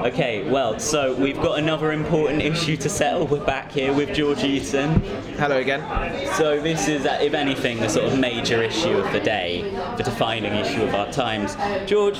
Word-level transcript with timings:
Okay, 0.00 0.48
well, 0.48 0.78
so 0.78 1.12
we've 1.14 1.36
got 1.42 1.58
another 1.58 1.92
important 1.92 2.40
issue 2.40 2.74
to 2.78 2.88
settle. 2.88 3.26
We're 3.26 3.44
back 3.44 3.70
here 3.70 3.92
with 3.92 4.14
George 4.14 4.42
Eaton. 4.42 4.98
Hello 5.36 5.58
again. 5.58 5.82
So 6.36 6.58
this 6.58 6.88
is, 6.88 7.04
uh, 7.04 7.18
if 7.20 7.34
anything, 7.34 7.80
the 7.80 7.88
sort 7.88 8.06
of 8.10 8.18
major 8.18 8.62
issue 8.62 8.96
of 8.96 9.12
the 9.12 9.20
day, 9.20 9.60
the 9.98 10.02
defining 10.02 10.54
issue 10.54 10.82
of 10.84 10.94
our 10.94 11.12
times. 11.12 11.54
George, 11.86 12.16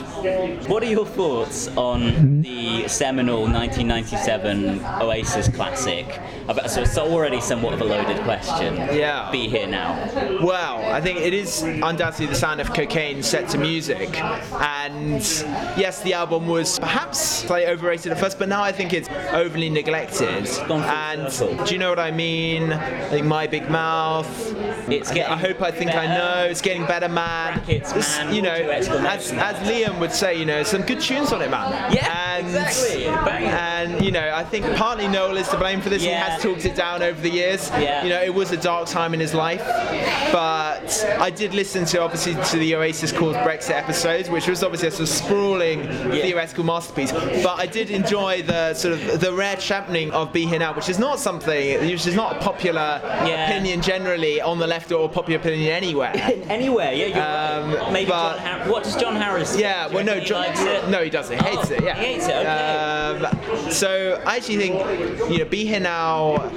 what 0.68 0.82
are 0.82 0.90
your 0.90 1.06
thoughts 1.06 1.68
on 1.68 2.42
the 2.42 2.86
seminal 2.86 3.44
1997 3.44 4.84
Oasis 5.00 5.48
classic? 5.48 6.20
So 6.68 6.82
it's 6.82 6.98
already 6.98 7.40
somewhat 7.40 7.72
of 7.72 7.80
a 7.80 7.84
loaded 7.84 8.22
question. 8.24 8.76
Yeah. 8.76 9.30
Be 9.32 9.48
here 9.48 9.66
now. 9.66 9.94
Well, 10.42 10.84
I 10.92 11.00
think 11.00 11.18
it 11.20 11.32
is 11.32 11.62
undoubtedly 11.62 12.26
the 12.26 12.34
sound 12.34 12.60
of 12.60 12.74
cocaine 12.74 13.22
set 13.22 13.48
to 13.50 13.58
music. 13.58 14.20
And 14.52 15.22
yes, 15.78 16.02
the 16.02 16.12
album 16.12 16.46
was 16.46 16.78
perhaps 16.78 17.18
slightly 17.20 17.69
overrated 17.70 18.12
at 18.12 18.18
first, 18.18 18.38
but 18.38 18.48
now 18.48 18.62
I 18.62 18.72
think 18.72 18.92
it's 18.92 19.08
overly 19.32 19.70
neglected. 19.70 20.46
And 20.70 21.66
do 21.66 21.72
you 21.72 21.78
know 21.78 21.88
what 21.90 21.98
I 21.98 22.10
mean? 22.10 22.72
I 22.72 23.08
think 23.08 23.26
My 23.26 23.46
Big 23.46 23.70
Mouth. 23.70 24.28
It's 24.88 25.10
getting 25.10 25.32
I 25.32 25.36
hope 25.36 25.62
I 25.62 25.70
think 25.70 25.94
I 25.94 26.06
know. 26.06 26.44
It's 26.50 26.60
getting 26.60 26.84
better, 26.86 27.08
man. 27.08 27.54
Brackets, 27.54 27.92
This- 27.92 28.18
man, 28.18 28.34
you 28.34 28.42
know, 28.42 28.52
as, 28.52 28.88
as 28.88 29.56
Liam 29.68 29.98
would 30.00 30.12
say, 30.12 30.36
you 30.38 30.44
know, 30.44 30.62
some 30.62 30.82
good 30.82 31.00
tunes 31.00 31.32
on 31.32 31.42
it, 31.42 31.50
man. 31.50 31.92
Yeah, 31.92 32.36
and, 32.36 32.46
exactly. 32.46 33.04
Bang. 33.04 33.44
And 33.44 34.04
you 34.04 34.10
know, 34.10 34.32
I 34.34 34.44
think 34.44 34.66
partly 34.76 35.06
Noel 35.08 35.36
is 35.36 35.48
to 35.48 35.58
blame 35.58 35.80
for 35.80 35.88
this. 35.90 36.02
Yeah. 36.02 36.10
He 36.24 36.30
has 36.32 36.42
talked 36.42 36.64
it 36.64 36.74
down 36.74 37.02
over 37.02 37.20
the 37.20 37.30
years. 37.30 37.70
Yeah. 37.70 38.02
You 38.02 38.10
know, 38.10 38.20
it 38.22 38.34
was 38.34 38.50
a 38.52 38.56
dark 38.56 38.88
time 38.88 39.14
in 39.14 39.20
his 39.20 39.34
life, 39.34 39.62
but 40.32 41.04
I 41.18 41.30
did 41.30 41.54
listen 41.54 41.84
to 41.86 42.00
obviously 42.02 42.34
to 42.34 42.56
the 42.58 42.74
Oasis 42.74 43.12
called 43.12 43.36
Brexit 43.36 43.70
episodes, 43.70 44.28
which 44.28 44.48
was 44.48 44.62
obviously 44.62 44.88
a 44.88 44.90
sort 44.90 45.02
of 45.02 45.08
sprawling 45.08 45.82
theoretical 46.10 46.64
masterpiece. 46.64 47.12
But 47.12 47.59
I 47.60 47.66
did 47.66 47.90
enjoy 47.90 48.40
the 48.42 48.72
sort 48.72 48.94
of 48.94 49.20
the 49.20 49.32
rare 49.34 49.54
championing 49.56 50.10
of 50.12 50.32
Be 50.32 50.46
Here 50.46 50.58
Now, 50.58 50.72
which 50.74 50.88
is 50.88 50.98
not 50.98 51.18
something, 51.18 51.78
which 51.80 52.06
is 52.06 52.14
not 52.14 52.36
a 52.36 52.38
popular 52.40 53.00
Yeah. 53.02 53.50
opinion 53.50 53.82
generally 53.82 54.40
on 54.40 54.58
the 54.58 54.66
left 54.66 54.90
or 54.92 55.10
popular 55.10 55.38
opinion 55.38 55.70
anywhere. 55.70 56.12
Anywhere, 56.48 56.92
yeah. 56.94 57.06
You're 57.06 57.16
right. 57.18 57.84
Um, 57.86 57.92
Maybe 57.92 58.10
but- 58.10 58.38
John 58.38 58.46
Har- 58.60 58.72
What 58.72 58.84
does 58.84 58.96
John 58.96 59.14
Harris? 59.16 59.56
Yeah, 59.58 59.88
well, 59.88 60.02
no, 60.04 60.14
he 60.20 60.24
John, 60.24 60.40
likes 60.40 60.62
it? 60.62 60.88
no, 60.88 61.04
he 61.04 61.10
doesn't. 61.10 61.38
He 61.38 61.44
hates 61.44 61.70
Oh, 61.70 61.74
it. 61.74 61.84
Yeah, 61.84 61.94
he 61.96 62.04
hates 62.14 62.26
it, 62.28 62.34
okay. 62.34 63.26
Um, 63.60 63.70
so 63.70 64.22
I 64.26 64.36
actually 64.36 64.56
think, 64.56 65.30
you 65.30 65.38
know, 65.40 65.44
Be 65.44 65.66
Here 65.66 65.80
Now. 65.80 66.50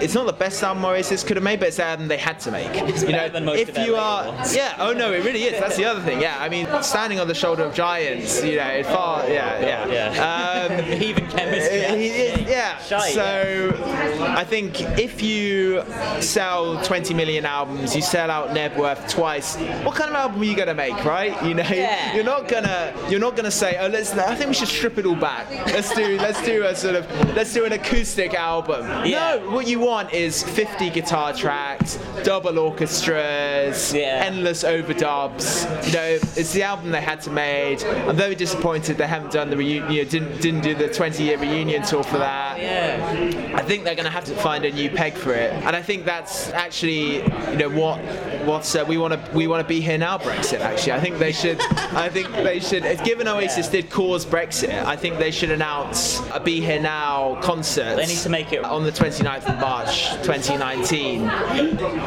It's 0.00 0.14
not 0.14 0.26
the 0.26 0.32
best 0.32 0.62
album 0.62 0.84
Oasis 0.84 1.24
could 1.24 1.36
have 1.36 1.44
made, 1.44 1.58
but 1.58 1.68
it's 1.68 1.76
the 1.78 1.84
album 1.84 2.06
they 2.06 2.16
had 2.18 2.38
to 2.40 2.50
make. 2.52 2.72
you 2.74 2.82
know, 2.82 3.10
better 3.12 3.32
than 3.32 3.44
most 3.46 3.58
if 3.68 3.76
you 3.78 3.96
are, 3.96 4.24
yeah, 4.52 4.76
oh 4.78 4.92
no, 4.92 5.12
it 5.12 5.24
really 5.24 5.42
is. 5.42 5.58
That's 5.60 5.76
the 5.76 5.86
other 5.86 6.00
thing. 6.02 6.20
Yeah, 6.20 6.36
I 6.40 6.48
mean, 6.48 6.66
standing 6.82 7.18
on 7.18 7.26
the 7.26 7.34
shoulder 7.34 7.64
of 7.64 7.74
giants. 7.74 8.42
You 8.44 8.56
know, 8.56 8.82
far, 8.84 9.26
yeah, 9.28 9.60
yeah. 9.60 9.86
Yeah. 9.86 10.06
Um, 10.10 10.35
Even 11.02 11.26
chemistry. 11.28 11.84
uh, 11.86 11.94
he- 11.94 12.50
yeah. 12.50 12.78
Shite. 12.78 13.14
So 13.14 13.72
I 14.20 14.44
think 14.44 14.80
if 14.98 15.22
you 15.22 15.82
sell 16.20 16.82
20 16.84 17.14
million 17.14 17.44
albums, 17.44 17.94
you 17.96 18.02
sell 18.02 18.30
out 18.30 18.50
Knebworth 18.50 19.08
twice. 19.10 19.56
What 19.84 19.94
kind 19.94 20.10
of 20.10 20.16
album 20.16 20.40
are 20.40 20.44
you 20.44 20.56
gonna 20.56 20.74
make, 20.74 21.04
right? 21.04 21.34
You 21.44 21.54
know, 21.54 21.64
Yeah. 21.68 22.14
you're 22.14 22.24
not 22.24 22.48
gonna 22.48 22.92
you're 23.08 23.20
not 23.20 23.36
gonna 23.36 23.50
say, 23.50 23.76
oh, 23.80 23.88
let's. 23.88 24.12
I 24.12 24.34
think 24.34 24.48
we 24.48 24.54
should 24.54 24.68
strip 24.68 24.98
it 24.98 25.06
all 25.06 25.16
back. 25.16 25.48
Let's 25.66 25.94
do 25.94 26.16
let's 26.18 26.42
do 26.44 26.64
a 26.64 26.74
sort 26.74 26.94
of 26.96 27.06
let's 27.36 27.52
do 27.52 27.64
an 27.64 27.72
acoustic 27.72 28.34
album. 28.34 28.86
Yeah. 29.04 29.36
No, 29.36 29.50
what 29.50 29.66
you 29.66 29.80
want 29.80 30.12
is 30.12 30.42
50 30.42 30.90
guitar 30.90 31.32
tracks, 31.32 31.98
double 32.22 32.58
orchestras, 32.58 33.92
Yeah. 33.94 34.22
endless 34.24 34.62
overdubs. 34.64 35.64
You 35.86 35.92
know, 35.92 36.18
it's 36.36 36.52
the 36.52 36.62
album 36.62 36.90
they 36.90 37.00
had 37.00 37.20
to 37.22 37.30
make. 37.30 37.84
I'm 37.84 38.16
very 38.16 38.34
disappointed 38.34 38.96
they 38.98 39.06
haven't 39.06 39.32
done 39.32 39.50
the 39.50 39.56
reunion. 39.56 39.90
You 39.92 40.04
know, 40.04 40.08
didn't 40.10 40.25
didn't 40.26 40.60
do 40.62 40.74
the 40.74 40.88
20 40.88 41.22
year 41.22 41.38
reunion 41.38 41.82
tour 41.82 42.02
for 42.02 42.18
that. 42.18 42.58
Yeah. 42.60 43.52
I 43.56 43.62
think 43.62 43.84
they're 43.84 43.94
going 43.94 44.04
to 44.04 44.10
have 44.10 44.24
to 44.26 44.34
find 44.36 44.64
a 44.64 44.70
new 44.72 44.90
peg 44.90 45.14
for 45.14 45.32
it, 45.32 45.52
and 45.52 45.74
I 45.74 45.82
think 45.82 46.04
that's 46.04 46.50
actually, 46.52 47.16
you 47.50 47.56
know, 47.56 47.70
what 47.70 47.98
what 48.44 48.76
uh, 48.76 48.84
we 48.86 48.98
want 48.98 49.12
to 49.14 49.30
we 49.36 49.46
want 49.46 49.62
to 49.62 49.68
be 49.68 49.80
here 49.80 49.98
now. 49.98 50.18
Brexit. 50.18 50.60
Actually, 50.60 50.92
I 50.92 51.00
think 51.00 51.18
they 51.18 51.32
should. 51.32 51.60
I 51.96 52.08
think 52.08 52.30
they 52.32 52.60
should. 52.60 52.84
if 52.84 53.02
Given 53.04 53.28
Oasis 53.28 53.68
did 53.68 53.90
cause 53.90 54.24
Brexit, 54.26 54.84
I 54.84 54.96
think 54.96 55.18
they 55.18 55.30
should 55.30 55.50
announce 55.50 56.20
a 56.32 56.40
Be 56.40 56.60
Here 56.60 56.80
Now 56.80 57.40
concert. 57.42 57.96
They 57.96 58.06
need 58.06 58.18
to 58.18 58.28
make 58.28 58.52
it- 58.52 58.64
on 58.64 58.84
the 58.84 58.92
29th 58.92 59.48
of 59.48 59.60
March, 59.60 60.10
2019. 60.24 61.22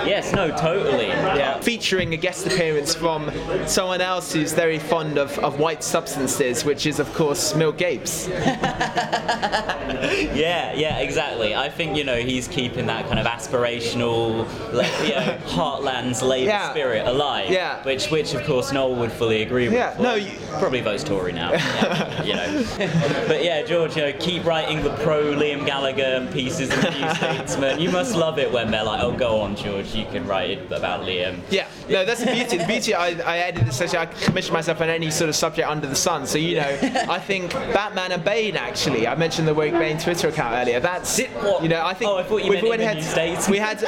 Yes. 0.06 0.34
No. 0.34 0.50
Totally. 0.56 1.08
Yeah, 1.08 1.60
featuring 1.62 2.14
a 2.14 2.18
guest 2.18 2.46
appearance 2.48 2.94
from 2.94 3.32
someone 3.68 4.02
else 4.02 4.34
who's 4.34 4.52
very 4.54 4.80
fond 4.80 5.18
of, 5.18 5.38
of 5.40 5.60
white 5.60 5.84
substances, 5.84 6.66
which 6.66 6.86
is 6.86 7.00
of 7.00 7.12
course 7.14 7.56
Mike 7.56 7.78
Gapes. 7.78 8.09
Yeah. 10.34 10.74
Yeah. 10.74 11.00
Exactly. 11.00 11.56
I 11.56 11.70
think 11.70 11.96
you 11.98 12.04
know 12.04 12.16
he's 12.18 12.48
keeping 12.48 12.86
that 12.88 13.06
kind 13.08 13.20
of 13.20 13.26
aspirational, 13.26 14.46
like, 14.74 14.92
you 15.04 15.16
know, 15.16 15.38
heartlands 15.46 16.22
Labour 16.28 16.50
Yeah. 16.50 16.70
spirit 16.72 17.08
alive. 17.08 17.50
Yeah. 17.50 17.84
Which, 17.84 18.10
which 18.10 18.34
of 18.34 18.44
course 18.46 18.72
Noel 18.72 18.96
would 18.96 19.12
fully 19.12 19.42
agree 19.42 19.66
with. 19.66 19.74
Yeah, 19.74 19.96
no, 20.00 20.16
you- 20.16 20.32
probably 20.60 20.82
votes 20.82 21.04
Tory 21.04 21.32
now. 21.34 21.52
yeah, 21.54 22.24
you 22.24 22.34
know. 22.34 23.24
but 23.28 23.44
yeah, 23.44 23.62
George, 23.64 23.96
you 23.96 24.04
know, 24.04 24.14
keep 24.20 24.46
writing 24.46 24.82
the 24.84 24.90
pro 24.98 25.24
Liam 25.34 25.66
Gallagher 25.66 26.28
pieces 26.32 26.72
in 26.72 26.80
the 26.82 26.90
New 26.92 27.16
Statesman. 27.16 27.80
You 27.80 27.92
must 27.92 28.16
love 28.16 28.40
it 28.40 28.52
when 28.52 28.72
they're 28.72 28.84
like, 28.84 29.02
oh, 29.02 29.12
go 29.12 29.42
on, 29.42 29.56
George, 29.56 29.94
you 29.94 30.06
can 30.06 30.26
write 30.28 30.50
it 30.52 30.72
about 30.72 31.02
Liam. 31.02 31.40
Yeah, 31.50 31.68
no, 31.90 32.06
that's 32.06 32.22
the 32.24 32.32
beauty. 32.32 32.58
The 32.58 32.66
beauty, 32.66 32.94
I, 32.94 33.08
I 33.10 33.38
added 33.38 33.66
this, 33.68 33.82
actually, 33.82 34.00
I 34.00 34.06
commission 34.08 34.54
myself 34.54 34.82
on 34.82 34.90
any 34.90 35.12
sort 35.12 35.30
of 35.30 35.36
subject 35.36 35.68
under 35.68 35.88
the 35.88 35.96
sun. 35.96 36.26
So, 36.26 36.38
you 36.38 36.56
know, 36.58 36.78
I 37.10 37.20
think 37.20 37.52
Batman 37.54 37.99
and 38.08 38.24
Bane, 38.24 38.56
actually, 38.56 39.08
I 39.08 39.16
mentioned 39.16 39.48
the 39.48 39.54
Woke 39.54 39.74
Bane 39.74 39.98
Twitter 39.98 40.30
account 40.30 40.54
earlier. 40.56 40.80
That's, 40.80 41.18
Did- 41.18 41.30
what? 41.32 41.62
you 41.64 41.70
know, 41.70 41.86
I 41.86 41.94
think 41.94 42.10
Oh, 42.12 42.18
I 42.18 42.24
thought 42.24 42.44
you 42.44 42.50
we 42.50 42.56
meant 42.58 42.70
went 42.70 42.82
ahead- 42.82 43.04
States. 43.04 43.48
we 43.50 43.58
had, 43.58 43.82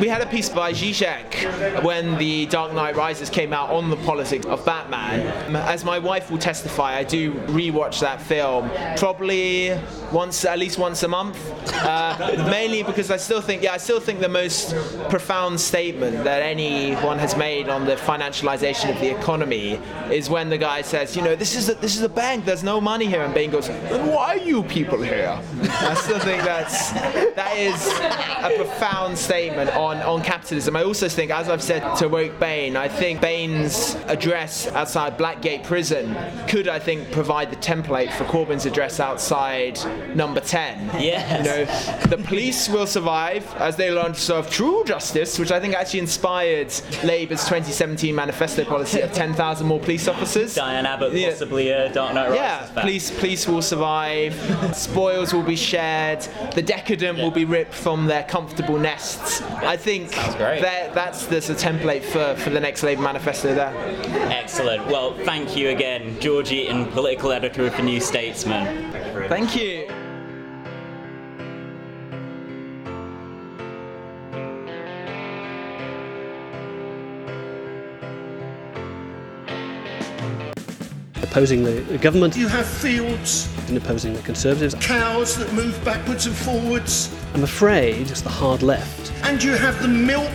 we 0.00 0.08
had 0.08 0.20
a 0.22 0.26
piece 0.26 0.48
by 0.48 0.72
Zizek 0.72 1.82
when 1.84 2.16
the 2.18 2.46
Dark 2.46 2.72
Knight 2.72 2.96
Rises 2.96 3.30
came 3.30 3.52
out 3.52 3.70
on 3.70 3.90
the 3.90 3.96
politics 3.96 4.46
of 4.46 4.64
Batman. 4.64 5.54
As 5.56 5.84
my 5.84 5.98
wife 5.98 6.30
will 6.30 6.38
testify, 6.38 6.96
I 6.96 7.04
do 7.04 7.32
rewatch 7.32 8.00
that 8.00 8.20
film 8.22 8.70
probably 8.96 9.70
once, 10.12 10.44
at 10.44 10.58
least 10.58 10.78
once 10.78 11.02
a 11.02 11.08
month. 11.08 11.38
Uh, 11.74 12.46
mainly 12.50 12.82
because 12.82 13.10
I 13.10 13.16
still 13.16 13.40
think, 13.40 13.62
yeah, 13.62 13.72
I 13.72 13.76
still 13.76 14.00
think 14.00 14.20
the 14.20 14.28
most 14.28 14.74
profound 15.08 15.60
statement 15.60 16.24
that 16.24 16.42
anyone 16.42 17.18
has 17.18 17.36
made 17.36 17.68
on 17.68 17.84
the 17.84 17.96
financialization 17.96 18.94
of 18.94 19.00
the 19.00 19.16
economy 19.16 19.80
is 20.10 20.28
when 20.28 20.50
the 20.50 20.58
guy 20.58 20.82
says, 20.82 21.16
you 21.16 21.22
know, 21.22 21.36
this 21.36 21.56
is 21.56 21.68
a, 21.68 21.74
this 21.74 21.96
is 21.96 22.02
a 22.02 22.08
bank, 22.08 22.44
there's 22.44 22.64
no 22.64 22.80
money 22.80 23.06
here, 23.06 23.22
and 23.22 23.34
Bane 23.34 23.50
goes, 23.50 23.68
then 23.68 24.06
why 24.08 24.36
are 24.36 24.38
you 24.38 24.62
people 24.64 25.00
here? 25.00 25.40
I 25.62 25.94
still 25.94 26.18
think 26.18 26.42
that's 26.42 26.92
that 26.92 27.56
is 27.56 27.86
a 27.88 28.56
profound 28.56 29.16
statement 29.16 29.70
on 29.70 29.98
on 29.98 30.22
capitalism. 30.22 30.76
I 30.76 30.84
also 30.84 31.08
think, 31.08 31.30
as 31.30 31.48
I've 31.48 31.62
said 31.62 31.96
to 31.96 32.08
Woke 32.08 32.38
Bane, 32.38 32.76
I 32.76 32.88
think 32.88 33.20
Bane's 33.20 33.94
address 34.06 34.66
outside 34.68 35.18
Blackgate 35.18 35.64
Prison 35.64 36.16
could, 36.48 36.68
I 36.68 36.78
think, 36.78 37.10
provide 37.12 37.50
the 37.50 37.56
template 37.56 38.12
for 38.12 38.24
Corbyn's 38.24 38.66
address 38.66 39.00
outside 39.00 39.78
Number 40.14 40.40
Ten. 40.40 40.90
Yes. 41.00 41.44
You 41.44 41.50
know, 41.50 42.16
the 42.16 42.22
police 42.24 42.68
will 42.68 42.86
survive 42.86 43.46
as 43.56 43.76
they 43.76 43.90
learn 43.90 44.12
to 44.14 44.20
serve 44.20 44.50
true 44.50 44.84
justice, 44.84 45.38
which 45.38 45.50
I 45.52 45.60
think 45.60 45.74
actually 45.74 46.00
inspired 46.00 46.72
Labour's 47.04 47.44
2017 47.44 48.14
manifesto 48.14 48.64
policy 48.64 49.00
of 49.00 49.12
10,000 49.12 49.66
more 49.66 49.80
police 49.80 50.08
officers. 50.08 50.54
Diane 50.54 50.86
Abbott, 50.86 51.12
Yeah. 51.12 51.30
possibly 51.30 51.70
a 51.70 51.92
Dark 51.92 52.14
Knight 52.14 52.30
Rises 52.30 52.36
Yeah, 52.74 52.80
police 52.80 53.10
police 53.10 53.46
will 53.48 53.62
survive. 53.62 54.34
Spoils 54.74 55.32
will 55.32 55.42
be 55.42 55.56
shared. 55.56 56.20
The 56.54 56.62
decadent 56.62 57.18
will 57.18 57.30
be 57.30 57.44
ripped 57.44 57.74
from 57.74 58.06
their 58.06 58.24
comfortable 58.24 58.78
nests. 58.78 59.42
I 59.42 59.76
think 59.76 60.10
that 60.12 60.94
that's 60.94 61.26
the 61.26 61.38
of 61.38 61.56
template 61.56 62.02
for, 62.02 62.34
for 62.40 62.50
the 62.50 62.60
next 62.60 62.82
Labour 62.82 63.02
manifesto 63.02 63.54
there. 63.54 63.72
Excellent. 64.30 64.86
Well, 64.88 65.14
thank 65.24 65.56
you 65.56 65.70
again, 65.70 66.18
George 66.20 66.50
Eaton, 66.52 66.86
political 66.86 67.32
editor 67.32 67.66
of 67.66 67.76
the 67.76 67.82
New 67.82 68.00
Statesman. 68.00 68.92
Thank 69.28 69.56
you. 69.56 69.87
Opposing 81.30 81.62
the, 81.62 81.98
government 81.98 82.36
You 82.36 82.48
have 82.48 82.66
fields, 82.66 83.48
and 83.68 83.76
opposing 83.76 84.14
the 84.14 84.22
Conservatives. 84.22 84.74
cows 84.80 85.36
that 85.36 85.52
move 85.52 85.82
backwards 85.84 86.26
and 86.26 86.34
forwards, 86.34 87.14
I'm 87.34 87.42
afraid 87.44 88.10
it's 88.10 88.22
the 88.22 88.30
hard 88.30 88.62
left 88.62 89.12
and 89.24 89.42
you 89.42 89.52
have 89.54 89.80
the 89.82 89.88
milk 89.88 90.32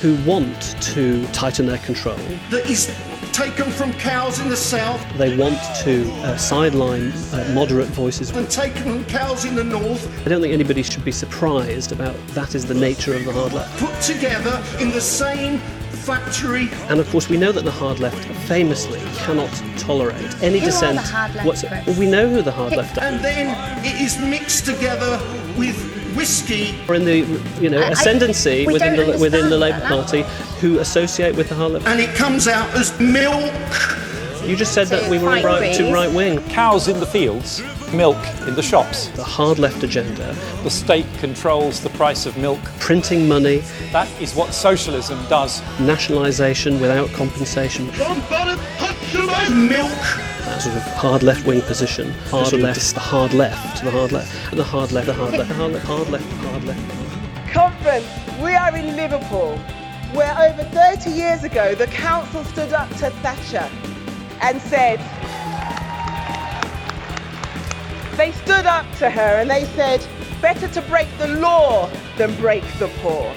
who 0.00 0.14
want 0.24 0.76
to 0.94 1.26
tighten 1.28 1.66
their 1.66 1.78
control. 1.78 2.16
that 2.50 2.68
is 2.70 2.94
taken 3.32 3.70
from 3.70 3.92
cows 3.94 4.38
in 4.38 4.48
the 4.48 4.56
south 4.56 5.04
They 5.18 5.36
want 5.36 5.58
to 5.82 6.10
uh, 6.22 6.36
sideline 6.36 7.10
uh, 7.32 7.50
moderate 7.54 7.88
voices. 7.88 8.30
and 8.30 8.48
taken 8.48 8.82
from 8.82 9.04
cows 9.06 9.44
in 9.44 9.54
the 9.54 9.64
north, 9.64 10.06
I 10.26 10.28
don't 10.28 10.40
think 10.40 10.54
anybody 10.54 10.82
should 10.82 11.04
be 11.04 11.12
surprised 11.12 11.92
about 11.92 12.14
that 12.28 12.54
is 12.54 12.64
the 12.64 12.74
nature 12.74 13.14
of 13.14 13.24
the 13.24 13.32
hard 13.32 13.52
left. 13.52 13.78
put 13.80 14.00
together 14.00 14.62
in 14.80 14.90
the 14.90 15.00
same 15.00 15.60
factory. 16.06 16.68
And 16.88 17.00
of 17.00 17.08
course, 17.10 17.28
we 17.28 17.36
know 17.36 17.52
that 17.52 17.64
the 17.64 17.70
hard 17.70 17.98
left 18.00 18.16
famously 18.48 19.00
cannot 19.16 19.50
tolerate 19.78 20.16
any 20.42 20.58
Who 20.58 20.66
are 20.66 20.70
dissent. 20.70 20.96
the 20.96 21.02
hard 21.02 21.34
left, 21.34 21.46
what's- 21.46 21.64
Chris? 21.64 21.86
well, 21.86 21.96
we 21.96 22.06
know 22.06 22.28
who 22.28 22.42
the 22.42 22.52
hard 22.52 22.76
left 22.76 22.96
are. 22.98 23.04
And 23.04 23.20
then 23.24 23.46
it 23.84 24.00
is 24.00 24.18
mixed 24.18 24.64
together 24.66 25.20
with 25.58 25.76
whiskey. 26.16 26.74
Are 26.88 26.94
in 26.94 27.04
the 27.04 27.18
you 27.60 27.68
know 27.70 27.80
I- 27.80 27.88
I- 27.88 27.90
ascendancy 27.90 28.66
we 28.66 28.72
within 28.72 28.96
the 28.96 29.18
within 29.18 29.50
the 29.50 29.58
Labour 29.58 29.82
understand 29.84 30.26
Party 30.26 30.58
who 30.60 30.78
associate 30.78 31.34
with 31.36 31.48
the 31.50 31.54
hard 31.54 31.72
left. 31.72 31.86
And 31.86 32.00
it 32.00 32.14
comes 32.14 32.48
out 32.48 32.68
as 32.74 32.98
milk. 33.00 33.52
You 34.44 34.54
just 34.56 34.72
said 34.72 34.86
that 34.88 35.10
we 35.10 35.18
were 35.18 35.26
Right 35.28 35.44
right 35.44 35.74
to 35.74 35.92
right 35.92 36.10
wing. 36.12 36.40
Cows 36.50 36.86
in 36.88 37.00
the 37.00 37.06
fields, 37.06 37.62
milk 37.92 38.16
in 38.46 38.54
the 38.54 38.62
shops. 38.62 39.08
The 39.08 39.24
hard 39.24 39.58
left 39.58 39.82
agenda, 39.82 40.34
The 40.62 40.70
state 40.70 41.06
controls 41.18 41.80
the 41.80 41.90
price 41.90 42.26
of 42.26 42.36
milk. 42.36 42.60
printing 42.80 43.26
money, 43.28 43.62
That 43.92 44.08
is 44.20 44.34
what 44.34 44.52
socialism 44.54 45.18
does. 45.28 45.62
nationalisation 45.80 46.80
without 46.80 47.10
compensation. 47.12 47.86
Milk. 47.86 47.96
That 50.44 50.62
sort 50.62 50.76
of 50.76 50.82
hard 50.94 51.22
left 51.22 51.46
wing 51.46 51.60
position. 51.62 52.12
Hard 52.30 52.52
left, 52.52 52.94
the 52.94 53.00
hard 53.00 53.32
left, 53.34 53.82
the 53.84 53.90
hard 53.90 54.12
left, 54.12 54.50
the 54.52 54.64
hard 54.64 54.92
left, 54.92 55.06
the 55.06 55.12
hard 55.14 55.32
left, 55.32 55.48
the 55.48 55.54
hard 55.54 55.72
left, 55.72 55.86
hard 55.86 56.08
left, 56.10 56.32
hard 56.32 56.64
left. 56.64 57.52
Conference, 57.52 58.06
we 58.42 58.54
are 58.54 58.76
in 58.76 58.96
Liverpool, 58.96 59.56
where 60.12 60.36
over 60.38 60.62
30 60.64 61.10
years 61.10 61.44
ago 61.44 61.74
the 61.74 61.86
council 61.88 62.44
stood 62.44 62.72
up 62.72 62.88
to 62.98 63.10
Thatcher 63.22 63.68
and 64.42 64.60
said, 64.62 65.00
they 68.16 68.32
stood 68.32 68.64
up 68.64 68.86
to 68.96 69.10
her 69.10 69.40
and 69.40 69.50
they 69.50 69.64
said, 69.64 70.04
better 70.40 70.66
to 70.68 70.80
break 70.82 71.06
the 71.18 71.28
law 71.28 71.90
than 72.16 72.34
break 72.36 72.64
the 72.78 72.88
poor. 73.02 73.30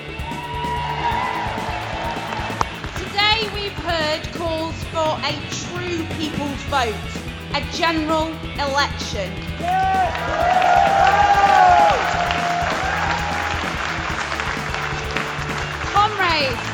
Today 2.98 3.50
we've 3.54 3.74
heard 3.74 4.24
calls 4.34 4.76
for 4.86 5.20
a 5.24 5.34
true 5.52 6.06
people's 6.18 6.64
vote, 6.70 6.96
a 7.56 7.62
general 7.74 8.28
election. 8.56 9.30
Comrades, 15.92 16.66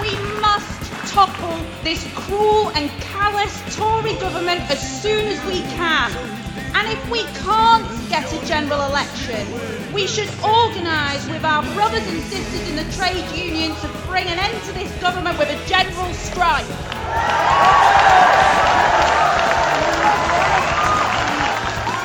we 0.00 0.40
must 0.40 1.12
topple 1.12 1.58
this 1.82 2.06
cruel 2.14 2.70
and 2.70 2.88
callous 3.02 3.76
Tory 3.76 4.14
government 4.14 4.62
as 4.70 5.02
soon 5.02 5.26
as 5.26 5.44
we 5.44 5.60
can. 5.74 6.39
And 6.74 6.88
if 6.88 7.10
we 7.10 7.22
can't 7.42 7.86
get 8.08 8.32
a 8.32 8.46
general 8.46 8.82
election, 8.86 9.46
we 9.92 10.06
should 10.06 10.28
organise 10.42 11.26
with 11.28 11.44
our 11.44 11.62
brothers 11.74 12.06
and 12.06 12.22
sisters 12.22 12.68
in 12.68 12.76
the 12.76 12.90
trade 12.92 13.24
union 13.36 13.74
to 13.76 13.88
bring 14.06 14.26
an 14.26 14.38
end 14.38 14.62
to 14.64 14.72
this 14.72 14.90
government 15.00 15.38
with 15.38 15.48
a 15.48 15.68
general 15.68 16.12
strike. 16.14 16.66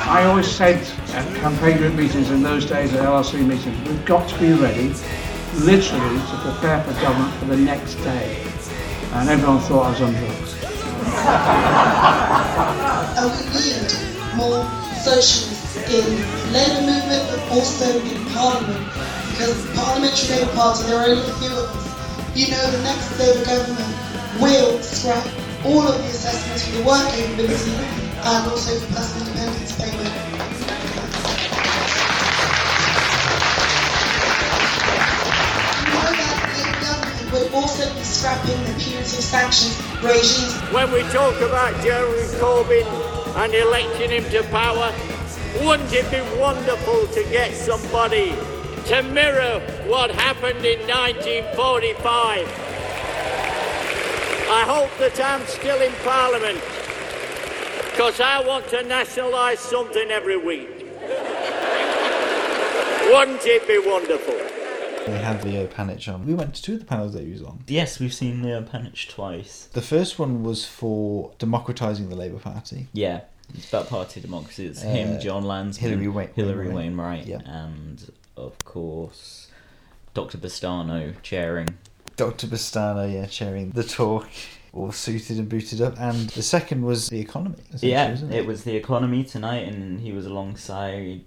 I 0.08 0.24
always 0.24 0.50
said 0.50 0.76
at 1.14 1.36
campaign 1.36 1.78
group 1.78 1.94
meetings 1.94 2.30
in 2.30 2.42
those 2.42 2.64
days, 2.64 2.92
at 2.94 3.04
LRC 3.04 3.44
meetings, 3.46 3.88
we've 3.88 4.04
got 4.04 4.28
to 4.28 4.38
be 4.38 4.52
ready, 4.52 4.88
literally, 5.54 6.20
to 6.20 6.38
prepare 6.42 6.82
for 6.84 6.92
government 7.00 7.34
for 7.34 7.46
the 7.46 7.56
next 7.56 7.94
day. 7.96 8.42
And 9.12 9.28
everyone 9.28 9.60
thought 9.60 9.86
I 9.86 9.90
was 9.90 10.00
on 10.00 10.12
drugs. 10.12 10.56
Oh, 13.18 14.05
more 14.36 14.62
socialists 15.00 15.76
in 15.88 16.04
the 16.04 16.52
Labour 16.52 16.82
movement 16.84 17.24
but 17.30 17.40
also 17.56 17.88
in 18.00 18.24
Parliament 18.32 18.84
because 19.32 19.56
the 19.66 19.72
Parliamentary 19.74 20.36
Labour 20.36 20.52
Party, 20.52 20.84
there 20.84 20.98
are 21.00 21.08
only 21.08 21.24
a 21.24 21.34
few 21.40 21.52
of 21.52 21.68
us. 21.72 22.36
You 22.36 22.50
know 22.52 22.70
the 22.70 22.82
next 22.82 23.18
Labour 23.18 23.44
government 23.44 23.96
will 24.40 24.82
scrap 24.82 25.24
all 25.64 25.88
of 25.88 25.96
the 25.96 26.04
assessments 26.04 26.68
for 26.68 26.76
the 26.76 26.84
work 26.84 27.08
capability 27.12 27.72
and 27.72 28.50
also 28.50 28.78
for 28.80 28.94
personal 28.94 29.26
independence 29.28 29.72
payment. 29.80 30.36
Also 37.52 37.88
be 37.94 38.02
scrapping 38.02 38.62
the 38.64 38.74
punitive 38.78 39.06
sanctions 39.06 39.80
regimes 40.02 40.52
When 40.72 40.92
we 40.92 41.00
talk 41.04 41.40
about 41.40 41.72
Jeremy 41.82 42.28
Corbyn 42.36 43.05
and 43.36 43.54
electing 43.54 44.10
him 44.10 44.24
to 44.30 44.42
power, 44.50 44.92
wouldn't 45.64 45.92
it 45.92 46.10
be 46.10 46.20
wonderful 46.40 47.06
to 47.08 47.22
get 47.30 47.52
somebody 47.54 48.34
to 48.86 49.02
mirror 49.12 49.60
what 49.86 50.10
happened 50.10 50.64
in 50.64 50.80
1945? 50.88 52.46
I 54.48 54.62
hope 54.62 54.90
that 54.98 55.20
I'm 55.20 55.44
still 55.46 55.80
in 55.82 55.92
Parliament 56.04 56.60
because 57.90 58.20
I 58.20 58.46
want 58.46 58.68
to 58.68 58.82
nationalise 58.82 59.60
something 59.60 60.10
every 60.10 60.36
week. 60.36 60.68
Wouldn't 63.10 63.46
it 63.46 63.66
be 63.66 63.78
wonderful? 63.78 64.55
We 65.06 65.12
had 65.12 65.44
Leo 65.44 65.66
Panitch 65.66 66.12
on. 66.12 66.26
We 66.26 66.34
went 66.34 66.54
to 66.56 66.62
two 66.62 66.74
of 66.74 66.80
the 66.80 66.84
panels 66.84 67.12
that 67.12 67.22
he 67.24 67.30
was 67.30 67.42
on. 67.42 67.62
Yes, 67.68 68.00
we've 68.00 68.12
seen 68.14 68.42
Leo 68.42 68.62
Panitch 68.62 69.08
twice. 69.08 69.68
The 69.72 69.80
first 69.82 70.18
one 70.18 70.42
was 70.42 70.64
for 70.64 71.30
democratising 71.38 72.08
the 72.08 72.16
Labour 72.16 72.38
Party. 72.38 72.88
Yeah, 72.92 73.20
it's 73.54 73.68
about 73.68 73.88
party 73.88 74.20
democracy. 74.20 74.66
It's 74.66 74.82
Uh, 74.82 74.88
him, 74.88 75.20
Jon 75.20 75.44
Lansman, 75.44 75.76
Hillary 75.76 76.08
Wa- 76.08 76.26
Hillary 76.34 76.68
Wainwright. 76.68 77.26
Wainwright, 77.26 77.26
Yeah. 77.26 77.38
and 77.44 78.10
of 78.36 78.58
course 78.64 79.46
Dr. 80.14 80.38
Bastani 80.38 81.14
chairing. 81.22 81.68
Dr. 82.16 82.48
Bastani, 82.48 83.14
yeah, 83.14 83.26
chairing 83.26 83.70
the 83.72 83.84
talk, 83.84 84.26
all 84.72 84.90
suited 84.90 85.38
and 85.38 85.48
booted 85.48 85.80
up. 85.80 86.00
And 86.00 86.30
the 86.30 86.42
second 86.42 86.82
was 86.84 87.10
the 87.10 87.20
economy. 87.20 87.56
essentially, 87.68 87.92
Yeah, 87.92 88.10
wasn't 88.10 88.32
it 88.34 88.46
was 88.46 88.64
the 88.64 88.74
economy 88.74 89.22
tonight, 89.22 89.68
and 89.72 90.00
he 90.00 90.10
was 90.10 90.26
alongside 90.26 91.22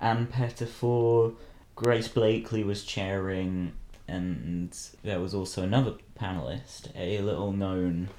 Ann 0.00 0.26
Pettifor. 0.26 1.34
Grace 1.80 2.08
Blakeley 2.08 2.62
was 2.62 2.84
chairing, 2.84 3.72
and 4.06 4.76
there 5.02 5.18
was 5.18 5.32
also 5.32 5.62
another 5.62 5.94
panelist, 6.14 6.94
a 6.94 7.22
little 7.22 7.52
known 7.52 8.10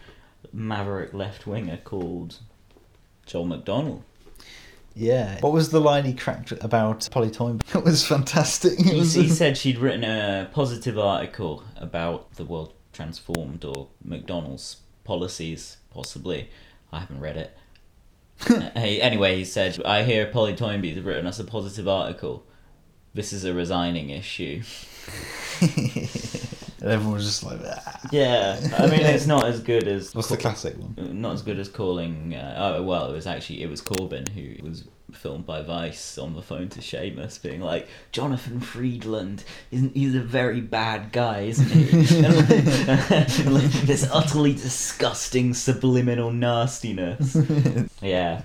maverick 0.51 1.13
left 1.13 1.45
winger 1.45 1.77
called 1.77 2.39
John 3.27 3.49
McDonnell. 3.49 4.01
Yeah. 4.95 5.39
What 5.41 5.53
was 5.53 5.69
the 5.69 5.79
line 5.79 6.05
he 6.05 6.13
cracked 6.15 6.51
about 6.53 7.07
Polly 7.11 7.29
Toynbee? 7.29 7.63
It 7.75 7.83
was 7.83 8.03
fantastic. 8.03 8.79
It 8.79 8.87
He, 8.87 8.95
was 8.97 9.13
he 9.13 9.29
said 9.29 9.59
she'd 9.59 9.77
written 9.77 10.05
a 10.05 10.49
positive 10.51 10.97
article 10.97 11.63
about 11.75 12.33
the 12.37 12.45
world 12.45 12.73
transformed 12.93 13.63
or 13.63 13.89
McDonnell's 14.03 14.77
policies, 15.03 15.77
possibly. 15.93 16.49
I 16.91 17.01
haven't 17.01 17.19
read 17.19 17.37
it. 17.37 17.55
Uh, 18.49 18.71
hey, 18.73 18.99
anyway, 18.99 19.37
he 19.37 19.45
said, 19.45 19.79
I 19.85 20.01
hear 20.01 20.25
Polly 20.25 20.55
Toynbee's 20.55 20.99
written 20.99 21.27
us 21.27 21.37
a 21.37 21.43
positive 21.43 21.87
article. 21.87 22.43
This 23.13 23.33
is 23.33 23.43
a 23.43 23.53
resigning 23.53 24.09
issue. 24.09 24.63
and 25.61 26.89
everyone 26.89 27.19
just 27.19 27.43
like, 27.43 27.59
ah. 27.65 27.99
Yeah, 28.11 28.59
I 28.77 28.87
mean, 28.87 29.01
it's 29.01 29.27
not 29.27 29.45
as 29.45 29.59
good 29.59 29.87
as. 29.87 30.15
What's 30.15 30.29
the 30.29 30.37
classic 30.37 30.77
one? 30.77 31.21
Not 31.21 31.33
as 31.33 31.41
good 31.41 31.59
as 31.59 31.67
calling. 31.67 32.33
Uh, 32.33 32.55
oh, 32.77 32.83
well, 32.83 33.09
it 33.11 33.13
was 33.13 33.27
actually. 33.27 33.63
It 33.63 33.69
was 33.69 33.81
Corbyn 33.81 34.29
who 34.29 34.65
was 34.65 34.85
filmed 35.13 35.45
by 35.45 35.61
Vice 35.61 36.17
on 36.17 36.35
the 36.35 36.41
phone 36.41 36.69
to 36.69 36.79
Seamus, 36.79 37.41
being 37.41 37.61
like, 37.61 37.87
Jonathan 38.11 38.59
Freedland, 38.59 39.43
isn't 39.71 39.95
he's 39.95 40.15
a 40.15 40.21
very 40.21 40.61
bad 40.61 41.11
guy, 41.11 41.41
isn't 41.41 41.69
he? 41.69 42.15
and 42.25 42.35
like, 42.35 43.39
and 43.39 43.53
like 43.53 43.71
this 43.83 44.07
utterly 44.11 44.53
disgusting 44.53 45.53
subliminal 45.53 46.31
nastiness. 46.31 47.37
yeah, 48.01 48.43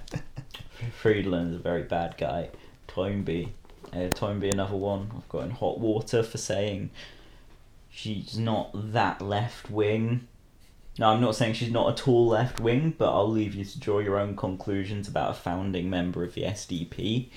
Freedland's 1.00 1.56
a 1.56 1.60
very 1.60 1.82
bad 1.82 2.16
guy. 2.18 2.50
Toynbee, 2.88 3.52
uh, 3.96 4.08
Toynbee, 4.10 4.50
another 4.52 4.76
one. 4.76 5.10
I've 5.16 5.28
got 5.28 5.44
in 5.44 5.50
hot 5.50 5.78
water 5.80 6.22
for 6.22 6.38
saying 6.38 6.90
she's 7.90 8.38
not 8.38 8.70
that 8.92 9.20
left 9.22 9.70
wing. 9.70 10.28
No, 10.98 11.10
I'm 11.10 11.20
not 11.20 11.36
saying 11.36 11.52
she's 11.54 11.70
not 11.70 11.90
at 12.00 12.08
all 12.08 12.28
left 12.28 12.58
wing, 12.58 12.94
but 12.96 13.12
I'll 13.12 13.30
leave 13.30 13.54
you 13.54 13.66
to 13.66 13.78
draw 13.78 13.98
your 13.98 14.18
own 14.18 14.34
conclusions 14.34 15.08
about 15.08 15.30
a 15.32 15.34
founding 15.34 15.90
member 15.90 16.24
of 16.24 16.32
the 16.34 16.42
SDP. 16.44 17.28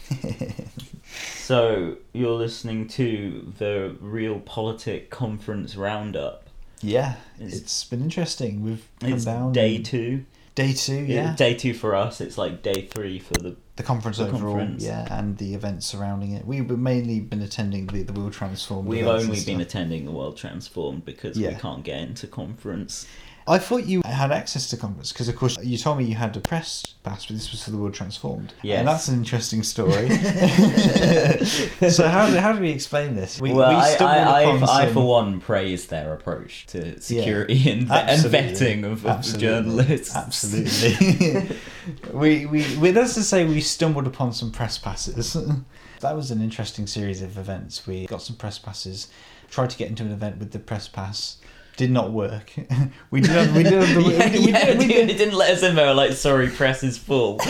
so, 1.35 1.97
you're 2.13 2.35
listening 2.37 2.87
to 2.89 3.53
the 3.57 3.95
Real 3.99 4.39
Politic 4.39 5.09
Conference 5.09 5.75
Roundup. 5.75 6.45
Yeah, 6.81 7.15
It's- 7.37 7.57
it's 7.57 7.83
been 7.83 8.01
interesting. 8.01 8.63
We've 8.63 8.87
It's 9.01 9.25
down 9.25 9.51
day 9.51 9.79
two. 9.79 10.23
Day 10.59 10.73
two, 10.73 11.05
yeah. 11.05 11.35
Day 11.37 11.53
two 11.53 11.73
for 11.73 11.95
us, 11.95 12.19
it's 12.19 12.37
like 12.37 12.61
day 12.61 12.85
three 12.85 13.17
for 13.17 13.33
the 13.35 13.55
the 13.77 13.83
conference 13.83 14.17
the 14.17 14.27
overall, 14.27 14.57
conference. 14.57 14.83
yeah, 14.83 15.07
and 15.09 15.37
the 15.37 15.53
events 15.53 15.85
surrounding 15.85 16.31
it. 16.33 16.45
We've 16.45 16.69
mainly 16.69 17.21
been 17.21 17.41
attending 17.41 17.87
the 17.87 18.03
the 18.03 18.11
Will 18.11 18.29
Transform. 18.29 18.85
We've 18.85 19.07
only 19.07 19.41
been 19.45 19.61
attending 19.61 20.03
the 20.03 20.11
World 20.11 20.35
Transformed 20.35 21.05
because 21.05 21.37
we 21.37 21.55
can't 21.55 21.85
get 21.85 22.01
into 22.01 22.27
conference. 22.27 23.07
I 23.49 23.57
thought 23.57 23.85
you 23.85 24.03
had 24.05 24.31
access 24.31 24.69
to 24.69 24.77
conference 24.77 25.11
because, 25.11 25.27
of 25.27 25.35
course, 25.35 25.57
you 25.63 25.75
told 25.79 25.97
me 25.97 26.03
you 26.03 26.13
had 26.13 26.37
a 26.37 26.39
press 26.39 26.85
pass, 27.03 27.25
but 27.25 27.33
this 27.33 27.49
was 27.51 27.63
for 27.63 27.71
the 27.71 27.77
World 27.77 27.95
Transformed. 27.95 28.53
Yeah, 28.61 28.77
and 28.77 28.87
that's 28.87 29.07
an 29.07 29.15
interesting 29.15 29.63
story. 29.63 30.07
so 31.89 32.07
how 32.07 32.29
do, 32.29 32.37
how 32.37 32.53
do 32.53 32.61
we 32.61 32.69
explain 32.69 33.15
this? 33.15 33.41
We, 33.41 33.51
well, 33.51 33.71
we 33.71 33.75
I, 33.75 33.95
I, 33.99 34.43
I, 34.43 34.83
I, 34.83 34.93
for 34.93 35.03
one, 35.07 35.41
praise 35.41 35.87
their 35.87 36.13
approach 36.13 36.67
to 36.67 37.01
security 37.01 37.55
Yeah, 37.55 37.71
and, 37.71 37.91
and 37.91 38.21
vetting 38.21 38.83
of, 38.83 39.03
of 39.07 39.23
journalists. 39.39 40.15
Absolutely. 40.15 41.57
we, 42.13 42.45
we, 42.45 42.77
we, 42.77 42.91
that's 42.91 43.15
to 43.15 43.23
say, 43.23 43.45
we 43.45 43.61
stumbled 43.61 44.05
upon 44.05 44.31
some 44.31 44.51
press 44.51 44.77
passes. 44.77 45.35
that 46.01 46.15
was 46.15 46.29
an 46.29 46.39
interesting 46.39 46.85
series 46.85 47.23
of 47.23 47.35
events. 47.35 47.87
We 47.87 48.05
got 48.05 48.21
some 48.21 48.35
press 48.35 48.59
passes, 48.59 49.07
tried 49.49 49.71
to 49.71 49.77
get 49.77 49.89
into 49.89 50.03
an 50.03 50.11
event 50.11 50.37
with 50.37 50.51
the 50.51 50.59
press 50.59 50.87
pass. 50.87 51.37
Did 51.79 51.91
not 51.91 52.11
work. 52.11 52.51
we 53.09 53.21
did. 53.21 53.55
We 53.55 53.63
did. 53.63 53.95
We, 53.95 54.13
yeah, 54.13 54.29
we, 54.33 54.39
we 54.39 54.51
yeah, 54.51 54.65
did, 54.65 54.79
we 54.79 54.87
dude, 54.87 54.95
did 54.95 55.09
it 55.11 55.17
didn't 55.17 55.35
let 55.35 55.51
us 55.51 55.63
in. 55.63 55.75
They 55.75 55.85
were 55.85 55.93
like, 55.93 56.11
"Sorry, 56.11 56.49
press 56.49 56.83
is 56.83 56.97
full." 56.97 57.39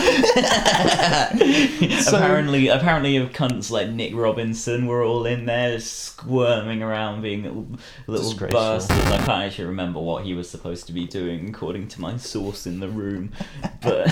So- 2.00 2.16
apparently, 2.16 2.68
apparently, 2.68 3.16
of 3.16 3.30
cunts 3.30 3.72
like 3.72 3.88
Nick 3.88 4.14
Robinson 4.14 4.86
were 4.86 5.02
all 5.02 5.26
in 5.26 5.46
there, 5.46 5.80
squirming 5.80 6.80
around, 6.82 7.22
being 7.22 7.42
little, 7.42 7.66
little 8.06 8.48
bastards. 8.48 9.00
I 9.10 9.16
can't 9.18 9.42
actually 9.44 9.64
remember 9.66 9.98
what 9.98 10.24
he 10.24 10.34
was 10.34 10.48
supposed 10.48 10.86
to 10.86 10.92
be 10.92 11.06
doing, 11.06 11.48
according 11.48 11.88
to 11.88 12.00
my 12.00 12.16
source 12.16 12.66
in 12.66 12.78
the 12.78 12.88
room. 12.88 13.32
But 13.82 14.06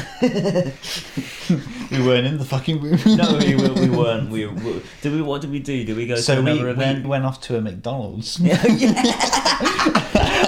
we 1.92 2.04
weren't 2.04 2.26
in 2.26 2.38
the 2.38 2.44
fucking 2.44 2.80
room. 2.80 2.98
no, 3.16 3.38
we, 3.38 3.54
we 3.54 3.88
weren't. 3.88 4.30
We, 4.30 4.46
we 4.46 4.82
did 5.00 5.12
we? 5.12 5.22
What 5.22 5.42
did 5.42 5.50
we 5.52 5.60
do? 5.60 5.84
Did 5.84 5.96
we 5.96 6.08
go 6.08 6.16
So 6.16 6.34
to 6.34 6.42
we, 6.42 6.50
another 6.50 6.64
we 6.66 6.72
event? 6.72 7.06
went 7.06 7.24
off 7.24 7.40
to 7.42 7.56
a 7.56 7.60
McDonald's. 7.60 8.40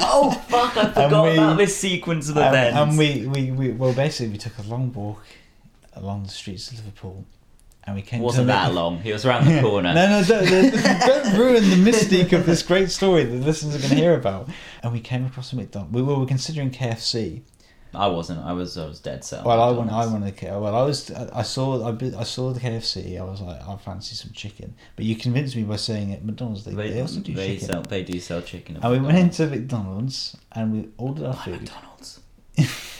Oh 0.03 0.31
fuck! 0.49 0.77
I 0.77 0.87
forgot 0.93 1.25
we- 1.25 1.33
about 1.33 1.57
this 1.59 1.77
sequence 1.77 2.29
of 2.29 2.37
events. 2.37 2.77
and 2.77 2.99
we, 2.99 3.27
we, 3.27 3.51
we, 3.51 3.71
well, 3.73 3.93
basically, 3.93 4.33
we 4.33 4.39
took 4.39 4.57
a 4.59 4.63
long 4.63 4.93
walk 4.93 5.23
along 5.95 6.23
the 6.25 6.29
streets 6.31 6.71
of 6.71 6.79
Liverpool, 6.79 7.25
and 7.85 7.97
we 7.97 8.03
came. 8.03 8.21
wasn't 8.21 8.47
that 8.49 8.73
long. 8.75 8.99
He 9.01 9.13
was 9.13 9.25
around 9.27 9.47
the 9.47 9.61
corner. 9.67 9.93
no, 9.95 10.07
no, 10.21 10.25
don't, 10.25 10.45
don't- 10.73 11.39
ruin 11.39 11.69
the 11.71 11.91
mystique 11.91 12.33
of 12.33 12.47
this 12.47 12.63
great 12.63 12.91
story 12.91 13.25
that 13.25 13.37
the 13.37 13.45
listeners 13.45 13.75
are 13.77 13.79
going 13.79 13.91
to 13.91 13.97
hear 13.97 14.15
about. 14.15 14.49
And 14.83 14.93
we 14.93 15.01
came 15.01 15.27
across 15.27 15.53
a 15.53 15.57
McDonald's. 15.57 15.93
We 15.95 16.03
were 16.03 16.25
considering 16.27 16.71
KFC. 16.71 17.43
I 17.95 18.07
wasn't. 18.07 18.45
I 18.45 18.53
was. 18.53 18.77
I 18.79 18.87
was 18.87 19.01
dead 19.01 19.25
set. 19.25 19.45
Well, 19.45 19.61
I 19.61 19.71
went. 19.71 19.91
I 19.91 20.05
McDonald's. 20.05 20.13
wanted 20.13 20.37
K. 20.37 20.47
Well, 20.51 20.75
I 20.77 20.83
was. 20.83 21.11
I 21.11 21.43
saw. 21.43 21.89
I, 21.91 21.97
I 22.19 22.23
saw 22.25 22.53
the 22.53 22.61
KFC. 22.61 23.19
I 23.21 23.25
was 23.25 23.41
like, 23.41 23.61
I 23.67 23.77
fancy 23.77 24.15
some 24.15 24.31
chicken. 24.33 24.75
But 24.97 25.05
you 25.05 25.17
convinced 25.17 25.57
me 25.57 25.65
by 25.65 25.77
saying 25.77 26.13
at 26.13 26.25
McDonald's 26.25 26.65
they, 26.65 26.73
They, 26.75 26.91
they 26.91 27.01
also 27.01 27.21
do 27.21 27.35
they 27.35 27.55
chicken. 27.57 27.67
sell. 27.69 27.83
They 27.83 28.03
do 28.05 28.21
sell 28.21 28.43
chicken. 28.43 28.79
and 28.81 28.93
we 28.93 29.01
went 29.01 29.19
into 29.19 29.47
McDonald's 29.47 30.37
and 30.53 30.73
we 30.73 30.89
ordered 30.99 31.27
our 31.27 31.35
food. 31.35 31.61
McDonald's. 31.63 31.87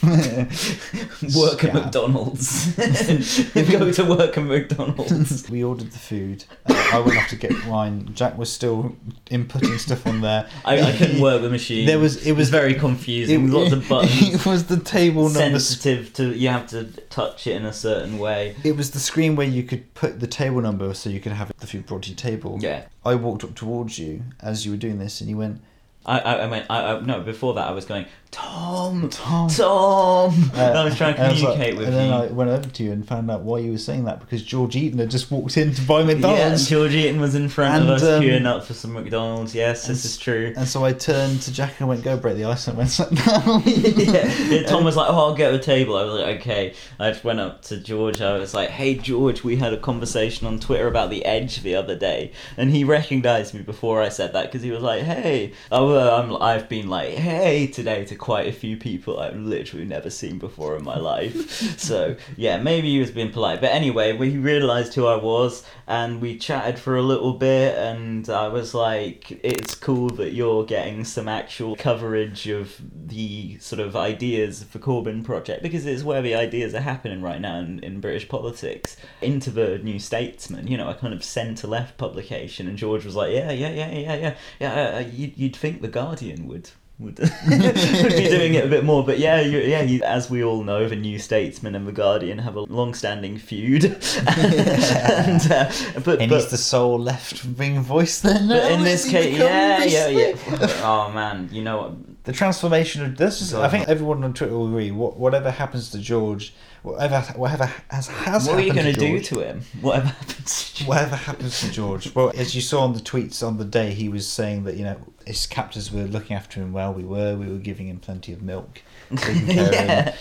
Work 1.37 1.65
at. 1.65 1.75
McDonald's. 1.75 2.75
Go 3.55 3.93
to 3.93 4.05
work 4.05 4.39
at 4.39 4.45
McDonald's. 4.45 5.49
we 5.51 5.63
ordered 5.63 5.91
the 5.91 5.99
food. 5.99 6.45
Uh, 6.67 6.91
I 6.93 7.01
went 7.01 7.19
off 7.19 7.29
to 7.29 7.37
get 7.37 7.67
wine. 7.67 8.11
Jack 8.15 8.39
was 8.39 8.51
still 8.51 8.97
inputting 9.27 9.79
stuff 9.79 10.07
on 10.07 10.23
there. 10.23 10.49
I, 10.65 10.81
I 10.81 10.97
couldn't 10.97 11.21
work 11.21 11.43
the 11.43 11.51
machine. 11.51 11.87
There 11.87 11.99
was. 11.99 12.27
It 12.27 12.33
was 12.33 12.49
very 12.49 12.75
confusing. 12.75 13.49
It, 13.49 13.53
Lots 13.53 13.73
of 13.73 13.87
buttons. 13.91 14.35
It 14.35 14.47
was 14.47 14.67
the 14.67 14.81
table 14.81 15.25
number. 15.25 15.59
sensitive 15.59 16.13
to. 16.15 16.35
You 16.35 16.49
have 16.49 16.67
to 16.69 16.85
touch 17.11 17.47
it 17.47 17.57
in 17.57 17.67
a 17.67 17.73
certain 17.73 18.19
way. 18.19 18.57
It 18.65 18.77
was 18.77 18.93
the 18.93 19.01
screen 19.01 19.37
where 19.37 19.47
you 19.47 19.63
could 19.63 19.93
put 19.95 20.19
the 20.21 20.27
table 20.27 20.63
number 20.63 20.95
so 20.95 21.11
you 21.11 21.21
could 21.21 21.33
have 21.33 21.53
the 21.59 21.67
food 21.67 21.85
brought 21.87 22.05
to 22.05 22.11
your 22.11 22.17
table. 22.17 22.59
Yeah. 22.61 22.87
I 23.05 23.17
walked 23.17 23.45
up 23.45 23.55
towards 23.55 23.99
you 23.99 24.23
as 24.41 24.65
you 24.65 24.73
were 24.73 24.79
doing 24.79 24.99
this, 24.99 25.21
and 25.21 25.29
you 25.29 25.37
went, 25.37 25.61
I, 26.07 26.19
I, 26.19 26.43
I 26.45 26.47
mean, 26.49 26.65
I, 26.71 26.85
I, 26.95 27.01
no. 27.01 27.21
Before 27.21 27.55
that, 27.55 27.69
I 27.69 27.73
was 27.73 27.85
going, 27.85 28.07
Tom, 28.31 29.11
Tom, 29.11 29.51
Tom. 29.51 30.51
Uh, 30.55 30.59
I 30.63 30.85
was 30.85 30.97
trying 30.97 31.15
to 31.17 31.21
and 31.21 31.33
like- 31.33 31.41
communicate 31.41 31.77
with 31.77 31.89
and 31.89 31.97
then 31.97 32.09
you. 32.09 32.15
I 32.15 32.27
went 32.29 32.49
over 32.51 32.69
to 32.71 32.83
you 32.83 32.93
and 32.93 33.07
found 33.07 33.31
out 33.31 33.43
why 33.43 33.59
you 33.59 33.73
were 33.73 33.79
saying 33.79 34.05
that 34.05 34.19
because 34.21 34.43
George 34.43 34.77
Eaton 34.77 34.99
had 34.99 35.11
just 35.11 35.31
walked 35.31 35.59
in 35.59 35.75
to 35.75 35.83
buy 35.83 35.99
Yeah, 36.01 36.07
McDonald's. 36.07 36.69
George 36.71 36.95
Eaton 36.95 37.21
was 37.21 37.35
in 37.35 37.51
front 37.51 37.83
of 37.83 37.83
And, 37.83 37.91
us 37.91 38.03
um, 38.03 38.23
queuing 38.23 38.47
up 38.47 38.65
for 38.65 38.73
some 38.73 38.95
McDonald's. 38.95 39.55
Yes, 39.55 39.87
this 39.87 40.07
is 40.07 40.17
true. 40.17 40.55
And 40.57 40.67
so 40.67 40.85
I 40.87 40.95
turned 40.95 41.43
to 41.43 41.53
Jack 41.53 41.81
and 41.81 41.89
went, 41.89 42.03
"Go 42.03 42.17
break 42.17 42.37
the 42.37 42.45
ice," 42.47 42.67
and 42.67 42.79
went 42.79 42.89
sat 42.91 43.11
down. 43.15 43.63
yeah, 43.67 44.33
yeah, 44.49 44.63
Tom 44.67 44.85
was 44.85 44.97
like, 44.97 45.11
"Oh, 45.11 45.17
I'll 45.17 45.35
get 45.35 45.53
a 45.53 45.59
table." 45.59 45.97
I 45.97 46.05
was 46.05 46.15
like, 46.15 46.41
"Okay." 46.41 46.75
I 46.99 47.11
just 47.11 47.25
went 47.25 47.41
up 47.41 47.61
to 47.65 47.77
George. 47.77 48.23
I 48.23 48.39
was 48.39 48.55
like, 48.55 48.71
"Hey, 48.71 48.95
George, 48.95 49.45
we 49.45 49.57
had 49.57 49.75
a 49.75 49.79
conversation 49.79 50.47
on 50.47 50.59
Twitter 50.61 50.87
about 50.87 51.11
the 51.11 51.27
Edge 51.27 51.63
the 51.63 51.75
other 51.75 51.95
day, 51.95 52.33
and 52.57 52.71
he 52.71 52.85
recognised 52.85 53.53
me 53.53 53.61
before 53.61 54.01
I 54.01 54.09
said 54.09 54.33
that 54.33 54.47
because 54.47 54.63
he 54.63 54.71
was 54.71 54.83
like, 54.83 55.03
"Hey." 55.03 55.53
Oh, 55.71 55.90
I'm, 55.99 56.37
I've 56.41 56.69
been 56.69 56.89
like, 56.89 57.11
"Hey" 57.15 57.67
today 57.67 58.05
to 58.05 58.15
quite 58.15 58.47
a 58.47 58.53
few 58.53 58.77
people 58.77 59.19
I've 59.19 59.37
literally 59.37 59.85
never 59.85 60.11
seen 60.11 60.39
before 60.39 60.77
in 60.77 60.85
my 60.85 60.99
life. 60.99 61.51
so 61.79 62.17
yeah, 62.37 62.59
maybe 62.59 62.91
he 62.91 62.99
was 62.99 63.11
being 63.11 63.33
polite, 63.33 63.61
but 63.61 63.71
anyway, 63.71 64.13
we 64.13 64.37
realised 64.37 64.95
who 64.95 65.07
I 65.07 65.17
was, 65.17 65.65
and 65.87 66.21
we 66.21 66.39
chatted 66.39 66.79
for 66.79 66.97
a 66.97 67.03
little 67.03 67.35
bit, 67.35 67.77
and 67.77 68.29
I 68.29 68.49
was 68.49 68.75
like, 68.75 69.31
"It's 69.43 69.75
cool 69.75 70.11
that 70.11 70.33
you're 70.33 70.65
getting 70.65 71.05
some 71.05 71.29
actual 71.29 71.77
coverage 71.77 72.47
of 72.49 72.81
the 73.07 73.59
sort 73.59 73.81
of 73.81 73.97
ideas 73.97 74.63
for 74.65 74.79
Corbyn 74.79 75.25
project 75.25 75.63
because 75.63 75.87
it's 75.87 76.03
where 76.03 76.23
the 76.23 76.35
ideas 76.35 76.75
are 76.75 76.81
happening 76.81 77.23
right 77.23 77.41
now 77.41 77.59
in, 77.59 77.79
in 77.81 78.01
British 78.01 78.29
politics. 78.29 78.97
Into 79.21 79.51
the 79.51 79.79
New 79.79 79.99
Statesman, 79.99 80.67
you 80.67 80.77
know, 80.77 80.89
a 80.89 80.95
kind 80.95 81.15
of 81.15 81.25
centre 81.25 81.67
left 81.67 81.99
publication, 81.99 82.67
and 82.69 82.77
George 82.77 83.05
was 83.05 83.17
like, 83.17 83.33
"Yeah, 83.33 83.51
yeah, 83.51 83.71
yeah, 83.71 83.91
yeah, 83.91 84.15
yeah, 84.15 84.35
yeah." 84.59 84.73
Uh, 84.73 85.05
you'd, 85.11 85.37
you'd 85.37 85.57
think 85.57 85.80
the 85.81 85.89
Guardian 85.89 86.47
would. 86.49 86.71
Would, 86.99 87.19
would 87.49 88.13
be 88.13 88.29
doing 88.29 88.53
it 88.53 88.67
a 88.67 88.69
bit 88.69 88.85
more, 88.85 89.03
but 89.03 89.19
yeah, 89.19 89.41
you, 89.41 89.59
yeah. 89.61 89.81
You, 89.81 90.03
as 90.03 90.29
we 90.29 90.45
all 90.45 90.63
know, 90.63 90.87
the 90.87 90.97
New 90.97 91.19
Statesman 91.19 91.75
and 91.75 91.89
the 91.89 91.93
Guardian 91.93 92.37
have 92.37 92.57
a 92.57 92.61
long-standing 92.61 93.39
feud. 93.39 93.85
and, 94.27 95.41
uh, 95.51 95.73
but, 96.05 96.21
and 96.21 96.29
but, 96.29 96.43
he's 96.43 96.51
the 96.51 96.59
sole 96.59 96.99
left-wing 96.99 97.81
voice 97.81 98.21
then. 98.21 98.49
but 98.49 98.69
now, 98.69 98.75
in 98.75 98.85
this 98.85 99.09
case, 99.09 99.35
yeah, 99.39 99.79
this 99.81 99.93
yeah, 99.95 100.09
yeah. 100.09 100.83
Oh 100.85 101.11
man, 101.11 101.49
you 101.51 101.63
know 101.63 101.79
what? 101.79 101.93
the 102.25 102.33
transformation 102.33 103.05
of 103.05 103.17
this 103.17 103.41
is, 103.41 103.55
I 103.55 103.69
think 103.69 103.89
everyone 103.89 104.23
on 104.23 104.35
Twitter 104.35 104.53
will 104.53 104.69
agree. 104.69 104.91
What, 104.91 105.17
whatever 105.17 105.51
happens 105.51 105.91
to 105.91 105.99
George, 105.99 106.53
whatever 106.83 107.21
whatever 107.37 107.71
has 107.91 108.09
has 108.09 108.47
What 108.47 108.59
are 108.59 108.63
you 108.63 108.73
going 108.73 108.93
to 108.93 108.93
do 108.93 109.21
to 109.21 109.41
him? 109.41 109.63
Whatever 109.81 110.09
happens 110.09 110.73
to 110.75 110.85
Whatever 110.85 111.17
happens 111.17 111.61
to 111.61 111.71
George, 111.71 112.15
well, 112.15 112.33
as 112.37 112.55
you 112.55 112.61
saw 112.61 112.81
on 112.83 112.95
the 112.95 113.01
tweets 113.01 113.47
on 113.47 113.59
the 113.59 113.65
day, 113.65 113.93
he 113.93 114.09
was 114.09 114.27
saying 114.27 114.65
that 114.65 114.77
you 114.77 114.85
know 114.85 114.99
his 115.27 115.47
captors 115.47 115.93
were 115.93 116.05
looking 116.05 116.37
after 116.37 116.61
him 116.61 116.73
well. 116.73 116.93
We 116.93 117.05
were, 117.05 117.37
we 117.37 117.47
were 117.47 117.59
giving 117.59 117.89
him 117.89 117.99
plenty 117.99 118.33
of 118.33 118.43
milk, 118.43 118.83
taking 119.17 119.47
care 119.55 119.67
of 119.67 119.73
yeah. 119.75 120.17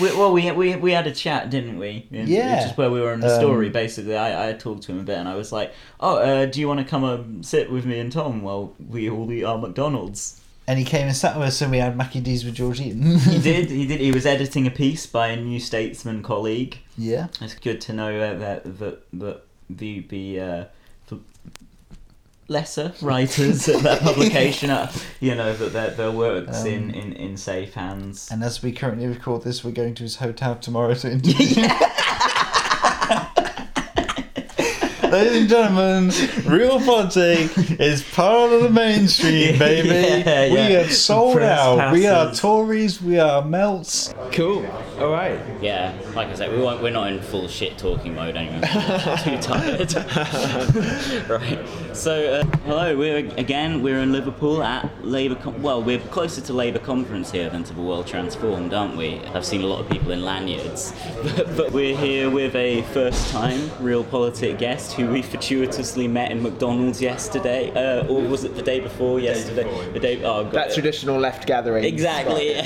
we, 0.00 0.08
well, 0.16 0.32
we, 0.32 0.50
we 0.52 0.76
we 0.76 0.92
had 0.92 1.06
a 1.06 1.12
chat, 1.12 1.50
didn't 1.50 1.78
we? 1.78 2.06
In- 2.10 2.28
Yeah. 2.28 2.56
Which 2.62 2.72
is 2.72 2.78
where 2.78 2.90
we 2.90 3.00
were 3.00 3.12
in 3.12 3.20
the 3.20 3.38
story. 3.38 3.66
Um, 3.68 3.72
Basically, 3.72 4.16
I, 4.16 4.50
I 4.50 4.52
talked 4.52 4.84
to 4.84 4.92
him 4.92 5.00
a 5.00 5.02
bit, 5.02 5.18
and 5.18 5.28
I 5.28 5.34
was 5.34 5.52
like, 5.52 5.72
"Oh, 6.00 6.16
uh, 6.18 6.46
do 6.46 6.60
you 6.60 6.68
want 6.68 6.80
to 6.80 6.86
come 6.86 7.04
and 7.04 7.44
sit 7.44 7.70
with 7.70 7.86
me 7.86 7.98
and 7.98 8.12
Tom 8.12 8.42
while 8.42 8.74
we 8.78 9.08
all 9.10 9.30
eat 9.32 9.44
our 9.44 9.58
McDonald's?" 9.58 10.40
And 10.66 10.78
he 10.78 10.84
came 10.84 11.06
and 11.06 11.14
sat 11.16 11.36
with 11.36 11.48
us, 11.48 11.60
and 11.60 11.70
we 11.70 11.78
had 11.78 11.94
Mackie 11.96 12.20
D's 12.20 12.44
with 12.44 12.54
George 12.54 12.80
Eaton. 12.80 13.18
he 13.18 13.38
did. 13.42 13.70
He 13.70 13.86
did. 13.86 14.00
He 14.00 14.12
was 14.12 14.24
editing 14.24 14.66
a 14.66 14.70
piece 14.70 15.06
by 15.06 15.28
a 15.28 15.36
New 15.36 15.60
Statesman 15.60 16.22
colleague. 16.22 16.78
Yeah. 16.96 17.26
It's 17.40 17.54
good 17.54 17.80
to 17.82 17.92
know 17.92 18.18
uh, 18.20 18.38
that 18.38 18.78
that 18.78 19.02
that 19.12 19.42
the 19.68 20.00
the 20.08 20.40
uh, 20.40 20.64
lesser 22.48 22.92
writers 23.00 23.68
at 23.68 23.82
that 23.82 24.00
publication, 24.02 24.70
are, 24.70 24.90
you 25.20 25.34
know, 25.34 25.54
that 25.54 25.72
their 25.72 25.90
their 25.90 26.10
works 26.10 26.62
Um, 26.62 26.66
in, 26.66 26.90
in 26.92 27.12
in 27.14 27.36
safe 27.36 27.74
hands. 27.74 28.28
And 28.30 28.42
as 28.42 28.62
we 28.62 28.72
currently 28.72 29.06
record 29.06 29.42
this, 29.42 29.64
we're 29.64 29.70
going 29.72 29.94
to 29.96 30.02
his 30.02 30.16
hotel 30.16 30.56
tomorrow 30.56 30.94
to 30.94 31.12
interview. 31.12 31.66
Ladies 35.14 35.42
and 35.42 35.48
gentlemen, 35.48 36.10
real 36.44 36.80
politics 36.80 37.56
is 37.78 38.02
part 38.02 38.50
of 38.50 38.64
the 38.64 38.68
mainstream, 38.68 39.56
baby. 39.60 39.88
Yeah, 39.88 40.50
We 40.50 40.56
yeah. 40.56 40.68
have 40.80 40.92
sold 40.92 41.36
Press 41.36 41.56
out. 41.56 41.92
We 41.92 42.08
are 42.08 42.26
passes. 42.26 42.40
Tories. 42.40 43.00
We 43.00 43.20
are 43.20 43.44
melts. 43.44 44.12
Cool. 44.32 44.66
All 44.98 45.12
right. 45.12 45.38
Yeah, 45.62 45.96
like 46.16 46.30
I 46.30 46.34
said, 46.34 46.50
we 46.50 46.60
won't, 46.60 46.82
we're 46.82 46.90
not 46.90 47.12
in 47.12 47.22
full 47.22 47.46
shit 47.46 47.78
talking 47.78 48.16
mode 48.16 48.36
anymore. 48.36 48.62
too 49.22 49.38
tired. 49.38 49.94
right. 51.30 51.64
So, 51.92 52.40
uh, 52.40 52.44
hello. 52.64 52.96
We're 52.98 53.18
again. 53.36 53.82
We're 53.82 54.00
in 54.00 54.10
Liverpool 54.10 54.64
at 54.64 55.04
Labour. 55.04 55.36
Con- 55.36 55.62
well, 55.62 55.80
we're 55.80 56.00
closer 56.00 56.40
to 56.40 56.52
Labour 56.52 56.80
conference 56.80 57.30
here 57.30 57.48
than 57.50 57.62
to 57.62 57.72
the 57.72 57.82
World 57.82 58.08
Transformed, 58.08 58.74
aren't 58.74 58.96
we? 58.96 59.20
I've 59.32 59.46
seen 59.46 59.62
a 59.62 59.66
lot 59.66 59.80
of 59.80 59.88
people 59.88 60.10
in 60.10 60.24
lanyards, 60.24 60.92
but, 61.22 61.56
but 61.56 61.70
we're 61.72 61.96
here 61.96 62.30
with 62.30 62.56
a 62.56 62.82
first-time 62.92 63.70
real 63.78 64.02
politic 64.02 64.58
guest 64.58 64.94
who 64.94 65.03
we 65.10 65.22
fortuitously 65.22 66.08
met 66.08 66.30
in 66.30 66.42
McDonald's 66.42 67.00
yesterday, 67.00 67.70
uh, 67.70 68.06
or 68.06 68.22
was 68.22 68.44
it 68.44 68.54
the 68.54 68.62
day 68.62 68.80
before 68.80 69.20
yesterday? 69.20 69.64
The 69.92 70.00
day. 70.00 70.24
Oh, 70.24 70.44
God. 70.44 70.52
That 70.52 70.74
traditional 70.74 71.18
left 71.18 71.46
gathering. 71.46 71.84
Exactly. 71.84 72.60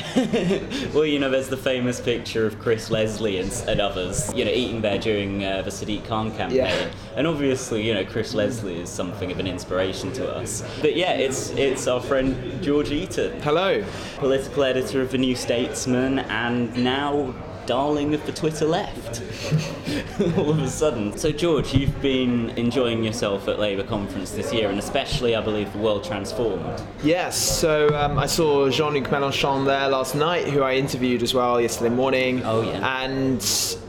well, 0.95 1.05
you 1.05 1.19
know, 1.19 1.31
there's 1.31 1.49
the 1.49 1.57
famous 1.57 2.01
picture 2.01 2.47
of 2.47 2.59
Chris 2.59 2.91
Leslie 2.91 3.39
and, 3.39 3.53
and 3.69 3.81
others, 3.81 4.33
you 4.35 4.45
know, 4.45 4.51
eating 4.51 4.81
there 4.81 4.99
during 4.99 5.45
uh, 5.45 5.63
the 5.63 5.71
Sadiq 5.71 6.07
Khan 6.07 6.31
campaign. 6.37 6.57
Yeah. 6.57 6.91
And 7.17 7.27
obviously, 7.27 7.87
you 7.87 7.95
know, 7.95 8.05
Chris 8.05 8.35
Leslie 8.35 8.81
is 8.81 8.89
something 8.89 9.31
of 9.31 9.39
an 9.39 9.47
inspiration 9.47 10.13
to 10.15 10.31
us. 10.31 10.63
But 10.81 10.97
yeah, 10.97 11.13
it's 11.13 11.51
it's 11.51 11.87
our 11.87 12.01
friend 12.01 12.63
George 12.63 12.91
Eaton. 12.91 13.41
Hello. 13.43 13.85
Political 14.19 14.65
editor 14.65 15.03
of 15.03 15.11
the 15.11 15.19
New 15.19 15.35
Statesman 15.35 16.21
and 16.21 16.77
now 16.83 17.35
darling 17.69 18.15
of 18.15 18.25
the 18.25 18.33
Twitter 18.33 18.65
left. 18.65 19.23
All 20.39 20.51
of 20.51 20.59
a 20.59 20.71
sudden. 20.71 21.17
So 21.19 21.31
George, 21.31 21.75
you've 21.75 22.01
been 22.01 22.49
enjoying 22.57 23.05
yourself 23.05 23.47
at 23.47 23.59
Labour 23.59 23.83
conference 23.83 24.31
this 24.31 24.55
year 24.55 24.71
and 24.71 24.79
especially 24.79 25.37
I 25.37 25.43
believe 25.43 25.71
the 25.75 25.79
World 25.79 26.03
Transformed. 26.03 26.83
Yes, 27.05 27.37
so 27.37 27.95
um, 27.95 28.19
I 28.19 28.25
saw 28.25 28.71
Jean 28.71 28.95
Luc 28.95 29.05
Mélenchon 29.05 29.67
there 29.67 29.87
last 29.91 30.15
night, 30.15 30.49
who 30.49 30.63
I 30.63 30.77
interviewed 30.77 31.23
as 31.23 31.35
well 31.35 31.61
yesterday 31.61 31.95
morning. 31.95 32.43
Oh, 32.43 32.63
yeah. 32.63 33.03
And 33.03 33.41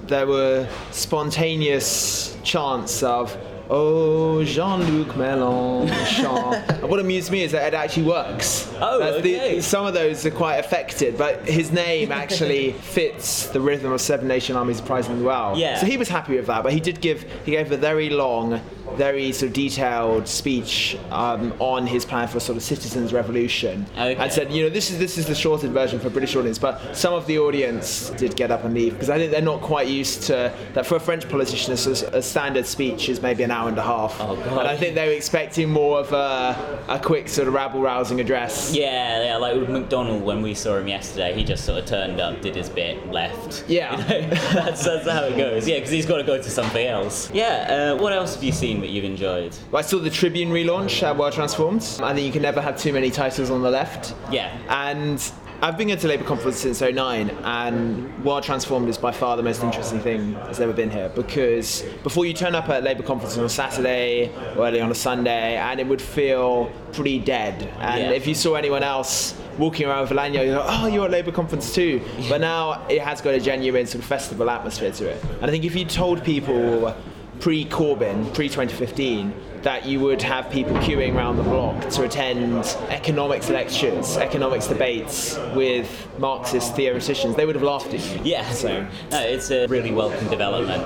there 0.07 0.27
were 0.27 0.67
spontaneous 0.91 2.38
chants 2.43 3.01
of, 3.01 3.38
Oh, 3.71 4.43
Jean 4.43 4.79
Luc 4.97 5.09
Mélenchon. 5.15 6.88
what 6.89 6.99
amused 6.99 7.31
me 7.31 7.43
is 7.43 7.51
that 7.51 7.67
it 7.71 7.75
actually 7.75 8.03
works. 8.07 8.67
Oh, 8.81 8.97
That's 8.99 9.21
the- 9.21 9.35
okay. 9.35 9.61
some 9.61 9.85
of 9.85 9.93
those 9.93 10.25
are 10.25 10.31
quite 10.31 10.55
affected, 10.55 11.17
but 11.17 11.47
his 11.47 11.71
name 11.71 12.11
actually 12.11 12.71
fits 12.81 13.47
the 13.49 13.61
rhythm 13.61 13.91
of 13.91 14.01
Seven 14.01 14.27
Nation 14.27 14.55
Army 14.55 14.73
surprisingly 14.73 15.21
well. 15.23 15.55
Yeah. 15.57 15.77
So 15.79 15.85
he 15.85 15.97
was 15.97 16.07
happy 16.09 16.35
with 16.35 16.47
that, 16.47 16.63
but 16.63 16.73
he 16.73 16.79
did 16.79 16.99
give 16.99 17.23
he 17.45 17.51
gave 17.51 17.71
a 17.71 17.77
very 17.77 18.09
long, 18.09 18.59
very 18.95 19.31
sort 19.31 19.49
of 19.49 19.53
detailed 19.53 20.27
speech 20.27 20.97
um, 21.11 21.53
on 21.59 21.85
his 21.85 22.05
plan 22.05 22.27
for 22.27 22.38
a 22.38 22.41
sort 22.41 22.57
of 22.57 22.63
citizens' 22.63 23.13
revolution, 23.13 23.85
Okay. 23.93 24.15
and 24.15 24.31
said, 24.31 24.51
you 24.51 24.63
know, 24.63 24.69
this 24.69 24.89
is 24.89 24.97
this 24.97 25.17
is 25.19 25.27
the 25.27 25.35
shortened 25.35 25.73
version 25.73 25.99
for 25.99 26.07
a 26.07 26.11
British 26.11 26.35
audience, 26.35 26.57
but 26.57 26.97
some 26.97 27.13
of 27.13 27.27
the 27.27 27.38
audience 27.38 28.09
did 28.11 28.35
get 28.35 28.49
up 28.49 28.63
and 28.63 28.73
leave 28.73 28.93
because 28.93 29.11
I 29.11 29.19
think 29.19 29.31
they're 29.31 29.41
not 29.43 29.61
quite 29.61 29.88
used 29.88 30.23
to 30.23 30.51
that. 30.73 30.88
For 30.88 30.95
a 30.95 30.99
French 30.99 31.29
politician, 31.29 31.73
a, 31.73 32.17
a 32.17 32.21
standard 32.21 32.65
speech 32.65 33.09
is 33.09 33.21
maybe 33.21 33.43
an 33.43 33.51
hour 33.51 33.59
and 33.68 33.78
a 33.78 33.82
half, 33.84 34.18
Oh, 34.20 34.36
God. 34.36 34.48
and 34.60 34.68
I 34.68 34.75
think 34.78 34.96
they 34.96 35.08
were 35.08 35.13
expecting 35.13 35.70
more 35.70 36.00
of 36.00 36.12
a, 36.13 36.84
a 36.88 37.00
quick 37.00 37.28
sort 37.30 37.48
of 37.48 37.54
rabble-rousing 37.54 38.20
address. 38.20 38.74
Yeah, 38.74 39.24
yeah, 39.25 39.38
like 39.38 39.56
with 39.56 39.70
McDonnell 39.70 40.22
when 40.22 40.42
we 40.42 40.54
saw 40.54 40.78
him 40.78 40.88
yesterday, 40.88 41.34
he 41.34 41.44
just 41.44 41.66
sort 41.66 41.80
of 41.80 41.86
turned 41.86 42.20
up, 42.20 42.42
did 42.42 42.56
his 42.56 42.70
bit, 42.70 43.12
left. 43.12 43.66
Yeah. 43.68 43.89
You 44.10 44.22
know, 44.22 44.30
that's, 44.54 44.84
that's 44.86 45.08
how 45.10 45.24
it 45.25 45.38
goes. 45.38 45.68
Yeah, 45.68 45.75
because 45.75 45.92
he's 45.92 46.06
got 46.06 46.18
to 46.18 46.24
go 46.24 46.38
to 46.38 46.50
something 46.50 46.86
else. 46.86 47.32
Yeah, 47.32 47.94
uh, 47.96 48.01
what 48.01 48.12
else 48.13 48.36
have 48.36 48.44
you 48.44 48.51
seen 48.51 48.82
that 48.82 48.89
you've 48.89 49.06
enjoyed? 49.06 49.56
I 49.74 49.82
saw 49.82 50.00
the 50.00 50.10
Tribune 50.10 50.50
relaunch 50.50 51.04
at 51.04 51.16
World 51.18 51.34
Transformed. 51.34 51.82
I 52.01 52.13
think 52.13 52.25
you 52.25 52.32
can 52.32 52.42
never 52.42 52.62
have 52.62 52.78
too 52.78 52.92
many 52.94 53.12
titles 53.12 53.50
on 53.50 53.62
the 53.62 53.70
left. 53.72 54.16
Yeah. 54.32 54.58
And 54.70 55.20
I've 55.62 55.78
been 55.78 55.88
going 55.89 56.00
to 56.00 56.08
Labour 56.08 56.24
conference 56.24 56.58
since 56.58 56.80
09, 56.80 57.30
and 57.44 58.24
World 58.24 58.44
Transformed 58.44 58.88
is 58.88 58.98
by 58.98 59.12
far 59.12 59.36
the 59.36 59.44
most 59.44 59.62
interesting 59.62 60.00
thing 60.00 60.34
that's 60.36 60.62
ever 60.62 60.72
been 60.72 60.89
here 60.89 61.10
because 61.10 61.84
before 62.01 62.25
you 62.25 62.34
turn 62.34 62.56
up 62.56 62.70
at 62.70 62.82
Labour 62.82 63.04
conference 63.04 63.38
on 63.38 63.44
a 63.44 63.50
Saturday 63.50 64.34
or 64.56 64.66
early 64.66 64.80
on 64.80 64.89
a 64.89 64.96
Sunday, 64.96 65.58
and 65.58 65.82
it 65.82 65.86
would 65.88 66.01
feel 66.01 66.72
pretty 66.94 67.20
dead. 67.20 67.70
And 67.80 68.04
Yeah. 68.04 68.12
if 68.12 68.25
you 68.25 68.36
saw 68.36 68.54
anyone 68.56 68.84
else 68.84 69.34
walking 69.58 69.86
around 69.86 70.04
with 70.04 70.12
a 70.12 70.13
lanyard, 70.13 70.48
you're 70.48 70.60
like, 70.60 70.82
oh, 70.82 70.88
you're 70.88 71.04
at 71.04 71.12
Labour 71.12 71.34
conference 71.34 71.75
too. 71.75 72.00
But 72.30 72.39
now 72.39 72.86
it 72.88 73.01
has 73.01 73.20
got 73.20 73.34
a 73.34 73.39
genuine 73.42 73.86
sort 73.86 74.01
of 74.01 74.08
festival 74.08 74.50
atmosphere 74.50 74.92
to 74.94 75.10
it. 75.10 75.22
And 75.42 75.46
I 75.46 75.50
think 75.50 75.66
if 75.66 75.75
you 75.75 75.84
told 75.84 76.24
people 76.24 76.96
pre 77.39 77.65
Corbyn, 77.65 78.34
pre 78.34 78.50
2015, 78.50 79.34
that 79.63 79.86
you 79.86 80.00
would 80.00 80.22
have 80.22 80.50
people 80.50 80.74
queuing 80.77 81.15
around 81.15 81.38
the 81.38 81.43
block 81.43 81.89
to 81.89 82.03
attend 82.03 82.65
economics 82.89 83.50
lectures, 83.50 84.17
economics 84.17 84.67
debates 84.67 85.38
with 85.53 86.08
Marxist 86.17 86.75
theoreticians, 86.75 87.36
they 87.36 87.46
would 87.46 87.55
have 87.55 87.63
laughed 87.63 87.93
at 87.93 88.00
you. 88.00 88.22
Yeah, 88.24 88.50
So- 88.51 88.88
it's 89.12 89.51
a 89.51 89.67
really 89.67 89.91
welcome 89.91 90.27
development. 90.29 90.84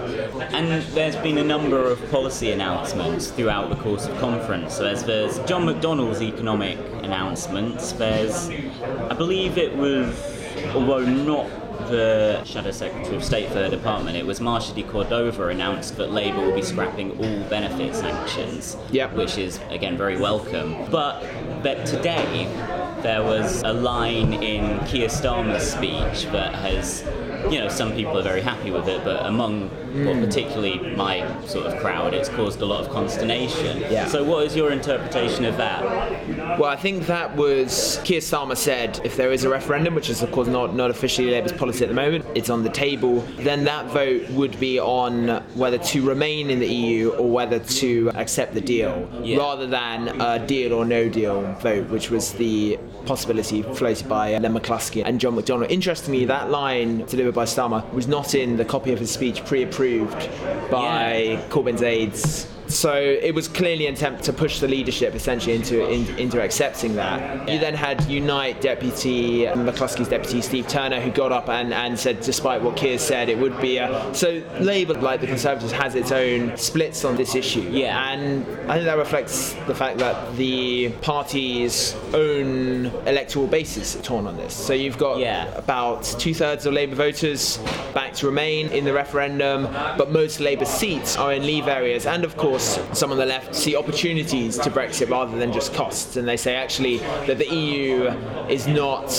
And 0.53 0.81
there's 0.93 1.15
been 1.17 1.37
a 1.37 1.43
number 1.43 1.83
of 1.83 1.99
policy 2.11 2.51
announcements 2.51 3.27
throughout 3.27 3.69
the 3.69 3.75
course 3.75 4.07
of 4.07 4.17
conference. 4.19 4.75
So 4.75 4.83
there's, 4.83 5.03
there's 5.03 5.39
John 5.47 5.65
McDonnell's 5.65 6.21
economic 6.21 6.77
announcements. 7.03 7.91
There's, 7.93 8.49
I 9.09 9.13
believe 9.13 9.57
it 9.57 9.75
was, 9.75 10.15
although 10.73 11.03
not 11.05 11.47
the 11.93 12.43
Shadow 12.43 12.71
Secretary 12.71 13.15
of 13.15 13.23
State 13.23 13.49
for 13.49 13.59
the 13.59 13.69
department, 13.69 14.17
it 14.17 14.25
was 14.25 14.39
Marsha 14.39 14.73
de 14.73 14.81
Cordova 14.81 15.49
announced 15.49 15.95
that 15.97 16.11
Labour 16.11 16.41
will 16.41 16.55
be 16.55 16.63
scrapping 16.63 17.11
all 17.19 17.43
benefit 17.49 17.93
sanctions, 17.95 18.75
Yep. 18.91 19.13
which 19.13 19.37
is 19.37 19.59
again 19.69 19.95
very 19.95 20.17
welcome. 20.17 20.75
But 20.89 21.23
but 21.61 21.85
today 21.85 22.47
there 23.03 23.21
was 23.21 23.61
a 23.61 23.71
line 23.73 24.33
in 24.33 24.83
Keir 24.87 25.07
Starmer's 25.07 25.63
speech 25.71 26.25
that 26.31 26.55
has, 26.55 27.03
you 27.51 27.59
know, 27.59 27.67
some 27.69 27.91
people 27.93 28.17
are 28.17 28.23
very 28.23 28.41
happy 28.41 28.71
with 28.71 28.87
it, 28.87 29.03
but 29.03 29.23
among 29.27 29.69
well, 29.93 30.15
hmm. 30.15 30.23
particularly 30.23 30.95
my 30.95 31.41
sort 31.45 31.67
of 31.67 31.79
crowd, 31.79 32.13
it's 32.13 32.29
caused 32.29 32.61
a 32.61 32.65
lot 32.65 32.83
of 32.83 32.91
consternation. 32.91 33.79
Yeah. 33.81 34.07
So 34.07 34.23
what 34.23 34.45
is 34.45 34.55
your 34.55 34.71
interpretation 34.71 35.45
of 35.45 35.57
that? 35.57 35.83
Well, 36.59 36.65
I 36.69 36.75
think 36.75 37.05
that 37.07 37.35
was 37.35 37.99
Keir 38.03 38.19
Starmer 38.19 38.57
said 38.57 38.99
if 39.03 39.15
there 39.15 39.31
is 39.31 39.43
a 39.43 39.49
referendum, 39.49 39.95
which 39.95 40.09
is 40.09 40.21
of 40.21 40.31
course 40.31 40.47
not, 40.47 40.75
not 40.75 40.89
officially 40.89 41.31
Labour's 41.31 41.51
policy 41.51 41.83
at 41.83 41.89
the 41.89 41.95
moment, 41.95 42.25
it's 42.35 42.49
on 42.49 42.63
the 42.63 42.69
table, 42.69 43.19
then 43.37 43.63
that 43.65 43.85
vote 43.87 44.29
would 44.31 44.59
be 44.59 44.79
on 44.79 45.43
whether 45.55 45.77
to 45.77 46.01
remain 46.07 46.49
in 46.49 46.59
the 46.59 46.67
EU 46.67 47.11
or 47.11 47.29
whether 47.29 47.59
to 47.59 48.11
accept 48.15 48.53
the 48.53 48.61
deal, 48.61 49.09
Yeah. 49.21 49.37
rather 49.37 49.67
than 49.67 50.21
a 50.21 50.45
deal 50.45 50.73
or 50.73 50.85
no 50.85 51.09
deal 51.09 51.41
vote, 51.59 51.89
which 51.89 52.09
was 52.09 52.33
the 52.33 52.79
possibility 53.05 53.61
floated 53.61 54.07
by 54.07 54.37
Len 54.37 54.53
McCluskey 54.53 55.03
and 55.05 55.19
John 55.19 55.35
McDonnell. 55.35 55.69
Interestingly, 55.69 56.25
that 56.25 56.49
line 56.49 57.05
delivered 57.05 57.33
by 57.33 57.45
Starmer 57.45 57.91
was 57.93 58.07
not 58.07 58.33
in 58.33 58.57
the 58.57 58.65
copy 58.65 58.91
of 58.93 58.99
his 58.99 59.11
speech 59.11 59.43
pre-approved 59.83 60.71
by 60.71 61.37
Corbyn's 61.49 61.83
aides. 61.83 62.52
So 62.67 62.93
it 62.93 63.33
was 63.35 63.47
clearly 63.47 63.87
an 63.87 63.93
attempt 63.93 64.23
to 64.25 64.33
push 64.33 64.59
the 64.59 64.67
leadership 64.67 65.15
essentially 65.15 65.55
into 65.55 65.87
in, 65.89 66.07
into 66.17 66.41
accepting 66.41 66.95
that. 66.95 67.47
You 67.49 67.59
then 67.59 67.73
had 67.73 68.03
Unite 68.09 68.61
deputy 68.61 69.45
McCluskey's 69.45 70.07
deputy 70.09 70.41
Steve 70.41 70.67
Turner 70.67 70.99
who 70.99 71.11
got 71.11 71.31
up 71.31 71.49
and, 71.49 71.73
and 71.73 71.97
said 71.99 72.21
despite 72.21 72.61
what 72.61 72.75
Keir 72.75 72.97
said 72.97 73.29
it 73.29 73.37
would 73.37 73.59
be 73.59 73.77
a 73.77 74.09
so 74.13 74.41
Labour 74.59 74.93
like 74.95 75.21
the 75.21 75.27
Conservatives 75.27 75.71
has 75.71 75.95
its 75.95 76.11
own 76.11 76.55
splits 76.57 77.03
on 77.05 77.15
this 77.15 77.35
issue. 77.35 77.67
Yeah. 77.71 78.11
And 78.11 78.45
I 78.69 78.75
think 78.75 78.85
that 78.85 78.97
reflects 78.97 79.53
the 79.67 79.75
fact 79.75 79.97
that 79.99 80.35
the 80.37 80.89
party's 81.01 81.95
own 82.13 82.85
electoral 83.07 83.47
base 83.47 83.77
is 83.77 83.99
torn 84.03 84.27
on 84.27 84.37
this. 84.37 84.53
So 84.53 84.73
you've 84.73 84.97
got 84.97 85.19
Yeah. 85.19 85.53
about 85.57 86.03
two 86.19 86.33
thirds 86.33 86.65
of 86.65 86.73
Labour 86.73 86.95
voters 86.95 87.57
back 87.93 88.13
to 88.15 88.25
remain 88.27 88.67
in 88.69 88.85
the 88.85 88.93
referendum, 88.93 89.63
but 89.97 90.11
most 90.11 90.39
Labour 90.39 90.65
seats 90.65 91.17
are 91.17 91.33
in 91.33 91.45
leave 91.45 91.67
areas. 91.67 92.05
And 92.05 92.23
of 92.23 92.37
course, 92.37 92.52
some 92.59 93.11
on 93.11 93.17
the 93.17 93.25
left 93.25 93.55
see 93.55 93.75
opportunities 93.75 94.57
to 94.57 94.69
Brexit 94.69 95.09
rather 95.09 95.37
than 95.37 95.51
just 95.51 95.73
costs. 95.73 96.15
And 96.15 96.27
they 96.27 96.37
say 96.37 96.55
actually 96.55 96.97
that 97.27 97.37
the 97.37 97.47
EU 97.47 98.09
is 98.49 98.67
not. 98.67 99.11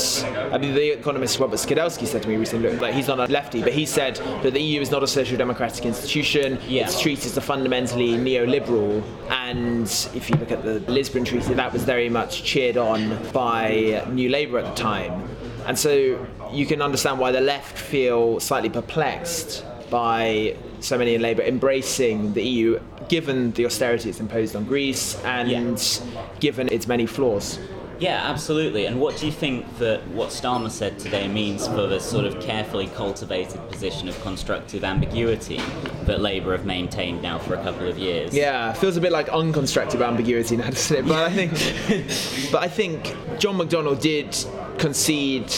I 0.53 0.59
mean, 0.59 0.75
the 0.75 0.99
economist 0.99 1.39
Robert 1.39 1.57
Skidelsky 1.57 2.07
said 2.07 2.23
to 2.23 2.29
me 2.29 2.37
recently, 2.37 2.71
look, 2.71 2.81
like 2.81 2.95
he's 2.95 3.09
not 3.09 3.19
a 3.19 3.33
lefty, 3.33 3.63
but 3.63 3.73
he 3.73 3.87
said 3.87 4.17
that 4.43 4.53
the 4.53 4.61
EU 4.61 4.81
is 4.81 4.91
not 4.91 5.03
a 5.03 5.07
social 5.07 5.37
democratic 5.37 5.85
institution. 5.85 6.59
Yeah. 6.69 6.85
Its 6.85 7.01
treaty 7.01 7.27
is 7.27 7.39
fundamentally 7.39 8.13
neoliberal. 8.13 9.03
And 9.31 9.87
if 10.15 10.31
you 10.31 10.37
look 10.37 10.51
at 10.51 10.63
the 10.63 10.81
Lisbon 10.91 11.25
Treaty, 11.25 11.55
that 11.55 11.73
was 11.73 11.85
very 11.85 12.09
much 12.09 12.43
cheered 12.43 12.77
on 12.77 13.19
by 13.33 14.05
New 14.11 14.29
Labour 14.29 14.59
at 14.59 14.65
the 14.65 14.83
time. 14.83 15.29
And 15.67 15.79
so 15.79 16.27
you 16.53 16.67
can 16.67 16.83
understand 16.83 17.19
why 17.19 17.33
the 17.33 17.41
left 17.41 17.79
feel 17.79 18.39
slightly 18.41 18.69
perplexed 18.69 19.65
by 19.91 20.57
so 20.85 20.99
many 20.99 21.15
in 21.15 21.23
Labour 21.23 21.43
embracing 21.43 22.35
the 22.35 22.43
EU, 22.43 22.81
given 23.09 23.53
the 23.53 23.65
austerity 23.67 24.11
it's 24.11 24.21
imposed 24.21 24.55
on 24.55 24.65
Greece 24.65 25.19
and 25.25 26.03
given 26.41 26.69
its 26.69 26.87
many 26.87 27.07
flaws. 27.07 27.59
Yeah, 27.99 28.29
absolutely. 28.29 28.87
And 28.87 29.01
what 29.01 29.17
do 29.17 29.27
you 29.27 29.33
think 29.33 29.79
that 29.79 30.07
what 30.09 30.31
Starmer 30.31 30.71
said 30.71 30.99
today 30.99 31.29
means 31.29 31.67
for 31.67 31.87
the 31.87 32.01
sort 32.01 32.27
of 32.27 32.41
carefully 32.41 32.89
cultivated 32.89 33.67
position 33.71 34.09
of 34.09 34.21
constructive 34.21 34.85
ambiguity 34.85 35.61
that 36.05 36.21
Labour 36.21 36.53
have 36.53 36.67
maintained 36.67 37.23
now 37.23 37.39
for 37.39 37.55
a 37.55 37.63
couple 37.63 37.89
of 37.89 37.97
years? 37.97 38.35
Yeah, 38.35 38.73
feels 38.73 38.97
a 38.97 39.01
bit 39.01 39.13
like 39.13 39.29
unconstructive 39.29 40.07
ambiguity 40.07 40.57
now, 40.57 40.71
doesn't 40.71 40.97
it? 40.99 41.09
But 41.09 41.23
I 41.23 41.31
think, 41.31 41.53
but 42.53 42.63
I 42.63 42.69
think 42.69 43.17
John 43.39 43.57
McDonnell 43.57 44.01
did 44.01 44.37
concede 44.79 45.51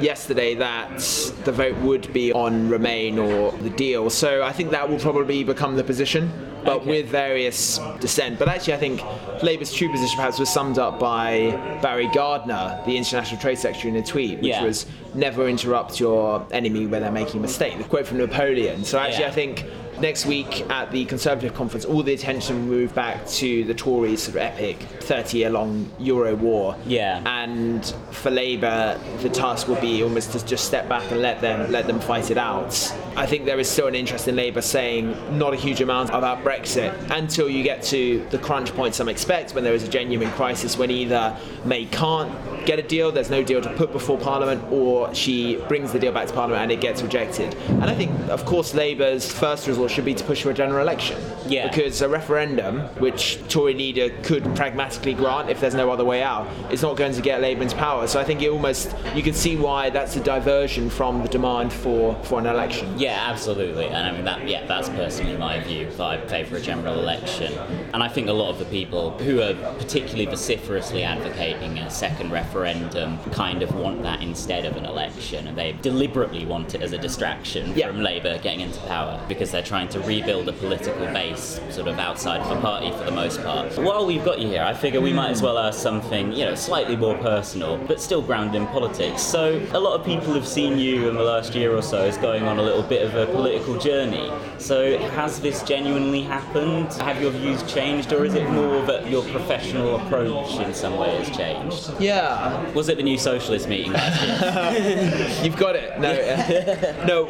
yesterday 0.00 0.54
that 0.56 0.98
the 1.44 1.52
vote 1.52 1.76
would 1.78 2.12
be 2.12 2.32
on 2.32 2.68
Remain 2.68 3.18
or 3.18 3.52
the 3.52 3.70
deal. 3.70 4.10
So 4.10 4.42
I 4.42 4.52
think 4.52 4.70
that 4.70 4.88
will 4.88 4.98
probably 4.98 5.44
become 5.44 5.76
the 5.76 5.84
position, 5.84 6.30
but 6.64 6.76
Okay. 6.78 6.90
with 6.90 7.06
various 7.08 7.78
dissent. 8.00 8.38
But 8.38 8.48
actually, 8.48 8.74
I 8.74 8.78
think 8.78 9.02
Labour's 9.42 9.72
true 9.72 9.90
position 9.90 10.16
perhaps 10.16 10.38
was 10.38 10.48
summed 10.48 10.78
up 10.78 10.98
by 10.98 11.50
Barry 11.82 12.08
Gardiner, 12.08 12.80
the 12.86 12.96
International 12.96 13.40
Trade 13.40 13.58
Secretary, 13.58 13.90
in 13.94 14.02
a 14.02 14.06
tweet, 14.06 14.38
which 14.40 14.48
Yeah. 14.48 14.64
was 14.64 14.86
never 15.14 15.48
interrupt 15.48 16.00
your 16.00 16.44
enemy 16.50 16.86
when 16.86 17.02
they're 17.02 17.10
making 17.12 17.38
a 17.38 17.42
mistake. 17.42 17.78
The 17.78 17.84
quote 17.84 18.06
from 18.06 18.18
Napoleon. 18.18 18.84
So 18.84 18.98
actually, 18.98 19.24
Yeah. 19.24 19.28
I 19.28 19.32
think 19.32 19.64
next 20.00 20.26
week 20.26 20.68
at 20.70 20.90
the 20.90 21.04
Conservative 21.04 21.54
conference, 21.54 21.84
all 21.84 22.02
the 22.02 22.14
attention 22.14 22.68
will 22.68 22.76
move 22.76 22.94
back 22.94 23.26
to 23.26 23.64
the 23.64 23.74
Tories' 23.74 24.22
sort 24.22 24.36
of 24.36 24.42
epic 24.42 24.78
30 25.00 25.38
year 25.38 25.50
long 25.50 25.90
Euro 25.98 26.34
war. 26.34 26.76
Yeah. 26.86 27.22
And 27.26 27.84
for 28.10 28.30
Labour, 28.30 28.98
the 29.20 29.28
task 29.28 29.68
will 29.68 29.80
be 29.80 30.02
almost 30.02 30.32
to 30.32 30.44
just 30.44 30.64
step 30.64 30.88
back 30.88 31.10
and 31.10 31.20
let 31.20 31.40
them 31.40 31.70
let 31.70 31.86
them 31.86 32.00
fight 32.00 32.30
it 32.30 32.38
out. 32.38 32.72
I 33.16 33.26
think 33.26 33.44
there 33.44 33.58
is 33.60 33.68
still 33.68 33.86
an 33.86 33.94
interest 33.94 34.28
in 34.28 34.36
Labour 34.36 34.60
saying 34.60 35.38
not 35.38 35.52
a 35.52 35.56
huge 35.56 35.80
amount 35.80 36.10
about 36.10 36.42
Brexit 36.42 36.92
until 37.10 37.48
you 37.48 37.62
get 37.62 37.82
to 37.84 38.26
the 38.30 38.38
crunch 38.38 38.74
point 38.74 38.94
some 38.94 39.08
expect 39.08 39.54
when 39.54 39.64
there 39.64 39.74
is 39.74 39.84
a 39.84 39.88
genuine 39.88 40.30
crisis 40.32 40.76
when 40.76 40.90
either 40.90 41.36
May 41.64 41.86
can't 41.86 42.32
get 42.66 42.78
a 42.78 42.82
deal, 42.82 43.12
there's 43.12 43.30
no 43.30 43.42
deal 43.42 43.60
to 43.60 43.72
put 43.74 43.92
before 43.92 44.18
Parliament, 44.18 44.64
or 44.72 45.14
she 45.14 45.56
brings 45.68 45.92
the 45.92 45.98
deal 45.98 46.12
back 46.12 46.26
to 46.28 46.32
Parliament 46.32 46.62
and 46.62 46.72
it 46.72 46.80
gets 46.80 47.02
rejected. 47.02 47.54
And 47.68 47.84
I 47.84 47.94
think, 47.94 48.10
of 48.28 48.44
course, 48.44 48.74
Labour's 48.74 49.30
first 49.30 49.66
resort 49.66 49.90
should 49.90 50.04
be 50.04 50.14
to 50.14 50.24
push 50.24 50.42
for 50.42 50.50
a 50.50 50.54
general 50.54 50.80
election. 50.80 51.20
Yeah. 51.46 51.68
Because 51.68 52.00
a 52.02 52.08
referendum, 52.08 52.80
which 52.98 53.38
Tory 53.48 53.74
leader 53.74 54.10
could 54.22 54.44
pragmatically 54.56 55.14
grant 55.14 55.50
if 55.50 55.60
there's 55.60 55.74
no 55.74 55.90
other 55.90 56.04
way 56.04 56.22
out, 56.22 56.48
is 56.72 56.82
not 56.82 56.96
going 56.96 57.12
to 57.12 57.20
get 57.20 57.40
Labour 57.40 57.62
into 57.62 57.76
power. 57.76 58.06
So 58.06 58.18
I 58.18 58.24
think 58.24 58.42
it 58.42 58.48
almost, 58.48 58.94
you 59.14 59.22
can 59.22 59.34
see 59.34 59.56
why 59.56 59.90
that's 59.90 60.16
a 60.16 60.20
diversion 60.20 60.88
from 60.90 61.22
the 61.22 61.28
demand 61.28 61.72
for, 61.72 62.14
for 62.24 62.38
an 62.38 62.46
election. 62.46 62.98
Yeah, 62.98 63.03
absolutely. 63.12 63.86
And 63.86 63.96
I 64.08 64.12
mean 64.12 64.24
that 64.24 64.48
yeah, 64.48 64.66
that's 64.66 64.88
personally 64.90 65.36
my 65.36 65.60
view. 65.60 65.90
that 65.90 66.32
I 66.32 66.44
for 66.44 66.56
a 66.56 66.60
general 66.60 66.98
election. 66.98 67.52
And 67.92 68.02
I 68.02 68.08
think 68.08 68.28
a 68.28 68.32
lot 68.32 68.50
of 68.50 68.58
the 68.58 68.64
people 68.66 69.10
who 69.18 69.40
are 69.40 69.54
particularly 69.78 70.26
vociferously 70.26 71.02
advocating 71.04 71.78
a 71.78 71.90
second 71.90 72.30
referendum 72.32 73.18
kind 73.32 73.62
of 73.62 73.74
want 73.74 74.02
that 74.02 74.22
instead 74.22 74.64
of 74.64 74.76
an 74.76 74.84
election 74.84 75.46
and 75.48 75.56
they 75.56 75.72
deliberately 75.82 76.44
want 76.46 76.74
it 76.74 76.82
as 76.82 76.92
a 76.92 76.98
distraction 76.98 77.72
Yeah. 77.76 77.88
from 77.88 78.02
Labour 78.02 78.38
getting 78.38 78.60
into 78.60 78.80
power 78.80 79.20
because 79.28 79.50
they're 79.50 79.62
trying 79.62 79.88
to 79.88 80.00
rebuild 80.00 80.48
a 80.48 80.52
political 80.52 81.06
base 81.06 81.60
sort 81.70 81.88
of 81.88 81.98
outside 81.98 82.40
of 82.40 82.48
the 82.48 82.60
party 82.60 82.90
for 82.92 83.04
the 83.04 83.10
most 83.10 83.42
part. 83.42 83.76
While 83.78 84.06
we've 84.06 84.24
got 84.24 84.38
you 84.38 84.48
here, 84.48 84.62
I 84.62 84.74
figure 84.74 85.00
we 85.00 85.12
might 85.12 85.30
as 85.30 85.42
well 85.42 85.58
ask 85.58 85.78
something, 85.80 86.32
you 86.32 86.44
know, 86.44 86.54
slightly 86.54 86.96
more 86.96 87.16
personal, 87.18 87.78
but 87.78 88.00
still 88.00 88.22
grounded 88.22 88.60
in 88.60 88.66
politics. 88.68 89.22
So 89.22 89.60
a 89.72 89.78
lot 89.80 89.98
of 89.98 90.04
people 90.06 90.32
have 90.34 90.46
seen 90.46 90.78
you 90.78 91.08
in 91.08 91.14
the 91.14 91.22
last 91.22 91.54
year 91.54 91.74
or 91.74 91.82
so 91.82 91.98
as 92.02 92.16
going 92.18 92.44
on 92.44 92.58
a 92.58 92.62
little 92.62 92.82
bit 92.82 92.93
of 93.02 93.14
a 93.14 93.26
political 93.26 93.78
journey. 93.78 94.30
So 94.58 94.98
has 94.98 95.40
this 95.40 95.62
genuinely 95.62 96.22
happened? 96.22 96.92
Have 96.94 97.20
your 97.20 97.30
views 97.30 97.62
changed, 97.64 98.12
or 98.12 98.24
is 98.24 98.34
it 98.34 98.48
more 98.50 98.82
that 98.86 99.08
your 99.10 99.22
professional 99.24 99.96
approach 99.96 100.54
in 100.60 100.72
some 100.74 100.96
way 100.96 101.16
has 101.16 101.34
changed? 101.36 101.90
Yeah. 102.00 102.70
Was 102.72 102.88
it 102.88 102.96
the 102.96 103.02
new 103.02 103.18
socialist 103.18 103.68
meeting? 103.68 103.92
You've 105.42 105.56
got 105.56 105.76
it. 105.76 105.98
No, 105.98 106.10
uh, 106.12 107.04
no. 107.06 107.26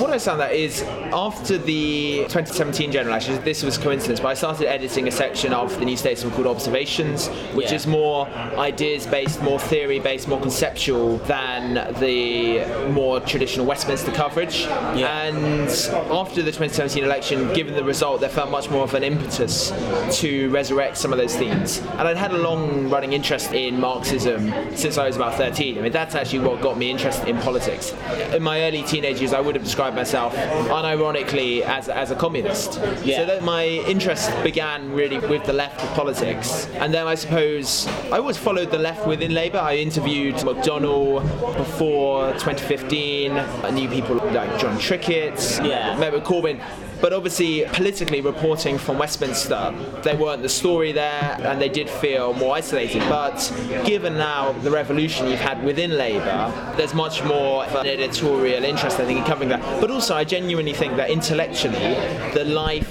What 0.00 0.10
I 0.10 0.18
found 0.18 0.40
that 0.40 0.52
is 0.52 0.82
after 1.12 1.58
the 1.58 2.18
2017 2.28 2.90
general 2.92 3.14
election, 3.14 3.42
this 3.44 3.62
was 3.62 3.76
coincidence, 3.78 4.20
but 4.20 4.28
I 4.28 4.34
started 4.34 4.68
editing 4.68 5.08
a 5.08 5.10
section 5.10 5.52
of 5.52 5.78
the 5.78 5.84
New 5.84 5.96
Statesman 5.96 6.32
called 6.32 6.46
Observations, 6.46 7.28
which 7.54 7.70
Yeah. 7.70 7.76
is 7.76 7.86
more 7.86 8.26
ideas-based, 8.28 9.42
more 9.42 9.58
theory-based, 9.58 10.28
more 10.28 10.40
conceptual 10.40 11.18
than 11.18 11.74
the 12.00 12.64
more 12.90 13.20
traditional 13.20 13.66
Westminster 13.66 14.10
coverage. 14.12 14.66
And 14.98 15.68
after 16.10 16.42
the 16.42 16.50
2017 16.50 17.04
election, 17.04 17.52
given 17.54 17.74
the 17.74 17.84
result, 17.84 18.20
there 18.20 18.28
felt 18.28 18.50
much 18.50 18.70
more 18.70 18.84
of 18.84 18.94
an 18.94 19.02
impetus 19.02 19.72
to 20.20 20.50
resurrect 20.50 20.96
some 20.96 21.12
of 21.12 21.18
those 21.18 21.34
themes. 21.36 21.78
And 21.78 22.02
I'd 22.02 22.16
had 22.16 22.32
a 22.32 22.38
long-running 22.38 23.12
interest 23.12 23.52
in 23.52 23.80
Marxism 23.80 24.52
since 24.76 24.98
I 24.98 25.06
was 25.06 25.16
about 25.16 25.34
13. 25.34 25.78
I 25.78 25.80
mean, 25.80 25.92
that's 25.92 26.14
actually 26.14 26.40
what 26.40 26.60
got 26.60 26.78
me 26.78 26.90
interested 26.90 27.28
in 27.28 27.38
politics. 27.38 27.94
In 28.32 28.42
my 28.42 28.62
early 28.62 28.82
teenage 28.82 29.20
years, 29.20 29.32
I 29.32 29.40
would 29.40 29.54
have 29.54 29.64
described 29.64 29.96
myself 29.96 30.34
unironically 30.34 31.62
as, 31.62 31.88
as 31.88 32.10
a 32.10 32.16
communist. 32.16 32.80
Yeah. 33.04 33.18
So 33.18 33.26
that 33.26 33.42
my 33.42 33.64
interest 33.66 34.30
began 34.42 34.92
really 34.92 35.18
with 35.18 35.44
the 35.44 35.52
left 35.52 35.82
of 35.82 35.88
politics. 35.94 36.66
And 36.74 36.92
then 36.92 37.06
I 37.06 37.14
suppose 37.14 37.86
I 38.10 38.18
always 38.18 38.36
followed 38.36 38.70
the 38.70 38.78
left 38.78 39.06
within 39.06 39.34
Labour. 39.34 39.58
I 39.58 39.76
interviewed 39.76 40.36
McDonnell 40.36 41.22
before 41.56 42.32
2015. 42.32 43.32
I 43.32 43.70
knew 43.70 43.88
people 43.88 44.16
like 44.16 44.58
Jon 44.58 44.78
Trickett, 44.82 45.64
Yeah. 45.66 45.96
met 45.96 46.12
with 46.12 46.24
Corbyn. 46.24 46.58
But 47.00 47.12
obviously, 47.12 47.64
politically 47.72 48.20
reporting 48.20 48.78
from 48.78 48.96
Westminster, 48.96 49.74
they 50.02 50.14
weren't 50.14 50.42
the 50.42 50.48
story 50.48 50.92
there, 50.92 51.36
and 51.42 51.60
they 51.60 51.68
did 51.68 51.90
feel 51.90 52.32
more 52.32 52.54
isolated. 52.54 53.02
But 53.08 53.38
given 53.84 54.16
now 54.16 54.52
the 54.62 54.70
revolution 54.70 55.26
you've 55.28 55.40
had 55.40 55.64
within 55.64 55.98
Labour, 55.98 56.52
there's 56.76 56.94
much 56.94 57.24
more 57.24 57.64
of 57.64 57.74
an 57.74 57.86
editorial 57.88 58.62
interest, 58.62 59.00
I 59.00 59.04
think, 59.04 59.18
in 59.18 59.24
covering 59.24 59.48
that. 59.48 59.80
But 59.80 59.90
also, 59.90 60.14
I 60.14 60.22
genuinely 60.22 60.74
think 60.74 60.94
that 60.96 61.10
intellectually, 61.10 61.96
the 62.34 62.44
life, 62.44 62.88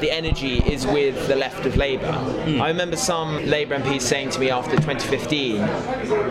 the 0.00 0.12
energy 0.12 0.58
is 0.58 0.86
with 0.86 1.26
the 1.26 1.34
left 1.34 1.66
of 1.66 1.76
Labour. 1.76 2.12
Hmm. 2.12 2.62
I 2.62 2.68
remember 2.68 2.96
some 2.96 3.44
Labour 3.46 3.74
MPs 3.80 4.02
saying 4.02 4.30
to 4.30 4.38
me 4.38 4.50
after 4.50 4.76
2015 4.76 5.56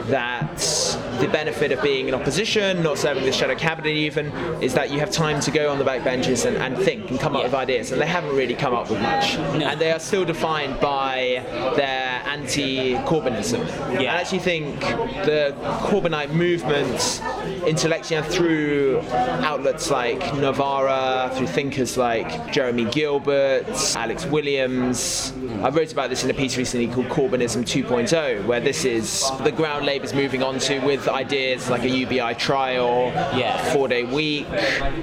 that 0.09 0.88
the 1.19 1.27
benefit 1.27 1.71
of 1.71 1.81
being 1.81 2.07
in 2.07 2.13
opposition, 2.13 2.81
not 2.81 2.97
serving 2.97 3.23
the 3.25 3.31
shadow 3.31 3.55
cabinet 3.55 3.89
even, 3.89 4.27
is 4.61 4.73
that 4.73 4.91
you 4.91 4.99
have 4.99 5.11
time 5.11 5.39
to 5.41 5.51
go 5.51 5.69
on 5.69 5.77
the 5.77 5.83
back 5.83 6.03
benches 6.03 6.45
and, 6.45 6.57
and 6.57 6.77
think 6.77 7.09
and 7.09 7.19
come 7.19 7.35
up 7.35 7.43
with 7.43 7.53
ideas. 7.53 7.91
And 7.91 8.01
they 8.01 8.07
haven't 8.07 8.35
really 8.35 8.55
come 8.55 8.73
up 8.73 8.89
with 8.89 9.01
much. 9.01 9.35
And 9.35 9.79
they 9.79 9.91
are 9.91 9.99
still 9.99 10.25
defined 10.25 10.79
by 10.79 11.43
their 11.75 12.21
anti-Corbynism. 12.25 13.59
I 13.99 14.05
actually 14.05 14.39
think 14.39 14.79
the 14.79 15.55
Corbynite 15.83 16.31
movement 16.31 17.21
intellectually 17.67 18.21
and 18.21 18.33
through 18.33 19.01
outlets 19.11 19.89
like 19.91 20.19
Novara, 20.35 21.31
through 21.35 21.47
thinkers 21.47 21.97
like 21.97 22.51
Jeremy 22.51 22.85
Gilbert, 22.85 23.67
Alex 23.95 24.25
Williams. 24.25 25.33
I 25.61 25.69
wrote 25.69 25.91
about 25.91 26.09
this 26.09 26.23
in 26.23 26.29
a 26.29 26.33
piece 26.33 26.57
recently 26.57 26.87
called 26.87 27.07
Corbynism 27.07 27.63
2.0, 27.63 28.45
where 28.45 28.59
this 28.61 28.85
is 28.85 29.29
the 29.43 29.51
ground 29.51 29.85
Labour's 29.85 30.13
moving 30.13 30.43
on 30.43 30.59
to 30.59 30.79
with 30.79 31.08
ideas 31.09 31.69
like 31.69 31.83
a 31.83 31.89
UBI 31.89 32.33
trial, 32.35 33.11
Yeah. 33.35 33.57
four-day 33.73 34.03
week, 34.03 34.47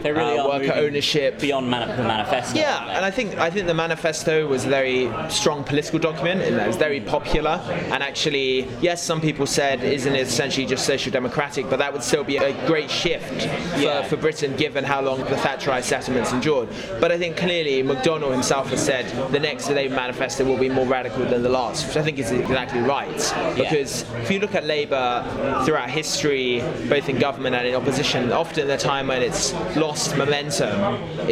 They 0.02 0.12
really 0.12 0.38
uh, 0.38 0.46
worker 0.48 0.72
ownership. 0.74 1.38
beyond 1.40 1.70
man- 1.70 1.96
the 1.96 2.02
manifesto. 2.02 2.58
Yeah, 2.58 2.96
and 2.96 3.04
I 3.04 3.10
think 3.10 3.38
I 3.38 3.50
think 3.50 3.66
the 3.66 3.74
manifesto 3.74 4.46
was 4.46 4.64
a 4.64 4.68
very 4.68 5.10
strong 5.28 5.64
political 5.64 5.98
document, 5.98 6.42
and 6.42 6.56
it 6.60 6.66
was 6.66 6.76
very 6.76 7.00
popular. 7.00 7.60
And 7.92 8.02
actually, 8.02 8.66
yes, 8.80 9.02
some 9.02 9.20
people 9.20 9.46
said, 9.46 9.82
"Isn't 9.84 10.14
it 10.14 10.26
essentially 10.26 10.66
just 10.66 10.84
social 10.86 11.12
democratic?" 11.12 11.68
But 11.70 11.78
that 11.78 11.92
would 11.92 12.02
still 12.02 12.24
be 12.24 12.36
a 12.36 12.52
great 12.66 12.90
shift 12.90 13.42
for, 13.74 13.78
Yeah. 13.80 14.02
for 14.02 14.16
Britain, 14.16 14.54
given 14.56 14.84
how 14.84 15.00
long 15.00 15.18
the 15.24 15.36
Thatcherite 15.36 15.84
settlements 15.84 16.32
endured. 16.32 16.68
But 17.00 17.12
I 17.12 17.18
think 17.18 17.36
clearly 17.36 17.82
McDonnell 17.82 18.32
himself 18.32 18.70
has 18.70 18.80
said 18.84 19.06
the 19.32 19.40
next 19.40 19.70
Labour 19.70 19.94
manifesto 19.94 20.44
will 20.44 20.56
be 20.56 20.68
more 20.68 20.86
radical 20.86 21.24
than 21.24 21.42
the 21.42 21.48
last, 21.48 21.86
which 21.88 21.96
I 21.96 22.02
think 22.02 22.18
is 22.18 22.30
exactly 22.30 22.80
right. 22.80 23.34
Because 23.56 24.04
if 24.22 24.30
you 24.30 24.38
look 24.38 24.54
at 24.54 24.64
Labour 24.64 25.24
throughout 25.64 25.90
history, 25.96 26.60
both 26.90 27.08
in 27.08 27.18
government 27.18 27.56
and 27.56 27.66
in 27.66 27.74
opposition, 27.74 28.30
often 28.30 28.68
the 28.68 28.76
time 28.76 29.06
when 29.06 29.22
it's 29.22 29.54
lost 29.76 30.14
momentum 30.16 30.78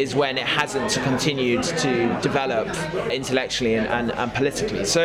is 0.04 0.14
when 0.14 0.38
it 0.38 0.46
hasn't 0.46 0.92
continued 1.04 1.62
to 1.84 1.92
develop 2.22 2.68
intellectually 3.10 3.74
and, 3.74 3.86
and, 3.88 4.10
and 4.12 4.32
politically. 4.32 4.84
So 4.86 5.04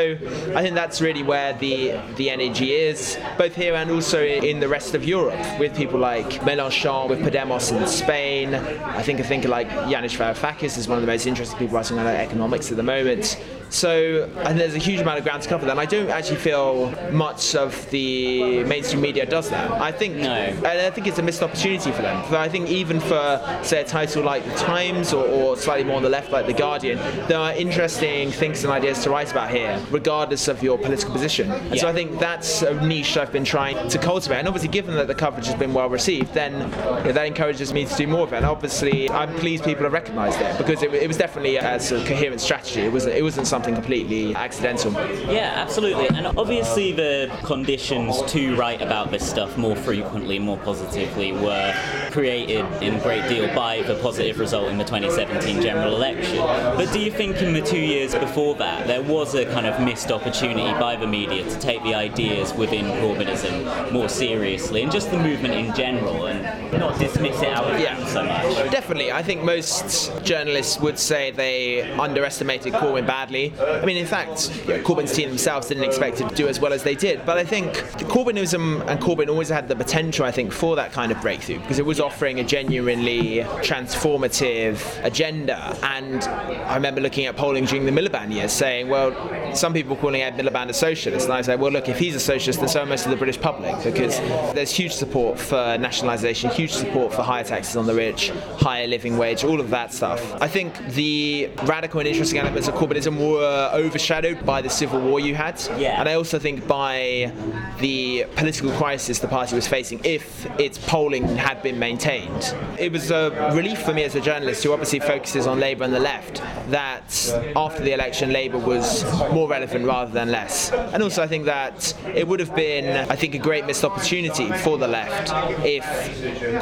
I 0.55 0.61
think 0.63 0.75
that's 0.75 1.01
really 1.01 1.23
where 1.23 1.51
the 1.65 1.99
the 2.15 2.29
energy 2.29 2.69
is, 2.71 3.17
both 3.37 3.53
here 3.55 3.75
and 3.75 3.91
also 3.91 4.19
in 4.23 4.61
the 4.61 4.69
rest 4.77 4.95
of 4.95 5.03
Europe, 5.03 5.45
with 5.59 5.75
people 5.75 5.99
like 5.99 6.29
Mélenchon, 6.47 7.09
with 7.09 7.19
Podemos 7.19 7.65
in 7.75 7.85
Spain. 7.87 8.55
I 8.99 9.03
think 9.03 9.19
a 9.19 9.23
thinker 9.23 9.49
like 9.49 9.69
Yanis 9.91 10.15
Varoufakis 10.19 10.77
is 10.77 10.87
one 10.87 10.97
of 10.99 11.03
the 11.05 11.11
most 11.15 11.25
interesting 11.25 11.59
people 11.59 11.75
writing 11.75 11.99
on 11.99 12.07
economics 12.07 12.71
at 12.71 12.77
the 12.77 12.89
moment. 12.95 13.25
So 13.69 14.29
think 14.49 14.57
there's 14.57 14.75
a 14.75 14.79
huge 14.79 14.99
amount 14.99 15.19
of 15.19 15.23
ground 15.23 15.43
to 15.43 15.49
cover 15.49 15.65
there, 15.65 15.71
and 15.71 15.79
I 15.79 15.85
don't 15.85 16.09
actually 16.09 16.37
feel 16.37 16.91
much 17.11 17.55
of 17.55 17.89
the 17.91 18.63
mainstream 18.63 19.01
media 19.01 19.25
does 19.25 19.49
that. 19.49 19.71
I 19.71 19.91
think, 19.91 20.17
and 20.17 20.65
I 20.65 20.89
think 20.89 21.07
it's 21.07 21.19
a 21.19 21.23
missed 21.23 21.43
opportunity 21.43 21.91
for 21.91 22.01
them. 22.01 22.23
But 22.29 22.39
I 22.39 22.49
think 22.49 22.67
even 22.69 22.99
for 22.99 23.59
say 23.63 23.81
a 23.81 23.85
title 23.85 24.23
like 24.23 24.43
the 24.43 24.55
Times 24.55 25.13
or, 25.13 25.25
or 25.25 25.55
slightly 25.55 25.83
more 25.83 25.97
on 25.97 26.03
the 26.03 26.09
left 26.09 26.31
like 26.31 26.47
the 26.47 26.53
Guardian, 26.53 26.97
there 27.27 27.37
are 27.37 27.53
interesting 27.53 28.31
things 28.31 28.63
and 28.63 28.73
ideas 28.73 29.03
to 29.03 29.09
write 29.09 29.31
about 29.31 29.51
here, 29.51 29.79
regardless 29.91 30.47
of 30.47 30.61
your 30.63 30.77
political 30.77 31.13
position. 31.13 31.51
And 31.51 31.79
so 31.79 31.87
I 31.87 31.93
think 31.93 32.19
that's 32.19 32.61
a 32.63 32.73
niche 32.85 33.17
I've 33.17 33.31
been 33.31 33.45
trying 33.45 33.89
to 33.89 33.97
cultivate. 33.97 34.37
And 34.37 34.47
obviously, 34.47 34.69
given 34.69 34.95
that 34.95 35.07
the 35.07 35.15
coverage 35.15 35.45
has 35.45 35.55
been 35.55 35.73
well 35.73 35.89
received, 35.89 36.33
then 36.33 36.53
you 36.53 37.05
know, 37.05 37.11
that 37.11 37.25
encourages 37.25 37.73
me 37.73 37.85
to 37.85 37.95
do 37.95 38.07
more 38.07 38.23
of 38.23 38.33
it. 38.33 38.37
And 38.37 38.45
obviously, 38.45 39.09
I'm 39.09 39.33
pleased 39.35 39.63
people 39.63 39.83
have 39.83 39.93
recognised 39.93 40.41
it 40.41 40.57
because 40.57 40.81
it, 40.83 40.93
it 40.93 41.07
was 41.07 41.17
definitely 41.17 41.57
a 41.57 41.79
sort 41.79 42.01
of 42.01 42.07
coherent 42.07 42.41
strategy. 42.41 42.81
It 42.81 42.91
wasn't 42.91 43.15
it 43.15 43.21
wasn't 43.21 43.47
some 43.47 43.58
something 43.59 43.75
completely 43.75 44.33
accidental. 44.35 44.93
Yeah, 45.33 45.53
absolutely. 45.57 46.07
And 46.15 46.27
obviously, 46.37 46.93
the 46.93 47.29
conditions 47.43 48.21
to 48.31 48.55
write 48.55 48.81
about 48.81 49.11
this 49.11 49.29
stuff 49.29 49.57
more 49.57 49.75
frequently, 49.75 50.39
more 50.39 50.57
positively, 50.59 51.33
were 51.33 51.73
created 52.11 52.65
in 52.81 52.95
a 52.95 53.03
great 53.03 53.27
deal 53.27 53.53
by 53.53 53.81
the 53.83 53.95
positive 53.95 54.39
result 54.39 54.69
in 54.69 54.77
the 54.77 54.85
2017 54.85 55.61
general 55.61 55.93
election. 55.93 56.37
But 56.37 56.91
do 56.93 56.99
you 56.99 57.11
think 57.11 57.41
in 57.41 57.53
the 57.53 57.61
two 57.61 57.79
years 57.79 58.15
before 58.15 58.55
that, 58.55 58.87
there 58.87 59.03
was 59.03 59.35
a 59.35 59.45
kind 59.45 59.67
of 59.67 59.81
missed 59.81 60.09
opportunity 60.09 60.71
by 60.79 60.95
the 60.95 61.07
media 61.07 61.43
to 61.43 61.59
take 61.59 61.83
the 61.83 61.95
ideas 61.95 62.53
within 62.53 62.85
Corbynism 63.01 63.91
more 63.91 64.07
seriously 64.07 64.83
and 64.83 64.91
just 64.91 65.11
the 65.11 65.17
movement 65.17 65.53
in 65.53 65.75
general 65.75 66.27
and 66.27 66.79
not 66.79 66.97
dismiss 66.97 67.41
it 67.41 67.49
out 67.49 67.65
of 67.65 67.77
hand 67.77 68.07
so 68.07 68.23
much? 68.23 68.71
Definitely. 68.71 69.11
I 69.11 69.21
think 69.21 69.43
most 69.43 70.11
journalists 70.23 70.79
would 70.79 70.97
say 70.97 71.31
they 71.31 71.91
underestimated 71.93 72.73
Corbyn 72.73 73.05
badly. 73.05 73.48
I 73.59 73.85
mean, 73.85 73.97
in 73.97 74.05
fact, 74.05 74.49
Corbyn's 74.83 75.13
team 75.13 75.29
themselves 75.29 75.67
didn't 75.67 75.83
expect 75.83 76.21
it 76.21 76.29
to 76.29 76.35
do 76.35 76.47
as 76.47 76.59
well 76.59 76.73
as 76.73 76.83
they 76.83 76.95
did. 76.95 77.25
But 77.25 77.37
I 77.37 77.43
think 77.43 77.73
Corbynism 78.09 78.87
and 78.87 78.99
Corbyn 78.99 79.29
always 79.29 79.49
had 79.49 79.67
the 79.67 79.75
potential, 79.75 80.25
I 80.25 80.31
think, 80.31 80.51
for 80.51 80.75
that 80.75 80.91
kind 80.91 81.11
of 81.11 81.21
breakthrough 81.21 81.59
because 81.59 81.79
it 81.79 81.85
was 81.85 81.99
offering 81.99 82.39
a 82.39 82.43
genuinely 82.43 83.39
transformative 83.61 85.03
agenda. 85.03 85.77
And 85.83 86.23
I 86.23 86.75
remember 86.75 87.01
looking 87.01 87.25
at 87.25 87.35
polling 87.35 87.65
during 87.65 87.85
the 87.85 87.91
Miliband 87.91 88.33
years 88.33 88.51
saying, 88.51 88.87
well, 88.87 89.55
some 89.55 89.73
people 89.73 89.95
calling 89.95 90.21
Ed 90.21 90.37
Miliband 90.37 90.69
a 90.69 90.73
socialist. 90.73 91.25
And 91.25 91.33
I 91.33 91.41
say, 91.41 91.55
well, 91.55 91.71
look, 91.71 91.89
if 91.89 91.97
he's 91.97 92.15
a 92.15 92.19
socialist, 92.19 92.59
then 92.59 92.69
so 92.69 92.81
are 92.81 92.85
most 92.85 93.05
of 93.05 93.11
the 93.11 93.17
British 93.17 93.39
public 93.39 93.75
because 93.83 94.17
there's 94.53 94.71
huge 94.71 94.93
support 94.93 95.39
for 95.39 95.77
nationalisation, 95.77 96.49
huge 96.51 96.71
support 96.71 97.13
for 97.13 97.21
higher 97.21 97.43
taxes 97.43 97.75
on 97.75 97.85
the 97.85 97.93
rich, 97.93 98.29
higher 98.57 98.87
living 98.87 99.17
wage, 99.17 99.43
all 99.43 99.59
of 99.59 99.69
that 99.69 99.93
stuff. 99.93 100.41
I 100.41 100.47
think 100.47 100.77
the 100.89 101.49
radical 101.63 101.99
and 101.99 102.07
interesting 102.07 102.39
elements 102.39 102.67
of 102.67 102.75
Corbynism 102.75 103.17
were 103.17 103.38
overshadowed 103.39 104.45
by 104.45 104.61
the 104.61 104.69
civil 104.69 104.99
war 104.99 105.19
you 105.19 105.35
had. 105.35 105.61
Yeah. 105.77 105.99
And 105.99 106.07
I 106.07 106.13
also 106.13 106.39
think 106.39 106.67
by 106.67 107.31
the 107.79 108.25
political 108.35 108.71
crisis 108.71 109.19
the 109.19 109.27
party 109.27 109.55
was 109.55 109.67
facing 109.67 110.01
if 110.03 110.45
its 110.59 110.77
polling 110.77 111.23
had 111.37 111.61
been 111.61 111.79
maintained. 111.79 112.55
It 112.77 112.91
was 112.91 113.11
a 113.11 113.51
relief 113.53 113.81
for 113.81 113.93
me 113.93 114.03
as 114.03 114.15
a 114.15 114.21
journalist 114.21 114.63
who 114.63 114.71
obviously 114.71 114.99
focuses 114.99 115.47
on 115.47 115.59
Labour 115.59 115.83
and 115.83 115.93
the 115.93 115.99
left 115.99 116.41
that 116.71 117.53
after 117.55 117.83
the 117.83 117.93
election 117.93 118.31
Labour 118.31 118.57
was 118.57 119.03
more 119.31 119.47
relevant 119.47 119.85
rather 119.85 120.11
than 120.11 120.31
less. 120.31 120.71
And 120.71 121.01
also 121.03 121.23
I 121.23 121.27
think 121.27 121.45
that 121.45 121.93
it 122.13 122.27
would 122.27 122.39
have 122.39 122.55
been 122.55 123.09
I 123.09 123.15
think 123.15 123.35
a 123.35 123.39
great 123.39 123.65
missed 123.65 123.83
opportunity 123.83 124.51
for 124.51 124.77
the 124.77 124.87
left 124.87 125.31
if 125.65 125.83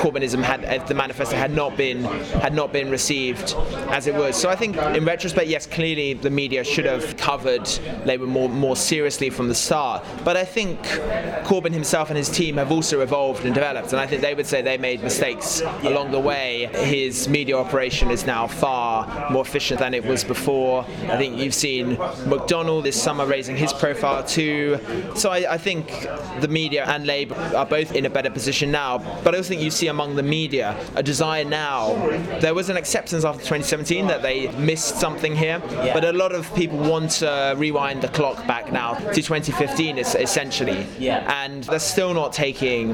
Corbynism 0.02 0.42
had 0.42 0.64
if 0.64 0.88
the 0.88 0.94
manifesto 0.94 1.36
had 1.36 1.52
not 1.52 1.78
been 1.78 2.04
had 2.04 2.54
not 2.54 2.72
been 2.74 2.90
received 2.90 3.56
as 3.90 4.08
it 4.08 4.16
was. 4.16 4.36
So 4.36 4.50
I 4.50 4.56
think 4.56 4.78
in 4.78 5.06
retrospect 5.06 5.48
yes 5.48 5.66
clearly 5.66 6.14
the 6.14 6.30
media 6.30 6.64
should 6.68 6.86
have 6.86 7.18
covered 7.18 7.68
Labour 8.06 8.26
more 8.26 8.50
more 8.50 8.76
seriously 8.76 9.30
from 9.30 9.48
the 9.48 9.56
start. 9.56 10.04
But 10.24 10.38
I 10.38 10.46
think 10.46 10.80
Corbyn 11.44 11.74
himself 11.74 12.10
and 12.10 12.18
his 12.18 12.30
team 12.30 12.58
have 12.58 12.72
also 12.72 13.02
evolved 13.02 13.46
and 13.46 13.54
developed 13.54 13.92
and 13.92 14.00
I 14.00 14.08
think 14.08 14.22
they 14.22 14.36
would 14.36 14.46
say 14.48 14.62
they 14.62 14.78
made 14.78 15.02
mistakes 15.02 15.62
along 15.84 16.12
the 16.12 16.20
way. 16.20 16.70
His 16.74 17.28
media 17.28 17.58
operation 17.58 18.12
is 18.12 18.26
now 18.26 18.48
far 18.48 19.32
more 19.32 19.42
efficient 19.42 19.80
than 19.80 19.94
it 19.94 20.06
was 20.06 20.24
before. 20.24 20.84
I 21.10 21.18
think 21.18 21.38
you've 21.38 21.54
seen 21.54 21.98
McDonnell 22.32 22.84
this 22.84 23.02
summer 23.02 23.26
raising 23.26 23.56
his 23.56 23.74
profile 23.74 24.24
too. 24.24 24.80
So 25.16 25.30
I, 25.30 25.54
I 25.54 25.58
think 25.58 26.08
the 26.42 26.48
media 26.48 26.86
and 26.86 27.06
Labour 27.06 27.36
are 27.56 27.66
both 27.66 27.96
in 27.96 28.06
a 28.06 28.10
better 28.10 28.30
position 28.30 28.72
now. 28.72 28.98
But 29.24 29.34
I 29.34 29.38
also 29.38 29.50
think 29.50 29.62
you 29.62 29.72
see 29.72 29.88
among 29.88 30.16
the 30.16 30.24
media 30.24 30.76
a 30.96 31.04
desire 31.04 31.46
now. 31.46 31.94
There 32.40 32.54
was 32.54 32.70
an 32.70 32.78
acceptance 32.78 33.24
after 33.24 33.40
2017 33.40 34.08
that 34.08 34.22
they 34.22 34.52
missed 34.58 35.00
something 35.00 35.36
here, 35.36 35.60
but 35.94 36.04
a 36.04 36.14
lot 36.14 36.34
of 36.34 36.46
people 36.58 36.78
want 36.80 37.12
to 37.12 37.54
rewind 37.56 38.02
the 38.02 38.08
clock 38.08 38.46
back 38.48 38.72
now 38.72 38.96
to 38.96 39.22
2015 39.22 40.00
es- 40.00 40.16
essentially. 40.16 40.86
Yeah. 40.98 41.44
And 41.44 41.64
they're 41.66 41.80
still 41.80 42.14
not 42.14 42.34
taking 42.34 42.94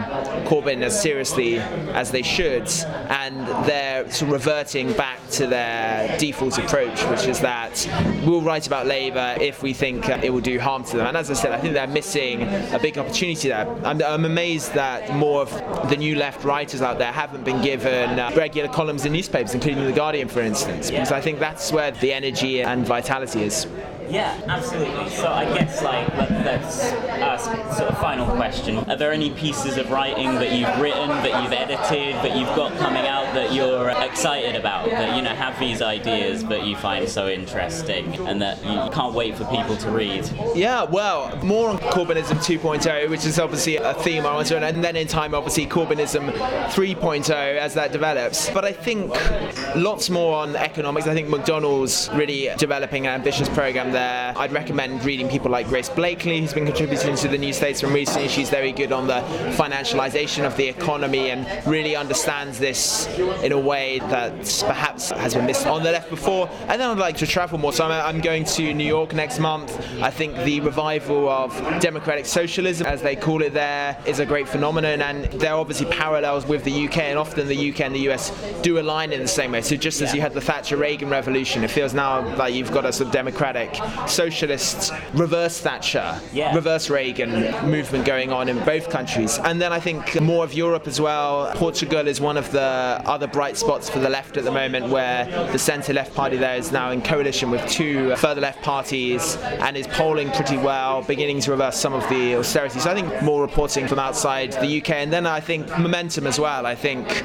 Corbyn 0.49 0.82
as 0.82 1.02
seriously 1.02 1.60
as 1.60 2.12
they 2.12 2.21
should, 2.21 2.69
and 3.10 3.47
they're 3.65 4.04
sort 4.12 4.23
of 4.28 4.32
reverting 4.32 4.91
back 4.93 5.19
to 5.32 5.47
their 5.47 6.17
default 6.17 6.58
approach, 6.58 7.02
which 7.06 7.26
is 7.26 7.39
that 7.39 7.88
we'll 8.26 8.41
write 8.41 8.67
about 8.67 8.86
Labour 8.86 9.38
if 9.39 9.63
we 9.63 9.71
think 9.73 10.10
it 10.10 10.32
will 10.32 10.41
do 10.41 10.60
harm 10.60 10.84
to 10.84 10.97
them. 10.97 11.08
And 11.08 11.15
as 11.15 11.32
I 11.32 11.34
said, 11.34 11.54
I 11.54 11.60
think 11.60 11.73
they're 11.73 11.88
missing 11.88 12.41
a 12.43 12.80
big 12.82 12.97
opportunity 12.97 13.47
there. 13.47 13.67
I'm, 13.86 14.02
I'm 14.04 14.26
amazed 14.26 14.73
that 14.73 15.15
more 15.15 15.41
of 15.41 15.89
the 15.89 15.95
new 15.95 16.15
left 16.15 16.43
writers 16.43 16.82
out 16.82 16.97
there 16.97 17.12
haven't 17.12 17.45
been 17.45 17.62
given 17.62 18.19
uh, 18.19 18.32
regular 18.36 18.67
columns 18.67 19.06
in 19.06 19.13
newspapers, 19.13 19.54
including 19.54 19.86
The 19.86 19.93
Guardian, 19.93 20.28
for 20.28 20.41
instance, 20.41 20.91
because 20.91 21.13
I 21.13 21.21
think 21.21 21.39
that's 21.39 21.71
where 21.71 21.91
the 21.91 22.12
energy 22.12 22.62
and 22.62 22.86
vitality 22.86 23.43
is 23.43 23.53
guys. 23.54 23.93
Yeah, 24.10 24.39
absolutely. 24.48 25.10
So 25.10 25.28
I 25.28 25.46
guess 25.46 25.82
like 25.82 26.08
let, 26.16 26.32
let's 26.46 26.82
ask 26.82 27.46
sort 27.78 27.89
of 27.89 27.98
final 28.00 28.28
question. 28.36 28.78
Are 28.89 28.96
there 28.96 29.12
any 29.12 29.32
pieces 29.32 29.78
of 29.78 29.89
writing 29.92 30.36
that 30.36 30.52
you've 30.52 30.80
written, 30.80 31.10
that 31.10 31.44
you've 31.44 31.54
edited, 31.54 32.16
that 32.16 32.38
you've 32.38 32.56
got 32.56 32.78
coming 32.78 33.06
out 33.06 33.34
that 33.34 33.54
you're 33.54 33.89
excited 33.89 34.56
about? 34.56 34.89
That 34.89 35.16
you 35.16 35.22
know 35.24 35.34
have 35.34 35.60
these 35.60 35.82
ideas 35.82 36.44
that 36.46 36.66
you 36.66 36.76
find 36.76 37.08
so 37.08 37.28
interesting 37.28 38.16
and 38.28 38.42
that 38.42 38.63
you 38.63 38.92
can't 38.94 39.13
wait 39.13 39.36
for 39.36 39.46
people 39.46 39.76
to 39.78 39.89
read? 39.89 40.30
Yeah, 40.56 40.84
well, 40.84 41.36
more 41.44 41.70
on 41.70 41.78
Corbynism 41.80 42.38
2.0, 42.38 43.10
which 43.10 43.26
is 43.26 43.39
obviously 43.39 43.78
a 43.78 43.94
theme 43.96 44.26
I 44.26 44.34
want 44.34 44.48
to, 44.48 44.58
and 44.58 44.84
then 44.84 44.96
in 44.96 45.08
time, 45.08 45.34
obviously, 45.34 45.66
Corbynism 45.66 46.32
3.0 46.32 47.58
as 47.58 47.74
that 47.74 47.92
develops. 47.92 48.50
But 48.50 48.66
I 48.66 48.74
think 48.74 49.12
lots 49.76 50.10
more 50.10 50.36
on 50.38 50.56
economics. 50.56 51.08
I 51.08 51.13
think 51.13 51.30
McDonnell's 51.30 52.10
really 52.13 52.50
developing 52.58 53.08
an 53.08 53.13
ambitious 53.13 53.50
program 53.50 53.92
there. 53.94 54.34
I'd 54.36 54.52
recommend 54.52 55.06
reading 55.06 55.30
people 55.30 55.50
like 55.50 55.70
Grace 55.70 55.88
Blakeley, 55.88 56.42
who's 56.42 56.52
been 56.52 56.66
contributing 56.66 57.16
to 57.16 57.28
the 57.30 57.38
New 57.38 57.54
Statesman 57.54 57.94
recently. 57.94 58.28
She's 58.28 58.50
very 58.50 58.74
good 58.74 58.92
on 58.92 59.08
the 59.08 59.22
financialization 59.56 60.46
of 60.46 60.58
the 60.58 60.68
economy 60.68 61.30
and 61.30 61.66
really 61.66 61.96
understands 61.96 62.60
this 62.60 63.08
in 63.44 63.54
a 63.54 63.60
way 63.60 64.00
that 64.00 64.34
perhaps 64.66 65.12
has 65.12 65.36
been 65.36 65.46
missed 65.46 65.68
on 65.68 65.84
the 65.84 65.92
left 65.92 66.10
before. 66.10 66.50
And 66.68 66.82
then 66.82 66.90
I'd 66.90 66.98
like 66.98 67.16
to 67.18 67.28
travel 67.28 67.58
more. 67.58 67.72
So 67.72 67.86
I'm, 67.86 68.16
I'm 68.16 68.22
going 68.22 68.44
to 68.44 68.74
New 68.74 68.84
York 68.84 69.14
next 69.14 69.40
month. 69.40 69.80
I 70.02 70.10
think 70.10 70.36
the 70.38 70.60
revival 70.62 71.30
of 71.30 71.54
democratic 71.80 72.26
socialism, 72.26 72.88
as 72.88 73.02
they 73.02 73.16
call 73.16 73.42
it 73.44 73.54
there, 73.54 73.98
is 74.06 74.20
a 74.20 74.26
great 74.26 74.50
phenomenon. 74.50 75.02
And 75.02 75.26
there 75.40 75.54
are 75.54 75.60
obviously 75.60 75.86
parallels 75.86 76.46
with 76.46 76.64
the 76.64 76.88
UK, 76.88 76.98
and 76.98 77.20
often 77.20 77.48
the 77.48 77.70
UK 77.72 77.82
and 77.82 77.96
the 77.96 78.10
US 78.10 78.32
do 78.64 78.80
align 78.80 79.14
in 79.14 79.22
the 79.22 79.28
same 79.28 79.52
way. 79.52 79.62
So 79.62 79.76
just 79.76 80.02
as 80.02 80.14
you 80.14 80.22
had 80.22 80.34
the 80.34 80.42
Thatcher 80.42 80.78
Reagan 80.78 81.10
revolution, 81.10 81.64
it 81.64 81.70
feels 81.70 81.94
now 81.94 82.36
like 82.36 82.56
you've 82.56 82.72
got 82.72 82.86
a 82.86 82.92
sort 82.92 83.08
of 83.08 83.14
democratic 83.14 83.74
socialist 84.08 84.91
reverse 85.13 85.60
Thatcher, 85.60 86.19
Yeah. 86.34 86.54
reverse 86.56 86.89
Reagan 86.89 87.32
movement 87.69 88.06
going 88.06 88.32
on 88.32 88.50
in 88.50 88.60
both 88.60 88.89
countries. 88.89 89.39
And 89.43 89.62
then 89.62 89.72
I 89.74 89.80
think 89.80 90.19
more 90.22 90.43
of 90.43 90.54
Europe 90.54 90.88
as 90.88 91.00
well. 91.02 91.52
Portugal 91.56 92.08
is 92.08 92.19
one 92.22 92.38
of 92.38 92.52
the 92.52 93.02
other 93.06 93.28
bright 93.28 93.58
spots 93.58 93.89
for 93.89 94.00
the 94.00 94.10
left 94.10 94.38
at 94.38 94.43
the 94.43 94.52
moment, 94.52 94.89
where 94.89 95.26
the 95.52 95.60
centre 95.60 95.93
left 95.93 96.13
party 96.15 96.38
there 96.38 96.56
is 96.58 96.72
now 96.72 96.91
in 96.91 97.02
coalition 97.02 97.52
with 97.52 97.65
two 97.69 98.15
further 98.17 98.41
left 98.41 98.62
parties 98.62 99.38
and 99.65 99.76
is 99.78 99.88
polling 99.88 100.30
pretty 100.32 100.58
well, 100.58 101.02
beginning 101.04 101.39
to 101.41 101.52
reverse 101.52 101.78
some 101.78 101.93
of 101.93 102.08
the 102.10 102.36
austerity. 102.36 102.80
So 102.80 102.91
I 102.91 102.93
think 102.93 103.22
more 103.22 103.41
reporting 103.41 103.88
from 103.88 104.00
outside 104.00 104.52
the 104.54 104.67
UK. 104.80 104.91
And 105.04 105.12
then 105.12 105.26
I 105.26 105.39
think 105.39 105.67
momentum 105.78 106.28
as 106.28 106.39
well. 106.39 106.65
I 106.65 106.76
think 106.76 107.24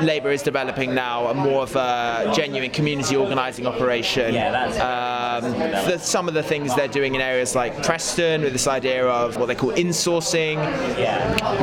Labour 0.00 0.30
is 0.30 0.42
developing 0.42 0.94
now 0.94 1.26
a 1.28 1.34
more 1.34 1.62
of 1.62 1.74
a 1.76 2.32
genuine 2.34 2.70
community 2.70 3.16
organising 3.16 3.66
operation. 3.66 4.34
Yeah, 4.34 4.50
that's- 4.50 4.80
um, 4.80 5.52
the, 5.94 6.04
some 6.04 6.28
of 6.28 6.34
the 6.34 6.42
things 6.42 6.74
they're 6.74 6.88
doing 6.88 7.14
in 7.14 7.20
areas 7.20 7.54
like 7.54 7.82
Preston 7.82 8.42
with 8.42 8.52
this 8.52 8.66
idea 8.66 9.06
of 9.06 9.36
what 9.36 9.46
they 9.46 9.54
call 9.54 9.72
insourcing, 9.72 10.56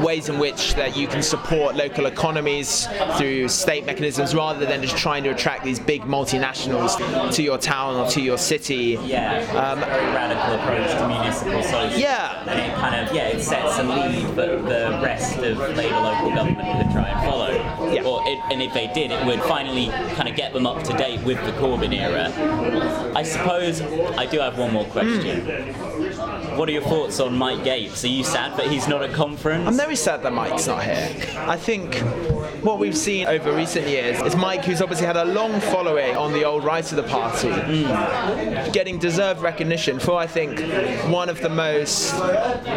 ways 0.03 0.29
in 0.29 0.39
which 0.39 0.75
that 0.75 0.95
you 0.97 1.07
can 1.07 1.21
support 1.21 1.75
local 1.75 2.05
economies 2.05 2.87
through 3.17 3.47
state 3.47 3.85
mechanisms 3.85 4.33
rather 4.35 4.65
than 4.65 4.81
just 4.81 4.97
trying 4.97 5.23
to 5.23 5.29
attract 5.29 5.63
these 5.63 5.79
big 5.79 6.01
multinationals 6.03 7.33
to 7.33 7.43
your 7.43 7.57
town 7.57 7.95
or 7.95 8.09
to 8.09 8.21
your 8.21 8.37
city. 8.37 8.97
Yeah, 9.03 9.39
Um, 9.51 9.81
a 9.81 9.85
very 9.85 10.05
radical 10.07 10.55
approach 10.55 10.91
to 10.99 11.07
municipal 11.07 11.63
socialism. 11.63 11.99
Yeah. 11.99 12.43
and 12.49 12.59
it 12.59 12.75
kind 12.75 12.95
of 13.07 13.15
yeah, 13.15 13.27
it 13.27 13.41
sets 13.41 13.77
a 13.79 13.83
lead 13.83 14.35
that 14.35 14.63
the 14.65 14.99
rest 15.03 15.37
of 15.37 15.57
Labour 15.57 15.99
local 15.99 16.29
government 16.33 16.83
could 16.83 16.91
try 16.91 17.09
and 17.09 17.29
follow. 17.29 17.80
Yeah. 17.91 18.03
Or 18.03 18.21
it, 18.25 18.39
and 18.51 18.61
if 18.61 18.73
they 18.73 18.87
did, 18.93 19.11
it 19.11 19.25
would 19.25 19.41
finally 19.43 19.87
kind 20.15 20.27
of 20.27 20.35
get 20.35 20.53
them 20.53 20.65
up 20.65 20.83
to 20.83 20.93
date 20.97 21.21
with 21.23 21.43
the 21.45 21.51
Corbyn 21.53 21.93
era. 21.93 22.31
I 23.15 23.23
suppose 23.23 23.81
I 23.81 24.25
do 24.25 24.39
have 24.39 24.57
one 24.57 24.73
more 24.73 24.85
question. 24.85 25.73
What 26.57 26.67
are 26.67 26.71
your 26.71 26.81
thoughts 26.83 27.19
on 27.19 27.37
Mike 27.37 27.63
Gapes? 27.63 28.03
Are 28.03 28.09
you 28.09 28.23
sad 28.23 28.57
that 28.57 28.67
he's 28.67 28.87
not 28.87 29.01
at 29.01 29.13
conference? 29.13 29.67
I'm 29.67 29.77
very 29.77 29.95
sad 29.95 30.21
that 30.23 30.33
Mike's 30.33 30.67
not 30.67 30.83
here. 30.83 31.09
I 31.37 31.57
think 31.57 31.95
what 32.63 32.77
we've 32.77 32.97
seen 32.97 33.25
over 33.27 33.51
recent 33.55 33.87
years 33.87 34.21
is 34.21 34.35
Mike, 34.35 34.63
who's 34.65 34.81
obviously 34.81 35.07
had 35.07 35.17
a 35.17 35.25
long 35.25 35.59
following 35.59 36.15
on 36.15 36.33
the 36.33 36.43
old 36.43 36.63
right 36.63 36.87
of 36.91 36.95
the 36.95 37.03
party, 37.03 37.49
getting 38.71 38.99
deserved 38.99 39.41
recognition 39.41 39.99
for, 39.99 40.17
I 40.17 40.27
think, 40.27 40.59
one 41.11 41.29
of 41.29 41.41
the 41.41 41.49
most 41.49 42.13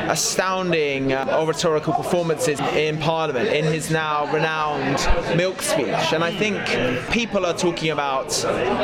astounding 0.08 1.12
uh, 1.12 1.36
oratorical 1.38 1.92
performances 1.92 2.60
in 2.60 2.98
Parliament 2.98 3.48
in 3.48 3.64
his 3.64 3.90
now 3.90 4.32
renowned 4.32 4.98
milk 5.36 5.62
speech. 5.62 6.12
And 6.12 6.22
I 6.22 6.30
think 6.30 6.58
people 7.10 7.46
are 7.46 7.54
talking 7.54 7.90
about 7.90 8.30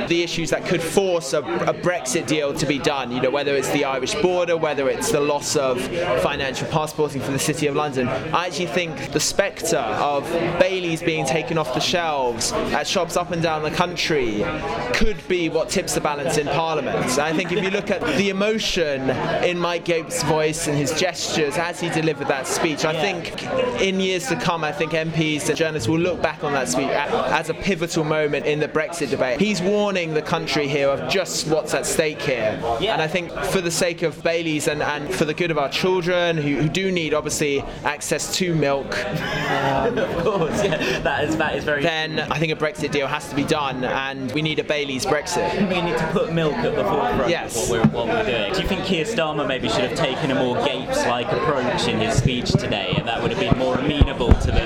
the 0.09 0.23
issues 0.23 0.51
that 0.51 0.65
could 0.65 0.83
force 0.83 1.33
a, 1.33 1.39
a 1.41 1.75
Brexit 1.75 2.27
deal 2.27 2.53
to 2.55 2.67
be 2.67 2.79
done, 2.79 3.11
you 3.13 3.21
know, 3.21 3.31
whether 3.31 3.55
it's 3.55 3.71
the 3.71 3.85
Irish 3.85 4.15
border, 4.17 4.57
whether 4.57 4.89
it's 4.89 5.11
the 5.11 5.21
loss 5.21 5.57
of 5.57 5.81
financial 6.23 6.69
passporting 6.69 7.21
for 7.21 7.33
the 7.33 7.39
City 7.39 7.67
of 7.67 7.77
London. 7.77 8.09
I 8.09 8.47
actually 8.47 8.67
think 8.67 9.13
the 9.13 9.21
spectre 9.21 9.77
of 9.77 10.25
Bailey's 10.59 11.03
being 11.03 11.25
taken 11.25 11.59
off 11.59 11.75
the 11.75 11.81
shelves 11.81 12.53
at 12.53 12.87
shops 12.87 13.17
up 13.17 13.31
and 13.31 13.43
down 13.43 13.63
the 13.63 13.71
country 13.71 14.45
could 14.93 15.17
be 15.29 15.49
what 15.49 15.69
tips 15.69 15.95
the 15.95 16.01
balance 16.01 16.37
in 16.37 16.47
Parliament. 16.47 17.19
I 17.19 17.33
think 17.33 17.53
if 17.53 17.63
you 17.63 17.71
look 17.71 17.91
at 17.91 18.01
the 18.17 18.31
emotion 18.31 19.11
in 19.45 19.59
Mike 19.59 19.85
Gapes' 19.85 20.23
voice 20.25 20.67
and 20.67 20.77
his 20.77 20.93
gestures 20.99 21.57
as 21.57 21.81
he 21.81 21.89
delivered 21.91 22.29
that 22.29 22.47
speech, 22.47 22.85
I 22.85 22.93
think 22.93 23.43
in 23.81 24.01
years 24.01 24.27
to 24.29 24.37
come, 24.37 24.65
I 24.65 24.73
think 24.73 24.93
MPs 24.93 25.49
and 25.49 25.57
journalists 25.57 25.89
will 25.89 25.99
look 25.99 26.10
back 26.17 26.45
on 26.45 26.53
that 26.53 26.69
speech 26.69 26.89
as 26.89 27.49
a 27.51 27.55
pivotal 27.55 28.05
moment 28.05 28.47
in 28.47 28.61
the 28.61 28.69
Brexit 28.69 29.11
debate. 29.11 29.41
He's 29.41 29.61
warning 29.61 30.15
the 30.15 30.23
country 30.23 30.69
here 30.69 30.89
of 30.89 31.11
just 31.11 31.47
what's 31.49 31.75
at 31.75 31.87
stake 31.87 32.21
here. 32.23 32.59
And 32.81 33.01
I 33.03 33.07
think 33.09 33.31
for 33.31 33.61
the 33.61 33.71
sake 33.71 34.03
of 34.03 34.23
Bailey's 34.23 34.69
and, 34.69 34.83
and 34.83 35.13
for 35.15 35.25
the 35.25 35.35
good 35.35 35.51
of 35.51 35.59
our 35.59 35.69
children 35.69 36.37
who, 36.37 36.57
who 36.57 36.69
do 36.69 36.91
need 36.93 37.15
obviously 37.15 37.61
access 37.85 38.35
to 38.37 38.55
milk, 38.55 38.87
of 39.07 40.25
course, 40.25 40.65
yeah, 40.65 41.01
that 41.01 41.25
is 41.25 41.37
that 41.37 41.55
is 41.57 41.65
very. 41.65 41.83
then 41.83 42.19
I 42.21 42.39
think 42.39 42.53
a 42.53 42.57
Brexit 42.57 42.91
deal 42.91 43.07
has 43.07 43.29
to 43.29 43.37
be 43.37 43.45
done 43.45 43.85
and 43.85 44.31
we 44.33 44.43
need 44.43 44.59
a 44.59 44.65
Bailey's 44.65 45.07
Brexit. 45.07 45.53
We 45.69 45.81
need 45.83 45.97
to 45.99 46.07
put 46.13 46.33
milk 46.33 46.55
at 46.55 46.75
the 46.77 46.85
forefront 46.85 47.31
Yes. 47.31 47.65
of 47.65 47.71
what 47.71 47.87
we're, 47.87 47.93
what 47.93 48.07
we're 48.09 48.25
doing. 48.25 48.53
Do 48.53 48.63
you 48.63 48.69
think 48.69 48.85
Keir 48.85 49.05
Starmer 49.05 49.47
maybe 49.47 49.69
should 49.69 49.85
have 49.85 49.97
taken 49.99 50.31
a 50.31 50.35
more 50.35 50.57
Gapes-like 50.65 51.27
approach 51.33 51.89
in 51.89 51.99
his 52.01 52.15
speech 52.15 52.51
today, 52.53 52.95
and 52.97 53.07
that 53.09 53.23
would 53.23 53.31
have 53.31 53.41
been 53.41 53.57
more 53.59 53.77
amenable 53.77 54.33
to 54.33 54.47
the 54.51 54.61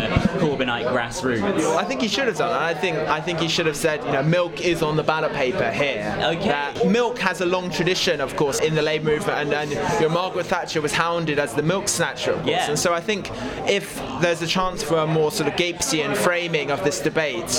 Corbynite 0.44 0.92
grassroots? 0.92 1.76
I 1.76 1.85
think 1.85 2.00
he 2.00 2.09
should 2.09 2.26
have 2.26 2.37
done. 2.37 2.50
that. 2.50 2.62
I 2.62 2.74
think 2.74 2.98
I 2.98 3.20
think 3.20 3.40
he 3.40 3.48
should 3.48 3.66
have 3.66 3.76
said, 3.76 4.04
you 4.04 4.12
know, 4.12 4.22
milk 4.22 4.61
is 4.61 4.83
on 4.83 4.96
the 4.96 5.02
ballot 5.02 5.33
paper 5.33 5.70
here. 5.70 6.16
Okay. 6.22 6.48
That 6.48 6.88
milk 6.88 7.18
has 7.18 7.40
a 7.40 7.46
long 7.46 7.70
tradition, 7.70 8.20
of 8.20 8.37
course, 8.37 8.61
in 8.61 8.74
the 8.74 8.83
Labour 8.83 9.04
movement, 9.04 9.38
and, 9.38 9.52
and 9.52 9.70
you 9.70 10.09
know, 10.09 10.14
Margaret 10.14 10.46
Thatcher 10.46 10.80
was 10.80 10.92
hounded 10.92 11.38
as 11.38 11.54
the 11.54 11.62
milk 11.62 11.88
snatcher, 11.88 12.33
of 12.33 12.38
course. 12.38 12.50
Yeah. 12.50 12.68
And 12.68 12.78
so 12.78 12.94
I 12.94 13.00
think 13.00 13.30
if 13.68 13.96
there's 14.20 14.42
a 14.42 14.46
chance 14.46 14.83
for 14.83 14.98
a 14.98 15.07
more 15.07 15.30
sort 15.30 15.48
of 15.48 15.57
Gapesian 15.57 16.16
framing 16.16 16.70
of 16.70 16.83
this 16.85 17.00
debate, 17.00 17.50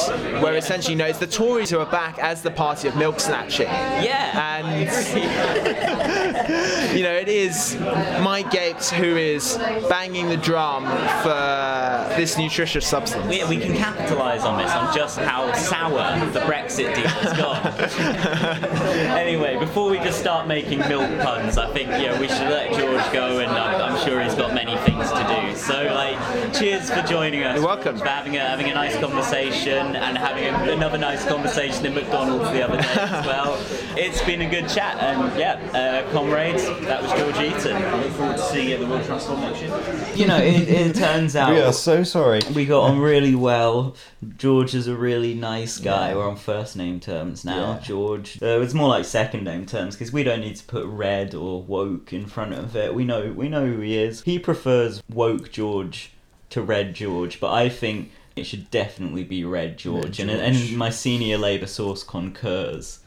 where 0.41 0.55
essentially, 0.55 0.93
you 0.93 0.97
know, 0.97 1.05
it's 1.05 1.19
the 1.19 1.27
Tories 1.27 1.69
who 1.69 1.79
are 1.79 1.91
back 1.91 2.17
as 2.19 2.41
the 2.41 2.51
party 2.51 2.87
of 2.87 2.95
milk 2.95 3.19
snatching. 3.19 3.67
Yeah. 3.67 4.57
And 4.57 4.65
you 6.97 7.03
know, 7.03 7.13
it 7.13 7.27
is 7.27 7.77
Mike 8.21 8.49
Gapes 8.51 8.91
who 8.91 9.17
is 9.17 9.57
banging 9.89 10.29
the 10.29 10.37
drum 10.37 10.83
for 11.21 12.15
this 12.17 12.37
nutritious 12.75 12.89
substance. 12.89 13.27
We, 13.27 13.43
we 13.45 13.63
can 13.63 13.75
capitalise 13.75 14.43
on 14.43 14.57
this, 14.61 14.71
on 14.71 14.93
just 14.93 15.17
how 15.17 15.51
sour 15.53 16.19
the 16.31 16.39
Brexit 16.41 16.93
deal 16.95 17.07
has 17.07 17.37
gone. 17.37 19.17
anyway, 19.17 19.57
before 19.57 19.89
we 19.89 19.97
just 19.99 20.19
start 20.19 20.47
making 20.47 20.79
milk 20.79 21.09
puns, 21.21 21.57
I 21.57 21.71
think 21.71 21.89
yeah 21.89 22.19
we 22.19 22.27
should 22.27 22.49
let 22.49 22.71
George 22.71 23.13
go, 23.13 23.39
and 23.39 23.51
I'm, 23.51 23.93
I'm 23.93 24.05
sure 24.07 24.21
he's 24.21 24.35
got 24.35 24.53
many 24.53 24.75
things 24.79 25.09
to 25.11 25.23
do. 25.23 25.55
So 25.55 25.85
like, 25.93 26.53
cheers 26.53 26.89
for 26.89 27.01
joining 27.03 27.43
us. 27.43 27.55
You're 27.55 27.65
welcome. 27.65 27.97
For 27.97 28.05
having 28.05 28.35
a 28.35 28.39
having 28.39 28.69
a 28.69 28.73
nice 28.73 28.97
conversation 28.99 29.95
and 29.95 30.17
having 30.17 30.43
a, 30.45 30.73
another 30.73 30.97
nice 30.97 31.25
conversation 31.25 31.85
in 31.85 31.93
McDonald's 31.93 32.51
the 32.51 32.63
other 32.63 32.77
day 32.77 32.95
as 32.97 33.25
well. 33.25 33.61
It's 33.97 34.21
been 34.23 34.41
a 34.41 34.49
good 34.49 34.67
chat, 34.67 34.97
and 34.99 35.39
yeah, 35.39 35.53
uh, 35.73 36.11
comrades, 36.11 36.65
that 36.81 37.01
was 37.01 37.11
George 37.13 37.37
Eaton. 37.37 37.77
I 37.77 38.03
look 38.03 38.11
forward 38.11 38.35
to 38.35 38.43
seeing 38.43 38.67
you 38.67 38.75
at 38.75 38.81
the 38.81 38.87
World 38.87 39.05
Transformed 39.05 39.43
next 39.43 39.61
year. 39.61 40.15
You 40.15 40.27
know, 40.27 40.37
it, 40.37 40.67
it 40.67 40.95
turns 40.95 41.37
out 41.37 41.53
We 41.53 41.61
are 41.61 41.71
so 41.71 42.03
sorry. 42.03 42.41
we 42.53 42.64
got 42.65 42.89
on 42.89 42.99
really 43.11 43.35
well. 43.35 43.95
George 44.37 44.75
is 44.75 44.87
a 44.87 44.95
really 44.95 45.33
nice 45.33 45.77
guy. 45.77 46.15
We're 46.15 46.27
on 46.27 46.35
first 46.35 46.75
name 46.75 46.99
terms 46.99 47.45
now. 47.45 47.73
Yeah. 47.73 47.79
George. 47.79 48.41
Uh, 48.41 48.61
it's 48.61 48.73
more 48.73 48.89
like 48.89 49.05
second 49.05 49.43
name 49.43 49.65
terms 49.65 49.95
because 49.95 50.11
we 50.11 50.23
don't 50.23 50.41
need 50.41 50.55
to 50.55 50.65
put 50.65 50.85
red 50.85 51.33
or 51.33 51.61
woke 51.61 52.13
in 52.13 52.25
front 52.25 52.53
of 52.53 52.75
it. 52.75 52.93
We 52.93 53.03
know 53.05 53.31
we 53.31 53.49
know 53.49 53.65
who 53.65 53.79
he 53.79 53.97
is. 53.97 54.21
He 54.23 54.39
prefers 54.39 55.01
woke 55.09 55.51
George 55.51 56.11
to 56.49 56.61
red 56.61 56.93
George, 56.93 57.39
but 57.39 57.51
I 57.51 57.69
think 57.69 58.11
it 58.35 58.45
should 58.45 58.69
definitely 58.69 59.23
be 59.23 59.45
red 59.45 59.77
George. 59.77 60.19
And, 60.19 60.29
George. 60.29 60.41
and 60.41 60.77
my 60.77 60.89
senior 60.89 61.37
Labour 61.37 61.67
source 61.67 62.03
concurs. 62.03 62.99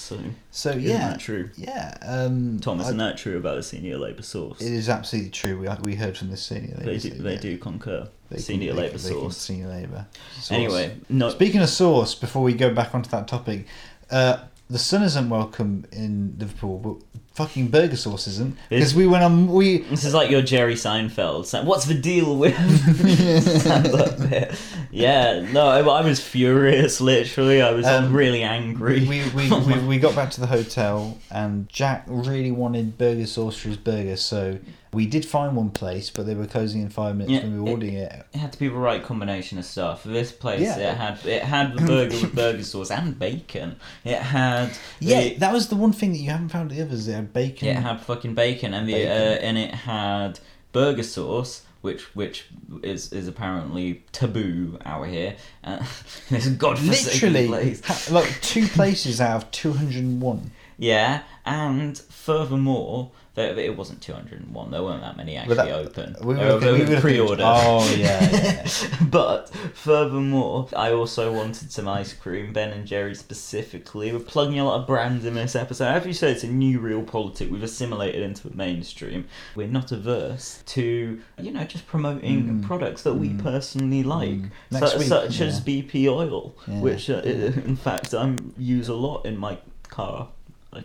So 0.00 0.18
So 0.50 0.70
isn't 0.70 0.82
yeah, 0.82 1.10
that 1.10 1.20
true? 1.20 1.50
Yeah, 1.56 1.96
um, 2.02 2.58
Tom, 2.60 2.80
isn't 2.80 2.96
that 2.96 3.18
true 3.18 3.36
about 3.36 3.56
the 3.56 3.62
senior 3.62 3.98
Labour 3.98 4.22
source? 4.22 4.60
It 4.60 4.72
is 4.72 4.88
absolutely 4.88 5.30
true. 5.30 5.58
We 5.60 5.68
we 5.82 5.94
heard 5.94 6.16
from 6.16 6.30
the 6.30 6.36
senior. 6.36 6.74
They 6.76 6.98
do, 6.98 7.10
they 7.10 7.34
yeah. 7.34 7.40
do 7.40 7.58
concur. 7.58 8.08
They 8.30 8.38
senior 8.38 8.72
Labour 8.72 8.96
can- 8.96 9.02
they 9.02 9.10
can- 9.10 9.20
source. 9.20 9.36
Senior 9.36 9.68
Labour. 9.68 10.06
Anyway, 10.50 10.96
no. 11.08 11.28
Speaking 11.30 11.60
of 11.60 11.68
source, 11.68 12.14
before 12.14 12.42
we 12.42 12.54
go 12.54 12.72
back 12.72 12.94
onto 12.94 13.10
that 13.10 13.28
topic, 13.28 13.66
uh, 14.10 14.38
the 14.70 14.78
Sun 14.78 15.02
isn't 15.02 15.28
welcome 15.28 15.84
in 15.92 16.36
Liverpool, 16.38 16.78
but 16.78 17.20
fucking 17.34 17.68
Burger 17.68 17.96
Sauce 17.96 18.26
isn't 18.28 18.56
because 18.68 18.94
we 18.94 19.06
went 19.06 19.24
on 19.24 19.48
we. 19.48 19.78
This 19.78 20.04
is 20.04 20.14
like 20.14 20.30
your 20.30 20.42
Jerry 20.42 20.74
Seinfeld. 20.74 21.64
What's 21.64 21.86
the 21.86 21.94
deal 21.94 22.36
with? 22.36 22.54
Stand 23.60 23.88
up 23.94 24.16
there. 24.16 24.54
Yeah, 24.90 25.40
no, 25.52 25.66
I, 25.66 25.80
I 25.80 26.02
was 26.02 26.20
furious. 26.20 27.00
Literally, 27.00 27.62
I 27.62 27.72
was 27.72 27.86
Um, 27.86 28.12
really 28.12 28.42
angry. 28.42 29.06
We, 29.06 29.28
we, 29.30 29.50
we, 29.66 29.78
we 29.80 29.98
got 29.98 30.14
back 30.14 30.30
to 30.32 30.40
the 30.40 30.46
hotel 30.46 31.18
and 31.30 31.68
Jack 31.68 32.04
really 32.06 32.52
wanted 32.52 32.96
burger 32.96 33.26
sauce 33.26 33.56
for 33.56 33.68
his 33.68 33.76
burger, 33.76 34.16
so 34.16 34.58
we 34.92 35.06
did 35.06 35.24
find 35.24 35.54
one 35.54 35.70
place, 35.70 36.10
but 36.10 36.26
they 36.26 36.34
were 36.34 36.46
closing 36.46 36.82
in 36.82 36.88
five 36.88 37.16
minutes 37.16 37.32
Yeah, 37.32 37.42
when 37.42 37.52
we 37.54 37.60
were 37.60 37.68
it- 37.68 37.72
ordering 37.72 37.94
it. 37.94 38.26
It 38.34 38.38
had 38.38 38.52
to 38.52 38.58
be 38.58 38.68
the 38.68 38.74
right 38.74 39.02
combination 39.02 39.58
of 39.58 39.64
stuff. 39.64 40.02
This 40.04 40.32
place, 40.32 40.60
Yeah. 40.62 40.78
it 40.92 40.96
had 40.96 41.26
it 41.26 41.42
had 41.44 41.74
the 41.76 41.82
burger 41.86 42.16
with 42.20 42.34
burger 42.34 42.62
sauce 42.72 42.90
and 42.90 43.16
bacon. 43.18 43.76
It 44.04 44.18
had 44.18 44.70
Yeah, 44.98 45.20
the- 45.20 45.34
that 45.36 45.52
was 45.52 45.68
the 45.68 45.76
one 45.76 45.92
thing 45.92 46.12
that 46.12 46.18
you 46.18 46.30
haven't 46.30 46.48
found 46.48 46.70
at 46.72 46.76
the 46.76 46.82
others. 46.84 47.06
They 47.06 47.12
had 47.12 47.32
bacon. 47.32 47.68
It 47.68 47.76
had 47.76 48.00
fucking 48.00 48.34
bacon, 48.34 48.74
and 48.74 48.88
the 48.88 48.94
Bacon. 48.94 49.10
Uh, 49.12 49.38
and 49.46 49.58
it 49.58 49.74
had 49.74 50.40
burger 50.72 51.02
sauce, 51.04 51.62
which 51.82 52.02
which 52.16 52.46
is 52.82 53.12
is 53.12 53.28
apparently 53.28 54.02
taboo 54.12 54.76
out 54.84 55.06
here. 55.06 55.36
Uh, 55.62 55.84
this 56.30 56.48
godforsaken 56.48 57.32
literally 57.32 57.46
place. 57.46 57.84
ha- 57.84 58.12
like 58.14 58.40
two 58.42 58.66
places 58.66 59.20
out 59.20 59.44
of 59.44 59.50
two 59.52 59.72
hundred 59.74 60.02
and 60.02 60.20
one. 60.20 60.50
Yeah, 60.82 61.24
and 61.44 61.98
furthermore, 61.98 63.10
there, 63.34 63.56
it 63.58 63.76
wasn't 63.76 64.02
201. 64.02 64.70
There 64.72 64.82
weren't 64.82 65.02
that 65.02 65.16
many 65.16 65.36
actually 65.36 65.54
that- 65.56 65.70
open. 65.70 66.16
we 66.22 66.34
were- 66.34 66.58
they 66.58 66.72
we 66.72 66.84
were 66.94 67.00
pre-order. 67.00 67.44
oh, 67.46 67.88
yeah, 67.96 68.28
yeah. 68.30 68.68
but 69.10 69.50
furthermore, 69.72 70.68
I 70.76 70.92
also 70.92 71.32
wanted 71.32 71.70
some 71.70 71.86
ice 71.88 72.12
cream. 72.12 72.52
Ben 72.52 72.70
and 72.70 72.86
Jerry 72.86 73.14
specifically. 73.14 74.12
We're 74.12 74.18
plugging 74.18 74.58
a 74.58 74.64
lot 74.64 74.80
of 74.80 74.86
brands 74.86 75.24
in 75.24 75.34
this 75.34 75.54
episode. 75.56 75.84
As 75.86 76.06
you 76.06 76.12
said, 76.12 76.30
it's 76.30 76.44
a 76.44 76.48
new 76.48 76.80
real 76.80 77.02
politic. 77.02 77.50
We've 77.50 77.62
assimilated 77.62 78.22
into 78.22 78.48
the 78.48 78.56
mainstream. 78.56 79.26
We're 79.54 79.68
not 79.68 79.92
averse 79.92 80.62
to 80.66 81.20
you 81.38 81.52
know 81.52 81.64
just 81.64 81.86
promoting 81.86 82.62
products 82.62 83.02
that 83.04 83.14
we 83.14 83.30
personally 83.34 84.02
like, 84.02 84.30
Mm. 84.30 84.50
Next 84.70 84.92
su- 84.92 84.98
week, 84.98 85.08
such 85.08 85.40
yeah. 85.40 85.46
as 85.46 85.60
BP 85.60 86.06
oil, 86.08 86.54
Yeah. 86.68 86.80
which 86.80 87.10
uh, 87.10 87.14
in 87.22 87.76
fact 87.76 88.12
I 88.14 88.34
use 88.58 88.88
a 88.88 88.94
lot 88.94 89.24
in 89.26 89.36
my 89.36 89.58
car. 89.88 90.28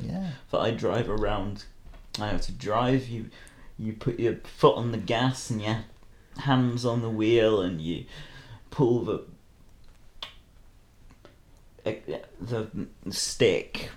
Yeah. 0.01 0.31
that 0.51 0.57
I 0.59 0.71
drive 0.71 1.09
around. 1.09 1.65
I 2.19 2.27
have 2.27 2.41
to 2.41 2.51
drive. 2.51 3.07
You, 3.07 3.29
you 3.77 3.93
put 3.93 4.19
your 4.19 4.35
foot 4.43 4.75
on 4.75 4.91
the 4.91 4.97
gas 4.97 5.49
and 5.49 5.61
your 5.61 5.85
hands 6.37 6.85
on 6.85 7.01
the 7.01 7.09
wheel, 7.09 7.61
and 7.61 7.81
you 7.81 8.05
pull 8.71 9.01
the 9.01 9.23
eh, 11.85 11.95
the 12.39 12.87
stick. 13.09 13.89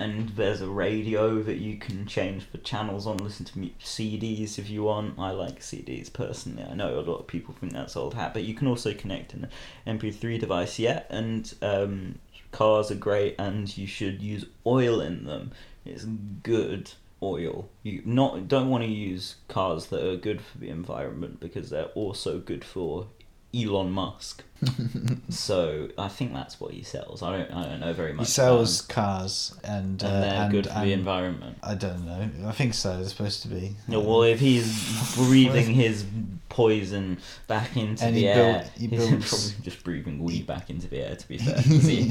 And 0.00 0.30
there's 0.30 0.60
a 0.60 0.68
radio 0.68 1.40
that 1.44 1.58
you 1.58 1.76
can 1.76 2.04
change 2.04 2.50
the 2.50 2.58
channels 2.58 3.06
on. 3.06 3.18
Listen 3.18 3.46
to 3.46 3.70
CDs 3.80 4.58
if 4.58 4.68
you 4.68 4.82
want. 4.82 5.16
I 5.16 5.30
like 5.30 5.60
CDs 5.60 6.12
personally. 6.12 6.64
I 6.64 6.74
know 6.74 6.98
a 6.98 7.02
lot 7.02 7.20
of 7.20 7.28
people 7.28 7.54
think 7.54 7.72
that's 7.72 7.94
old 7.94 8.14
hat, 8.14 8.34
but 8.34 8.42
you 8.42 8.54
can 8.54 8.66
also 8.66 8.92
connect 8.92 9.32
an 9.32 9.48
MP3 9.86 10.40
device. 10.40 10.80
Yeah, 10.80 11.04
and 11.08 11.54
um, 11.62 12.18
cars 12.50 12.90
are 12.90 12.96
great, 12.96 13.36
and 13.38 13.76
you 13.78 13.86
should 13.86 14.20
use 14.22 14.44
oil 14.66 15.00
in 15.00 15.24
them. 15.24 15.52
It's 15.84 16.04
good 16.04 16.90
oil. 17.22 17.68
You 17.82 18.02
not 18.04 18.48
don't 18.48 18.70
want 18.70 18.84
to 18.84 18.90
use 18.90 19.36
cars 19.48 19.86
that 19.86 20.06
are 20.06 20.16
good 20.16 20.40
for 20.40 20.58
the 20.58 20.70
environment 20.70 21.40
because 21.40 21.70
they're 21.70 21.84
also 21.86 22.38
good 22.38 22.64
for 22.64 23.08
Elon 23.54 23.90
Musk. 23.90 24.44
so 25.30 25.88
I 25.96 26.08
think 26.08 26.34
that's 26.34 26.60
what 26.60 26.72
he 26.72 26.82
sells. 26.82 27.22
I 27.22 27.36
don't 27.38 27.50
I 27.50 27.64
don't 27.64 27.80
know 27.80 27.92
very 27.92 28.12
much. 28.12 28.26
He 28.26 28.32
sells 28.32 28.82
cars 28.82 29.54
and 29.64 30.02
And 30.02 30.04
uh, 30.04 30.20
they're 30.20 30.34
and, 30.42 30.52
good 30.52 30.66
for 30.66 30.80
the 30.80 30.92
environment. 30.92 31.58
I 31.62 31.74
don't 31.74 32.04
know. 32.04 32.28
I 32.48 32.52
think 32.52 32.74
so. 32.74 32.98
They're 32.98 33.08
supposed 33.08 33.42
to 33.42 33.48
be. 33.48 33.76
No, 33.88 34.00
well, 34.00 34.22
if 34.22 34.38
he's 34.40 35.14
breathing 35.16 35.72
his 35.74 36.04
poison 36.50 37.18
back 37.46 37.76
into 37.76 38.04
And 38.04 38.14
the 38.14 38.20
he 38.20 38.28
air, 38.28 38.58
build- 38.58 38.70
he 38.76 38.86
he's 38.96 39.08
builds- 39.08 39.28
probably 39.52 39.64
just 39.64 39.84
breathing 39.84 40.22
weed 40.22 40.46
back 40.46 40.68
into 40.68 40.88
the 40.88 41.00
air. 41.00 41.16
To 41.16 41.28
be 41.28 41.38
fair, 41.38 41.60
he, 41.62 42.02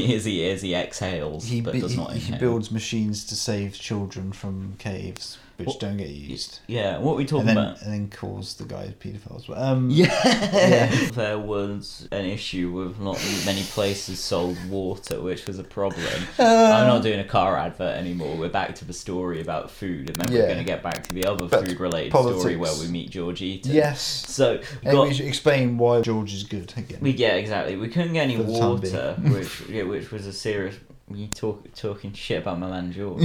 he, 0.00 0.14
as 0.16 0.24
he 0.24 0.50
as 0.50 0.62
he 0.62 0.74
exhales, 0.74 1.44
He, 1.44 1.60
but 1.60 1.74
does 1.74 1.96
not 1.96 2.14
he 2.14 2.36
builds 2.36 2.70
machines 2.72 3.24
to 3.26 3.36
save 3.36 3.74
children 3.78 4.32
from 4.32 4.74
caves, 4.78 5.38
which 5.60 5.68
What- 5.68 5.80
don't 5.80 5.96
get 5.96 6.08
used. 6.08 6.58
Yeah, 6.66 6.98
what 6.98 7.12
are 7.12 7.16
we 7.16 7.24
talking 7.24 7.48
and 7.48 7.56
then, 7.56 7.56
about? 7.58 7.82
And 7.82 7.92
then 7.92 8.08
calls 8.10 8.54
the 8.54 8.64
guys 8.64 8.92
paedophiles. 9.00 9.46
But, 9.46 9.58
um, 9.58 9.88
Yeah. 10.00 10.88
there 11.12 11.38
was 11.38 12.08
an 12.10 12.24
issue 12.24 12.70
with 12.72 12.98
not 12.98 13.18
many 13.46 13.62
places 13.62 14.18
sold 14.18 14.56
water, 14.68 15.20
which 15.20 15.46
was 15.46 15.58
a 15.58 15.64
problem. 15.64 16.04
Uh. 16.38 16.42
I'm 16.44 16.86
not 16.86 17.02
doing 17.02 17.20
a 17.20 17.24
car 17.24 17.56
advert 17.56 17.96
anymore. 17.96 18.34
We're 18.36 18.48
back 18.48 18.74
to 18.76 18.84
the 18.84 18.92
story 18.92 19.40
about 19.40 19.70
food, 19.70 20.08
and 20.10 20.16
then 20.16 20.32
Yeah. 20.32 20.40
we're 20.40 20.46
going 20.54 20.58
to 20.58 20.64
get 20.64 20.82
back 20.82 21.06
to 21.06 21.14
the 21.14 21.26
other 21.26 21.46
But 21.46 21.66
food-related 21.66 22.10
story 22.12 22.56
where 22.56 22.72
we 22.80 22.88
meet 22.88 23.10
George 23.10 23.42
Eaton. 23.42 23.72
Yes. 23.72 24.00
So 24.28 24.60
got 24.82 25.06
we 25.08 25.14
should 25.14 25.26
explain 25.26 25.76
why 25.78 26.00
George 26.00 26.32
is 26.32 26.42
good 26.44 26.72
again. 26.76 26.98
we 27.00 27.10
yeah 27.10 27.34
exactly. 27.34 27.76
We 27.76 27.88
couldn't 27.88 28.14
get 28.14 28.22
any 28.22 28.36
For 28.36 28.42
the 28.44 28.58
time 28.58 28.70
water, 28.70 29.14
which 29.38 29.60
yeah, 29.68 29.82
which 29.82 30.10
was 30.10 30.26
a 30.26 30.32
serious. 30.32 30.76
You 31.12 31.26
talk 31.26 31.72
talking 31.74 32.12
shit 32.12 32.38
about 32.42 32.58
my 32.58 32.68
man 32.70 32.92
George. 32.92 33.22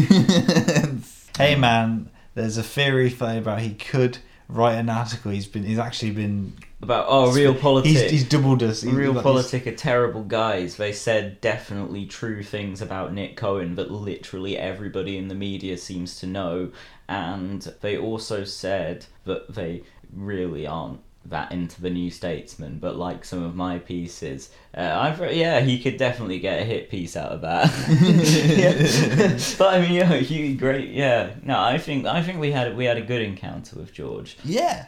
hey 1.38 1.56
man, 1.56 2.10
there's 2.36 2.58
a 2.58 2.64
theory 2.64 3.10
floating 3.10 3.40
about 3.40 3.62
he 3.62 3.74
could 3.74 4.20
write 4.48 4.76
an 4.76 4.90
article. 4.90 5.32
He's 5.32 5.48
been. 5.48 5.64
He's 5.64 5.80
actually 5.80 6.12
been 6.12 6.54
about 6.82 7.06
oh 7.10 7.34
real 7.34 7.56
politics. 7.56 8.02
He's, 8.02 8.12
he's 8.12 8.30
doubled 8.30 8.62
us. 8.62 8.82
He's- 8.82 8.94
Real 8.94 9.14
like, 9.14 9.24
politic 9.24 9.66
are 9.66 9.76
terrible 9.76 10.24
guys. 10.24 10.76
They 10.76 10.92
said 10.94 11.42
definitely 11.42 12.06
true 12.06 12.44
things 12.44 12.82
about 12.82 13.14
Nick 13.14 13.36
Cohen 13.36 13.76
that 13.76 13.90
literally 13.90 14.58
everybody 14.58 15.18
in 15.18 15.28
the 15.30 15.36
media 15.36 15.78
seems 15.78 16.20
to 16.20 16.28
know, 16.28 16.72
and 17.10 17.62
they 17.82 17.98
also 17.98 18.44
said 18.44 19.08
that 19.26 19.54
they 19.54 19.84
really 20.14 20.68
aren't 20.68 21.00
that 21.30 21.52
into 21.52 21.82
the 21.82 21.90
New 21.90 22.10
Statesman, 22.12 22.78
but 22.80 22.96
like 22.96 23.26
some 23.26 23.44
of 23.44 23.56
my 23.56 23.80
pieces, 23.80 24.50
uh, 24.78 24.82
I've 24.82 25.20
yeah, 25.34 25.62
he 25.62 25.82
could 25.82 25.98
definitely 25.98 26.40
get 26.40 26.62
a 26.62 26.64
hit 26.64 26.90
piece 26.90 27.16
out 27.18 27.32
of 27.32 27.42
that. 27.42 27.66
But 29.58 29.74
I 29.74 29.82
mean, 29.82 29.94
yeah, 29.94 30.14
he 30.16 30.54
great. 30.54 30.90
Yeah, 30.90 31.36
no, 31.44 31.60
I 31.60 31.78
think 31.78 32.06
I 32.06 32.22
think 32.22 32.40
we 32.40 32.52
had 32.52 32.76
we 32.78 32.86
had 32.86 32.98
a 32.98 33.02
good 33.02 33.22
encounter 33.22 33.78
with 33.78 33.94
George. 33.94 34.38
Yeah. 34.44 34.88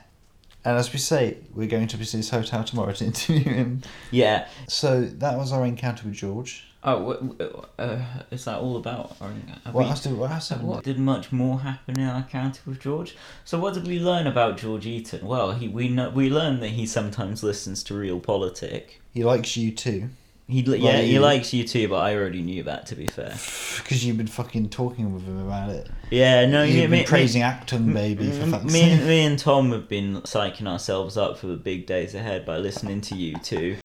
And 0.65 0.77
as 0.77 0.91
we 0.91 0.99
say, 0.99 1.37
we're 1.53 1.67
going 1.67 1.87
to 1.87 1.97
visit 1.97 2.17
his 2.17 2.29
hotel 2.29 2.63
tomorrow 2.63 2.91
to 2.91 3.05
interview 3.05 3.43
him. 3.43 3.81
Yeah. 4.11 4.47
So 4.67 5.01
that 5.05 5.37
was 5.37 5.53
our 5.53 5.65
encounter 5.65 6.05
with 6.05 6.15
George. 6.15 6.65
Oh, 6.89 7.65
uh, 7.77 7.97
is 8.31 8.45
that 8.45 8.59
all 8.59 8.77
about? 8.77 9.17
Or, 9.19 9.27
What 9.71 9.83
we- 9.83 9.89
else 9.89 10.03
did- 10.03 10.13
what 10.17 10.31
else 10.31 10.47
happened? 10.49 10.69
What 10.69 10.85
did 10.85 10.97
much 10.97 11.33
more 11.33 11.59
happen 11.59 11.99
in 11.99 12.07
our 12.07 12.17
encounter 12.19 12.61
with 12.65 12.79
George? 12.79 13.15
So 13.43 13.59
what 13.59 13.73
did 13.73 13.85
we 13.85 13.99
learn 13.99 14.25
about 14.25 14.57
George 14.57 14.85
Eaton? 14.85 15.27
Well, 15.27 15.51
he 15.51 15.67
we 15.67 15.89
know 15.89 16.09
we 16.09 16.29
learned 16.29 16.63
that 16.63 16.69
he 16.69 16.85
sometimes 16.85 17.43
listens 17.43 17.83
to 17.83 17.93
Real 17.93 18.21
Politic. 18.21 19.01
He 19.13 19.25
likes 19.25 19.57
you 19.57 19.71
too. 19.71 20.11
He 20.47 20.63
li- 20.63 20.77
yeah 20.79 21.01
he 21.01 21.19
likes 21.19 21.53
you 21.53 21.67
too, 21.67 21.89
but 21.89 21.97
I 21.97 22.15
already 22.15 22.41
knew 22.41 22.63
that 22.63 22.85
to 22.85 22.95
be 22.95 23.07
fair. 23.07 23.35
Because 23.83 24.05
you've 24.05 24.17
been 24.17 24.27
fucking 24.27 24.69
talking 24.69 25.13
with 25.13 25.23
him 25.25 25.45
about 25.45 25.69
it. 25.69 25.89
Yeah, 26.09 26.45
no, 26.45 26.63
You've 26.63 26.75
yeah, 26.75 26.81
been 26.83 26.91
me- 26.91 27.03
praising 27.05 27.41
me- 27.41 27.47
Achtung 27.47 27.93
Baby 27.93 28.31
for 28.31 28.43
M- 28.43 28.51
fuck's 28.51 28.65
me, 28.73 28.79
sake. 28.79 29.01
me 29.03 29.25
and 29.25 29.37
Tom 29.37 29.71
have 29.71 29.87
been 29.89 30.21
psyching 30.21 30.67
ourselves 30.67 31.17
up 31.17 31.37
for 31.37 31.47
the 31.47 31.57
big 31.57 31.85
days 31.85 32.15
ahead 32.15 32.45
by 32.45 32.57
listening 32.57 33.01
to 33.01 33.15
U2. 33.15 33.77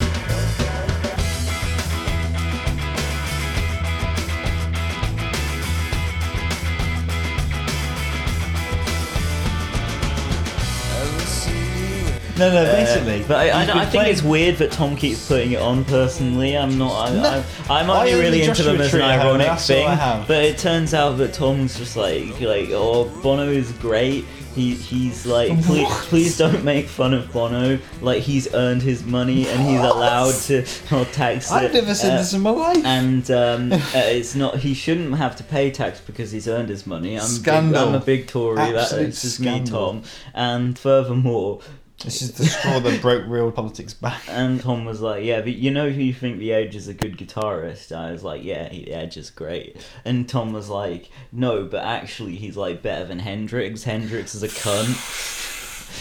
No, 12.38 12.50
no, 12.50 12.62
Uh, 12.62 12.72
basically. 12.72 13.24
but 13.28 13.36
I, 13.36 13.50
I, 13.50 13.82
I 13.82 13.84
think 13.86 14.06
it's 14.08 14.22
weird 14.22 14.56
that 14.56 14.72
Tom 14.72 14.96
keeps 14.96 15.28
putting 15.28 15.52
it 15.52 15.60
on. 15.60 15.84
Personally, 15.84 16.56
I'm 16.56 16.78
not. 16.78 17.10
I, 17.10 17.14
No. 17.14 17.44
I, 17.68 17.80
I'm 17.80 17.90
I 17.90 17.98
only 18.00 18.14
really 18.14 18.42
into 18.42 18.62
them 18.62 18.80
as 18.80 18.94
an 18.94 19.02
at 19.02 19.20
home, 19.20 19.40
ironic 19.40 19.58
thing. 19.60 19.86
But 20.26 20.42
it 20.44 20.56
turns 20.58 20.94
out 20.94 21.18
that 21.18 21.34
Tom's 21.34 21.76
just 21.76 21.96
like 21.96 22.40
like 22.40 22.70
oh 22.70 23.04
Bono 23.22 23.48
is 23.50 23.70
great. 23.72 24.24
He 24.54 24.74
he's 24.74 25.24
like 25.26 25.62
please, 25.62 25.88
please 26.06 26.36
don't 26.38 26.62
make 26.64 26.86
fun 26.86 27.12
of 27.14 27.30
Bono. 27.32 27.78
Like 28.00 28.22
he's 28.22 28.52
earned 28.54 28.82
his 28.82 29.04
money 29.04 29.46
and 29.48 29.60
he's 29.62 29.80
allowed 29.80 30.34
to 30.46 30.64
not 30.90 31.12
tax 31.12 31.50
it. 31.50 31.54
I've 31.54 31.72
never 31.74 31.94
said 31.94 32.14
Uh, 32.14 32.16
this 32.18 32.32
in 32.34 32.40
my 32.42 32.50
life. 32.50 32.84
and 32.84 33.30
um, 33.30 33.72
uh, 33.72 33.78
it's 33.94 34.34
not. 34.34 34.58
He 34.58 34.72
shouldn't 34.74 35.14
have 35.16 35.36
to 35.36 35.44
pay 35.44 35.70
tax 35.70 36.00
because 36.00 36.32
he's 36.32 36.48
earned 36.48 36.68
his 36.70 36.86
money. 36.86 37.16
I'm 37.16 37.26
Scandal. 37.26 37.72
Big, 37.86 37.88
I'm 37.94 37.94
a 37.94 38.04
big 38.04 38.26
Tory. 38.26 38.56
That, 38.56 38.74
Absolute 38.76 39.08
it's 39.08 39.22
just 39.22 39.36
scandal. 39.36 39.94
me, 39.94 40.00
Tom. 40.00 40.02
And 40.34 40.78
furthermore, 40.78 41.60
This 42.04 42.20
is 42.20 42.32
the 42.32 42.46
straw 42.46 42.80
that 42.80 43.00
broke 43.00 43.24
real 43.28 43.52
politics 43.52 43.94
back. 43.94 44.22
and 44.28 44.60
Tom 44.60 44.84
was 44.84 45.00
like, 45.00 45.24
"Yeah, 45.24 45.40
but 45.40 45.54
you 45.54 45.70
know 45.70 45.88
who 45.90 46.00
you 46.02 46.12
think 46.12 46.38
the 46.38 46.52
Edge 46.52 46.74
is 46.74 46.88
a 46.88 46.94
good 46.94 47.16
guitarist?" 47.16 47.92
I 47.96 48.10
was 48.10 48.24
like, 48.24 48.42
"Yeah, 48.42 48.68
he- 48.68 48.84
the 48.86 48.94
Edge 48.94 49.16
is 49.16 49.30
great." 49.30 49.76
And 50.04 50.28
Tom 50.28 50.52
was 50.52 50.68
like, 50.68 51.10
"No, 51.30 51.64
but 51.64 51.84
actually, 51.84 52.36
he's 52.36 52.56
like 52.56 52.82
better 52.82 53.04
than 53.04 53.20
Hendrix. 53.20 53.84
Hendrix 53.84 54.34
is 54.34 54.42
a 54.42 54.48
cunt." 54.48 55.51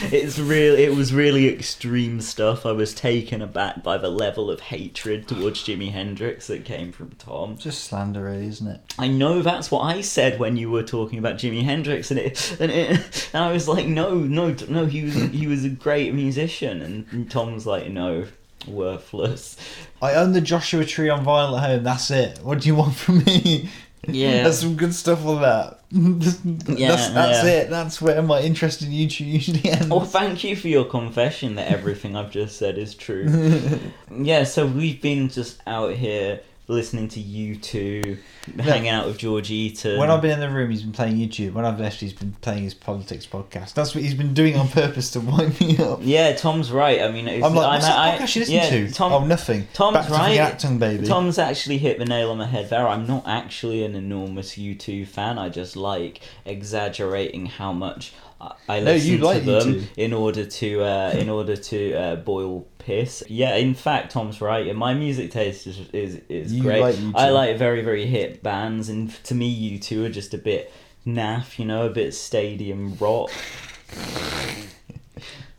It's 0.03 0.39
real. 0.39 0.75
It 0.75 0.95
was 0.95 1.13
really 1.13 1.47
extreme 1.47 2.21
stuff. 2.21 2.65
I 2.65 2.71
was 2.71 2.93
taken 2.93 3.41
aback 3.41 3.83
by 3.83 3.97
the 3.97 4.09
level 4.09 4.49
of 4.49 4.59
hatred 4.59 5.27
towards 5.27 5.63
Jimi 5.63 5.91
Hendrix 5.91 6.47
that 6.47 6.65
came 6.65 6.91
from 6.91 7.11
Tom. 7.11 7.57
Just 7.57 7.83
slander, 7.83 8.23
really, 8.23 8.47
isn't 8.47 8.67
it? 8.67 8.81
I 8.97 9.07
know 9.07 9.41
that's 9.41 9.71
what 9.71 9.81
I 9.81 10.01
said 10.01 10.39
when 10.39 10.57
you 10.57 10.71
were 10.71 10.83
talking 10.83 11.19
about 11.19 11.35
Jimi 11.35 11.63
Hendrix, 11.63 12.11
and 12.11 12.19
it, 12.19 12.57
and, 12.59 12.71
it, 12.71 13.29
and 13.33 13.43
I 13.43 13.51
was 13.51 13.67
like, 13.67 13.87
no, 13.87 14.15
no, 14.15 14.55
no, 14.67 14.85
he 14.85 15.03
was 15.03 15.15
he 15.15 15.47
was 15.47 15.65
a 15.65 15.69
great 15.69 16.13
musician, 16.13 16.81
and, 16.81 17.05
and 17.11 17.29
Tom 17.29 17.53
was 17.53 17.65
like, 17.65 17.89
no, 17.89 18.27
worthless. 18.67 19.57
I 20.01 20.13
own 20.15 20.33
the 20.33 20.41
Joshua 20.41 20.85
Tree 20.85 21.09
on 21.09 21.25
vinyl 21.25 21.57
at 21.57 21.69
home. 21.69 21.83
That's 21.83 22.11
it. 22.11 22.39
What 22.39 22.61
do 22.61 22.67
you 22.67 22.75
want 22.75 22.95
from 22.95 23.23
me? 23.23 23.69
Yeah. 24.07 24.43
There's 24.43 24.59
some 24.59 24.75
good 24.75 24.95
stuff 24.95 25.25
on 25.25 25.41
that. 25.41 25.79
that's 25.91 27.09
that's 27.09 27.43
yeah. 27.43 27.45
it. 27.45 27.69
That's 27.69 28.01
where 28.01 28.21
my 28.21 28.41
interest 28.41 28.81
in 28.81 28.89
U2 28.89 29.19
usually 29.25 29.69
ends. 29.69 29.87
Well, 29.87 30.05
thank 30.05 30.43
you 30.43 30.55
for 30.55 30.67
your 30.67 30.85
confession 30.85 31.55
that 31.55 31.71
everything 31.71 32.15
I've 32.15 32.31
just 32.31 32.57
said 32.57 32.77
is 32.77 32.95
true. 32.95 33.79
yeah, 34.11 34.43
so 34.43 34.65
we've 34.65 35.01
been 35.01 35.29
just 35.29 35.61
out 35.67 35.93
here 35.93 36.41
listening 36.71 37.07
to 37.09 37.19
U2, 37.19 38.17
hanging 38.59 38.89
out 38.89 39.05
with 39.05 39.17
George 39.17 39.51
Eaton. 39.51 39.99
When 39.99 40.09
I've 40.09 40.21
been 40.21 40.31
in 40.31 40.39
the 40.39 40.49
room, 40.49 40.71
he's 40.71 40.83
been 40.83 40.91
playing 40.91 41.17
U2. 41.17 41.53
When 41.53 41.65
I've 41.65 41.79
left, 41.79 41.99
he's 41.99 42.13
been 42.13 42.33
playing 42.41 42.63
his 42.63 42.73
politics 42.73 43.25
podcast. 43.25 43.73
That's 43.73 43.93
what 43.93 44.03
he's 44.03 44.13
been 44.13 44.33
doing 44.33 44.55
on 44.55 44.67
purpose 44.67 45.11
to 45.11 45.19
wind 45.19 45.59
me 45.59 45.77
up. 45.77 45.99
Yeah, 46.01 46.33
Tom's 46.33 46.71
right. 46.71 47.01
I 47.01 47.11
mean, 47.11 47.27
it's, 47.27 47.45
I'm 47.45 47.53
like, 47.53 47.67
what's 47.67 47.85
that 47.85 47.97
I- 47.97 48.17
podcast 48.17 48.35
you 48.35 48.39
listen 48.41 48.55
yeah, 48.55 48.69
to? 48.69 48.91
Tom, 48.91 49.13
oh, 49.13 49.25
nothing. 49.25 49.67
Tom's 49.73 49.95
Back 49.95 50.07
to 50.07 50.11
right. 50.13 50.39
Achtung, 50.39 50.79
baby. 50.79 51.05
Tom's 51.05 51.37
actually 51.37 51.77
hit 51.77 51.99
the 51.99 52.05
nail 52.05 52.31
on 52.31 52.37
the 52.37 52.47
head 52.47 52.69
there. 52.69 52.87
I'm 52.87 53.05
not 53.05 53.27
actually 53.27 53.83
an 53.83 53.95
enormous 53.95 54.55
U2 54.55 55.07
fan. 55.07 55.37
I 55.37 55.49
just 55.49 55.75
like 55.75 56.21
exaggerating 56.45 57.45
how 57.47 57.73
much 57.73 58.13
I- 58.67 58.79
No, 58.79 58.85
listen 58.93 59.11
you 59.11 59.17
to 59.19 59.25
like 59.25 59.45
them 59.45 59.73
U2. 59.75 59.83
in 59.97 60.13
order 60.13 60.45
to 60.45 60.83
uh, 60.83 61.11
in 61.17 61.29
order 61.29 61.55
to 61.55 61.93
uh, 61.93 62.15
boil 62.17 62.65
piss. 62.79 63.23
Yeah, 63.29 63.55
in 63.55 63.73
fact, 63.75 64.11
Tom's 64.13 64.41
right. 64.41 64.73
My 64.75 64.93
music 64.93 65.31
taste 65.31 65.67
is 65.67 65.79
is, 65.93 66.21
is 66.29 66.53
You 66.53 66.63
great. 66.63 66.81
like 66.81 66.95
I 67.15 67.29
like 67.29 67.57
very 67.57 67.81
very 67.83 68.05
hit 68.05 68.41
bands, 68.41 68.89
and 68.89 69.11
to 69.25 69.35
me, 69.35 69.77
U2 69.79 70.05
are 70.05 70.09
just 70.09 70.33
a 70.33 70.37
bit 70.39 70.71
naff. 71.05 71.59
You 71.59 71.65
know, 71.65 71.85
a 71.85 71.89
bit 71.89 72.13
stadium 72.13 72.95
rock. 72.99 73.29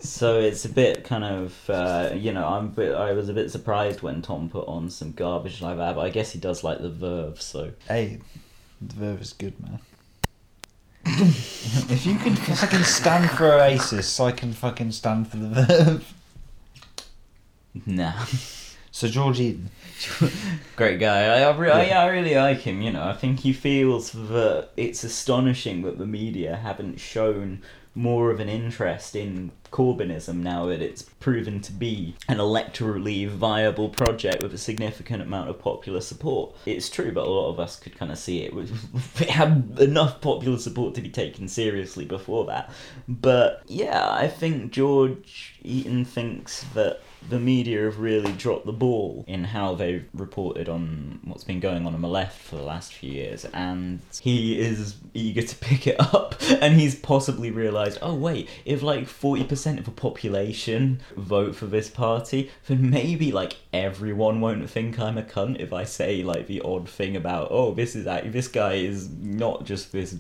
So 0.01 0.41
it's 0.41 0.65
a 0.65 0.69
bit 0.69 1.05
kind 1.05 1.23
of 1.23 1.71
uh, 1.71 2.11
you 2.15 2.33
know 2.33 2.45
I'm 2.47 2.71
bit, 2.71 2.93
I 2.95 3.13
was 3.13 3.29
a 3.29 3.33
bit 3.33 3.51
surprised 3.53 4.03
when 4.03 4.21
Tom 4.21 4.49
put 4.49 4.67
on 4.67 4.91
some 4.91 5.13
garbage 5.13 5.63
like 5.63 5.77
that, 5.77 5.95
but 5.95 6.01
I 6.01 6.11
guess 6.11 6.33
he 6.33 6.41
does 6.41 6.65
like 6.65 6.81
the 6.81 6.91
Verve. 6.91 7.41
So 7.41 7.71
Hey, 7.87 8.19
the 8.81 8.95
Verve 8.95 9.21
is 9.23 9.33
good, 9.33 9.61
man. 9.61 9.79
If 11.05 12.07
you 12.07 12.17
can 12.17 12.35
fucking 12.37 12.85
stand 12.85 13.31
for 13.31 13.53
Oasis, 13.53 14.19
I 14.21 14.33
can 14.33 14.53
fucking 14.53 14.93
stand 14.93 15.29
for 15.29 15.37
the 15.39 15.49
Verve. 15.49 16.15
nah, 17.87 18.25
So 18.91 19.09
George 19.09 19.41
Eaton. 19.41 19.71
great 20.77 20.99
guy. 21.01 21.25
I 21.27 21.41
I, 21.51 21.57
re- 21.57 21.71
I, 21.71 21.85
yeah, 21.87 22.03
I 22.03 22.07
really 22.09 22.35
like 22.35 22.61
him. 22.61 22.83
You 22.83 22.93
know, 22.93 23.05
I 23.05 23.13
think 23.15 23.41
he 23.41 23.53
feels 23.53 24.13
that 24.13 24.69
it's 24.77 25.05
astonishing 25.05 25.83
that 25.83 25.99
the 25.99 26.07
media 26.07 26.57
haven't 26.57 26.99
shown 27.01 27.63
more 27.95 28.31
of 28.31 28.41
an 28.41 28.49
interest 28.49 29.15
in 29.15 29.51
Corbynism 29.71 30.37
now 30.37 30.67
that 30.67 30.83
it's 30.83 31.03
proven 31.03 31.61
to 31.61 31.73
be 31.73 32.15
an 32.29 32.39
electorally 32.39 33.29
viable 33.29 33.89
project 33.89 34.43
with 34.43 34.55
a 34.55 34.59
significant 34.59 35.23
amount 35.23 35.51
of 35.51 35.59
popular 35.59 36.01
support. 36.01 36.55
It's 36.67 36.89
true, 36.89 37.13
but 37.13 37.27
a 37.27 37.31
lot 37.31 37.51
of 37.51 37.61
us 37.61 37.79
could 37.79 37.97
kind 37.97 38.13
of 38.13 38.19
see 38.19 38.41
it. 38.43 38.55
It 39.21 39.31
had 39.31 39.79
enough 39.79 40.21
popular 40.21 40.59
support 40.59 40.95
to 40.95 41.01
be 41.01 41.09
taken 41.09 41.49
seriously 41.49 42.05
before 42.05 42.45
that. 42.47 42.71
But 43.09 43.63
yeah, 43.67 44.11
I 44.11 44.27
think 44.29 44.73
George 44.73 45.55
Eaton 45.63 46.05
thinks 46.05 46.65
that 46.75 47.01
the 47.29 47.39
media 47.39 47.85
have 47.85 47.99
really 47.99 48.33
dropped 48.33 48.67
the 48.67 48.73
ball 48.73 49.25
in 49.27 49.45
how 49.45 49.75
they've 49.75 50.07
reported 50.15 50.69
on 50.69 51.21
what's 51.25 51.45
been 51.45 51.61
going 51.61 51.87
on 51.87 51.95
on 51.95 52.03
the 52.03 52.09
left 52.09 52.41
for 52.41 52.57
the 52.57 52.63
last 52.63 52.93
few 52.93 53.11
years, 53.11 53.45
and 53.47 54.01
he 54.21 54.59
is 54.59 54.97
eager 55.15 55.43
to 55.43 55.57
pick 55.63 55.87
it 55.87 55.97
up. 55.99 56.35
And 56.61 56.79
he's 56.79 56.95
possibly 56.95 57.51
realised, 57.51 57.99
oh 58.03 58.15
wait, 58.15 58.49
if 58.65 58.83
like 58.83 59.07
forty 59.07 59.45
percent 59.45 59.79
of 59.79 59.85
the 59.85 59.91
population 59.91 61.01
vote 61.17 61.55
for 61.55 61.67
this 61.67 61.89
party, 61.89 62.51
then 62.67 62.91
maybe 62.91 63.33
like 63.33 63.57
everyone 63.73 64.41
won't 64.41 64.69
think 64.69 64.99
I'm 64.99 65.19
a 65.19 65.23
cunt 65.23 65.61
if 65.61 65.73
I 65.73 65.85
say 65.85 66.23
like 66.23 66.47
the 66.47 66.61
odd 66.63 66.89
thing 66.89 67.17
about, 67.17 67.49
oh, 67.51 67.73
this 67.73 67.97
is 67.97 68.07
act- 68.07 68.33
this 68.33 68.49
guy 68.49 68.75
is 68.75 69.09
not 69.11 69.65
just 69.65 69.93
this 69.93 70.17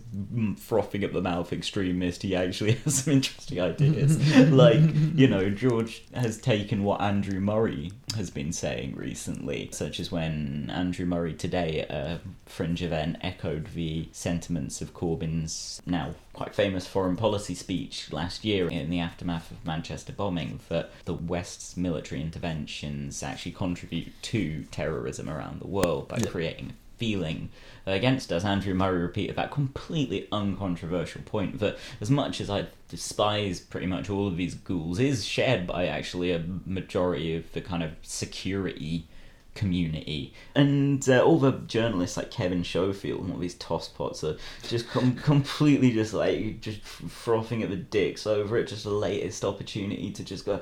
frothing 0.57 1.05
at 1.05 1.12
the 1.12 1.20
mouth 1.20 1.53
extremist. 1.53 2.22
He 2.22 2.34
actually 2.34 2.72
has 2.84 3.03
some 3.03 3.14
interesting 3.14 3.61
ideas. 3.61 4.18
like 4.50 4.80
you 5.14 5.28
know, 5.28 5.50
George 5.50 6.05
has 6.14 6.38
taken 6.38 6.84
what 6.93 7.01
Andrew 7.01 7.40
Murray 7.40 7.90
has 8.16 8.28
been 8.28 8.53
saying 8.53 8.95
recently, 8.97 9.70
such 9.72 9.99
as 9.99 10.12
when 10.12 10.68
Andrew 10.70 11.07
Murray 11.07 11.32
today 11.32 11.80
at 11.80 11.90
a 11.90 12.20
fringe 12.45 12.82
event 12.82 13.16
echoed 13.22 13.68
the 13.68 14.09
sentiments 14.12 14.82
of 14.82 14.93
Corbyn's 14.93 15.80
now 15.86 16.14
quite 16.34 16.55
famous 16.55 16.86
foreign 16.86 17.16
policy 17.16 17.55
speech 17.55 18.12
last 18.12 18.45
year 18.45 18.68
in 18.68 18.90
the 18.90 19.01
aftermath 19.01 19.51
of 19.51 19.64
Manchester 19.64 20.12
bombing 20.12 20.61
that 20.68 20.90
the 21.07 21.14
West's 21.14 21.78
military 21.78 22.20
interventions 22.20 23.22
actually 23.22 23.53
contribute 23.53 24.12
to 24.20 24.64
terrorism 24.64 25.30
around 25.30 25.62
the 25.62 25.66
world 25.68 26.09
by 26.09 26.18
Yeah. 26.18 26.26
creating 26.28 26.72
feeling 27.03 27.50
against 27.84 28.30
us. 28.30 28.44
Andrew 28.44 28.74
Murray 28.74 29.03
repeated 29.03 29.34
that 29.34 29.50
completely 29.50 30.28
uncontroversial 30.30 31.22
point 31.22 31.59
that, 31.59 31.76
as 32.00 32.09
much 32.09 32.40
as 32.40 32.48
I 32.48 32.66
despise 32.88 33.59
pretty 33.59 33.88
much 33.88 34.09
all 34.09 34.28
of 34.28 34.36
these 34.36 34.55
ghouls, 34.55 35.00
is 35.00 35.24
shared 35.24 35.66
by 35.66 35.86
actually 35.86 36.30
a 36.30 36.44
majority 36.64 37.34
of 37.34 37.50
the 37.55 37.61
kind 37.61 37.82
of 37.82 37.90
security 38.03 39.09
community. 39.57 40.32
And 40.55 41.07
uh, 41.09 41.24
all 41.24 41.40
the 41.40 41.53
journalists 41.66 42.16
like 42.16 42.30
Kevin 42.30 42.62
Schofield 42.62 43.24
and 43.24 43.32
all 43.32 43.38
these 43.38 43.57
tosspots 43.57 44.22
are 44.22 44.36
just 44.68 44.88
com- 44.88 45.16
completely 45.16 45.90
just 45.90 46.14
like 46.14 46.61
just 46.61 46.80
frothing 46.82 47.64
at 47.64 47.70
the 47.70 47.76
dicks 47.76 48.28
over 48.28 48.57
it, 48.59 48.68
just 48.68 48.84
the 48.84 48.90
latest 48.90 49.44
opportunity 49.44 50.12
to 50.12 50.22
just 50.22 50.46
go, 50.46 50.61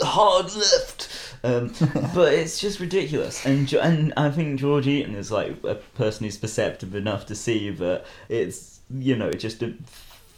hard 0.00 0.56
left. 0.56 1.27
Um, 1.44 1.72
but 2.14 2.32
it's 2.34 2.58
just 2.60 2.80
ridiculous, 2.80 3.44
and 3.46 3.72
and 3.74 4.12
I 4.16 4.30
think 4.30 4.58
George 4.60 4.86
Eaton 4.86 5.14
is 5.14 5.30
like 5.30 5.62
a 5.64 5.76
person 5.94 6.24
who's 6.24 6.36
perceptive 6.36 6.94
enough 6.94 7.26
to 7.26 7.34
see 7.34 7.70
that 7.70 8.04
it's 8.28 8.80
you 8.90 9.16
know 9.16 9.30
just 9.32 9.62
a 9.62 9.74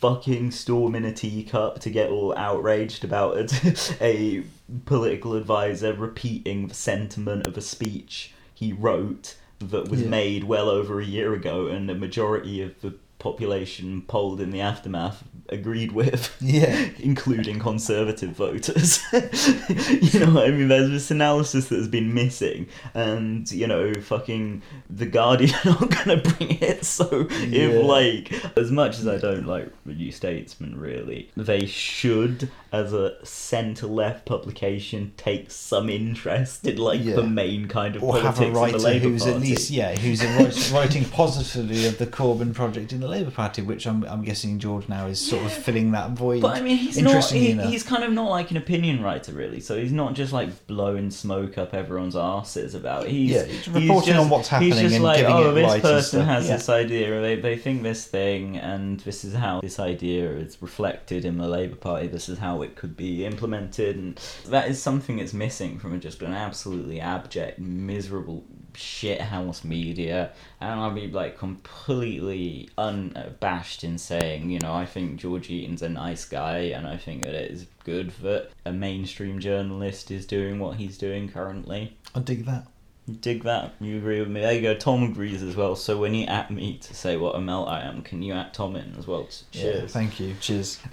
fucking 0.01 0.51
storm 0.51 0.95
in 0.95 1.05
a 1.05 1.13
teacup 1.13 1.79
to 1.81 1.91
get 1.91 2.11
all 2.11 2.37
outraged 2.37 3.05
about 3.05 3.37
it. 3.37 3.97
a 4.01 4.43
political 4.87 5.35
advisor 5.35 5.93
repeating 5.93 6.69
the 6.69 6.75
sentiment 6.75 7.47
of 7.47 7.57
a 7.57 7.61
speech 7.61 8.33
he 8.55 8.73
wrote 8.73 9.37
that 9.59 9.89
was 9.91 10.03
Yeah. 10.03 10.09
made 10.09 10.45
well 10.45 10.69
over 10.71 11.01
a 11.01 11.05
year 11.05 11.35
ago, 11.35 11.67
and 11.67 11.89
the 11.89 11.95
majority 11.95 12.63
of 12.63 12.81
the 12.81 12.95
population 13.19 14.01
polled 14.03 14.41
in 14.41 14.51
the 14.51 14.61
aftermath 14.63 15.23
agreed 15.53 15.93
with. 15.93 16.35
Yeah. 16.41 16.89
including 16.99 17.59
conservative 17.59 18.31
voters. 18.31 19.01
you 19.13 20.21
know 20.21 20.33
what 20.35 20.47
I 20.47 20.51
mean? 20.51 20.69
There's 20.69 20.91
this 20.91 21.11
analysis 21.11 21.69
that 21.69 21.77
has 21.77 21.89
been 21.89 22.13
missing, 22.15 22.67
and 22.95 23.51
you 23.51 23.67
know, 23.67 23.93
fucking 23.95 24.63
the 24.89 25.07
Guardian 25.07 25.55
aren't 25.67 25.91
gonna 25.97 26.17
bring 26.19 26.59
it. 26.61 26.85
So 26.85 27.29
Yeah. 27.49 27.69
if 27.69 27.85
like, 27.85 28.57
as 28.57 28.71
much 28.71 28.99
as 28.99 29.07
I 29.09 29.19
don't 29.19 29.47
like 29.47 29.71
the 29.87 29.95
New 29.95 30.13
Statesman, 30.13 30.79
really, 30.79 31.31
they 31.37 31.67
should, 31.67 32.51
as 32.73 32.93
a 32.93 33.15
centre-left 33.25 34.27
publication, 34.27 35.13
take 35.17 35.51
some 35.51 35.89
interest 35.91 36.67
in 36.67 36.77
like 36.79 37.01
Yeah. 37.03 37.17
the 37.17 37.25
main 37.27 37.69
kind 37.69 37.97
of 37.97 38.03
or 38.03 38.13
politics 38.21 38.39
have 38.39 38.41
a 38.41 38.49
of 38.49 38.53
the 38.55 38.61
writer 38.61 38.79
Labour 38.79 39.09
who's 39.09 39.23
Party. 39.25 39.35
at 39.37 39.41
least 39.43 39.71
yeah 39.71 39.95
who's 39.97 40.71
writing 40.73 41.05
positively 41.05 41.87
of 41.87 41.99
the 41.99 42.07
Corbyn 42.07 42.55
project 42.55 42.93
in 42.93 43.01
the 43.01 43.09
Labour 43.09 43.31
Party, 43.31 43.63
which 43.63 43.87
I'm 43.87 44.05
I'm 44.05 44.23
guessing 44.23 44.59
George 44.59 44.89
now 44.89 45.07
is 45.07 45.21
sort 45.21 45.40
of 45.45 45.53
filling 45.53 45.93
that 45.93 46.11
void. 46.13 46.43
But 46.43 46.57
I 46.57 46.61
mean, 46.61 46.77
he's 46.77 46.99
not. 46.99 47.25
He, 47.25 47.53
he's 47.53 47.83
kind 47.83 48.05
of 48.05 48.13
not 48.13 48.31
like 48.31 48.51
an 48.51 48.57
opinion 48.57 49.03
writer, 49.03 49.33
really. 49.33 49.61
So 49.61 49.79
he's 49.79 49.93
not 49.93 50.15
just 50.15 50.33
like 50.33 50.67
blowing 50.67 51.11
smoke 51.11 51.59
up 51.59 51.75
everyone's 51.75 52.15
arses 52.15 52.75
about. 52.75 53.07
It. 53.07 53.11
He's, 53.11 53.31
Yeah, 53.31 53.45
he's 53.45 53.69
reporting 53.69 54.15
just, 54.15 54.25
on 54.25 54.31
what's 54.31 54.49
happening 54.49 54.73
He's 54.73 54.81
just 54.83 54.95
and 54.97 55.05
like, 55.05 55.19
giving 55.19 55.33
oh, 55.35 55.51
it 55.51 55.55
this 55.55 55.81
person 55.81 56.23
has 56.23 56.49
yeah. 56.49 56.57
this 56.57 56.69
idea, 56.69 57.17
or 57.17 57.21
they 57.21 57.37
they 57.37 57.57
think 57.57 57.83
this 57.83 58.07
thing, 58.07 58.57
and 58.57 59.01
this 59.01 59.25
is 59.25 59.35
how 59.35 59.61
this 59.61 59.79
idea 59.79 60.31
is 60.31 60.61
reflected 60.61 61.25
in 61.25 61.39
the 61.39 61.49
Labour 61.49 61.77
Party. 61.77 62.07
This 62.07 62.29
is 62.29 62.39
how 62.39 62.63
it 62.63 62.77
could 62.77 62.97
be 62.97 63.25
implemented, 63.25 63.97
and 63.97 64.21
that 64.49 64.69
is 64.69 64.83
something 64.83 65.17
that's 65.17 65.35
missing 65.35 65.79
from 65.79 65.99
just 66.01 66.23
an 66.23 66.33
absolutely 66.33 67.01
abject, 67.01 67.59
miserable 67.59 68.45
shithouse 68.75 69.65
media 69.65 70.33
and 70.61 70.81
I'll 70.81 70.91
be 70.91 71.09
like 71.09 71.39
completely 71.39 72.69
unabashed 72.77 73.85
in 73.85 73.99
saying, 73.99 74.51
you 74.51 74.59
know, 74.59 74.75
I 74.75 74.87
think 74.87 75.17
George 75.17 75.51
Eaton's 75.51 75.83
a 75.83 75.89
nice 75.89 76.25
guy 76.25 76.59
and 76.59 76.87
I 76.87 76.97
think 76.97 77.23
that 77.23 77.35
it 77.35 77.51
is 77.51 77.67
good 77.85 78.13
that 78.23 78.51
a 78.65 78.73
mainstream 78.73 79.41
journalist 79.41 80.11
is 80.11 80.27
doing 80.27 80.59
what 80.59 80.77
he's 80.77 80.99
doing 80.99 81.29
currently. 81.29 81.97
I 82.15 82.21
dig 82.21 82.45
that. 82.47 82.67
You 83.07 83.17
dig 83.17 83.43
that? 83.43 83.75
You 83.81 83.97
agree 83.99 84.21
with 84.21 84.29
me? 84.29 84.41
There 84.41 84.53
you 84.53 84.61
go. 84.61 84.75
Tom 84.75 85.03
agrees 85.03 85.43
as 85.43 85.57
well. 85.57 85.75
So 85.75 85.99
when 85.99 86.15
you 86.15 86.27
at 86.27 86.51
me 86.51 86.79
to 86.79 86.95
say 86.95 87.17
what 87.17 87.35
a 87.35 87.41
melt 87.41 87.69
I 87.69 87.81
am, 87.81 88.03
can 88.03 88.23
you 88.23 88.35
at 88.35 88.55
Tom 88.55 88.77
in 88.77 88.95
as 88.99 89.07
well? 89.07 89.27
Yeah, 89.53 89.63
Cheers. 89.63 89.93
thank 89.93 90.21
you. 90.21 90.37
Cheers. 90.41 90.79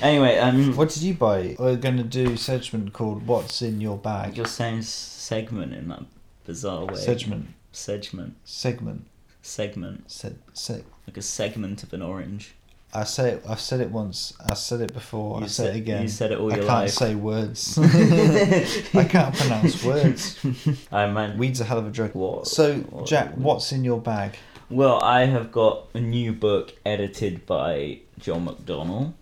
anyway, 0.00 0.38
um, 0.38 0.74
what 0.76 0.88
did 0.88 1.02
you 1.02 1.12
buy? 1.14 1.56
We're 1.58 1.76
going 1.76 1.98
to 1.98 2.04
do 2.04 2.32
a 2.32 2.36
segment 2.38 2.94
called 2.94 3.26
"What's 3.26 3.60
in 3.60 3.82
Your 3.82 3.98
Bag." 3.98 4.36
You're 4.36 4.46
saying 4.46 4.82
segment 4.82 5.74
in 5.74 5.88
that 5.88 6.04
bizarre 6.48 6.86
way. 6.86 6.94
Segment. 6.96 7.46
Segment. 7.72 8.34
Segment. 8.44 9.06
Segment. 9.42 10.10
Se- 10.10 10.34
se- 10.54 10.84
Like 11.06 11.16
a 11.18 11.22
segment 11.22 11.82
of 11.82 11.92
an 11.92 12.02
orange. 12.02 12.54
I 12.92 13.04
say 13.04 13.32
it. 13.32 13.44
I've 13.46 13.60
said 13.60 13.80
it 13.80 13.90
once. 13.90 14.32
I 14.40 14.54
said 14.54 14.80
it 14.80 14.94
before. 14.94 15.38
You 15.40 15.44
I 15.44 15.48
say 15.48 15.64
said- 15.64 15.74
it 15.76 15.78
again. 15.78 16.02
you 16.02 16.08
said 16.08 16.32
it 16.32 16.38
all 16.38 16.50
I 16.52 16.56
your 16.56 16.64
life. 16.64 16.74
I 16.74 16.80
can't 16.80 16.90
say 16.90 17.14
words. 17.14 17.78
I 19.02 19.04
can't 19.04 19.34
pronounce 19.36 19.84
words. 19.84 20.38
I 20.92 21.06
man. 21.06 21.36
Weed's 21.38 21.60
a 21.60 21.64
hell 21.64 21.78
of 21.78 21.86
a 21.86 21.90
drug. 21.90 22.14
What? 22.14 22.46
So, 22.48 22.76
what- 22.76 23.06
Jack, 23.06 23.34
what's 23.36 23.70
in 23.72 23.84
your 23.84 24.00
bag? 24.00 24.36
Well, 24.70 25.02
I 25.02 25.26
have 25.26 25.52
got 25.52 25.88
a 25.94 26.00
new 26.00 26.32
book 26.32 26.74
edited 26.86 27.44
by 27.46 28.00
John 28.18 28.46
McDonnell, 28.46 29.12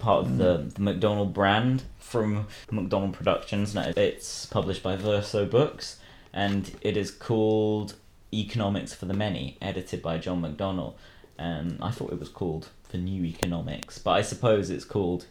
part 0.00 0.26
of 0.26 0.36
the, 0.38 0.56
hmm. 0.58 0.68
the 0.84 0.92
McDonnell 0.92 1.32
brand 1.32 1.84
from 1.98 2.46
McDonnell 2.70 3.12
Productions. 3.12 3.74
Now, 3.74 3.92
it's 3.96 4.46
published 4.46 4.82
by 4.82 4.96
Verso 4.96 5.44
Books, 5.46 5.98
and 6.32 6.76
it 6.80 6.96
is 6.96 7.10
called 7.10 7.94
Economics 8.32 8.94
for 8.94 9.06
the 9.06 9.14
Many, 9.14 9.56
edited 9.60 10.02
by 10.02 10.18
John 10.18 10.42
McDonnell. 10.42 10.94
And 11.38 11.78
I 11.80 11.90
thought 11.90 12.12
it 12.12 12.20
was 12.20 12.28
called 12.28 12.68
The 12.90 12.98
New 12.98 13.24
Economics, 13.24 13.98
but 13.98 14.12
I 14.12 14.22
suppose 14.22 14.70
it's 14.70 14.84
called 14.84 15.26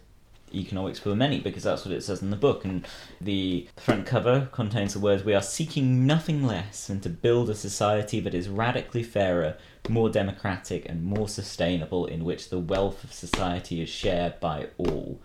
economics 0.54 1.00
for 1.00 1.10
the 1.10 1.16
many 1.16 1.39
because 1.39 1.64
that's 1.64 1.86
what 1.86 1.93
it 1.93 2.04
says 2.04 2.22
in 2.22 2.30
the 2.30 2.36
book 2.36 2.66
and 2.66 2.88
the 3.22 3.68
front 3.78 4.06
cover 4.06 4.50
contains 4.52 4.93
the 4.93 5.00
words 5.00 5.24
we 5.24 5.34
are 5.34 5.41
seeking 5.41 6.06
nothing 6.06 6.45
less 6.45 6.88
than 6.88 7.00
to 7.00 7.10
build 7.10 7.50
a 7.50 7.56
society 7.56 8.20
that 8.20 8.34
is 8.34 8.50
radically 8.50 9.04
fairer 9.04 9.56
more 9.88 10.10
democratic 10.10 10.88
and 10.89 11.04
more 11.04 11.28
sustainable 11.28 12.06
in 12.06 12.24
which 12.24 12.50
the 12.50 12.60
wealth 12.60 13.04
of 13.04 13.14
society 13.14 13.82
is 13.82 13.89
shared 13.89 14.39
by 14.39 14.68
all 14.78 15.20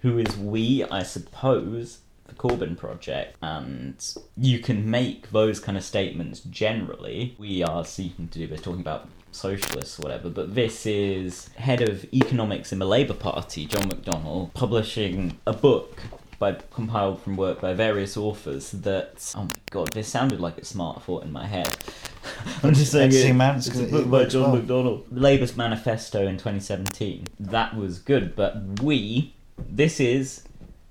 who 0.00 0.18
is 0.18 0.36
we 0.36 0.84
i 0.84 1.02
suppose 1.02 2.00
the 2.28 2.34
Corbyn 2.34 2.76
project, 2.76 3.36
and 3.42 4.14
you 4.36 4.58
can 4.58 4.90
make 4.90 5.30
those 5.30 5.60
kind 5.60 5.76
of 5.76 5.84
statements 5.84 6.40
generally. 6.40 7.34
We 7.38 7.62
are 7.62 7.84
seeking 7.84 8.28
to 8.28 8.38
do 8.38 8.46
this, 8.46 8.60
talking 8.60 8.80
about 8.80 9.08
socialists 9.32 9.98
or 9.98 10.02
whatever, 10.02 10.30
but 10.30 10.54
this 10.54 10.86
is 10.86 11.48
head 11.56 11.82
of 11.82 12.04
economics 12.12 12.72
in 12.72 12.78
the 12.78 12.86
Labour 12.86 13.14
Party, 13.14 13.66
John 13.66 13.84
McDonnell, 13.84 14.52
publishing 14.54 15.38
a 15.46 15.52
book 15.52 16.00
by 16.38 16.52
compiled 16.70 17.22
from 17.22 17.36
work 17.36 17.60
by 17.60 17.72
various 17.72 18.16
authors 18.16 18.70
that 18.72 19.32
oh 19.36 19.44
my 19.44 19.50
god, 19.70 19.92
this 19.92 20.08
sounded 20.08 20.40
like 20.40 20.58
a 20.58 20.64
smart 20.64 21.02
thought 21.02 21.24
in 21.24 21.32
my 21.32 21.46
head. 21.46 21.74
I'm 22.62 22.74
just 22.74 22.92
saying 22.92 23.12
it, 23.12 23.34
man. 23.34 23.56
it's 23.56 23.68
It's 23.68 23.78
a 23.78 23.84
book 23.84 24.06
it 24.06 24.10
by 24.10 24.24
John 24.24 24.52
well. 24.52 24.60
McDonnell. 24.60 25.04
Labour's 25.10 25.56
manifesto 25.56 26.26
in 26.26 26.36
2017. 26.36 27.24
That 27.40 27.76
was 27.76 27.98
good, 27.98 28.36
but 28.36 28.80
we, 28.82 29.34
this 29.58 30.00
is 30.00 30.42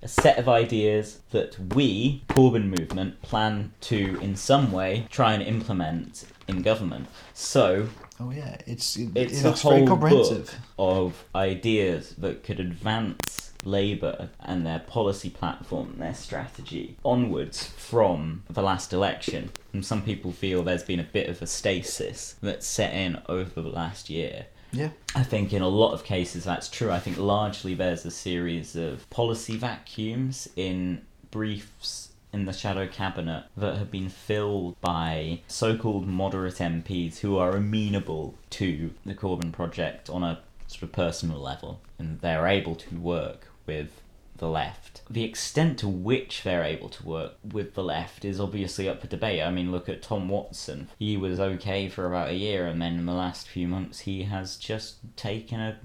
a 0.05 0.07
set 0.07 0.37
of 0.37 0.47
ideas 0.47 1.19
that 1.31 1.57
we, 1.73 2.21
Corbyn 2.29 2.67
movement, 2.67 3.19
plan 3.23 3.73
to 3.81 4.19
in 4.21 4.35
some 4.35 4.71
way 4.71 5.07
try 5.09 5.33
and 5.33 5.41
implement 5.41 6.25
in 6.47 6.61
government. 6.61 7.07
So 7.33 7.89
Oh 8.19 8.29
yeah, 8.29 8.55
it's 8.67 8.95
it, 8.95 9.09
it's 9.15 9.39
it 9.43 9.45
a 9.45 9.51
whole 9.51 9.87
comprehensive. 9.87 10.45
book 10.45 10.55
of 10.77 11.25
ideas 11.33 12.11
that 12.19 12.43
could 12.43 12.59
advance 12.59 13.51
Labour 13.65 14.29
and 14.39 14.63
their 14.63 14.79
policy 14.79 15.31
platform 15.31 15.93
and 15.93 16.01
their 16.03 16.13
strategy 16.13 16.97
onwards 17.03 17.65
from 17.65 18.43
the 18.47 18.61
last 18.61 18.93
election. 18.93 19.49
And 19.73 19.83
some 19.83 20.03
people 20.03 20.31
feel 20.31 20.61
there's 20.61 20.83
been 20.83 20.99
a 20.99 21.03
bit 21.03 21.27
of 21.27 21.41
a 21.41 21.47
stasis 21.47 22.35
that's 22.43 22.67
set 22.67 22.93
in 22.93 23.21
over 23.27 23.59
the 23.59 23.69
last 23.69 24.09
year. 24.09 24.45
Yeah. 24.75 24.89
I 25.15 25.23
think 25.23 25.53
in 25.53 25.61
a 25.61 25.67
lot 25.67 25.93
of 25.93 26.03
cases 26.03 26.43
that's 26.43 26.69
true. 26.69 26.91
I 26.91 26.99
think 26.99 27.17
largely 27.17 27.73
there's 27.73 28.05
a 28.05 28.11
series 28.11 28.75
of 28.75 29.09
policy 29.09 29.55
vacuums 29.55 30.49
in 30.55 31.01
briefs 31.31 32.09
in 32.33 32.45
the 32.45 32.53
shadow 32.53 32.85
cabinet 32.85 33.45
that 33.55 33.77
have 33.77 33.89
been 33.89 34.09
filled 34.09 34.79
by 34.81 35.39
so-called 35.47 36.05
moderate 36.05 36.55
MPs 36.55 37.19
who 37.19 37.37
are 37.37 37.55
amenable 37.55 38.35
to 38.49 38.91
the 39.05 39.13
Corbyn 39.15 39.53
project 39.53 40.09
on 40.09 40.23
a 40.23 40.41
sort 40.67 40.83
of 40.83 40.91
personal 40.91 41.39
level 41.39 41.79
and 41.97 42.19
they're 42.19 42.47
able 42.47 42.75
to 42.75 42.95
work 42.95 43.47
with 43.65 44.01
the 44.37 44.49
left. 44.49 45.01
The 45.09 45.23
extent 45.23 45.79
to 45.79 45.87
which 45.87 46.43
they're 46.43 46.63
able 46.63 46.89
to 46.89 47.05
work 47.05 47.33
with 47.43 47.73
the 47.73 47.83
left 47.83 48.25
is 48.25 48.39
obviously 48.39 48.89
up 48.89 49.01
for 49.01 49.07
debate. 49.07 49.41
I 49.41 49.51
mean, 49.51 49.71
look 49.71 49.87
at 49.87 50.01
Tom 50.01 50.29
Watson. 50.29 50.89
He 50.99 51.17
was 51.17 51.39
okay 51.39 51.87
for 51.87 52.05
about 52.05 52.29
a 52.29 52.35
year, 52.35 52.67
and 52.67 52.81
then 52.81 52.97
in 52.97 53.05
the 53.05 53.13
last 53.13 53.47
few 53.47 53.67
months, 53.67 53.99
he 53.99 54.23
has 54.23 54.57
just 54.57 54.97
taken 55.15 55.59
a 55.59 55.77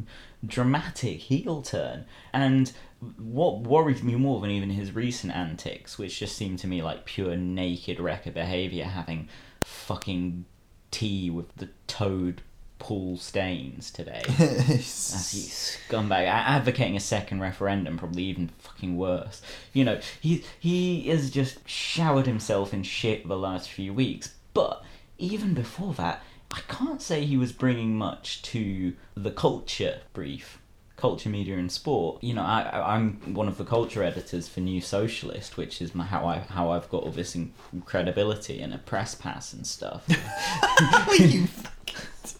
dramatic 0.44 1.18
heel 1.20 1.62
turn. 1.62 2.06
And 2.32 2.72
what 3.18 3.60
worries 3.60 4.02
me 4.02 4.14
more 4.16 4.40
than 4.40 4.50
even 4.50 4.70
his 4.70 4.94
recent 4.94 5.34
antics, 5.34 5.98
which 5.98 6.18
just 6.18 6.36
seem 6.36 6.56
to 6.58 6.66
me 6.66 6.82
like 6.82 7.04
pure 7.04 7.36
naked 7.36 8.00
wrecker 8.00 8.30
behaviour, 8.30 8.84
having 8.84 9.28
fucking 9.62 10.44
tea 10.90 11.30
with 11.30 11.54
the 11.56 11.68
toad 11.86 12.42
Paul 12.80 13.16
Staines 13.16 13.92
today. 13.92 14.22
As 14.38 15.30
he 15.30 15.42
scumbag 15.42 16.26
advocating 16.26 16.96
a 16.96 17.00
second 17.00 17.40
referendum, 17.40 17.96
probably 17.96 18.24
even 18.24 18.50
fucking 18.58 18.96
worse. 18.96 19.40
You 19.72 19.84
know, 19.84 20.00
he 20.20 20.44
he 20.58 21.02
has 21.08 21.30
just 21.30 21.68
showered 21.68 22.26
himself 22.26 22.74
in 22.74 22.82
shit 22.82 23.28
the 23.28 23.36
last 23.36 23.70
few 23.70 23.94
weeks. 23.94 24.34
But 24.52 24.82
even 25.18 25.54
before 25.54 25.94
that, 25.94 26.24
I 26.50 26.60
can't 26.66 27.00
say 27.00 27.24
he 27.24 27.36
was 27.36 27.52
bringing 27.52 27.94
much 27.96 28.42
to 28.42 28.94
the 29.14 29.30
culture 29.30 30.00
brief. 30.12 30.58
Culture, 30.96 31.30
media, 31.30 31.56
and 31.56 31.72
sport. 31.72 32.22
You 32.22 32.34
know, 32.34 32.42
I, 32.42 32.94
I'm 32.94 33.34
one 33.34 33.48
of 33.48 33.56
the 33.56 33.64
culture 33.64 34.02
editors 34.02 34.48
for 34.48 34.60
New 34.60 34.82
Socialist, 34.82 35.56
which 35.56 35.80
is 35.80 35.94
my, 35.94 36.04
how 36.04 36.26
I 36.26 36.40
how 36.40 36.70
I've 36.72 36.90
got 36.90 37.04
all 37.04 37.12
this 37.12 37.34
in- 37.34 37.54
credibility 37.86 38.60
and 38.60 38.74
a 38.74 38.78
press 38.78 39.14
pass 39.14 39.54
and 39.54 39.66
stuff. 39.66 40.06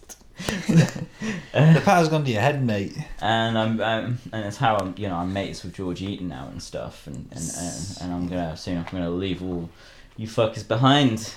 the 0.47 1.81
power's 1.83 2.09
gone 2.09 2.23
to 2.25 2.31
your 2.31 2.41
head, 2.41 2.63
mate. 2.65 2.97
and 3.21 3.57
I'm, 3.57 3.79
um, 3.81 4.17
and 4.31 4.45
it's 4.45 4.57
how 4.57 4.77
I'm 4.77 4.93
you 4.97 5.07
know 5.07 5.15
I'm 5.15 5.33
mates 5.33 5.63
with 5.63 5.75
George 5.75 6.01
Eaton 6.01 6.27
now 6.29 6.47
and 6.51 6.61
stuff 6.61 7.07
and 7.07 7.27
and, 7.31 7.51
and, 7.57 7.97
and 8.01 8.13
I'm 8.13 8.27
gonna 8.27 8.57
soon 8.57 8.77
I'm 8.77 8.85
gonna 8.91 9.09
leave 9.09 9.41
all 9.43 9.69
you 10.17 10.27
fuckers 10.27 10.67
behind. 10.67 11.33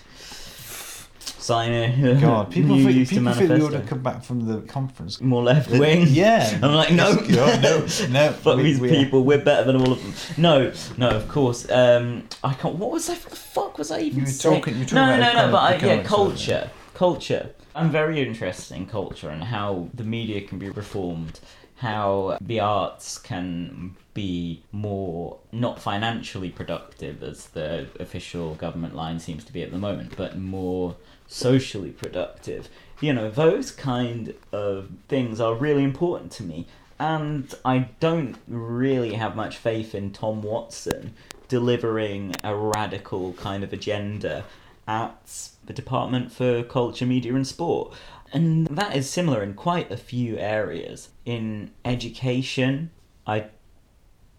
Sign 1.39 1.73
a 1.73 2.15
God, 2.21 2.51
people 2.51 2.77
think, 2.77 3.09
people 3.09 3.33
think 3.35 3.51
we 3.51 3.61
ought 3.61 3.71
to 3.71 3.81
come 3.83 4.03
back 4.03 4.23
from 4.25 4.47
the 4.47 4.61
conference. 4.63 5.21
More 5.21 5.43
left 5.43 5.71
wing. 5.71 6.07
Yeah. 6.09 6.59
I'm 6.63 6.75
like 6.75 6.91
no, 6.93 7.17
God, 7.17 7.63
no, 7.63 7.81
no. 8.09 8.33
Fuck 8.33 8.57
we- 8.57 8.63
these 8.63 8.81
we- 8.81 8.89
people. 8.89 9.25
We're 9.25 9.45
better 9.45 9.65
than 9.65 9.77
all 9.77 9.93
of 9.93 10.03
them. 10.03 10.15
No, 10.43 10.73
no, 10.97 11.11
of 11.11 11.29
course. 11.29 11.71
Um, 11.71 12.29
I 12.43 12.55
can't. 12.55 12.77
What 12.77 12.91
was 12.93 13.11
I? 13.11 13.15
What 13.15 13.31
the 13.31 13.37
fuck 13.37 13.77
was 13.79 13.91
I 13.91 14.01
even 14.01 14.21
You 14.21 14.25
were 14.25 14.31
saying? 14.31 14.55
talking- 14.57 14.75
you 14.75 14.81
were 14.81 14.87
talking 14.87 15.21
no, 15.21 15.33
no, 15.33 15.47
no. 15.47 15.53
But 15.53 15.59
I, 15.83 15.87
yeah, 15.87 16.03
culture, 16.03 16.71
culture. 16.95 17.51
I'm 17.75 17.91
very 17.91 18.21
interested 18.21 18.77
in 18.77 18.87
culture 18.87 19.29
and 19.29 19.45
how 19.45 19.89
the 19.93 20.05
media 20.05 20.41
can 20.43 20.59
be 20.59 20.71
reformed, 20.71 21.41
how 21.77 22.39
the 22.41 22.61
arts 22.61 23.19
can 23.19 23.97
be 24.15 24.63
more 24.71 25.39
not 25.51 25.83
financially 25.83 26.51
productive 26.51 27.23
as 27.23 27.49
the 27.49 27.89
official 27.99 28.55
government 28.55 28.95
line 28.95 29.19
seems 29.19 29.45
to 29.45 29.53
be 29.53 29.63
at 29.63 29.73
the 29.73 29.79
moment, 29.79 30.15
but 30.17 30.39
more 30.39 30.95
socially 31.27 31.91
productive. 31.91 32.69
You 33.01 33.13
know, 33.13 33.29
those 33.29 33.73
kind 33.73 34.35
of 34.53 34.89
things 35.09 35.41
are 35.41 35.55
really 35.55 35.83
important 35.83 36.31
to 36.33 36.45
me. 36.45 36.67
And 37.01 37.53
I 37.65 37.89
don't 37.99 38.37
really 38.47 39.15
have 39.15 39.35
much 39.35 39.57
faith 39.57 39.97
in 39.97 40.13
Tom 40.13 40.43
Watson 40.43 41.15
delivering 41.49 42.35
a 42.45 42.55
radical 42.55 43.33
kind 43.35 43.65
of 43.65 43.73
agenda 43.73 44.45
at 44.87 45.51
the 45.65 45.73
Department 45.73 46.33
for 46.33 46.63
Culture, 46.63 47.07
Media 47.07 47.35
and 47.35 47.47
Sport. 47.47 47.95
And 48.33 48.67
that 48.67 48.97
is 48.97 49.09
similar 49.09 49.43
in 49.43 49.55
quite 49.55 49.91
a 49.91 49.97
few 49.97 50.37
areas. 50.39 51.11
In 51.25 51.71
education, 51.85 52.91
I 53.27 53.47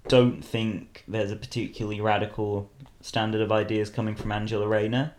don't 0.08 0.43
think 0.43 1.04
there's 1.08 1.32
a 1.32 1.36
particularly 1.36 2.02
radical 2.02 2.70
standard 3.02 3.41
of 3.41 3.52
ideas 3.52 3.89
coming 3.89 4.16
from 4.16 4.32
Angela 4.32 4.68
Rayner. 4.68 5.14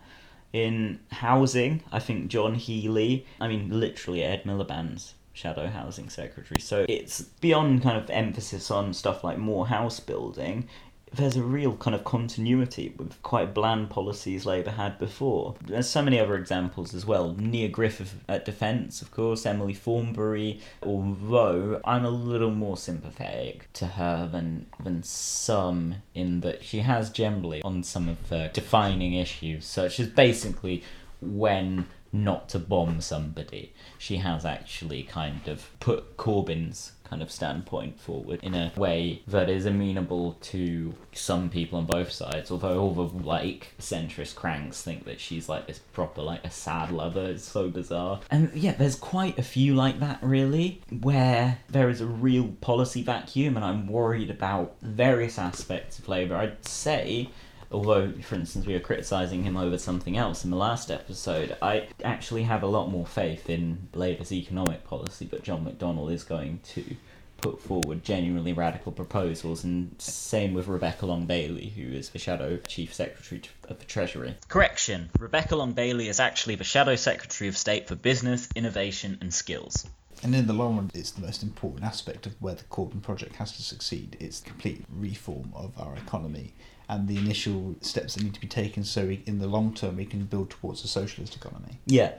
In 0.53 1.01
housing, 1.11 1.83
I 1.93 1.99
think 1.99 2.29
John 2.29 2.55
Healey, 2.55 3.27
I 3.41 3.49
mean, 3.49 3.69
literally 3.81 4.23
Ed 4.23 4.45
Miliband's 4.45 5.15
shadow 5.33 5.67
housing 5.67 6.09
secretary. 6.09 6.61
So 6.61 6.87
it's 6.89 7.21
beyond 7.21 7.83
kind 7.83 7.99
of 7.99 8.09
emphasis 8.09 8.71
on 8.71 8.95
stuff 8.95 9.23
like 9.23 9.37
more 9.37 9.67
house 9.67 10.01
building. 10.01 10.69
There's 11.17 11.37
a 11.37 11.43
real 11.43 11.77
kind 11.77 11.95
of 11.95 12.05
continuity 12.05 12.95
with 12.99 13.23
quite 13.23 13.55
bland 13.55 13.89
policies 13.89 14.45
Labour 14.45 14.73
had 14.73 14.99
before. 14.99 15.55
There's 15.65 15.89
so 15.89 16.03
many 16.03 16.21
other 16.21 16.35
examples 16.35 16.93
as 16.93 17.07
well. 17.07 17.35
Nia 17.39 17.69
Griffith 17.69 18.17
at 18.29 18.45
Defence, 18.45 19.01
of 19.01 19.11
course, 19.11 19.47
Emily 19.47 19.73
Thornberry, 19.73 20.61
although 20.83 21.81
I'm 21.85 22.05
a 22.05 22.11
little 22.11 22.51
more 22.51 22.77
sympathetic 22.77 23.73
to 23.75 23.87
her 23.87 24.29
than 24.31 24.67
than 24.79 25.03
some 25.03 25.97
in 26.15 26.41
that 26.41 26.63
she 26.63 26.81
has 26.81 27.09
generally 27.09 27.63
on 27.63 27.83
some 27.83 28.11
of 28.11 28.29
the 28.29 28.51
defining 28.53 29.15
issues, 29.15 29.65
such 29.65 29.99
as 29.99 30.09
basically 30.09 30.83
when 31.23 31.87
not 32.13 32.49
to 32.51 32.59
bomb 32.59 33.01
somebody. 33.01 33.73
She 33.99 34.19
has 34.19 34.45
actually 34.45 35.03
kind 35.03 35.49
of 35.49 35.71
put 35.81 36.17
Corbyn's 36.17 36.93
kind 37.09 37.23
of 37.23 37.31
standpoint 37.31 38.01
forward 38.01 38.41
in 38.43 38.55
a 38.55 38.73
way 38.77 39.23
that 39.27 39.49
is 39.49 39.67
amenable 39.67 40.37
to 40.41 40.95
some 41.13 41.49
people 41.49 41.79
on 41.79 41.87
both 41.87 42.11
sides. 42.11 42.51
Although 42.51 42.81
all 42.81 42.95
the 42.95 43.25
like 43.25 43.75
centrist 43.79 44.35
cranks 44.35 44.83
think 44.83 45.05
that 45.05 45.21
she's 45.21 45.49
like 45.49 45.67
this 45.67 45.79
proper 45.79 46.23
like 46.23 46.45
a 46.45 46.51
sad 46.51 46.91
lover. 46.91 47.31
It's 47.31 47.45
so 47.45 47.69
bizarre. 47.69 48.21
And 48.31 48.53
yeah, 48.55 48.73
there's 48.73 48.97
quite 48.97 49.39
a 49.39 49.43
few 49.43 49.75
like 49.75 50.01
that 50.01 50.19
really, 50.23 50.83
where 51.01 51.59
there 51.69 51.89
is 51.89 52.01
a 52.01 52.07
real 52.07 52.49
policy 52.61 53.03
vacuum, 53.03 53.57
and 53.57 53.65
I'm 53.65 53.87
worried 53.87 54.31
about 54.31 54.77
various 54.83 55.39
aspects 55.39 55.99
of 55.99 56.09
Labour. 56.09 56.37
I'd 56.37 56.67
say 56.67 57.31
although 57.71 58.13
for 58.23 58.35
instance 58.35 58.67
we 58.67 58.73
were 58.73 58.81
criticizing 58.81 59.43
him 59.43 59.57
over 59.57 59.79
something 59.79 60.17
else 60.17 60.45
in 60.45 60.51
the 60.51 60.57
last 60.57 60.91
episode 60.91 61.57
i 61.63 61.87
actually 62.05 62.43
have 62.43 62.63
a 62.63 62.67
lot 62.67 62.91
more 62.91 63.07
faith 63.07 63.49
in 63.49 63.89
labour's 63.95 64.33
economic 64.33 64.85
policy 64.85 65.27
but 65.31 65.43
john 65.43 65.65
mcdonnell 65.65 66.13
is 66.13 66.25
going 66.25 66.61
to 66.65 66.97
put 67.39 67.61
forward 67.61 68.03
genuinely 68.03 68.53
radical 68.53 68.91
proposals 68.91 69.63
and 69.63 69.95
same 70.01 70.55
with 70.55 70.67
rebecca 70.69 71.05
long 71.05 71.27
bailey 71.27 71.69
who 71.71 71.83
is 71.83 72.11
the 72.11 72.19
shadow 72.19 72.57
chief 72.67 72.95
secretary 72.95 73.43
of 73.69 73.79
the 73.79 73.85
treasury. 73.85 74.35
Correction. 74.49 75.11
Rebecca 75.19 75.57
long 75.57 75.73
bailey 75.73 76.09
is 76.09 76.21
actually 76.21 76.55
the 76.55 76.65
shadow 76.65 76.97
secretary 76.97 77.49
of 77.49 77.57
state 77.57 77.89
for 77.89 77.95
business 77.95 78.49
innovation 78.55 79.19
and 79.21 79.33
skills. 79.33 79.87
And 80.23 80.35
in 80.35 80.47
the 80.47 80.53
long 80.53 80.77
run, 80.77 80.91
it's 80.95 81.11
the 81.11 81.21
most 81.21 81.43
important 81.43 81.85
aspect 81.85 82.27
of 82.27 82.41
where 82.41 82.55
the 82.55 82.65
Corbyn 82.65 83.03
project 83.03 83.37
has 83.37 83.53
to 83.53 83.63
succeed. 83.63 84.17
It's 84.19 84.41
the 84.41 84.49
complete 84.49 84.85
reform 84.91 85.53
of 85.55 85.73
our 85.79 85.95
economy 85.97 86.55
and 86.89 87.09
the 87.09 87.19
initial 87.19 87.75
steps 87.81 88.15
that 88.15 88.23
need 88.23 88.35
to 88.35 88.41
be 88.41 88.47
taken 88.47 88.85
so 88.85 89.07
we, 89.07 89.23
in 89.27 89.39
the 89.39 89.47
long 89.47 89.75
term 89.75 89.97
we 89.97 90.05
can 90.05 90.25
build 90.25 90.51
towards 90.51 90.85
a 90.85 90.89
socialist 90.89 91.35
economy, 91.37 91.79
yeah 91.87 92.13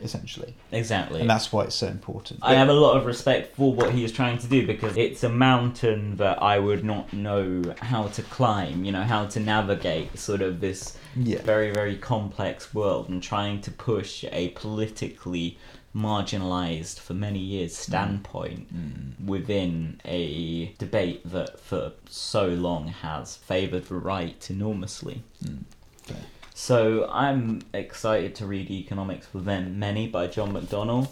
essentially. 0.00 0.54
exactly 0.72 1.20
And 1.20 1.30
that's 1.30 1.52
why 1.52 1.64
it's 1.64 1.76
so 1.76 1.86
important. 1.86 2.40
I 2.42 2.54
have 2.54 2.68
a 2.68 2.72
lot 2.74 2.96
of 2.96 3.06
respect 3.06 3.54
for 3.54 3.72
what 3.72 3.92
he 3.92 4.04
is 4.04 4.12
trying 4.12 4.38
to 4.38 4.46
do 4.48 4.66
because 4.66 4.96
it's 4.96 5.22
a 5.22 5.28
mountain 5.28 6.16
that 6.16 6.42
I 6.42 6.58
would 6.58 6.84
not 6.84 7.12
know 7.12 7.74
how 7.80 8.08
to 8.08 8.22
climb, 8.22 8.84
you 8.84 8.92
know, 8.92 9.02
how 9.02 9.26
to 9.26 9.40
navigate 9.40 10.18
sort 10.18 10.42
of 10.42 10.60
this 10.60 10.98
Yeah. 11.14 11.42
very, 11.42 11.70
very 11.70 11.96
complex 11.96 12.74
world 12.74 13.08
and 13.08 13.22
trying 13.22 13.60
to 13.62 13.70
push 13.70 14.24
a 14.32 14.48
politically 14.50 15.58
marginalized 15.94 16.98
for 16.98 17.14
many 17.14 17.38
years 17.38 17.72
mm. 17.72 17.76
standpoint 17.76 18.74
mm. 18.74 19.24
within 19.24 20.00
a 20.04 20.74
debate 20.78 21.20
that 21.30 21.60
for 21.60 21.92
so 22.08 22.48
long 22.48 22.88
has 22.88 23.36
favored 23.36 23.84
the 23.84 23.94
right 23.94 24.50
enormously. 24.50 25.22
Mm. 25.44 25.64
fair. 26.02 26.16
So 26.54 27.08
I'm 27.10 27.62
excited 27.72 28.34
to 28.36 28.46
read 28.46 28.70
Economics 28.70 29.26
for 29.26 29.38
Them 29.38 29.78
Many 29.78 30.06
by 30.06 30.28
John 30.28 30.52
McDonnell. 30.52 31.08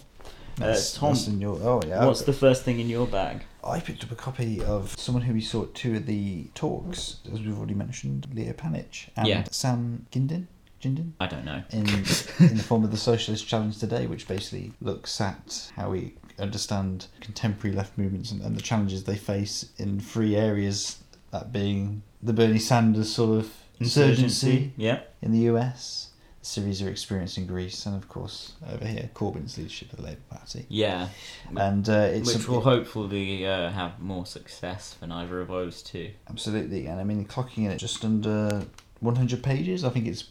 Uh, 0.60 0.76
Tom, 0.94 1.16
your- 1.40 1.58
oh, 1.62 1.80
yeah. 1.86 2.04
What's 2.04 2.22
the 2.22 2.32
first 2.32 2.62
thing 2.62 2.78
in 2.78 2.88
your 2.88 3.06
bag? 3.06 3.42
I 3.64 3.80
picked 3.80 4.04
up 4.04 4.10
a 4.10 4.16
copy 4.16 4.62
of 4.62 4.98
someone 4.98 5.22
who 5.22 5.32
we 5.32 5.40
saw 5.40 5.64
at 5.64 5.74
two 5.74 5.96
of 5.96 6.06
the 6.06 6.44
talks, 6.54 7.18
as 7.32 7.40
we've 7.40 7.56
already 7.56 7.74
mentioned, 7.74 8.26
Leo 8.34 8.52
Panitch 8.52 9.08
and 9.16 9.26
Yeah. 9.28 9.44
Sam 9.50 10.06
Gindin. 10.10 10.46
Gindin? 10.82 11.12
I 11.20 11.26
don't 11.26 11.44
know. 11.44 11.62
In, 11.70 11.86
in 12.50 12.56
the 12.56 12.64
form 12.66 12.84
of 12.84 12.90
the 12.90 12.96
Socialist 12.96 13.46
Challenge 13.46 13.78
Today, 13.78 14.06
which 14.06 14.26
basically 14.26 14.72
looks 14.80 15.20
at 15.20 15.70
how 15.76 15.90
we 15.90 16.14
understand 16.38 17.06
contemporary 17.20 17.74
left 17.76 17.96
movements 17.96 18.30
and, 18.32 18.42
and 18.42 18.56
the 18.56 18.62
challenges 18.62 19.04
they 19.04 19.16
face 19.16 19.70
in 19.78 20.00
three 20.00 20.34
areas, 20.36 20.98
that 21.30 21.52
being 21.52 22.02
the 22.22 22.32
Bernie 22.32 22.58
Sanders 22.58 23.12
sort 23.12 23.38
of 23.38 23.52
Insurgency, 23.80 24.22
insurgency 24.22 24.72
yeah. 24.76 25.00
in 25.22 25.32
the 25.32 25.40
US, 25.50 26.10
the 26.40 26.46
Syriza 26.46 26.86
experience 26.86 27.36
in 27.36 27.46
Greece, 27.46 27.86
and 27.86 27.96
of 27.96 28.08
course 28.08 28.52
over 28.70 28.86
here, 28.86 29.10
Corbyn's 29.14 29.56
leadership 29.58 29.92
of 29.92 29.98
the 29.98 30.04
Labour 30.04 30.20
Party. 30.30 30.66
Yeah. 30.68 31.08
And 31.56 31.88
uh, 31.88 32.08
it's 32.12 32.34
Which 32.34 32.46
a- 32.46 32.50
will 32.50 32.60
hopefully 32.60 33.46
uh, 33.46 33.70
have 33.70 33.98
more 34.00 34.26
success 34.26 34.94
than 35.00 35.10
either 35.10 35.40
of 35.40 35.48
those 35.48 35.82
two. 35.82 36.10
Absolutely, 36.28 36.86
and 36.86 37.00
I 37.00 37.04
mean 37.04 37.24
clocking 37.24 37.64
in 37.64 37.72
at 37.72 37.78
just 37.78 38.04
under 38.04 38.64
100 39.00 39.42
pages. 39.42 39.84
I 39.84 39.90
think 39.90 40.06
it's 40.06 40.22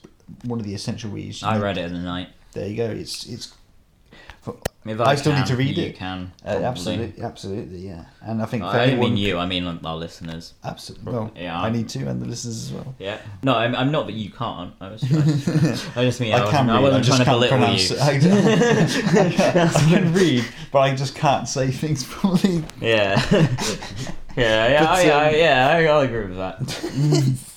one 0.44 0.60
of 0.60 0.66
the 0.66 0.74
essential 0.74 1.10
reads. 1.12 1.44
I 1.44 1.58
read 1.60 1.78
it 1.78 1.86
in 1.86 1.94
the 1.94 2.00
night. 2.00 2.30
There 2.54 2.68
you 2.68 2.76
go. 2.78 2.86
It's 2.90 3.26
it's. 3.28 3.54
If 4.84 5.00
I, 5.00 5.12
I 5.12 5.16
still 5.16 5.36
need 5.36 5.46
to 5.46 5.56
read 5.56 5.78
you 5.78 5.86
it. 5.90 5.96
can, 5.96 6.32
Uh, 6.44 6.50
absolutely, 6.64 7.22
absolutely, 7.24 7.78
yeah. 7.88 8.06
And 8.24 8.42
I 8.42 8.46
think 8.46 8.64
I 8.64 8.88
don't 8.88 9.00
mean 9.00 9.16
you. 9.16 9.38
I 9.38 9.46
mean 9.46 9.64
our 9.86 9.96
listeners. 9.96 10.54
Absolutely. 10.64 11.14
Well, 11.14 11.32
I 11.40 11.70
need 11.70 11.88
to, 11.90 12.08
and 12.08 12.20
the 12.20 12.26
listeners 12.26 12.64
as 12.66 12.74
well. 12.74 12.96
Yeah. 12.98 13.20
No, 13.44 13.54
I'm, 13.56 13.76
I'm 13.76 13.92
not 13.92 14.08
that 14.08 14.14
you 14.14 14.32
can't. 14.32 14.74
I 14.82 14.90
was. 14.90 15.04
I 15.04 15.08
just, 15.08 15.48
I 15.98 16.04
just 16.06 16.20
mean 16.20 16.34
I, 16.34 16.38
I 16.48 16.50
can 16.50 16.66
wasn't, 16.66 16.72
I 16.72 16.74
read, 16.74 16.82
wasn't 16.82 16.96
I 16.96 17.02
just 17.02 17.24
trying 17.24 17.26
to 17.26 17.32
belittle 17.32 17.60
you. 17.70 17.96
it. 17.96 18.02
I, 18.02 19.22
can- 19.38 19.68
I 19.68 19.90
can 20.02 20.14
read, 20.14 20.46
but 20.72 20.80
I 20.80 20.96
just 20.96 21.14
can't 21.14 21.48
say 21.48 21.70
things 21.70 22.04
properly. 22.10 22.64
Yeah. 22.82 23.24
yeah, 24.36 24.68
yeah, 24.68 24.80
But, 24.80 24.90
I, 24.90 25.10
I, 25.10 25.28
um, 25.30 25.36
yeah, 25.36 25.70
I, 25.70 25.84
I'll 25.86 26.00
agree 26.02 26.26
with 26.26 26.38
that. 26.38 27.51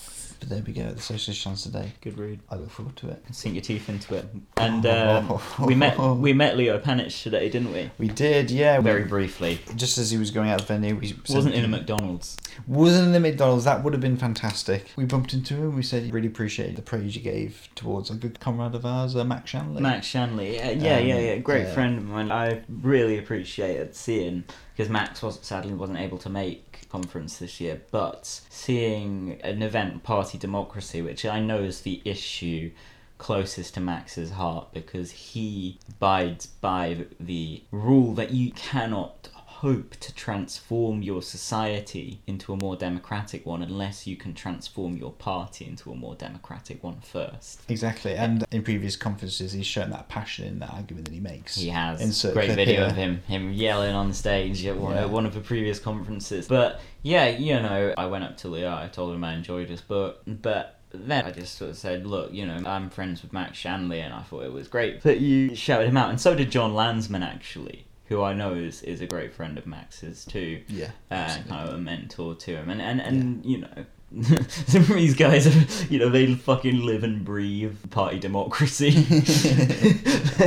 But 0.44 0.56
there 0.56 0.62
we 0.66 0.74
go. 0.74 0.90
The 0.92 1.00
Socialist 1.00 1.40
Chance 1.40 1.62
today. 1.62 1.92
Good 2.02 2.18
read. 2.18 2.38
I 2.50 2.56
look 2.56 2.68
forward 2.68 2.96
to 2.96 3.08
it. 3.08 3.24
Sink 3.30 3.54
your 3.54 3.62
teeth 3.62 3.88
into 3.88 4.14
it. 4.14 4.26
And 4.58 4.84
uh, 4.84 5.38
we 5.64 5.74
met 5.74 5.98
we 5.98 6.34
met 6.34 6.58
Leo 6.58 6.78
Panitch 6.78 7.22
today, 7.22 7.48
didn't 7.48 7.72
we? 7.72 7.90
We 7.96 8.08
did, 8.08 8.50
yeah. 8.50 8.78
Very 8.82 9.04
briefly. 9.04 9.60
Just 9.74 9.96
as 9.96 10.10
he 10.10 10.18
was 10.18 10.30
going 10.30 10.50
out 10.50 10.60
of 10.60 10.66
the 10.66 10.74
venue, 10.74 10.96
we 10.96 11.14
Wasn't 11.30 11.54
in 11.54 11.64
a 11.64 11.68
McDonald's. 11.68 12.36
Wasn't 12.66 13.06
in 13.06 13.12
the 13.12 13.20
McDonald's. 13.20 13.64
That 13.64 13.82
would 13.82 13.94
have 13.94 14.02
been 14.02 14.18
fantastic. 14.18 14.90
We 14.96 15.06
bumped 15.06 15.32
into 15.32 15.54
him. 15.54 15.76
We 15.76 15.82
said, 15.82 16.02
he 16.02 16.10
"Really 16.10 16.28
appreciate 16.28 16.76
the 16.76 16.82
praise 16.82 17.16
you 17.16 17.22
gave 17.22 17.70
towards 17.74 18.10
a 18.10 18.14
good 18.14 18.38
comrade 18.38 18.74
of 18.74 18.84
ours, 18.84 19.16
uh, 19.16 19.24
Max 19.24 19.48
Shanley." 19.48 19.80
Max 19.80 20.06
Shanley, 20.06 20.56
yeah, 20.56 20.72
yeah, 20.72 20.96
Um, 20.98 21.06
yeah, 21.06 21.18
yeah, 21.20 21.36
great 21.38 21.62
yeah. 21.62 21.72
friend 21.72 21.96
of 21.96 22.04
mine. 22.04 22.30
I 22.30 22.60
really 22.68 23.16
appreciated 23.16 23.96
seeing 23.96 24.44
because 24.76 24.90
Max 24.90 25.22
was 25.22 25.38
sadly 25.40 25.72
wasn't 25.72 26.00
able 26.00 26.18
to 26.18 26.28
make 26.28 26.73
conference 26.94 27.38
this 27.38 27.60
year, 27.60 27.82
but 27.90 28.24
seeing 28.48 29.40
an 29.42 29.62
event, 29.62 30.04
Party 30.04 30.38
Democracy, 30.38 31.02
which 31.02 31.26
I 31.26 31.40
know 31.40 31.58
is 31.58 31.80
the 31.80 32.00
issue 32.04 32.70
closest 33.18 33.74
to 33.74 33.80
Max's 33.80 34.30
heart 34.30 34.68
because 34.72 35.10
he 35.10 35.80
abides 35.88 36.46
by 36.46 37.06
the 37.18 37.64
rule 37.72 38.14
that 38.14 38.30
you 38.30 38.52
cannot 38.52 39.28
hope 39.64 39.96
to 39.98 40.14
transform 40.14 41.00
your 41.00 41.22
society 41.22 42.20
into 42.26 42.52
a 42.52 42.56
more 42.56 42.76
democratic 42.76 43.46
one 43.46 43.62
unless 43.62 44.06
you 44.06 44.14
can 44.14 44.34
transform 44.34 44.94
your 44.94 45.10
party 45.12 45.64
into 45.66 45.90
a 45.90 45.94
more 45.94 46.14
democratic 46.14 46.84
one 46.84 47.00
first. 47.00 47.62
Exactly, 47.70 48.14
and 48.14 48.44
in 48.50 48.62
previous 48.62 48.94
conferences, 48.94 49.52
he's 49.52 49.66
shown 49.66 49.88
that 49.88 50.06
passion 50.10 50.44
in 50.46 50.58
that 50.58 50.70
argument 50.70 51.06
that 51.06 51.14
he 51.14 51.20
makes. 51.20 51.56
He 51.56 51.70
has 51.70 52.02
Insert 52.02 52.34
great 52.34 52.50
video 52.62 52.80
here. 52.82 52.84
of 52.90 52.96
him 52.96 53.22
him 53.26 53.52
yelling 53.54 53.94
on 53.94 54.12
stage 54.12 54.66
at 54.66 54.76
one, 54.76 54.94
Yeah. 54.96 55.02
at 55.04 55.10
one 55.10 55.24
of 55.24 55.32
the 55.32 55.40
previous 55.40 55.78
conferences. 55.78 56.46
But 56.46 56.80
yeah, 57.02 57.28
you 57.28 57.54
know, 57.54 57.94
I 57.96 58.04
went 58.06 58.24
up 58.24 58.36
to 58.38 58.48
Leo. 58.48 58.68
I 58.74 58.88
told 58.88 59.14
him 59.14 59.24
I 59.24 59.32
enjoyed 59.32 59.70
his 59.70 59.80
book, 59.80 60.20
but 60.26 60.78
then 60.92 61.24
I 61.24 61.30
just 61.30 61.56
sort 61.56 61.70
of 61.70 61.78
said, 61.78 62.06
look, 62.06 62.32
you 62.34 62.44
know, 62.46 62.60
I'm 62.66 62.90
friends 62.90 63.22
with 63.22 63.32
Max 63.32 63.56
Shanley, 63.56 64.00
and 64.00 64.12
I 64.12 64.22
thought 64.24 64.44
it 64.44 64.52
was 64.52 64.68
great 64.68 65.00
that 65.04 65.20
you 65.20 65.54
shouted 65.54 65.88
him 65.88 65.96
out, 65.96 66.10
and 66.10 66.20
so 66.20 66.34
did 66.34 66.50
Jon 66.50 66.72
Lansman 66.72 67.22
actually. 67.26 67.86
Who 68.06 68.22
I 68.22 68.34
know 68.34 68.54
is, 68.54 68.82
is 68.82 69.00
a 69.00 69.06
great 69.06 69.32
friend 69.32 69.56
of 69.56 69.66
Max's 69.66 70.24
too. 70.24 70.62
Yeah, 70.68 70.90
Uh, 71.10 71.38
kind 71.48 71.68
of 71.68 71.74
a 71.74 71.78
mentor 71.78 72.34
to 72.34 72.56
him. 72.56 72.68
And, 72.68 72.82
and, 72.82 73.00
and 73.00 73.44
you 73.46 73.58
know, 73.58 73.86
some 74.22 74.82
of 74.82 74.88
these 74.88 75.14
guys, 75.14 75.46
are, 75.46 75.84
you 75.92 75.98
know, 75.98 76.08
they 76.08 76.34
fucking 76.34 76.80
live 76.84 77.02
and 77.04 77.24
breathe 77.24 77.76
party 77.90 78.18
democracy. 78.18 78.90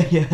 yeah. 0.09 0.27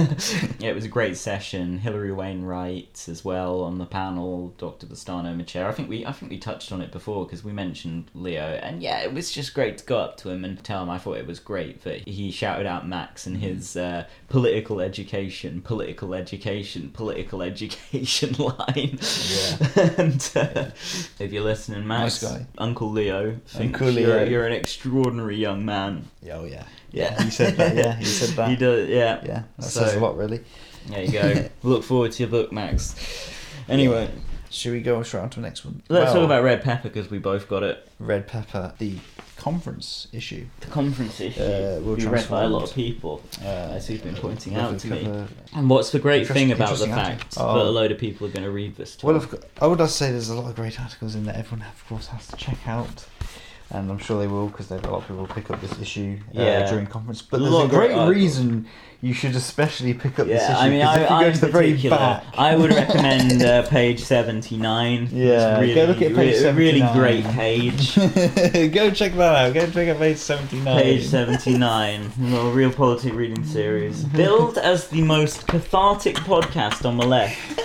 yeah, 0.60 0.70
it 0.70 0.76
was 0.76 0.86
a 0.86 0.90
great 0.90 1.18
session. 1.18 1.80
Hilary 1.80 2.12
Wainwright 2.12 3.06
as 3.10 3.26
well 3.26 3.62
on 3.62 3.78
the 3.78 3.86
panel. 3.86 4.54
Dr. 4.58 4.86
Bastano 4.86 5.36
Macher. 5.36 5.66
I 5.66 5.72
think 5.72 5.90
we 5.90 6.06
I 6.06 6.12
think 6.12 6.32
we 6.32 6.38
touched 6.38 6.72
on 6.72 6.82
it 6.82 6.92
before 6.92 7.26
because 7.26 7.44
we 7.44 7.52
mentioned 7.52 8.12
Leo, 8.14 8.60
and 8.62 8.82
yeah, 8.82 9.00
it 9.00 9.14
was 9.14 9.32
just 9.32 9.54
great 9.54 9.78
to 9.80 9.86
go 9.86 9.98
up 10.00 10.18
to 10.18 10.30
him 10.30 10.44
and 10.46 10.62
tell 10.64 10.84
him 10.84 10.90
I 10.90 10.98
thought 10.98 11.18
it 11.18 11.28
was 11.28 11.40
great 11.40 11.84
that 11.84 12.08
he 12.08 12.32
shouted 12.32 12.66
out 12.68 12.88
Max 12.88 13.26
and 13.26 13.38
his 13.38 13.76
uh, 13.76 14.06
political 14.30 14.80
education, 14.80 15.62
political 15.62 16.14
education, 16.14 16.92
political 16.92 17.42
education 17.42 18.34
line. 18.34 19.00
Yeah. 19.30 19.90
and 19.98 20.32
uh, 20.36 20.66
if 21.20 21.32
you're 21.32 21.44
listening, 21.44 21.88
Max, 21.88 22.22
Nice. 22.22 22.44
Uncle 22.58 22.92
Leo, 22.92 23.23
thinks 23.48 23.80
you're, 23.82 24.26
you're 24.26 24.46
an 24.46 24.54
extraordinary 24.54 25.36
young 25.38 25.66
man. 25.66 26.08
Oh 26.32 26.46
yeah. 26.46 26.66
Yeah, 26.92 27.22
he 27.24 27.30
said 27.32 27.56
that. 27.58 27.76
Yeah, 27.76 27.96
he 27.96 28.06
said 28.06 28.30
that. 28.36 28.50
he 28.50 28.56
does. 28.56 28.88
Yeah, 28.88 29.20
Yeah, 29.26 29.44
that 29.58 29.64
So, 29.66 29.82
says 29.84 29.96
a 29.96 30.00
lot, 30.00 30.16
really. 30.16 30.42
There 30.88 31.02
you 31.04 31.12
go. 31.12 31.50
Look 31.64 31.84
forward 31.84 32.12
to 32.14 32.24
your 32.24 32.30
book, 32.30 32.52
Max. 32.52 32.96
Anyway, 33.68 34.10
Should 34.52 34.74
we 34.74 34.82
go 34.82 35.02
straight 35.02 35.22
on 35.22 35.30
to 35.32 35.40
the 35.40 35.48
next 35.48 35.66
one? 35.66 35.82
let's 35.90 36.06
Well, 36.08 36.16
talk 36.16 36.24
about 36.26 36.44
Red 36.44 36.62
Pepper 36.64 36.90
because 36.90 37.10
we 37.10 37.18
both 37.18 37.48
got 37.50 37.64
it. 37.64 37.88
Red 38.00 38.28
Pepper, 38.28 38.74
the 38.78 38.98
conference 39.44 40.08
issue. 40.14 40.46
The 40.62 40.68
conference 40.68 41.20
issue. 41.20 41.41
Uh, 41.41 41.80
will 41.84 41.96
we 41.96 42.06
read 42.08 42.30
by 42.30 42.44
a 42.44 42.48
lot 42.48 42.64
of 42.64 42.74
people, 42.74 43.22
uh, 43.41 43.76
as 43.78 43.89
you've 43.89 44.04
been 44.04 44.16
pointing 44.16 44.56
out 44.56 44.80
to 44.80 44.88
me. 44.88 45.04
cover. 45.04 45.28
And 45.54 45.70
what's 45.70 45.91
the 45.91 46.00
great 46.00 46.26
thing 46.28 46.52
about 46.54 46.78
the 46.78 46.88
fact 46.88 47.36
Oh. 47.38 47.56
that 47.58 47.66
a 47.66 47.70
load 47.70 47.91
of 47.91 47.98
people 47.98 48.26
are 48.28 48.32
going 48.32 48.46
to 48.46 48.52
read 48.52 48.78
this? 48.78 48.98
Well, 49.04 49.18
of 49.18 49.30
course, 49.30 49.44
I 49.62 49.68
would 49.68 49.82
say 49.89 50.12
there's 50.12 50.30
a 50.30 50.36
lot 50.41 50.50
of 50.50 50.56
great 50.56 50.80
articles 50.80 51.16
in 51.16 51.26
there. 51.26 51.36
Everyone, 51.36 51.66
of 51.68 51.86
course, 51.89 52.08
has 52.08 52.26
to 52.28 52.38
check 52.38 52.60
out, 52.68 53.06
and 53.70 53.91
I'm 53.91 53.98
sure 54.00 54.18
they 54.20 54.28
will 54.28 54.48
because 54.48 54.72
a 54.72 54.76
lot 54.76 55.00
of 55.02 55.08
people 55.08 55.28
pick 55.28 55.52
up 55.52 55.60
this 55.60 55.78
issue 55.82 56.20
uh, 56.38 56.41
Yeah. 56.41 56.70
during 56.70 56.88
conference. 56.88 57.22
But 57.22 57.39
there's 57.41 57.52
lot 57.52 57.66
a 57.66 57.68
great 57.68 57.88
great 57.88 57.91
articles. 57.98 58.16
reason 58.16 58.68
you 59.04 59.14
should 59.14 59.36
especially 59.36 59.93
pick 59.93 60.18
up 60.18 60.28
this 60.28 60.41
issue. 60.41 60.54
I 60.54 60.70
mean, 60.70 60.82
I, 60.82 60.95
if 60.95 61.01
you 61.01 61.08
go 61.10 61.16
I'm 61.16 61.34
to 61.34 61.41
the 61.41 61.47
very 61.49 61.89
back, 61.89 62.24
I 62.38 62.56
would 62.56 62.70
recommend 62.74 63.43
uh, 63.43 63.68
page 63.68 64.01
79. 64.01 65.10
Yeah, 65.12 65.60
really, 65.60 65.76
go 65.76 65.84
look 65.84 66.01
at 66.01 66.16
page 66.16 66.41
re- 66.41 66.51
really 66.54 66.93
great 66.93 67.26
page. 67.26 67.95
go 68.74 68.91
check 68.91 69.12
that 69.16 69.36
out. 69.36 69.54
Go 69.54 69.70
check 69.70 69.89
out 69.89 69.97
page 69.97 70.18
79. 70.20 70.82
Page 70.82 71.06
79, 71.06 72.12
a 72.34 72.49
real 72.51 72.72
politic 72.72 73.14
reading 73.14 73.43
series. 73.43 74.06
Billed 74.06 74.58
as 74.58 74.88
the 74.88 75.01
most 75.01 75.47
cathartic 75.47 76.16
podcast 76.16 76.86
on 76.86 76.95
the 76.95 77.06
left. 77.06 77.60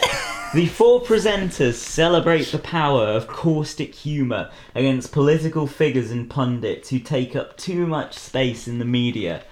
The 0.55 0.67
four 0.67 1.03
presenters 1.03 1.75
celebrate 1.75 2.47
the 2.47 2.59
power 2.59 3.05
of 3.05 3.29
caustic 3.29 3.95
humour 3.95 4.51
against 4.75 5.13
political 5.13 5.67
figures 5.67 6.11
and 6.11 6.29
pundits 6.29 6.89
who 6.89 6.99
take 6.99 7.37
up 7.37 7.57
too 7.59 7.87
much 7.87 8.19
space 8.19 8.67
in 8.67 8.79
the 8.79 8.87
media. 8.87 9.45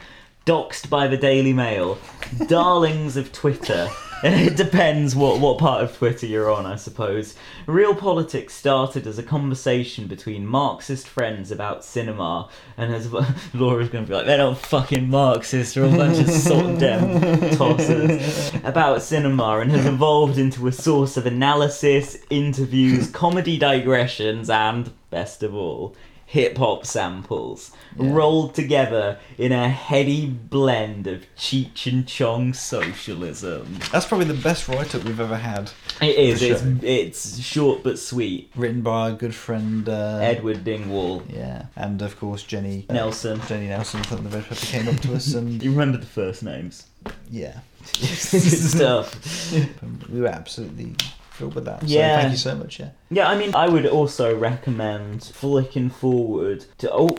Doxed 0.46 0.88
by 0.88 1.08
the 1.08 1.16
Daily 1.16 1.52
Mail, 1.52 1.98
darlings 2.46 3.16
of 3.16 3.32
Twitter. 3.32 3.90
It 4.22 4.56
depends 4.56 5.14
what, 5.14 5.40
what 5.40 5.58
part 5.58 5.84
of 5.84 5.94
Twitter 5.94 6.24
you're 6.24 6.50
on, 6.50 6.64
I 6.64 6.76
suppose. 6.76 7.34
Real 7.66 7.94
politics 7.94 8.54
started 8.54 9.06
as 9.06 9.18
a 9.18 9.22
conversation 9.22 10.06
between 10.06 10.46
Marxist 10.46 11.06
friends 11.06 11.50
about 11.50 11.84
cinema, 11.84 12.48
and 12.78 12.94
as 12.94 13.12
Laura's 13.54 13.90
going 13.90 14.04
to 14.04 14.08
be 14.08 14.14
like, 14.14 14.24
they're 14.24 14.38
not 14.38 14.56
fucking 14.56 15.10
Marxists, 15.10 15.74
they're 15.74 15.84
a 15.84 15.90
bunch 15.90 16.18
of 16.18 16.30
salt 16.30 16.78
dem 16.78 17.20
tossers 17.56 18.64
about 18.64 19.02
cinema, 19.02 19.58
and 19.58 19.70
has 19.70 19.84
evolved 19.84 20.38
into 20.38 20.66
a 20.66 20.72
source 20.72 21.18
of 21.18 21.26
analysis, 21.26 22.16
interviews, 22.30 23.10
comedy 23.10 23.58
digressions, 23.58 24.48
and 24.48 24.92
best 25.10 25.42
of 25.42 25.54
all, 25.54 25.94
hip 26.36 26.58
hop 26.58 26.84
samples 26.84 27.72
rolled 27.96 28.54
together 28.54 29.18
in 29.38 29.52
a 29.52 29.70
heady 29.70 30.26
blend 30.26 31.06
of 31.06 31.24
Cheech 31.34 31.90
and 31.90 32.06
Chong 32.06 32.52
socialism. 32.52 33.78
That's 33.90 34.04
probably 34.04 34.26
the 34.26 34.42
best 34.42 34.68
write 34.68 34.94
up 34.94 35.02
we've 35.04 35.18
ever 35.18 35.38
had. 35.38 35.70
It 36.02 36.14
is. 36.14 36.42
It's, 36.42 36.62
it's 36.82 37.40
short 37.40 37.82
but 37.82 37.98
sweet. 37.98 38.50
Written 38.54 38.82
by 38.82 39.08
our 39.08 39.12
good 39.12 39.34
friend 39.34 39.88
uh, 39.88 40.18
Edward 40.20 40.62
Dingwall. 40.62 41.22
Yeah, 41.26 41.68
and 41.74 42.02
of 42.02 42.20
course 42.20 42.42
Jenny 42.42 42.84
uh, 42.90 42.92
Nelson. 42.92 43.40
Jenny 43.48 43.68
Nelson 43.68 44.02
from 44.04 44.24
the 44.24 44.28
Red 44.28 44.44
Pepper 44.44 44.66
came 44.66 44.88
up 44.88 45.00
to 45.00 45.14
us 45.14 45.32
and 45.32 45.62
You 45.62 45.70
remember 45.70 45.96
the 45.96 46.04
first 46.04 46.42
names? 46.42 46.86
yeah, 47.30 47.60
Stuff. 47.82 49.52
we 50.10 50.20
were 50.20 50.28
absolutely 50.28 50.96
thrilled 51.36 51.54
with 51.54 51.64
that. 51.66 51.80
So 51.80 51.86
Yeah. 51.86 52.20
thank 52.20 52.32
you 52.32 52.38
so 52.38 52.54
much. 52.54 52.80
Yeah. 52.80 52.90
Yeah, 53.10 53.28
I 53.28 53.36
mean, 53.36 53.54
I 53.54 53.68
would 53.68 53.86
also 53.86 54.36
recommend 54.36 55.22
flicking 55.24 55.90
forward 55.90 56.64
to 56.78 56.90
oh, 56.92 57.16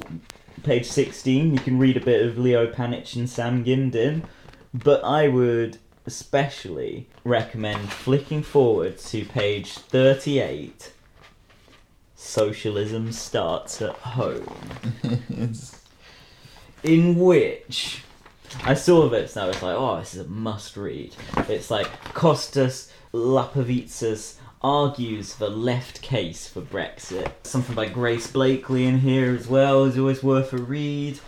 page 0.64 0.86
sixteen. 0.88 1.54
You 1.54 1.60
can 1.60 1.78
read 1.78 1.98
a 1.98 2.02
bit 2.02 2.26
of 2.26 2.38
Leo 2.38 2.72
Panitch 2.72 3.16
and 3.16 3.30
Sam 3.30 3.64
Gindin, 3.64 4.24
but 4.74 5.04
I 5.04 5.28
would 5.28 5.78
especially 6.06 7.08
recommend 7.26 7.92
flicking 7.92 8.42
forward 8.42 8.98
to 8.98 9.26
page 9.26 9.74
38. 9.74 10.94
Socialism 12.16 13.12
starts 13.12 13.82
at 13.82 13.94
home. 13.96 14.48
in 16.84 17.16
which 17.18 18.04
I 18.64 18.74
saw 18.74 19.10
this 19.10 19.36
and 19.36 19.46
I 19.46 19.48
was 19.48 19.62
like, 19.62 19.76
oh, 19.76 20.00
this 20.00 20.16
is 20.16 20.22
a 20.26 20.30
must 20.30 20.78
read. 20.78 21.14
It's 21.50 21.70
like 21.70 21.88
Kostas 22.14 22.90
Lapavitsas 23.14 24.36
argues 24.62 25.36
the 25.36 25.50
left 25.50 26.02
case 26.02 26.50
for 26.50 26.62
Brexit. 26.62 27.32
Something 27.44 27.76
by 27.76 27.88
Grace 27.88 28.28
Blakeley 28.28 28.86
in 28.86 29.00
here 29.00 29.34
as 29.34 29.48
well 29.48 29.86
is 29.86 29.98
always 29.98 30.22
worth 30.22 30.52
a 30.52 30.58
read. 30.58 31.20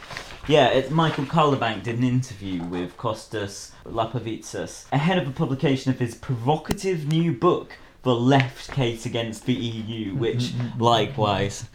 Yeah, 0.48 0.68
it's 0.68 0.90
Michael 0.90 1.26
Calderbank 1.26 1.84
did 1.84 1.98
an 1.98 2.04
interview 2.04 2.64
with 2.64 2.98
Kostas 2.98 3.72
Lapavitsas 3.86 4.88
ahead 4.92 5.18
of 5.18 5.26
the 5.26 5.32
publication 5.32 5.92
of 5.92 6.00
his 6.00 6.16
provocative 6.16 7.08
new 7.08 7.32
book, 7.32 7.78
The 8.04 8.16
Left 8.16 8.72
Case 8.72 9.06
Against 9.06 9.46
the 9.46 9.54
EU, 9.54 9.82
mm-hmm, 9.82 10.12
mm-hmm, 10.12 10.20
which 10.20 10.38
mm-hmm. 10.38 10.82
likewise 10.82 11.66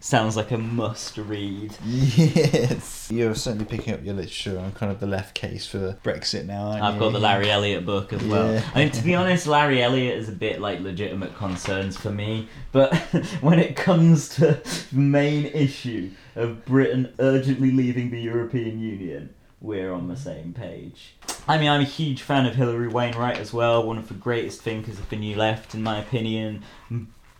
sounds 0.00 0.36
like 0.36 0.50
a 0.50 0.58
must 0.58 1.16
read. 1.16 1.74
Yes. 1.84 3.08
You're 3.10 3.34
certainly 3.34 3.64
picking 3.64 3.94
up 3.94 4.04
your 4.04 4.14
literature 4.14 4.58
on 4.58 4.72
kind 4.72 4.92
of 4.92 5.00
the 5.00 5.06
left 5.06 5.34
case 5.34 5.66
for 5.66 5.98
Brexit 6.04 6.46
now, 6.46 6.68
I've 6.70 6.94
you? 6.94 7.00
got 7.00 7.12
the 7.12 7.18
Larry 7.18 7.50
Elliott 7.50 7.86
book 7.86 8.12
as 8.12 8.22
well. 8.24 8.52
Yeah. 8.52 8.62
I 8.74 8.78
mean, 8.80 8.90
to 8.92 9.02
be 9.02 9.14
honest, 9.14 9.46
Larry 9.46 9.82
Elliott 9.82 10.18
is 10.18 10.28
a 10.28 10.32
bit 10.32 10.60
like 10.60 10.80
legitimate 10.80 11.34
concerns 11.36 11.96
for 11.96 12.10
me, 12.10 12.48
but 12.72 12.94
when 13.40 13.58
it 13.58 13.76
comes 13.76 14.28
to 14.36 14.60
the 14.92 14.96
main 14.96 15.46
issue 15.46 16.10
of 16.36 16.64
Britain 16.64 17.14
urgently 17.18 17.70
leaving 17.70 18.10
the 18.10 18.20
European 18.20 18.80
Union, 18.80 19.33
we're 19.64 19.92
on 19.92 20.08
the 20.08 20.16
same 20.16 20.52
page. 20.52 21.14
I 21.48 21.58
mean, 21.58 21.68
I'm 21.70 21.80
a 21.80 21.84
huge 21.84 22.22
fan 22.22 22.44
of 22.44 22.54
Hilary 22.54 22.88
Wainwright 22.88 23.38
as 23.38 23.52
well, 23.52 23.82
one 23.82 23.96
of 23.96 24.08
the 24.08 24.14
greatest 24.14 24.60
thinkers 24.60 24.98
of 24.98 25.08
the 25.08 25.16
New 25.16 25.36
Left, 25.36 25.74
in 25.74 25.82
my 25.82 25.98
opinion, 25.98 26.62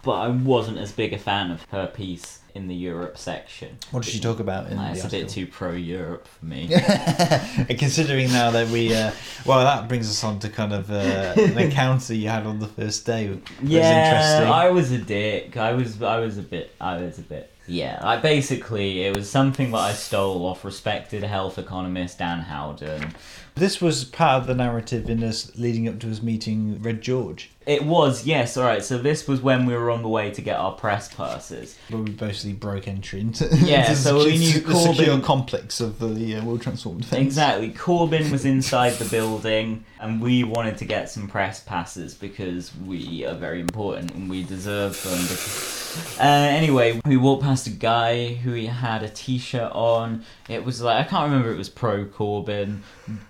but 0.02 0.12
I 0.12 0.28
wasn't 0.28 0.78
as 0.78 0.90
big 0.90 1.12
a 1.12 1.18
fan 1.18 1.50
of 1.50 1.64
her 1.70 1.86
piece 1.86 2.40
in 2.54 2.68
the 2.68 2.74
Europe 2.74 3.18
section. 3.18 3.76
What 3.90 4.04
did 4.04 4.12
she 4.12 4.20
talk 4.20 4.38
about 4.40 4.70
in 4.70 4.78
the 4.78 4.90
It's 4.92 5.04
a 5.04 5.08
bit 5.08 5.28
too 5.28 5.46
pro-Europe 5.46 6.26
for 6.26 6.46
me. 6.46 6.72
And 6.72 7.78
considering 7.78 8.28
now 8.28 8.50
that 8.52 8.68
we, 8.68 8.94
uh, 8.94 9.10
well, 9.44 9.60
that 9.64 9.88
brings 9.88 10.08
us 10.08 10.22
on 10.24 10.38
to 10.38 10.48
kind 10.48 10.72
of 10.72 10.90
uh, 10.90 11.34
an 11.36 11.58
encounter 11.58 12.14
you 12.14 12.28
had 12.28 12.46
on 12.46 12.60
the 12.60 12.68
first 12.68 13.04
day. 13.04 13.28
Which 13.28 13.50
was 13.60 13.70
Yeah, 13.70 14.06
interesting. 14.06 14.52
I 14.52 14.70
was 14.70 14.92
a 14.92 14.98
dick. 14.98 15.56
I 15.56 15.72
was 15.72 16.00
I 16.00 16.20
was 16.20 16.38
a 16.38 16.42
bit 16.42 16.74
I 16.80 17.00
was 17.02 17.18
a 17.18 17.22
bit 17.22 17.50
yeah. 17.66 17.98
I 18.02 18.16
basically 18.16 19.04
it 19.04 19.16
was 19.16 19.30
something 19.30 19.70
that 19.70 19.78
I 19.78 19.92
stole 19.92 20.44
off 20.46 20.64
respected 20.64 21.22
health 21.22 21.58
economist 21.58 22.18
Dan 22.18 22.40
Howden. 22.40 23.14
This 23.54 23.80
was 23.80 24.04
part 24.04 24.42
of 24.42 24.46
the 24.46 24.54
narrative 24.54 25.08
in 25.08 25.22
us 25.22 25.52
leading 25.56 25.88
up 25.88 25.98
to 26.00 26.10
us 26.10 26.22
meeting 26.22 26.82
Red 26.82 27.00
George. 27.00 27.50
It 27.66 27.84
was 27.84 28.26
yes, 28.26 28.56
all 28.56 28.64
right. 28.64 28.84
So 28.84 28.98
this 28.98 29.26
was 29.26 29.40
when 29.40 29.64
we 29.64 29.74
were 29.74 29.90
on 29.90 30.02
the 30.02 30.08
way 30.08 30.30
to 30.30 30.42
get 30.42 30.58
our 30.58 30.72
press 30.72 31.12
passes. 31.12 31.78
Where 31.88 32.02
we 32.02 32.10
basically 32.10 32.52
broke 32.52 32.86
entry 32.86 33.20
into 33.20 33.48
Yeah, 33.56 33.88
the 33.88 33.96
so 33.96 34.18
we 34.18 34.36
knew 34.36 34.60
the 34.60 34.74
secure 34.74 35.18
complex 35.20 35.80
of 35.80 35.98
the 35.98 36.36
uh, 36.36 36.44
World 36.44 36.60
Transform 36.60 37.00
Defence. 37.00 37.22
Exactly. 37.22 37.70
Corbyn 37.72 38.30
was 38.30 38.44
inside 38.44 38.94
the 38.94 39.06
building, 39.06 39.84
and 39.98 40.20
we 40.20 40.44
wanted 40.44 40.76
to 40.78 40.84
get 40.84 41.08
some 41.08 41.26
press 41.26 41.60
passes 41.60 42.14
because 42.14 42.70
we 42.86 43.24
are 43.24 43.34
very 43.34 43.60
important 43.60 44.12
and 44.12 44.28
we 44.28 44.44
deserve 44.44 45.02
them. 45.02 45.22
Because... 45.22 46.18
Uh, 46.18 46.22
anyway, 46.22 47.00
we 47.06 47.16
walked 47.16 47.44
past 47.44 47.66
a 47.66 47.70
guy 47.70 48.34
who 48.34 48.52
he 48.52 48.66
had 48.66 49.02
a 49.02 49.08
T-shirt 49.08 49.72
on. 49.72 50.24
It 50.50 50.64
was 50.64 50.82
like 50.82 51.06
I 51.06 51.08
can't 51.08 51.30
remember. 51.30 51.48
If 51.48 51.54
it 51.54 51.58
was 51.58 51.68
pro 51.70 52.04
Corbyn, 52.04 52.80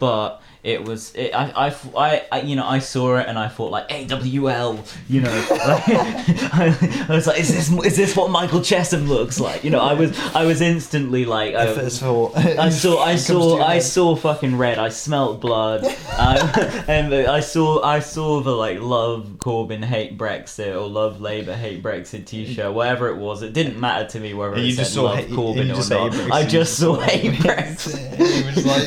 but 0.00 0.42
it 0.64 0.82
was. 0.82 1.14
It, 1.14 1.34
I, 1.34 1.68
I, 1.68 1.76
I, 1.96 2.26
I, 2.32 2.40
you 2.40 2.56
know, 2.56 2.66
I 2.66 2.78
saw 2.78 3.16
it 3.18 3.28
and 3.28 3.38
I 3.38 3.48
thought 3.48 3.70
like 3.70 3.90
AWL. 3.92 4.82
You 5.08 5.20
know, 5.20 5.30
like, 5.50 5.82
I, 5.88 7.06
I 7.08 7.14
was 7.14 7.26
like, 7.26 7.38
is 7.38 7.54
this 7.54 7.70
is 7.84 7.96
this 7.96 8.16
what 8.16 8.30
Michael 8.30 8.60
Chessum 8.60 9.06
looks 9.06 9.38
like? 9.38 9.62
You 9.62 9.70
know, 9.70 9.80
I 9.80 9.92
was 9.92 10.18
I 10.34 10.46
was 10.46 10.62
instantly 10.62 11.26
like, 11.26 11.52
At 11.52 11.68
I, 11.68 11.88
thought, 11.90 12.34
I 12.36 12.70
saw, 12.70 12.96
I 13.04 13.12
it 13.12 13.18
saw, 13.18 13.62
I 13.62 13.78
saw 13.78 14.16
fucking 14.16 14.56
red. 14.56 14.78
I 14.78 14.88
smelt 14.88 15.42
blood, 15.42 15.84
um, 15.84 15.92
and 16.88 17.12
I 17.14 17.40
saw, 17.40 17.82
I 17.82 18.00
saw 18.00 18.40
the 18.40 18.52
like 18.52 18.80
love 18.80 19.36
Corbyn 19.38 19.84
hate 19.84 20.16
Brexit 20.16 20.74
or 20.74 20.88
love 20.88 21.20
Labour 21.20 21.54
hate 21.54 21.82
Brexit 21.82 22.24
T-shirt, 22.24 22.72
whatever 22.72 23.08
it 23.08 23.16
was. 23.16 23.42
It 23.42 23.52
didn't 23.52 23.78
matter 23.78 24.06
to 24.08 24.20
me 24.20 24.32
whether 24.32 24.56
it 24.56 24.60
you 24.60 24.72
said 24.72 24.82
just 24.84 24.94
saw 24.94 25.02
love 25.02 25.18
hate- 25.18 25.28
Corbyn 25.28 25.64
or 25.64 25.94
not. 25.94 26.12
Brexit. 26.12 26.30
I 26.30 26.46
just 26.46 26.78
saw 26.78 26.98
hate 27.00 27.32
Brexit. 27.34 28.16
it 28.18 28.56
was 28.56 28.64
like, 28.64 28.84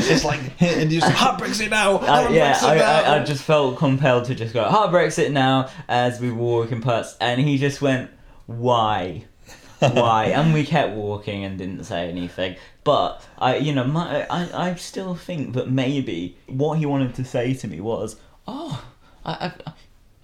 it's 0.00 0.24
like, 0.24 0.40
and 0.60 0.92
you 0.92 1.00
just 1.00 1.13
hard 1.18 1.40
Brexit 1.40 1.70
now. 1.70 1.98
I, 1.98 2.22
hard 2.22 2.34
yeah, 2.34 2.54
Brexit 2.54 2.68
I, 2.68 2.76
now. 2.76 3.12
I, 3.12 3.20
I 3.20 3.24
just 3.24 3.42
felt 3.44 3.78
compelled 3.78 4.24
to 4.26 4.34
just 4.34 4.52
go 4.54 4.64
hard 4.64 4.90
Brexit 4.90 5.30
now 5.30 5.70
as 5.88 6.20
we 6.20 6.30
were 6.30 6.36
walking 6.36 6.80
past, 6.80 7.16
and 7.20 7.40
he 7.40 7.58
just 7.58 7.80
went, 7.80 8.10
"Why, 8.46 9.24
why?" 9.78 10.24
and 10.34 10.52
we 10.52 10.64
kept 10.64 10.94
walking 10.94 11.44
and 11.44 11.58
didn't 11.58 11.84
say 11.84 12.08
anything. 12.08 12.56
But 12.82 13.26
I, 13.38 13.56
you 13.56 13.72
know, 13.72 13.84
my, 13.84 14.26
I, 14.28 14.70
I 14.70 14.74
still 14.74 15.14
think 15.14 15.54
that 15.54 15.70
maybe 15.70 16.36
what 16.46 16.78
he 16.78 16.86
wanted 16.86 17.14
to 17.14 17.24
say 17.24 17.54
to 17.54 17.68
me 17.68 17.80
was, 17.80 18.16
"Oh, 18.46 18.84
I, 19.24 19.46
I've, 19.46 19.74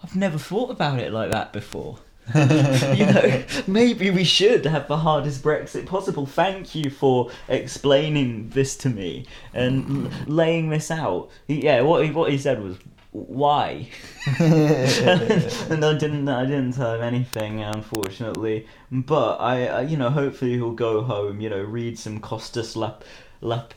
I've 0.02 0.16
never 0.16 0.38
thought 0.38 0.70
about 0.70 0.98
it 0.98 1.12
like 1.12 1.30
that 1.30 1.52
before." 1.52 1.98
you 2.94 3.06
know, 3.06 3.44
maybe 3.66 4.10
we 4.10 4.24
should 4.24 4.64
have 4.66 4.88
the 4.88 4.98
hardest 4.98 5.42
Brexit 5.42 5.86
possible. 5.86 6.26
Thank 6.26 6.74
you 6.74 6.90
for 6.90 7.30
explaining 7.48 8.50
this 8.50 8.76
to 8.78 8.90
me 8.90 9.26
and 9.52 10.28
laying 10.28 10.70
this 10.70 10.90
out. 10.90 11.30
Yeah, 11.48 11.80
what 11.82 12.04
he, 12.04 12.10
what 12.10 12.30
he 12.30 12.38
said 12.38 12.62
was, 12.62 12.76
"Why?" 13.10 13.88
and 14.38 15.84
I 15.84 15.94
didn't 15.98 16.28
I 16.28 16.44
didn't 16.44 16.72
tell 16.72 16.94
him 16.94 17.02
anything, 17.02 17.62
unfortunately. 17.62 18.66
But 18.92 19.36
I, 19.36 19.66
I 19.66 19.80
you 19.82 19.96
know, 19.96 20.10
hopefully 20.10 20.52
he'll 20.52 20.72
go 20.72 21.02
home. 21.02 21.40
You 21.40 21.50
know, 21.50 21.62
read 21.62 21.98
some 21.98 22.20
Kostas 22.20 22.76
Lap 22.76 23.02
Lap 23.40 23.74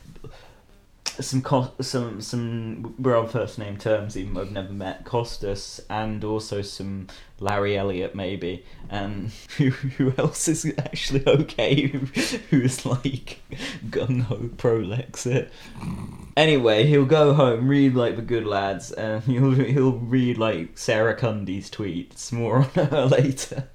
some 1.19 1.41
co- 1.41 1.71
some 1.81 2.21
some 2.21 2.95
we're 2.97 3.17
on 3.17 3.27
first 3.27 3.59
name 3.59 3.77
terms 3.77 4.17
even 4.17 4.33
though 4.33 4.41
I've 4.41 4.51
never 4.51 4.73
met 4.73 5.05
Kostas 5.05 5.79
and 5.89 6.23
also 6.23 6.61
some 6.61 7.07
Larry 7.39 7.77
Elliott 7.77 8.15
maybe. 8.15 8.65
Um, 8.89 9.01
and 9.03 9.31
who 9.57 9.69
who 9.71 10.13
else 10.17 10.47
is 10.47 10.65
actually 10.77 11.23
okay? 11.27 11.87
Who's 12.49 12.85
like 12.85 13.41
gung 13.89 14.21
ho 14.21 14.49
pro 14.57 14.79
Lexit 14.79 15.49
anyway 16.35 16.85
he'll 16.85 17.05
go 17.05 17.33
home 17.33 17.67
read 17.67 17.95
like 17.95 18.15
the 18.15 18.21
good 18.21 18.45
lads 18.45 18.91
and 18.91 19.23
he'll 19.33 19.51
he'll 19.51 19.91
read 19.99 20.37
like 20.37 20.77
Sarah 20.77 21.15
Cundy's 21.15 21.69
tweets. 21.69 22.31
More 22.31 22.57
on 22.57 22.69
her 22.89 23.05
later. 23.05 23.67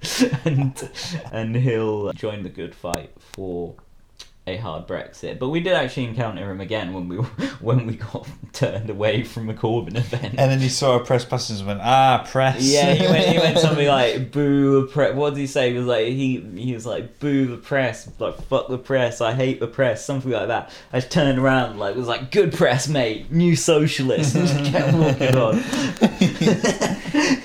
And 0.45 0.89
and 1.31 1.55
he'll 1.55 2.11
join 2.13 2.43
the 2.43 2.49
good 2.49 2.75
fight 2.75 3.11
for 3.33 3.75
a 4.49 4.57
hard 4.57 4.87
Brexit. 4.87 5.39
But 5.39 5.49
we 5.49 5.59
did 5.59 5.73
actually 5.73 6.05
encounter 6.05 6.49
him 6.49 6.61
again 6.61 6.93
when 6.93 7.07
we 7.07 7.17
when 7.61 7.85
we 7.85 7.95
got 7.95 8.27
turned 8.53 8.89
away 8.89 9.23
from 9.23 9.49
a 9.49 9.53
Corbyn 9.53 9.95
event. 9.95 10.35
And 10.37 10.51
then 10.51 10.59
he 10.59 10.69
saw 10.69 10.93
our 10.93 10.99
press 10.99 11.23
passes 11.25 11.59
and 11.59 11.67
went, 11.67 11.81
ah, 11.81 12.25
press. 12.29 12.61
yeah, 12.61 12.93
he 12.93 13.07
went, 13.07 13.27
he 13.27 13.37
went 13.37 13.57
something 13.59 13.87
like 13.99 14.31
"boo 14.31 14.81
the 14.81 14.87
press." 14.87 15.15
What 15.15 15.31
did 15.31 15.39
he 15.39 15.47
say? 15.47 15.71
He 15.71 15.77
was 15.77 15.87
like 15.87 16.07
he 16.07 16.41
he 16.55 16.73
was 16.73 16.85
like 16.85 17.19
"boo 17.19 17.47
the 17.47 17.57
press," 17.57 18.09
like 18.19 18.41
"fuck 18.43 18.67
the 18.67 18.77
press," 18.77 19.21
"I 19.21 19.33
hate 19.33 19.59
the 19.59 19.67
press," 19.67 20.05
something 20.05 20.31
like 20.31 20.47
that. 20.47 20.71
I 20.91 20.99
just 20.99 21.11
turned 21.11 21.39
around 21.39 21.77
like 21.79 21.95
was 21.95 22.07
like 22.07 22.31
"good 22.31 22.53
press, 22.53 22.87
mate, 22.87 23.31
new 23.31 23.55
socialist," 23.55 24.35
and 24.35 24.47
just 24.47 24.71
kept 24.71 24.93
walking 24.93 25.35
on. 25.35 25.63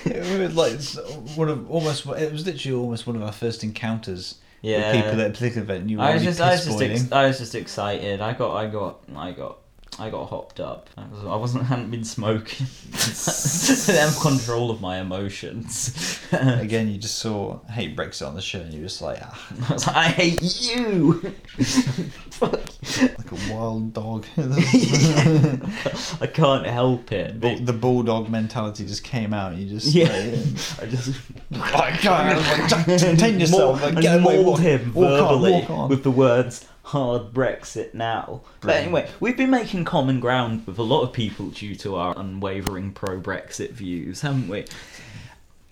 it 0.06 0.54
was 0.54 0.56
like 0.56 0.80
one 1.36 1.48
of 1.48 1.70
almost. 1.70 2.06
It 2.06 2.32
was 2.32 2.46
literally 2.46 2.76
almost 2.76 3.06
one 3.06 3.16
of 3.16 3.22
our 3.22 3.32
first 3.32 3.62
encounters 3.62 4.36
Yeah. 4.64 4.92
people 4.92 5.20
at 5.20 5.26
a 5.26 5.30
particular 5.30 5.62
event. 5.62 5.90
You 5.90 5.98
were 5.98 6.04
I 6.04 6.14
was 6.14 6.22
just, 6.22 6.40
I 6.40 6.52
was 6.52 6.64
just, 6.64 6.80
ex- 6.80 7.12
I 7.12 7.26
was 7.26 7.38
just 7.38 7.54
excited. 7.54 8.20
I 8.22 8.32
got, 8.32 8.56
I 8.56 8.66
got, 8.66 9.00
I 9.14 9.32
got, 9.32 9.58
I 9.96 10.10
got 10.10 10.26
hopped 10.28 10.58
up. 10.58 10.90
I, 10.96 11.04
was, 11.06 11.24
I 11.24 11.36
wasn't, 11.36 11.64
hadn't 11.66 11.90
been 11.90 12.04
smoking. 12.04 12.66
I 12.94 12.96
didn't 13.86 13.96
have 14.10 14.18
control 14.20 14.70
of 14.72 14.80
my 14.80 14.98
emotions. 14.98 16.20
Again, 16.32 16.88
you 16.88 16.98
just 16.98 17.18
saw 17.18 17.60
hate 17.66 17.96
Brexit 17.96 18.26
on 18.26 18.34
the 18.34 18.42
show, 18.42 18.58
and 18.60 18.74
you're 18.74 18.82
just 18.82 19.00
like, 19.00 19.18
ah, 19.22 19.48
I 19.68 19.72
was 19.72 19.86
like, 19.86 19.96
I 19.96 20.08
hate 20.08 20.42
you. 20.42 21.12
Fuck. 22.30 22.52
like 22.52 23.30
a 23.32 23.52
wild 23.54 23.92
dog. 23.94 24.26
I 24.36 26.26
can't 26.32 26.66
help 26.66 27.12
it. 27.12 27.38
Bull- 27.40 27.58
the 27.58 27.72
bulldog 27.72 28.28
mentality 28.28 28.84
just 28.86 29.04
came 29.04 29.32
out. 29.32 29.54
You 29.54 29.68
just 29.68 29.94
Yeah. 29.94 30.08
I 30.82 30.86
just 30.86 31.16
I 31.54 31.92
can't. 31.92 33.00
contain 33.00 33.38
yourself. 33.38 33.80
Maul- 33.80 33.92
Like, 33.92 34.02
get 34.02 34.20
away, 34.20 34.42
walk- 34.42 34.58
him 34.60 34.92
walk 34.92 35.04
on, 35.06 35.18
verbally 35.28 35.52
walk 35.52 35.70
on. 35.70 35.88
with 35.88 36.02
the 36.02 36.10
words 36.10 36.66
"hard 36.84 37.32
Brexit 37.32 37.94
now." 37.94 38.42
But 38.60 38.76
anyway, 38.76 39.10
we've 39.20 39.36
been 39.36 39.50
making 39.50 39.84
common 39.84 40.20
ground 40.20 40.66
with 40.66 40.78
a 40.78 40.82
lot 40.82 41.02
of 41.02 41.12
people 41.12 41.48
due 41.48 41.74
to 41.76 41.96
our 41.96 42.18
unwavering 42.18 42.92
pro-Brexit 42.92 43.72
views, 43.72 44.22
haven't 44.22 44.48
we? 44.48 44.64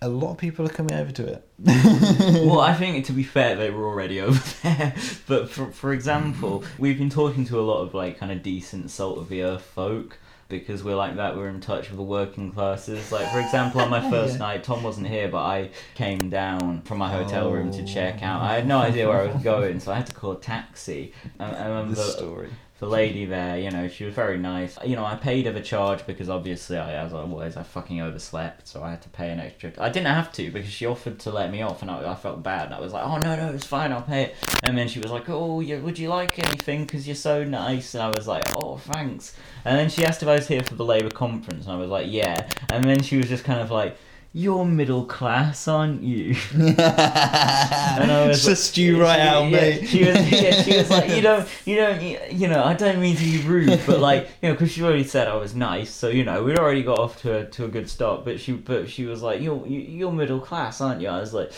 a 0.02 0.08
lot 0.08 0.32
of 0.32 0.38
people 0.38 0.66
are 0.66 0.70
coming 0.70 0.94
over 0.94 1.12
to 1.12 1.24
it. 1.24 1.48
well, 2.44 2.60
I 2.60 2.74
think 2.74 3.06
to 3.06 3.12
be 3.12 3.22
fair, 3.22 3.54
they 3.54 3.70
were 3.70 3.86
already 3.86 4.20
over 4.20 4.42
there. 4.62 4.94
But 5.26 5.48
for 5.48 5.70
for 5.70 5.92
example, 5.92 6.64
we've 6.76 6.98
been 6.98 7.10
talking 7.10 7.44
to 7.46 7.60
a 7.60 7.62
lot 7.62 7.82
of 7.82 7.94
like 7.94 8.18
kind 8.18 8.32
of 8.32 8.42
decent 8.42 8.90
salt 8.90 9.18
of 9.18 9.28
the 9.28 9.42
earth 9.42 9.62
folk 9.62 10.18
because 10.58 10.82
we're 10.84 10.96
like 10.96 11.16
that. 11.16 11.36
We're 11.36 11.48
in 11.48 11.60
touch 11.60 11.88
with 11.88 11.96
the 11.96 12.02
working 12.04 12.52
classes. 12.52 13.10
Like 13.12 13.30
for 13.30 13.40
example, 13.40 13.80
on 13.80 13.90
my 13.90 14.04
oh, 14.06 14.10
first 14.10 14.34
Yeah. 14.34 14.38
night, 14.38 14.64
Tom 14.64 14.82
wasn't 14.82 15.08
here, 15.08 15.28
but 15.28 15.42
I 15.42 15.70
came 15.94 16.28
down 16.30 16.82
from 16.82 16.98
my 16.98 17.10
hotel 17.10 17.50
room 17.50 17.70
to 17.72 17.84
check 17.84 18.18
Oh. 18.22 18.26
out. 18.26 18.42
I 18.42 18.54
had 18.54 18.66
no 18.66 18.78
oh. 18.78 18.82
idea 18.82 19.08
where 19.08 19.20
I 19.22 19.32
was 19.32 19.42
going, 19.52 19.80
so 19.80 19.92
I 19.92 19.96
had 19.96 20.06
to 20.06 20.14
call 20.14 20.32
a 20.32 20.40
taxi. 20.40 21.12
I, 21.40 21.46
I 21.50 21.66
remember 21.68 21.94
The 21.94 22.02
story. 22.04 22.50
The 22.82 22.88
lady 22.88 23.24
there, 23.24 23.56
you 23.60 23.70
know, 23.70 23.86
she 23.86 24.02
was 24.02 24.12
very 24.12 24.36
nice. 24.36 24.76
You 24.84 24.96
know, 24.96 25.04
I 25.04 25.14
paid 25.14 25.46
her 25.46 25.52
the 25.52 25.60
charge 25.60 26.04
because 26.04 26.28
obviously, 26.28 26.78
I, 26.78 26.94
as 26.94 27.14
always, 27.14 27.56
I 27.56 27.62
fucking 27.62 28.00
overslept, 28.00 28.66
so 28.66 28.82
I 28.82 28.90
had 28.90 29.02
to 29.02 29.08
pay 29.08 29.30
an 29.30 29.38
extra. 29.38 29.72
I 29.78 29.88
didn't 29.88 30.08
have 30.08 30.32
to 30.32 30.50
because 30.50 30.68
she 30.68 30.84
offered 30.84 31.20
to 31.20 31.30
let 31.30 31.52
me 31.52 31.62
off, 31.62 31.82
and 31.82 31.90
I, 31.92 32.10
I 32.10 32.16
felt 32.16 32.42
bad. 32.42 32.66
And 32.66 32.74
I 32.74 32.80
was 32.80 32.92
like, 32.92 33.04
oh 33.04 33.18
no, 33.18 33.36
no, 33.36 33.54
it's 33.54 33.64
fine, 33.64 33.92
I'll 33.92 34.02
pay 34.02 34.24
it. 34.24 34.34
And 34.64 34.76
then 34.76 34.88
she 34.88 34.98
was 34.98 35.12
like, 35.12 35.28
oh, 35.28 35.60
you, 35.60 35.78
would 35.78 35.96
you 35.96 36.08
like 36.08 36.40
anything? 36.40 36.82
Because 36.82 37.06
you're 37.06 37.14
so 37.14 37.44
nice. 37.44 37.94
And 37.94 38.02
I 38.02 38.08
was 38.08 38.26
like, 38.26 38.42
oh, 38.56 38.78
thanks. 38.78 39.36
And 39.64 39.78
then 39.78 39.88
she 39.88 40.04
asked 40.04 40.24
if 40.24 40.28
I 40.28 40.34
was 40.34 40.48
here 40.48 40.64
for 40.64 40.74
the 40.74 40.84
Labour 40.84 41.10
conference, 41.10 41.66
and 41.66 41.74
I 41.74 41.76
was 41.76 41.88
like, 41.88 42.08
yeah. 42.10 42.48
And 42.72 42.82
then 42.82 43.00
she 43.00 43.16
was 43.16 43.28
just 43.28 43.44
kind 43.44 43.60
of 43.60 43.70
like. 43.70 43.96
You're 44.34 44.64
middle 44.64 45.04
class, 45.04 45.68
aren't 45.68 46.02
you? 46.02 46.34
and 46.54 46.80
I 46.80 48.26
was 48.28 48.46
Sussed 48.46 48.78
you 48.78 48.98
right 49.00 49.16
she- 49.16 49.20
out, 49.28 49.42
yeah, 49.44 49.60
mate. 49.60 49.88
She 49.88 50.04
was, 50.04 50.32
yeah, 50.32 50.62
she 50.62 50.76
was 50.78 50.90
like, 50.90 51.10
you 51.10 51.20
don't, 51.20 51.46
you 51.66 51.76
don't, 51.76 52.00
you, 52.02 52.18
you 52.30 52.48
know, 52.48 52.64
I 52.64 52.72
don't 52.72 52.98
mean 52.98 53.14
to 53.16 53.22
be 53.22 53.42
rude, 53.46 53.80
but 53.86 54.00
like, 54.00 54.30
you 54.40 54.48
know, 54.48 54.54
because 54.54 54.72
she 54.72 54.82
already 54.82 55.04
said 55.04 55.28
I 55.28 55.36
was 55.36 55.54
nice, 55.54 55.90
so 55.90 56.08
you 56.08 56.24
know, 56.24 56.42
we'd 56.42 56.58
already 56.58 56.82
got 56.82 56.98
off 56.98 57.20
to 57.22 57.40
a 57.40 57.44
to 57.44 57.66
a 57.66 57.68
good 57.68 57.90
start. 57.90 58.24
But 58.24 58.40
she, 58.40 58.52
but 58.52 58.88
she 58.88 59.04
was 59.04 59.20
like, 59.22 59.42
you're 59.42 59.66
you're 59.66 60.12
middle 60.12 60.40
class, 60.40 60.80
aren't 60.80 61.00
you? 61.02 61.08
I 61.08 61.20
was 61.20 61.34
like. 61.34 61.52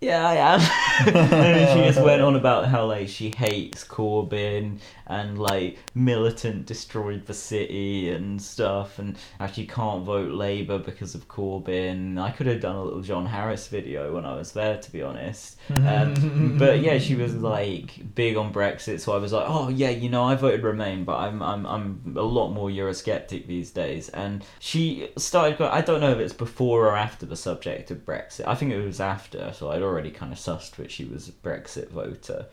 Yeah, 0.00 0.28
I 0.28 0.34
am. 0.34 0.60
and 1.14 1.68
she 1.70 1.86
just 1.86 2.02
went 2.02 2.20
on 2.20 2.36
about 2.42 2.66
how 2.66 2.84
like 2.84 3.08
she 3.08 3.32
hates 3.34 3.82
Corbyn 3.82 4.78
and 5.06 5.38
like 5.38 5.78
militant 5.94 6.66
destroyed 6.66 7.24
the 7.26 7.32
city 7.32 8.10
and 8.10 8.40
stuff, 8.42 8.98
and 8.98 9.16
how 9.38 9.46
she 9.46 9.66
can't 9.66 10.04
vote 10.04 10.32
Labour 10.32 10.78
because 10.78 11.14
of 11.14 11.28
Corbyn. 11.28 12.20
I 12.20 12.30
could 12.30 12.46
have 12.46 12.60
done 12.60 12.76
a 12.76 12.84
little 12.84 13.00
John 13.00 13.24
Harris 13.24 13.68
video 13.68 14.12
when 14.14 14.26
I 14.26 14.34
was 14.34 14.52
there, 14.52 14.76
to 14.76 14.92
be 14.92 15.02
honest. 15.02 15.58
Um, 15.70 16.56
but 16.58 16.80
yeah, 16.80 16.98
she 16.98 17.14
was 17.14 17.34
like 17.34 18.14
big 18.14 18.36
on 18.36 18.52
Brexit, 18.52 19.00
so 19.00 19.14
I 19.14 19.18
was 19.18 19.32
like, 19.32 19.46
oh 19.48 19.68
yeah, 19.68 19.90
you 19.90 20.10
know, 20.10 20.24
I 20.24 20.34
voted 20.34 20.62
Remain, 20.62 21.04
but 21.04 21.16
I'm 21.16 21.42
I'm 21.42 21.64
I'm 21.66 22.14
a 22.16 22.22
lot 22.22 22.50
more 22.50 22.68
Eurosceptic 22.68 23.46
these 23.46 23.70
days. 23.70 24.10
And 24.10 24.44
she 24.58 25.08
started. 25.16 25.58
I 25.62 25.80
don't 25.80 26.00
know 26.00 26.10
if 26.10 26.18
it's 26.18 26.34
before 26.34 26.86
or 26.86 26.96
after 26.96 27.24
the 27.24 27.36
subject 27.36 27.90
of 27.90 28.04
Brexit. 28.04 28.46
I 28.46 28.54
think 28.54 28.72
it 28.72 28.84
was 28.84 29.00
after, 29.00 29.52
so 29.54 29.70
I'd 29.70 29.85
already 29.86 30.10
kind 30.10 30.32
of 30.32 30.38
sussed 30.38 30.72
that 30.76 30.90
she 30.90 31.04
was 31.04 31.28
a 31.28 31.32
Brexit 31.32 31.90
voter. 31.90 32.46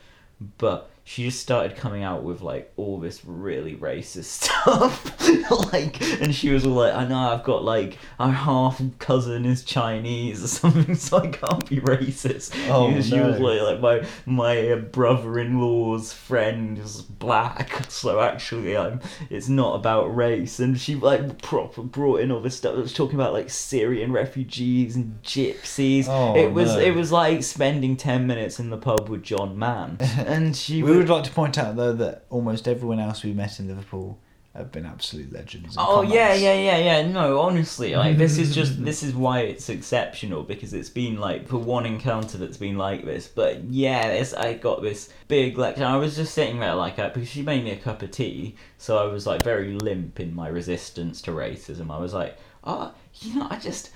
But 0.58 0.90
she 1.06 1.26
just 1.26 1.42
started 1.42 1.76
coming 1.76 2.02
out 2.02 2.24
with 2.24 2.42
like 2.42 2.72
all 2.78 2.98
this 2.98 3.26
really 3.26 3.76
racist 3.76 4.24
stuff, 4.24 5.74
like, 5.74 6.02
and 6.22 6.34
she 6.34 6.50
was 6.50 6.66
all 6.66 6.74
like, 6.74 6.94
"I 6.94 7.06
know 7.06 7.18
I've 7.18 7.44
got 7.44 7.64
like 7.64 7.98
our 8.20 8.32
half 8.32 8.82
cousin 9.00 9.46
is 9.46 9.64
Chinese 9.64 10.44
or 10.44 10.48
something, 10.48 10.96
so 10.96 11.18
I 11.18 11.28
can't 11.28 11.70
be 11.70 11.82
racist." 11.82 12.56
Oh, 12.70 12.90
she 13.02 13.20
was 13.20 13.40
no. 13.40 13.48
like, 13.48 13.82
like 13.82 13.82
my 13.82 14.08
my 14.26 14.72
uh, 14.72 14.76
brother-in-law's 14.78 16.14
friend 16.14 16.78
is 16.78 17.02
black, 17.02 17.92
so 17.92 18.22
actually 18.22 18.78
I'm. 18.78 19.02
It's 19.30 19.50
not 19.50 19.76
about 19.76 20.16
race, 20.16 20.60
and 20.60 20.80
she 20.80 20.96
like 20.96 21.42
proper 21.42 21.82
brought 21.82 22.22
in 22.22 22.32
all 22.32 22.40
this 22.40 22.56
stuff. 22.56 22.76
It 22.76 22.82
was 22.82 22.94
talking 22.94 23.16
about 23.16 23.34
like 23.34 23.50
Syrian 23.50 24.14
refugees 24.14 24.96
and 24.96 25.22
gypsies. 25.22 26.06
Oh, 26.08 26.34
it 26.36 26.54
was 26.54 26.70
no. 26.70 26.80
it 26.80 26.96
was 26.96 27.12
like 27.12 27.44
spending 27.44 27.98
ten 27.98 28.26
minutes 28.26 28.58
in 28.58 28.70
the 28.70 28.78
pub 28.78 29.10
with 29.10 29.24
John 29.24 29.60
Mann, 29.60 29.98
and 30.02 30.56
she 30.56 30.82
We 30.94 31.00
would 31.00 31.10
like 31.10 31.24
to 31.24 31.32
point 31.32 31.58
out 31.58 31.76
though 31.76 31.94
that 31.94 32.26
almost 32.30 32.68
everyone 32.68 33.00
else 33.00 33.24
we 33.24 33.34
met 33.34 33.60
in 33.60 33.68
Liverpool 33.68 34.20
have 34.56 34.72
been 34.72 34.86
absolute 34.86 35.34
legends. 35.34 35.76
Oh 35.80 36.04
yeah, 36.04 36.34
yeah, 36.34 36.54
yeah, 36.54 36.78
yeah. 36.78 37.08
No, 37.08 37.40
honestly, 37.40 37.96
like 37.96 38.18
this 38.18 38.38
is 38.38 38.54
just 38.54 38.84
this 38.86 39.02
is 39.02 39.16
why 39.16 39.42
it's 39.42 39.68
exceptional 39.70 40.44
because 40.44 40.74
it's 40.74 40.92
been 40.92 41.18
like 41.18 41.48
for 41.48 41.58
one 41.58 41.88
encounter 41.88 42.38
that's 42.38 42.58
been 42.58 42.78
like 42.78 43.04
this. 43.04 43.28
But 43.28 43.64
yeah, 43.64 44.08
it's, 44.10 44.34
I 44.34 44.54
got 44.54 44.84
this 44.84 45.10
big 45.28 45.58
lecture. 45.58 45.86
I 45.86 45.98
was 45.98 46.16
just 46.16 46.36
sitting 46.36 46.60
there 46.60 46.76
like 46.76 46.98
that 46.98 47.16
because 47.16 47.30
she 47.30 47.42
made 47.42 47.64
me 47.64 47.72
a 47.72 47.78
cup 47.78 48.04
of 48.04 48.12
tea, 48.12 48.56
so 48.78 48.98
I 48.98 49.12
was 49.12 49.26
like 49.26 49.44
very 49.44 49.74
limp 49.74 50.20
in 50.20 50.36
my 50.36 50.48
resistance 50.48 51.22
to 51.24 51.32
racism. 51.32 51.90
I 51.90 51.98
was 51.98 52.14
like, 52.14 52.38
oh, 52.64 52.94
you 53.16 53.36
know, 53.36 53.48
I 53.50 53.58
just. 53.58 53.90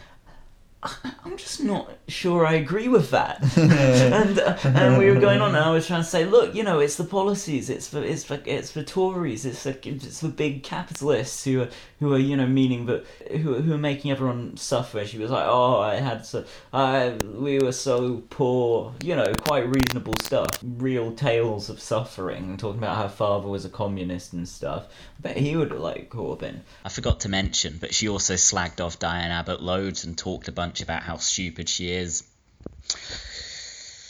I'm 0.84 1.38
just 1.38 1.64
not 1.64 1.92
sure 2.08 2.46
I 2.46 2.54
agree 2.54 2.88
with 2.88 3.10
that. 3.10 3.42
and 3.58 4.40
uh, 4.40 4.58
and 4.64 4.98
we 4.98 5.10
were 5.10 5.20
going 5.20 5.42
on, 5.42 5.56
and 5.56 5.64
I 5.64 5.72
was 5.72 5.88
trying 5.88 6.04
to 6.04 6.08
say, 6.08 6.26
look, 6.26 6.54
you 6.54 6.64
know, 6.64 6.80
it's 6.80 6.96
the 6.96 7.04
policies, 7.04 7.70
it's 7.70 7.88
for 7.88 8.04
it's 8.04 8.24
for 8.24 8.40
it's 8.46 8.72
for 8.72 8.84
Tories, 8.84 9.46
it's 9.46 9.64
for 9.64 9.76
it's 9.84 10.22
for 10.22 10.28
big 10.28 10.62
capitalists 10.62 11.44
who 11.44 11.62
are 11.62 11.70
who 12.00 12.14
are 12.14 12.20
you 12.20 12.38
know 12.38 12.46
meaning 12.46 12.86
that 12.86 13.06
who 13.32 13.56
who 13.56 13.74
are 13.74 13.80
making 13.80 14.12
everyone 14.12 14.56
suffer. 14.56 15.04
She 15.06 15.18
was 15.18 15.32
like, 15.32 15.46
oh, 15.48 15.80
I 15.80 15.96
had 15.96 16.26
so 16.26 16.46
I 16.72 17.18
we 17.34 17.58
were 17.60 17.72
so 17.72 18.24
poor, 18.30 18.94
you 19.04 19.16
know, 19.16 19.34
quite 19.42 19.68
reasonable 19.68 20.16
stuff, 20.22 20.50
real 20.64 21.12
tales 21.12 21.70
of 21.70 21.80
suffering, 21.82 22.56
talking 22.58 22.78
about 22.78 22.98
how 22.98 23.08
father 23.08 23.48
was 23.48 23.66
a 23.66 23.70
communist 23.70 24.34
and 24.34 24.48
stuff. 24.48 24.88
But 25.20 25.38
he 25.38 25.56
would 25.56 25.72
like 25.72 26.12
Corbyn. 26.12 26.60
I 26.86 26.90
forgot 26.90 27.22
to 27.22 27.30
mention, 27.30 27.78
but 27.82 27.96
she 27.96 28.08
also 28.08 28.36
slagged 28.36 28.80
off 28.80 29.00
Diane 29.00 29.32
Abbott 29.32 29.62
loads 29.62 30.06
and 30.06 30.16
talked 30.16 30.48
a 30.48 30.52
about 30.82 31.04
how 31.04 31.18
stupid 31.18 31.70
she 31.70 31.92
is. 31.92 32.24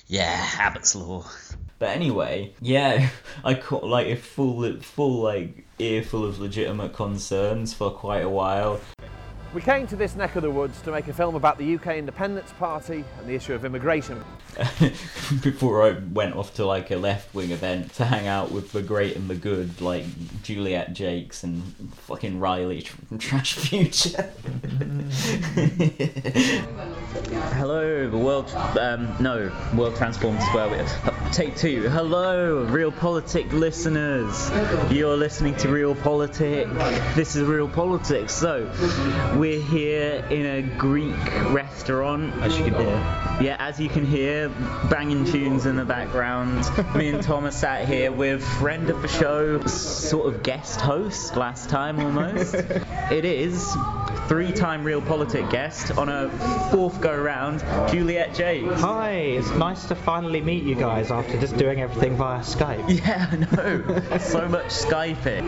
Yeah, 0.07 0.45
Abbott's 0.57 0.95
law. 0.95 1.25
But 1.79 1.89
anyway, 1.89 2.53
yeah, 2.61 3.09
I 3.43 3.53
caught 3.53 3.83
like 3.83 4.07
a 4.07 4.15
full, 4.15 4.79
full 4.81 5.21
like 5.21 5.65
earful 5.79 6.25
of 6.25 6.39
legitimate 6.39 6.93
concerns 6.93 7.73
for 7.73 7.91
quite 7.91 8.23
a 8.23 8.29
while. 8.29 8.79
We 9.57 9.63
came 9.63 9.87
to 9.87 9.95
this 9.95 10.15
neck 10.15 10.35
of 10.35 10.43
the 10.43 10.51
woods 10.51 10.79
to 10.81 10.91
make 10.91 11.07
a 11.07 11.13
film 11.13 11.33
about 11.33 11.57
the 11.57 11.77
UK 11.77 11.95
Independence 11.95 12.53
Party 12.59 13.03
and 13.17 13.27
the 13.27 13.33
issue 13.33 13.55
of 13.55 13.65
immigration. 13.65 14.23
before 15.41 15.81
I 15.83 15.97
went 16.13 16.35
off 16.35 16.53
to 16.55 16.65
like 16.65 16.91
a 16.91 16.95
left 16.95 17.33
wing 17.33 17.49
event 17.49 17.93
to 17.95 18.05
hang 18.05 18.27
out 18.27 18.51
with 18.51 18.71
the 18.71 18.83
great 18.83 19.15
and 19.15 19.27
the 19.27 19.35
good, 19.35 19.81
like 19.81 20.05
Juliet 20.43 20.93
Jacques 20.93 21.41
and 21.41 21.63
fucking 22.05 22.39
Riley 22.39 22.81
from 22.81 23.17
Trash 23.19 23.55
Future. 23.55 24.29
Hello, 27.55 28.09
the 28.09 28.17
world. 28.17 28.49
Um, 28.79 29.15
no, 29.19 29.51
world 29.75 29.95
transformed 29.95 30.41
square. 30.43 30.69
We, 30.69 30.77
take 31.31 31.55
two. 31.55 31.89
Hello, 31.89 32.65
Realpolitik 32.67 33.51
listeners. 33.51 34.51
You're 34.91 35.17
listening 35.17 35.55
to 35.57 35.67
Realpolitik. 35.67 37.15
This 37.15 37.35
is 37.35 37.43
Real 37.43 37.67
Politics. 37.67 38.33
So, 38.33 38.65
we're 39.47 39.61
here 39.61 40.25
in 40.29 40.45
a 40.45 40.61
Greek 40.61 41.15
restaurant, 41.53 42.33
as 42.41 42.57
you 42.57 42.65
can 42.65 42.73
hear. 42.73 43.37
Yeah, 43.39 43.55
as 43.59 43.79
you 43.79 43.87
can 43.87 44.05
hear, 44.05 44.49
banging 44.89 45.23
tunes 45.23 45.65
in 45.65 45.77
the 45.77 45.85
background. 45.85 46.65
Me 46.95 47.07
and 47.07 47.23
Thomas 47.23 47.55
sat 47.55 47.87
here 47.87 48.11
with 48.11 48.43
friend 48.59 48.89
of 48.89 49.01
the 49.01 49.07
show, 49.07 49.65
sort 49.65 50.33
of 50.33 50.43
guest 50.43 50.81
host 50.81 51.37
last 51.37 51.69
time 51.69 51.97
almost. 52.01 52.55
it 53.11 53.23
is 53.23 53.73
three-time 54.27 54.83
Realpolitik 54.83 55.49
guest 55.49 55.97
on 55.97 56.09
a 56.09 56.29
fourth 56.69 56.99
go 56.99 57.15
round, 57.15 57.61
Juliet 57.89 58.35
Jacques. 58.35 58.77
Hi, 58.79 59.11
it's 59.11 59.51
nice 59.51 59.85
to 59.85 59.95
finally 59.95 60.41
meet 60.41 60.63
you 60.63 60.75
guys 60.75 61.09
after 61.09 61.39
just 61.39 61.55
doing 61.55 61.79
everything 61.79 62.17
via 62.17 62.41
Skype. 62.41 62.85
Yeah, 62.97 63.29
I 63.31 63.37
know. 63.55 64.17
so 64.17 64.47
much 64.49 64.65
Skyping. 64.65 65.45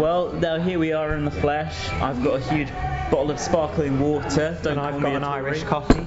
Well, 0.00 0.32
now 0.32 0.58
here 0.58 0.78
we 0.78 0.92
are 0.92 1.14
in 1.14 1.24
the 1.24 1.30
flesh. 1.30 1.90
I've 1.90 2.24
got 2.24 2.40
a 2.40 2.54
huge 2.54 2.70
bottle 3.10 3.25
of 3.30 3.40
sparkling 3.40 3.98
water. 4.00 4.58
Don't 4.62 4.78
And 4.78 4.80
I've 4.80 4.94
got 4.94 5.02
me 5.02 5.14
an 5.14 5.22
Tory. 5.22 5.34
Irish 5.34 5.62
coffee. 5.64 6.06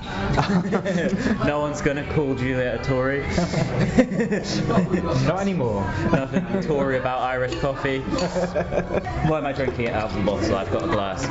no 1.45 1.59
one's 1.59 1.81
gonna 1.81 2.05
call 2.13 2.35
Juliet 2.35 2.81
a 2.81 2.83
Tory. 2.83 3.21
Not 5.27 5.41
anymore. 5.41 5.81
Nothing 6.11 6.61
Tory 6.61 6.97
about 6.97 7.21
Irish 7.21 7.55
coffee. 7.59 7.99
Why 7.99 9.37
am 9.37 9.45
I 9.45 9.53
drinking 9.53 9.85
it 9.85 9.93
out 9.93 10.09
of 10.11 10.15
the 10.15 10.21
bottle? 10.21 10.55
I've 10.55 10.71
got 10.71 10.83
a 10.83 10.87
glass. 10.87 11.27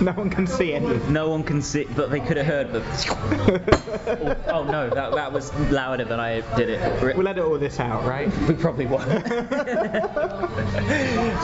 No 0.00 0.12
one 0.12 0.30
can 0.30 0.46
see 0.46 0.72
it. 0.72 0.82
No 1.08 1.30
one 1.30 1.42
can 1.42 1.62
see, 1.62 1.84
but 1.96 2.10
they 2.10 2.20
could 2.20 2.36
have 2.36 2.46
heard 2.46 2.72
the. 2.72 2.82
oh, 4.50 4.60
oh, 4.60 4.64
no, 4.64 4.90
that, 4.90 5.12
that 5.12 5.32
was 5.32 5.52
louder 5.70 6.04
than 6.04 6.20
I 6.20 6.40
did 6.56 6.68
it. 6.68 7.16
We'll 7.16 7.28
edit 7.28 7.44
all 7.44 7.58
this 7.58 7.80
out, 7.80 8.04
right? 8.04 8.30
We 8.48 8.54
probably 8.54 8.86
won't. 8.86 9.08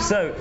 so, 0.02 0.34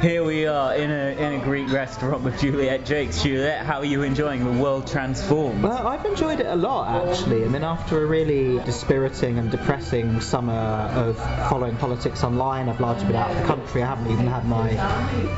here 0.00 0.24
we 0.24 0.46
are 0.46 0.74
in 0.74 0.90
a, 0.90 1.16
in 1.18 1.40
a 1.40 1.44
Greek 1.44 1.70
restaurant 1.70 2.22
with 2.22 2.37
Juliet 2.38 2.86
Jacques. 2.86 3.12
Juliet, 3.22 3.66
how 3.66 3.78
are 3.78 3.84
you 3.84 4.02
enjoying 4.02 4.44
the 4.44 4.62
world 4.62 4.86
transformed? 4.86 5.62
Well, 5.62 5.88
I've 5.88 6.04
enjoyed 6.06 6.38
it 6.40 6.46
a 6.46 6.54
lot 6.54 7.08
actually. 7.08 7.44
I 7.44 7.48
mean, 7.48 7.64
after 7.64 8.02
a 8.02 8.06
really 8.06 8.58
dispiriting 8.64 9.38
and 9.38 9.50
depressing 9.50 10.20
summer 10.20 10.52
of 10.52 11.16
following 11.48 11.76
politics 11.76 12.22
online, 12.22 12.68
I've 12.68 12.80
largely 12.80 13.06
been 13.08 13.16
out 13.16 13.30
of 13.32 13.38
the 13.38 13.44
country. 13.44 13.82
I 13.82 13.86
haven't 13.86 14.12
even 14.12 14.26
had 14.28 14.46
my 14.46 14.74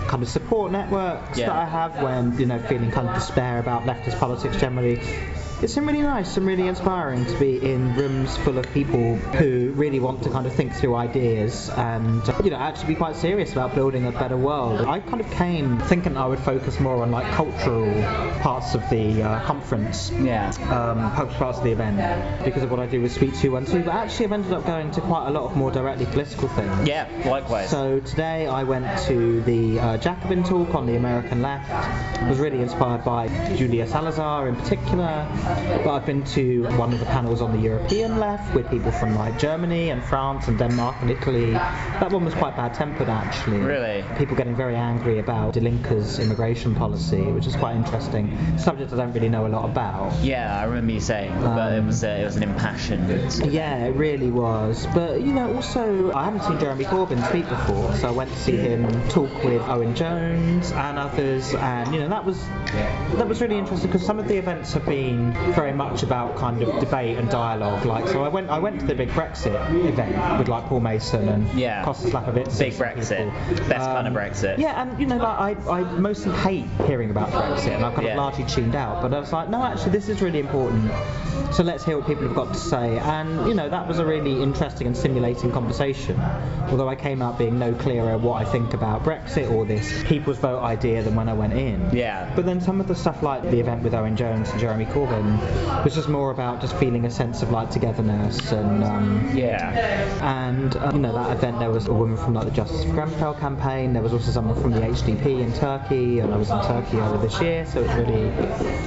kind 0.09 0.23
of 0.23 0.29
support 0.29 0.73
networks 0.73 1.39
Yeah. 1.39 1.47
that 1.47 1.57
I 1.57 1.65
have 1.65 2.03
when, 2.03 2.39
you 2.39 2.47
know, 2.47 2.59
feeling 2.59 2.91
kind 2.91 3.09
of 3.09 3.15
despair 3.15 3.59
about 3.59 3.85
leftist 3.85 4.19
politics 4.19 4.57
generally. 4.59 5.01
It's 5.63 5.75
been 5.75 5.85
really 5.87 6.01
nice 6.01 6.39
and 6.39 6.47
really 6.47 6.67
inspiring 6.69 7.27
to 7.27 7.39
be 7.39 7.57
in 7.59 7.95
rooms 7.95 8.35
full 8.39 8.57
of 8.57 8.73
people 8.73 9.17
who 9.17 9.73
really 9.73 10.01
want 10.01 10.23
to 10.23 10.31
kind 10.31 10.47
of 10.47 10.55
think 10.55 10.73
through 10.75 10.95
ideas 10.95 11.69
and, 11.77 12.23
you 12.43 12.51
know, 12.51 12.57
actually 12.57 12.89
be 12.89 12.95
quite 12.95 13.15
serious 13.17 13.53
about 13.53 13.75
building 13.75 14.07
a 14.07 14.11
better 14.13 14.39
world. 14.39 14.81
I 14.81 15.01
kind 15.01 15.21
of 15.21 15.31
came 15.33 15.79
thinking 15.81 16.17
I 16.17 16.27
would 16.27 16.39
focus 16.39 16.81
more 16.81 17.03
on 17.03 17.11
like 17.11 17.31
cultural 17.35 17.93
parts 18.41 18.75
of 18.75 18.89
the 18.89 19.23
uh, 19.23 19.45
conference 19.45 20.11
Yeah. 20.13 20.49
um, 20.71 21.29
parts 21.37 21.59
of 21.59 21.65
the 21.65 21.73
event 21.73 22.43
because 22.43 22.63
of 22.63 22.71
what 22.71 22.81
I 22.81 22.87
do 22.87 23.03
with 23.03 23.13
Suite 23.13 23.35
212, 23.35 23.85
but 23.85 23.95
actually 23.95 24.25
I've 24.27 24.33
ended 24.33 24.53
up 24.55 24.65
going 24.65 24.91
to 24.93 25.03
quite 25.03 25.29
a 25.29 25.31
lot 25.31 25.45
of 25.45 25.57
more 25.59 25.71
directly 25.71 26.07
political 26.07 26.49
things. 26.49 26.89
Yeah, 26.89 27.07
likewise. 27.27 27.69
So 27.69 28.01
today 28.01 28.47
I 28.47 28.63
went 28.63 28.99
to 29.09 29.43
the 29.43 29.79
uh, 29.79 29.99
Jacobin 29.99 30.43
talk 30.43 30.75
on 30.75 30.87
the 30.87 30.97
American 30.97 31.43
left. 31.43 31.71
I 31.71 32.29
was 32.31 32.39
really 32.39 32.63
inspired 32.63 33.05
by 33.05 33.29
Julia 33.57 33.87
Salazar 33.87 34.49
in 34.49 34.57
particular, 34.57 35.27
but 35.85 35.91
I've 35.91 36.07
been 36.07 36.25
to 36.25 36.65
one 36.77 36.93
of 36.93 37.01
the 37.01 37.07
panels 37.07 37.41
on 37.41 37.53
the 37.53 37.59
European 37.59 38.19
left 38.19 38.55
with 38.55 38.69
people 38.71 38.93
from 38.93 39.15
like 39.15 39.39
Germany 39.39 39.91
and 39.91 40.03
France 40.03 40.49
and 40.49 40.59
Denmark 40.59 40.97
and 41.01 41.11
Italy. 41.11 41.53
That 41.53 42.11
one 42.13 42.25
was 42.25 42.35
quite 42.35 42.57
bad-tempered 42.57 43.09
actually. 43.09 43.59
Really? 43.59 44.05
People 44.17 44.37
getting 44.37 44.55
very 44.55 44.77
angry 44.77 45.19
about 45.19 45.55
Die 45.55 45.61
Linke's 45.61 46.19
immigration 46.19 46.75
policy, 46.75 47.23
which 47.23 47.47
is 47.47 47.57
quite 47.57 47.77
interesting. 47.77 48.37
Subject 48.59 48.93
I 48.93 48.97
don't 48.97 49.13
really 49.13 49.29
know 49.29 49.47
a 49.47 49.49
lot 49.49 49.65
about. 49.65 50.13
Yeah, 50.23 50.59
I 50.59 50.65
remember 50.65 50.93
you 50.93 51.01
saying, 51.01 51.33
but 51.41 51.73
it 51.73 51.85
was 51.85 52.03
uh, 52.05 52.09
it 52.09 52.25
was 52.25 52.37
an 52.37 52.43
impassioned. 52.43 53.09
Yeah, 53.53 53.87
it 53.87 53.97
really 53.97 54.31
was. 54.31 54.87
But 54.95 55.21
you 55.21 55.33
know, 55.33 55.55
also 55.55 56.13
I 56.13 56.25
haven't 56.25 56.43
seen 56.43 56.59
Jeremy 56.59 56.85
Corbyn 56.85 57.27
speak 57.29 57.49
before, 57.49 57.95
so 57.97 58.09
I 58.09 58.11
went 58.11 58.31
to 58.31 58.39
see 58.39 58.57
him 58.57 58.87
talk 59.09 59.33
with 59.45 59.63
Owen 59.63 59.95
Jones 59.95 60.73
and 60.73 60.99
others, 60.99 61.55
and 61.55 61.95
you 61.95 62.01
know 62.01 62.09
that 62.09 62.25
was 62.25 62.41
that 63.17 63.29
was 63.29 63.41
really 63.41 63.59
interesting 63.59 63.91
because 63.91 64.05
some 64.05 64.19
of 64.19 64.29
the 64.29 64.37
events 64.37 64.73
have 64.73 64.87
been 64.87 65.33
very 65.55 65.73
much 65.73 66.03
about 66.03 66.37
kind 66.37 66.63
of 66.63 66.81
debate 66.81 67.19
and 67.19 67.29
dialogue. 67.31 67.85
Like, 67.85 68.09
so 68.09 68.23
I 68.25 68.29
went 68.29 68.51
I 68.51 68.59
went 68.59 68.81
to 68.81 68.87
the 68.87 68.95
big 68.95 69.09
Brexit 69.11 69.55
event 69.89 70.39
with 70.39 70.49
like 70.49 70.65
Paul 70.67 70.81
Mason 70.81 71.29
and 71.29 71.49
Yeah. 71.59 71.85
Kostas 71.85 72.11
Lapavitsas. 72.11 72.59
Big 72.59 72.73
Brexit. 72.75 73.49
people. 73.49 73.69
Best 73.69 73.87
kind 73.87 74.07
of 74.07 74.15
Um, 74.15 74.21
Brexit. 74.23 74.59
Yeah, 74.59 74.83
and 74.83 74.99
you 75.01 75.07
know, 75.07 75.17
like 75.17 75.59
I, 75.67 75.71
I 75.71 75.83
mostly 75.99 76.33
hate 76.33 76.67
hearing 76.87 77.11
about 77.11 77.31
Brexit, 77.31 77.75
and 77.75 77.85
I've 77.85 77.95
kind 77.95 78.07
Yeah. 78.07 78.13
of 78.13 78.19
largely 78.19 78.45
tuned 78.45 78.75
out. 78.75 79.03
But 79.03 79.13
I 79.15 79.21
was 79.21 79.33
like, 79.33 79.49
no, 79.49 79.63
actually, 79.63 79.93
this 79.93 80.09
is 80.09 80.21
really 80.23 80.39
important. 80.41 80.91
So 81.53 81.63
let's 81.65 81.85
hear 81.85 81.97
what 81.99 82.07
people 82.07 82.25
have 82.25 82.35
got 82.37 82.53
to 82.55 82.59
say. 82.61 82.99
And 82.99 83.49
you 83.49 83.55
know, 83.55 83.69
that 83.69 83.89
was 83.89 83.99
a 83.99 84.05
really 84.05 84.43
interesting 84.43 84.87
and 84.87 84.97
stimulating 84.97 85.51
conversation. 85.53 86.21
Although 86.71 86.89
I 86.89 86.95
came 86.95 87.23
out 87.23 87.39
being 87.39 87.59
no 87.59 87.73
clearer 87.75 88.17
what 88.19 88.41
I 88.41 88.45
think 88.45 88.73
about 88.75 89.03
Brexit 89.05 89.51
or 89.51 89.65
this 89.65 90.03
people's 90.05 90.39
vote 90.39 90.61
idea 90.63 91.03
than 91.03 91.15
when 91.17 91.29
I 91.29 91.33
went 91.33 91.53
in. 91.55 91.91
Yeah. 91.93 92.31
But 92.37 92.47
then 92.47 92.61
some 92.61 92.81
of 92.81 92.87
the 92.89 92.95
stuff 92.95 93.23
like 93.23 93.43
the 93.43 93.59
event 93.59 93.83
with 93.83 93.95
Owen 93.95 94.17
Jones 94.17 94.49
and 94.51 94.61
Jeremy 94.61 94.85
Corbyn 94.87 95.30
was 95.85 95.95
just 95.95 96.09
more 96.09 96.31
about 96.31 96.61
just 96.61 96.75
feeling 96.77 97.05
a 97.07 97.11
sense 97.11 97.43
of 97.43 97.51
like 97.51 97.71
togetherness 97.71 98.53
and 98.53 98.85
um, 98.85 99.31
Yeah. 99.35 99.71
and 100.23 100.77
uh, 100.77 100.91
you 100.93 101.01
know 101.01 101.13
that 101.13 101.37
event 101.37 101.59
there 101.59 101.71
was 101.71 101.87
a 101.89 101.93
woman 101.93 102.17
from 102.17 102.35
like 102.35 102.45
the 102.47 102.51
Justice 102.51 102.85
for 102.85 102.93
Grenfell 102.93 103.35
campaign. 103.35 103.93
There 103.93 104.03
was 104.03 104.13
also 104.13 104.31
someone 104.31 104.61
from 104.61 104.73
the 104.73 104.81
HDP 104.81 105.41
in 105.41 105.53
Turkey, 105.53 106.21
and 106.21 106.33
I 106.33 106.37
was 106.37 106.51
in 106.51 106.61
Turkey 106.63 106.99
earlier 106.99 107.19
this 107.23 107.41
year, 107.41 107.67
so 107.67 107.83
it's 107.83 107.95
really 107.95 108.29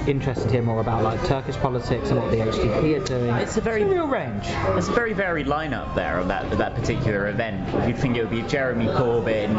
interesting 0.09 0.47
to 0.47 0.53
hear 0.53 0.61
more 0.61 0.81
about 0.81 1.03
like 1.03 1.23
Turkish 1.25 1.55
politics 1.57 2.09
and 2.09 2.19
what 2.19 2.31
the 2.31 2.37
HDP 2.37 3.01
are 3.01 3.05
doing. 3.05 3.33
It's 3.35 3.57
a 3.57 3.61
very 3.61 3.83
real 3.83 4.07
range. 4.07 4.43
It's 4.77 4.87
a 4.87 4.91
very 4.91 5.13
varied 5.13 5.47
lineup 5.47 5.95
there 5.95 6.19
on 6.19 6.27
that 6.27 6.57
that 6.57 6.75
particular 6.75 7.27
event. 7.29 7.87
You'd 7.87 7.97
think 7.97 8.17
it 8.17 8.21
would 8.21 8.29
be 8.31 8.41
Jeremy 8.43 8.85
Corbyn, 8.87 9.49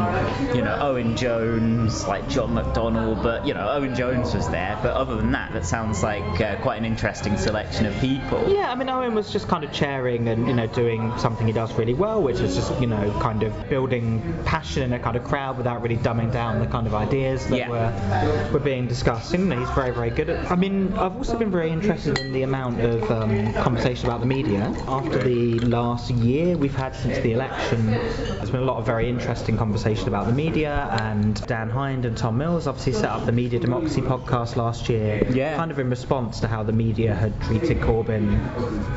you 0.55 0.63
know, 0.63 0.77
Owen 0.81 1.17
Jones, 1.17 2.07
like 2.07 2.29
John 2.29 2.51
McDonnell, 2.55 3.23
but 3.23 3.47
you 3.47 3.55
know, 3.55 3.69
Owen 3.69 3.95
Jones 3.95 4.35
was 4.35 4.49
there. 4.51 4.79
But 4.83 4.95
other 4.95 5.17
than 5.17 5.33
that, 5.33 5.53
that 5.53 5.65
sounds 5.65 6.03
like 6.03 6.41
uh, 6.41 6.57
quite 6.65 6.79
an 6.79 6.87
interesting 6.87 7.37
selection 7.37 7.85
of 7.85 7.95
people. 8.01 8.43
Yeah, 8.49 8.73
I 8.73 8.75
mean 8.75 8.89
Owen 8.89 9.15
was 9.15 9.31
just 9.31 9.49
kind 9.49 9.65
of 9.65 9.71
chairing 9.71 10.29
and 10.29 10.49
you 10.49 10.55
know 10.55 10.67
doing 10.67 11.13
something 11.19 11.47
he 11.47 11.53
does 11.53 11.71
really 11.75 11.93
well, 11.93 12.23
which 12.23 12.41
is 12.41 12.55
just 12.57 12.81
you 12.81 12.87
know 12.87 13.05
kind 13.21 13.43
of 13.43 13.53
building 13.69 14.23
passion 14.47 14.83
in 14.83 14.95
a 14.95 14.99
kind 14.99 15.15
of 15.15 15.25
crowd 15.25 15.59
without 15.59 15.83
really 15.83 15.99
dumbing 15.99 16.33
down 16.33 16.61
the 16.61 16.67
kind 16.67 16.87
of 16.87 16.95
ideas 16.95 17.47
that 17.49 17.59
Yeah. 17.59 17.69
were 17.69 18.51
were 18.55 18.61
being 18.61 18.87
discussed. 18.89 19.35
And, 19.35 19.45
you 19.45 19.51
know, 19.51 19.61
he's 19.61 19.75
very 19.75 19.91
very 19.91 20.09
good 20.09 20.31
at. 20.31 20.51
I 20.51 20.57
mean, 20.57 20.95
I've 20.95 21.15
also 21.17 21.39
been 21.39 21.51
very 21.51 21.71
interested 21.71 22.19
in 22.19 22.33
the 22.33 22.43
amount 22.45 22.81
of 22.81 23.11
um, 23.11 23.53
conversation 23.53 24.07
about 24.07 24.21
the 24.21 24.27
media 24.39 24.75
after 24.89 25.19
the 25.23 25.59
last 25.61 26.11
year 26.11 26.57
we've 26.57 26.75
had 26.75 26.97
since 26.97 27.19
the 27.19 27.33
election. 27.33 27.91
There's 27.91 28.51
been 28.51 28.63
a 28.63 28.71
lot 28.73 28.79
of 28.79 28.87
very 28.87 29.07
interesting 29.11 29.59
conversation 29.59 30.09
about 30.09 30.27
the 30.29 30.33
media, 30.33 30.89
and 31.03 31.47
Dan 31.47 31.69
Hind 31.69 32.07
and 32.07 32.17
Tom 32.17 32.39
Mills 32.39 32.67
obviously 32.67 32.95
set 32.95 33.11
up 33.11 33.27
the 33.27 33.33
Media 33.33 33.61
Democracy 33.61 34.01
podcast 34.01 34.57
last 34.57 34.89
year, 34.89 35.27
Yeah. 35.31 35.57
kind 35.57 35.71
of 35.71 35.79
in 35.79 35.91
response 35.91 36.41
to 36.41 36.49
how 36.55 36.63
the 36.63 36.73
media 36.73 37.13
had 37.13 37.33
treated 37.43 37.79
Corbyn 37.79 38.39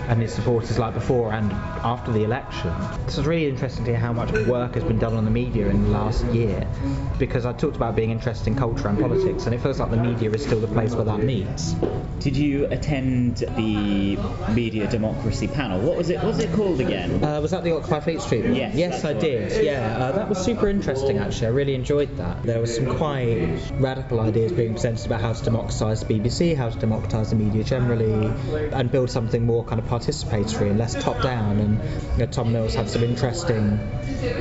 and 0.09 0.21
his 0.21 0.31
supporters 0.31 0.77
like 0.77 0.93
before 0.93 1.33
and 1.33 1.51
after 1.83 2.11
the 2.11 2.23
election. 2.23 2.71
So 3.07 3.17
it's 3.19 3.27
really 3.27 3.47
interesting 3.47 3.83
to 3.85 3.91
hear 3.91 3.99
how 3.99 4.13
much 4.13 4.31
work 4.45 4.75
has 4.75 4.83
been 4.83 4.99
done 4.99 5.15
on 5.15 5.25
the 5.25 5.31
media 5.31 5.67
in 5.67 5.83
the 5.85 5.89
last 5.89 6.23
year, 6.25 6.67
because 7.17 7.47
I 7.47 7.53
talked 7.53 7.75
about 7.75 7.95
being 7.95 8.11
interested 8.11 8.45
in 8.47 8.55
culture 8.55 8.87
and 8.87 8.99
politics, 8.99 9.47
and 9.47 9.55
it 9.55 9.61
feels 9.61 9.79
like 9.79 9.89
the 9.89 9.97
media 9.97 10.29
is 10.29 10.43
still 10.43 10.59
the 10.59 10.67
place 10.67 10.93
where 10.93 11.05
that 11.05 11.23
meets. 11.23 11.73
Did 12.19 12.37
you 12.37 12.67
attend 12.67 13.37
the 13.37 14.17
media 14.53 14.87
democracy 14.87 15.47
panel? 15.47 15.79
What 15.79 15.97
was 15.97 16.11
it? 16.11 16.17
What 16.17 16.27
was 16.27 16.39
it 16.39 16.53
called 16.53 16.79
again? 16.79 17.23
Uh, 17.23 17.41
was 17.41 17.51
that 17.51 17.63
the 17.63 17.75
Occupy 17.75 18.01
Fleet 18.01 18.21
Street 18.21 18.43
one? 18.43 18.55
Yes, 18.55 18.75
Yes, 18.75 19.03
I 19.03 19.13
did. 19.13 19.65
Yeah, 19.65 19.97
uh, 19.97 20.11
that 20.11 20.29
was 20.29 20.37
super 20.43 20.67
interesting 20.67 21.17
actually. 21.17 21.47
I 21.47 21.51
really 21.51 21.73
enjoyed 21.73 22.15
that. 22.17 22.43
There 22.43 22.59
were 22.59 22.67
some 22.67 22.85
quite 22.97 23.59
radical 23.79 24.19
ideas 24.19 24.51
being 24.51 24.73
presented 24.73 25.07
about 25.07 25.21
how 25.21 25.33
to 25.33 25.43
democratise 25.43 26.01
the 26.01 26.13
BBC, 26.13 26.55
how 26.55 26.69
to 26.69 26.77
democratise 26.77 27.29
the 27.31 27.35
media 27.35 27.46
generally, 27.63 28.31
and 28.71 28.91
build 28.91 29.09
something 29.09 29.45
more 29.45 29.63
kind 29.63 29.79
of 29.79 29.87
participatory 29.87 30.69
and 30.69 30.77
less 30.77 31.01
top 31.01 31.21
down. 31.21 31.59
And 31.59 31.79
you 32.13 32.17
know, 32.19 32.25
Tom 32.25 32.51
Mills 32.51 32.75
had 32.75 32.89
some 32.89 33.03
interesting 33.03 33.79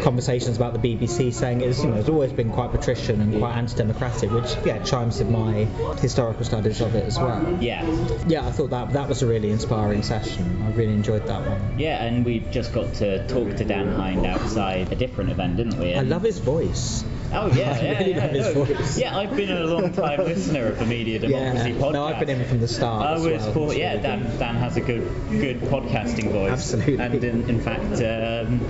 conversations 0.02 0.56
about 0.56 0.72
the 0.72 0.78
BBC, 0.78 1.32
saying 1.32 1.60
it's 1.60 1.82
you 1.82 1.90
know 1.90 1.96
it's 1.96 2.08
always 2.08 2.32
been 2.32 2.50
quite 2.50 2.70
patrician 2.70 3.20
and 3.20 3.38
quite 3.38 3.56
anti-democratic, 3.56 4.30
which 4.30 4.56
yeah 4.64 4.82
chimes 4.82 5.18
with 5.18 5.30
my 5.30 5.64
historical 6.00 6.44
studies 6.44 6.80
of 6.80 6.94
it 6.94 7.04
as 7.04 7.18
well. 7.18 7.58
Yeah. 7.60 7.84
Yeah, 8.26 8.46
I 8.46 8.50
thought 8.50 8.70
that 8.70 8.92
that 8.92 9.08
was 9.08 9.22
a 9.22 9.26
really 9.26 9.50
inspiring 9.50 10.02
session. 10.02 10.62
I 10.62 10.70
really 10.70 10.94
enjoyed 10.94 11.26
that 11.26 11.46
one. 11.46 11.78
Yeah, 11.78 12.02
and 12.02 12.24
we 12.24 12.40
just 12.40 12.72
got 12.72 12.94
to 12.94 13.26
talk 13.28 13.56
to 13.56 13.64
Dan 13.64 13.92
Hind 13.92 14.26
outside 14.26 14.92
a 14.92 14.96
different 14.96 15.30
event, 15.30 15.56
didn't 15.56 15.78
we? 15.78 15.94
I 15.94 16.02
love 16.02 16.22
his 16.22 16.38
voice. 16.38 17.04
Oh 17.32 17.48
yeah, 17.54 17.80
yeah, 17.80 17.98
really 17.98 18.10
yeah. 18.12 18.20
love 18.24 18.30
his 18.30 18.54
voice. 18.78 18.98
Yeah, 18.98 19.16
I've 19.18 19.36
been 19.36 19.50
a 19.50 19.64
long 19.64 19.92
time 19.92 20.18
listener 20.24 20.66
of 20.66 20.78
the 20.78 20.86
Media 20.86 21.18
Democracy 21.18 21.70
Yeah. 21.70 21.76
podcast. 21.76 21.92
No, 21.92 22.04
I've 22.04 22.20
been 22.20 22.40
in 22.40 22.48
from 22.48 22.60
the 22.60 22.68
start 22.68 23.04
I 23.06 23.14
as 23.14 23.22
was 23.24 23.42
well. 23.42 23.52
for, 23.52 23.74
yeah, 23.74 23.90
really 23.92 24.02
Dan, 24.02 24.38
Dan 24.38 24.54
has 24.56 24.76
a 24.76 24.80
good 24.80 25.02
good 25.30 25.60
podcasting 25.62 26.30
voice. 26.30 26.52
Absolutely. 26.52 26.98
And 26.98 27.24
in, 27.24 27.50
in 27.50 27.60
fact, 27.60 28.00
um, 28.02 28.60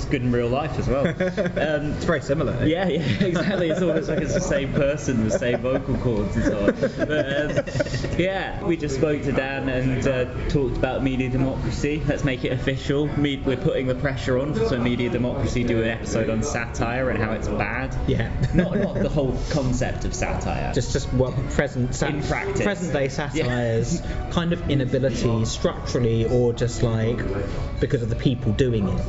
it's 0.00 0.10
good 0.10 0.22
in 0.22 0.32
real 0.32 0.48
life 0.48 0.78
as 0.78 0.88
well. 0.88 1.06
Um, 1.60 1.92
It's 1.92 2.04
very 2.04 2.20
similar. 2.22 2.64
yeah, 2.64 2.88
yeah, 2.88 3.00
exactly. 3.24 3.70
It's 3.70 3.82
almost 3.82 4.08
like 4.08 4.20
it's 4.20 4.34
the 4.34 4.40
same 4.40 4.72
person, 4.72 5.28
the 5.28 5.38
same 5.38 5.58
vocal 5.60 5.96
cords 5.98 6.36
and 6.36 6.44
so 6.44 6.58
on. 6.66 6.74
But 7.06 7.58
um, 7.58 8.18
yeah, 8.18 8.62
we 8.64 8.76
just 8.76 8.96
spoke 8.96 9.22
to 9.22 9.32
Dan 9.32 9.68
and 9.68 10.06
uh, 10.06 10.24
talked 10.48 10.76
about 10.76 11.02
media 11.02 11.28
democracy. 11.28 12.02
Let's 12.06 12.24
make 12.24 12.44
it 12.44 12.52
official. 12.52 13.06
Me, 13.18 13.36
we're 13.44 13.56
putting 13.56 13.86
the 13.86 13.94
pressure 13.94 14.38
on 14.38 14.54
for 14.54 14.66
so 14.68 14.78
media 14.78 15.10
democracy 15.10 15.64
do 15.64 15.82
an 15.82 15.88
episode 15.88 16.30
on 16.30 16.42
satire 16.42 17.10
and 17.10 17.22
how 17.22 17.32
it's 17.32 17.48
bad. 17.48 17.94
Yeah. 18.08 18.30
Not 18.54 18.76
not 18.78 18.94
the 18.94 19.08
whole 19.08 19.36
concept 19.50 20.04
of 20.04 20.14
satire. 20.14 20.72
Just, 20.72 20.92
just 20.92 21.12
what 21.12 21.34
present 21.50 21.94
sat- 21.94 22.14
In 22.14 22.22
practice. 22.22 22.62
present 22.62 22.92
day 22.92 23.08
satires, 23.08 24.00
kind 24.30 24.52
of 24.52 24.70
inability 24.70 25.44
structurally, 25.44 26.26
or 26.26 26.52
just 26.52 26.82
like 26.82 27.18
because 27.80 28.02
of 28.02 28.08
the 28.08 28.16
people 28.16 28.52
doing 28.52 28.88
it, 28.88 29.02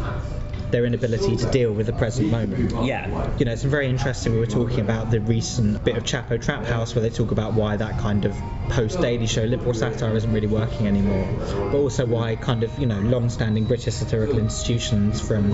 their 0.72 0.86
inability 0.86 1.36
to 1.38 1.52
deal 1.52 1.72
with 1.72 1.86
the 1.86 1.94
present 1.94 2.30
moment. 2.30 2.86
Yeah. 2.86 3.36
You 3.38 3.46
know, 3.46 3.52
it's 3.52 3.64
very 3.64 3.88
interesting. 3.88 4.34
We 4.34 4.40
were 4.40 4.46
talking 4.46 4.80
about 4.80 5.12
the 5.12 5.20
recent 5.20 5.84
bit 5.84 5.98
of 5.98 6.04
Chapo 6.04 6.42
Trap 6.42 6.66
House 6.66 6.96
where 6.96 7.02
they 7.02 7.10
talk 7.10 7.32
about 7.32 7.54
why 7.54 7.78
that 7.78 8.00
kind 8.00 8.26
of 8.26 8.36
post 8.70 9.02
Daily 9.02 9.28
Show 9.28 9.44
liberal 9.44 9.74
satire 9.74 10.16
isn't 10.16 10.32
really 10.32 10.48
working 10.48 10.88
anymore, 10.88 11.28
but 11.72 11.78
also 11.78 12.06
why 12.06 12.36
kind 12.36 12.64
of 12.64 12.78
you 12.80 12.86
know 12.86 13.00
long-standing 13.00 13.66
British 13.66 13.96
satirical 13.96 14.40
institutions 14.40 15.20
from 15.20 15.52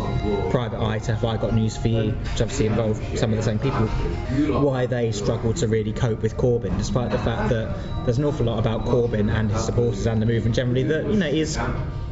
Private 0.51 0.79
Eye 0.79 0.99
to 0.99 1.15
Have 1.15 1.25
I 1.25 1.37
Got 1.37 1.53
News 1.53 1.75
for 1.75 1.87
You, 1.87 2.11
which 2.11 2.41
obviously 2.41 2.67
involve 2.67 3.01
some 3.17 3.31
of 3.31 3.37
the 3.37 3.43
same 3.43 3.59
people, 3.59 3.87
why 4.61 4.85
they 4.85 5.11
struggle 5.11 5.53
to 5.55 5.67
really 5.67 5.93
cope 5.93 6.21
with 6.21 6.37
Corbyn, 6.37 6.77
despite 6.77 7.11
the 7.11 7.19
fact 7.19 7.49
that 7.49 8.05
there's 8.05 8.17
an 8.17 8.25
awful 8.25 8.45
lot 8.45 8.59
about 8.59 8.85
Corbyn 8.85 9.33
and 9.33 9.51
his 9.51 9.65
supporters 9.65 10.05
and 10.05 10.21
the 10.21 10.25
movement 10.25 10.55
generally 10.55 10.83
that 10.83 11.05
you 11.05 11.17
know 11.17 11.27
is 11.27 11.57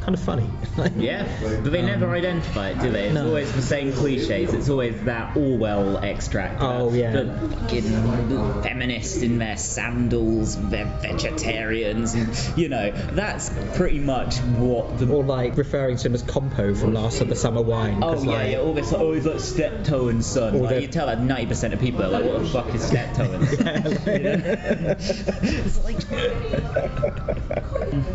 kind 0.06 0.14
of 0.16 0.22
funny. 0.22 0.48
Yeah, 0.96 1.26
but 1.42 1.70
they 1.72 1.82
never 1.82 2.06
um, 2.06 2.12
identify 2.12 2.68
it, 2.70 2.80
do 2.80 2.90
they? 2.92 3.06
It's 3.06 3.14
No. 3.14 3.26
always 3.28 3.50
the 3.52 3.62
same 3.62 3.92
cliches. 3.92 4.52
It's 4.54 4.68
always 4.68 5.00
that 5.04 5.34
Orwell 5.36 5.96
extract. 5.98 6.60
Oh, 6.60 6.92
yeah. 6.92 7.12
The 7.12 7.48
fucking 7.56 8.62
feminists 8.62 9.22
in 9.22 9.38
their 9.38 9.56
sandals, 9.56 10.56
they're 10.68 10.84
vegetarians, 11.00 12.12
and 12.14 12.28
you 12.58 12.68
know 12.68 12.90
that's 13.12 13.50
pretty 13.76 13.98
much 14.00 14.36
what 14.38 14.98
the. 14.98 15.08
Or 15.12 15.24
like 15.24 15.56
referring 15.56 15.96
to 15.96 16.08
him 16.08 16.14
as 16.14 16.22
Compo 16.22 16.74
from 16.74 16.92
Last 16.94 17.20
of 17.22 17.28
the 17.28 17.36
Summer 17.36 17.62
Wine. 17.62 18.02
Oh 18.02 18.22
yeah, 18.22 18.30
like, 18.30 18.52
yeah, 18.52 18.58
all 18.58 18.74
this, 18.74 18.92
oh, 18.92 18.98
always 19.00 19.24
like 19.24 19.40
steptoe 19.40 20.08
and 20.08 20.22
son. 20.24 20.60
Like, 20.60 20.76
the- 20.76 20.82
you 20.82 20.88
tell 20.88 21.06
that 21.06 21.20
ninety 21.20 21.46
percent 21.46 21.72
of 21.74 21.80
people 21.80 22.02
are 22.04 22.08
like, 22.08 22.24
"What 22.24 22.38
the 22.40 22.48
fuck 22.48 22.74
is 22.74 22.82
steptoe 22.86 23.32
and 23.32 23.48
son?" 23.48 23.66
It's 25.66 25.82
like 25.84 25.96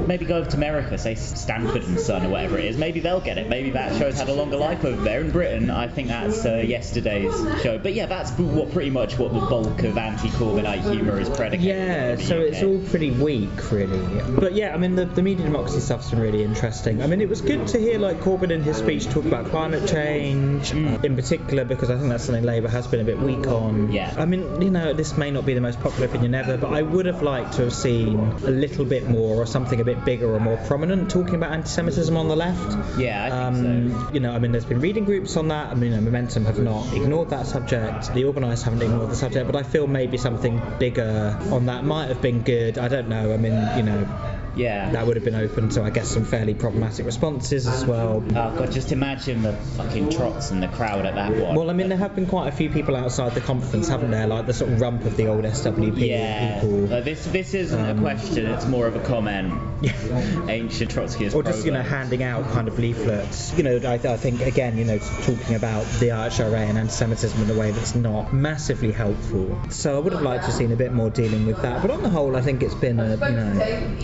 maybe 0.08 0.26
go 0.26 0.38
over 0.38 0.50
to 0.52 0.58
America, 0.58 0.98
say 0.98 1.16
Sanford 1.16 1.81
and 1.86 2.00
Son 2.00 2.26
or 2.26 2.30
whatever 2.30 2.58
it 2.58 2.66
is. 2.66 2.78
Maybe 2.78 3.00
they'll 3.00 3.22
get 3.22 3.38
it. 3.38 3.50
Maybe 3.50 3.72
that 3.72 3.98
show's 3.98 4.18
had 4.18 4.30
a 4.30 4.34
longer 4.34 4.58
life 4.58 4.84
over 4.86 5.02
there. 5.02 5.22
In 5.22 5.32
Britain, 5.32 5.70
I 5.70 5.88
think 5.88 6.08
that's 6.08 6.46
uh, 6.46 6.58
yesterday's 6.58 7.34
show. 7.62 7.78
But 7.78 7.94
yeah, 7.94 8.06
that's 8.06 8.32
what 8.32 8.72
pretty 8.72 8.90
much 8.90 9.18
what 9.18 9.34
the 9.34 9.40
bulk 9.40 9.84
of 9.84 9.98
anti-Corbynite 9.98 10.92
humour 10.92 11.20
is 11.20 11.30
predicated. 11.30 11.66
Yeah, 11.66 12.16
so 12.18 12.40
UK. 12.40 12.48
it's 12.48 12.64
all 12.64 12.80
pretty 12.90 13.12
weak, 13.12 13.72
really. 13.72 14.22
But 14.32 14.54
yeah, 14.54 14.74
I 14.74 14.78
mean, 14.78 14.96
the, 14.96 15.06
the 15.06 15.22
media 15.22 15.46
democracy 15.46 15.80
stuff's 15.80 16.10
been 16.10 16.20
really 16.20 16.44
interesting. 16.44 17.02
I 17.02 17.08
mean, 17.08 17.22
it 17.22 17.30
was 17.30 17.42
good 17.42 17.68
to 17.68 17.80
hear 17.80 18.00
like 18.00 18.20
Corbyn 18.22 18.52
in 18.52 18.64
his 18.64 18.78
speech 18.78 19.06
talk 19.06 19.26
about 19.26 19.46
climate 19.48 19.88
change, 19.90 20.74
uh, 20.74 21.00
in 21.04 21.16
particular, 21.16 21.66
because 21.66 21.90
I 21.90 21.98
think 21.98 22.10
that's 22.10 22.26
something 22.26 22.44
Labour 22.44 22.70
has 22.70 22.88
been 22.88 23.00
a 23.00 23.04
bit 23.04 23.20
weak 23.20 23.48
on. 23.48 23.92
Yeah. 23.92 24.14
I 24.18 24.26
mean, 24.26 24.62
you 24.62 24.72
know, 24.72 24.94
this 24.94 25.18
may 25.18 25.32
not 25.32 25.46
be 25.46 25.54
the 25.54 25.62
most 25.62 25.80
popular 25.80 26.08
opinion 26.08 26.36
ever, 26.36 26.58
but 26.58 26.74
I 26.74 26.82
would 26.82 27.06
have 27.06 27.22
liked 27.22 27.54
to 27.54 27.64
have 27.64 27.74
seen 27.74 28.20
a 28.20 28.52
little 28.52 28.86
bit 28.86 29.08
more 29.08 29.38
or 29.38 29.46
something 29.46 29.80
a 29.80 29.84
bit 29.84 30.04
bigger 30.06 30.34
or 30.34 30.40
more 30.40 30.58
prominent 30.58 31.10
talking 31.10 31.36
about 31.36 31.52
anti-Semitism 31.72 32.18
on 32.18 32.28
the 32.28 32.36
left. 32.36 33.00
Yeah, 33.00 33.26
I 33.26 33.54
think 33.54 33.94
Um, 33.94 34.10
You 34.14 34.20
know, 34.20 34.32
I 34.32 34.40
mean, 34.40 34.52
there's 34.52 34.66
been 34.66 34.82
reading 34.82 35.06
groups 35.06 35.38
on 35.38 35.48
that. 35.50 35.72
I 35.72 35.76
mean, 35.76 35.92
Momentum 36.04 36.46
have 36.46 36.60
not 36.60 36.94
ignored 36.94 37.30
that 37.30 37.48
subject. 37.48 38.14
The 38.14 38.26
organised 38.26 38.64
haven't 38.64 38.82
ignored 38.82 39.10
the 39.10 39.16
subject, 39.16 39.46
but 39.48 39.56
I 39.56 39.64
feel 39.64 39.88
maybe 39.88 40.18
something 40.18 40.62
bigger 40.80 41.38
on 41.52 41.68
that 41.68 41.84
might 41.86 42.08
have 42.08 42.22
been 42.22 42.42
good. 42.42 42.78
I 42.78 42.88
don't 42.88 43.08
know. 43.08 43.34
I 43.34 43.38
mean, 43.38 43.54
you 43.78 43.84
know, 43.84 44.08
yeah. 44.56 44.92
that 44.92 45.06
would 45.08 45.16
have 45.16 45.24
been 45.26 45.36
open 45.36 45.70
to, 45.70 45.84
I 45.84 45.90
guess, 45.92 46.10
some 46.10 46.26
fairly 46.26 46.54
problematic 46.54 47.06
responses 47.06 47.68
as 47.68 47.86
well. 47.86 48.24
Oh 48.30 48.32
god, 48.32 48.72
just 48.72 48.92
imagine 48.92 49.42
the 49.44 49.54
fucking 49.54 50.10
trots 50.10 50.52
and 50.52 50.62
the 50.62 50.68
crowd 50.68 51.06
at 51.06 51.16
that 51.16 51.32
one. 51.32 51.56
Well, 51.56 51.70
I 51.70 51.74
mean, 51.74 51.88
there 51.90 51.98
have 51.98 52.16
been 52.16 52.26
quite 52.26 52.48
a 52.48 52.52
few 52.52 52.70
people 52.70 52.96
outside 52.96 53.34
the 53.34 53.42
conference, 53.42 53.88
haven't 53.88 54.12
there? 54.12 54.28
Like 54.28 54.46
the 54.46 54.54
sort 54.54 54.72
of 54.72 54.82
rump 54.82 55.06
of 55.06 55.16
the 55.16 55.28
old 55.28 55.44
SWP 55.46 56.08
Yeah, 56.10 56.60
people. 56.60 56.94
Uh, 56.94 57.02
this 57.02 57.26
this 57.26 57.54
isn't 57.54 57.80
Um, 57.80 58.00
a 58.00 58.02
question. 58.02 58.46
It's 58.48 58.66
more 58.66 58.88
of 58.88 58.96
a 58.96 59.00
comment. 59.00 59.54
Yeah. 59.82 59.92
Ancient 60.50 60.92
Trotsky 60.92 61.26
is 61.26 61.34
or 61.34 61.44
just 61.44 61.61
you 61.66 61.72
know 61.72 61.82
handing 61.82 62.24
out 62.24 62.50
kind 62.52 62.68
of 62.68 62.78
leaflets. 62.80 63.54
You 63.58 63.64
know, 63.64 63.78
I, 63.84 63.94
I 63.94 64.18
think 64.18 64.42
again, 64.42 64.78
you 64.78 64.86
know, 64.86 64.98
talking 64.98 65.56
about 65.56 65.86
the 66.00 66.10
IHRA 66.10 66.68
and 66.70 66.78
anti-Semitism 66.78 67.42
in 67.42 67.50
a 67.56 67.60
way 67.60 67.72
that's 67.72 67.96
not 67.96 68.34
massively 68.34 68.92
helpful. 68.92 69.60
So 69.70 69.96
I 69.96 70.00
would 70.00 70.14
have 70.14 70.22
liked 70.22 70.44
to 70.44 70.48
have 70.48 70.56
seen 70.58 70.72
a 70.72 70.76
bit 70.76 70.94
more 70.94 71.10
dealing 71.10 71.46
with 71.46 71.62
that. 71.62 71.82
But 71.82 71.92
on 71.92 72.04
the 72.04 72.10
whole, 72.10 72.36
I 72.36 72.42
think 72.42 72.64
it's 72.64 72.76
been 72.76 73.00
a 73.00 73.12
you 73.14 73.18
know 73.36 73.62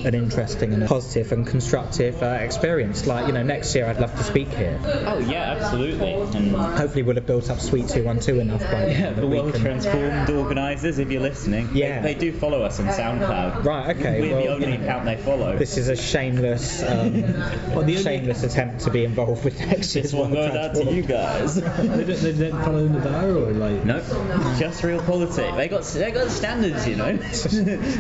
an 0.08 0.16
interesting 0.16 0.74
and 0.74 0.84
a 0.84 0.88
positive 0.88 1.32
and 1.32 1.46
constructive 1.46 2.22
uh, 2.22 2.26
experience. 2.42 3.06
Like 3.08 3.28
you 3.28 3.34
know, 3.34 3.44
next 3.44 3.74
year 3.76 3.86
I'd 3.88 4.00
love 4.00 4.16
to 4.16 4.24
speak 4.24 4.50
here. 4.50 4.80
Oh 4.84 5.20
yeah, 5.20 5.56
absolutely. 5.60 6.14
And 6.14 6.56
Hopefully, 6.56 7.04
we'll 7.04 7.16
have 7.16 7.26
built 7.26 7.50
up 7.50 7.60
Suite 7.60 7.88
Two 7.90 8.04
One 8.04 8.20
Two 8.20 8.40
enough 8.40 8.62
by 8.62 8.88
yeah, 8.88 9.12
the 9.14 9.26
we 9.26 9.40
well 9.40 9.52
transformed 9.52 10.30
organisers, 10.30 11.00
if 11.00 11.12
you're 11.12 11.22
listening, 11.22 11.74
they- 11.74 11.80
Yeah. 11.80 12.02
they, 12.02 12.14
do 12.14 12.32
follow 12.32 12.64
us 12.64 12.80
on 12.80 12.88
SoundCloud. 12.88 13.64
Right, 13.64 13.96
okay, 13.98 14.22
We're 14.22 14.32
well, 14.34 14.42
the 14.44 14.48
only 14.50 14.72
you 14.72 14.78
know, 14.78 14.84
account 14.84 15.06
they 15.06 15.18
follow. 15.18 15.58
This 15.58 15.78
is 15.78 15.90
a 15.90 15.96
shameless, 15.96 16.82
um, 16.84 17.14
shameless 17.98 18.44
attempt 18.44 18.82
to 18.82 18.92
be 18.92 19.04
involved 19.06 19.44
with 19.44 19.60
next 19.60 19.96
year's 19.96 20.12
This 20.12 20.14
one 20.14 20.32
World 20.32 20.52
goes 20.52 20.58
out 20.58 20.76
to 20.76 20.94
you 20.94 21.02
guys. 21.02 21.56
they, 21.56 21.62
don't, 21.62 22.06
they 22.06 22.50
don't 22.50 22.64
follow 22.64 22.88
Nadar 22.88 23.36
or 23.36 23.52
like. 23.54 23.86
Nope, 23.86 24.04
just 24.60 24.84
real 24.84 25.02
politics. 25.02 25.56
They 25.56 25.68
got 25.68 25.84
they 25.84 26.12
got 26.12 26.30
standards, 26.30 26.88
you 26.88 26.96
know. 26.96 27.18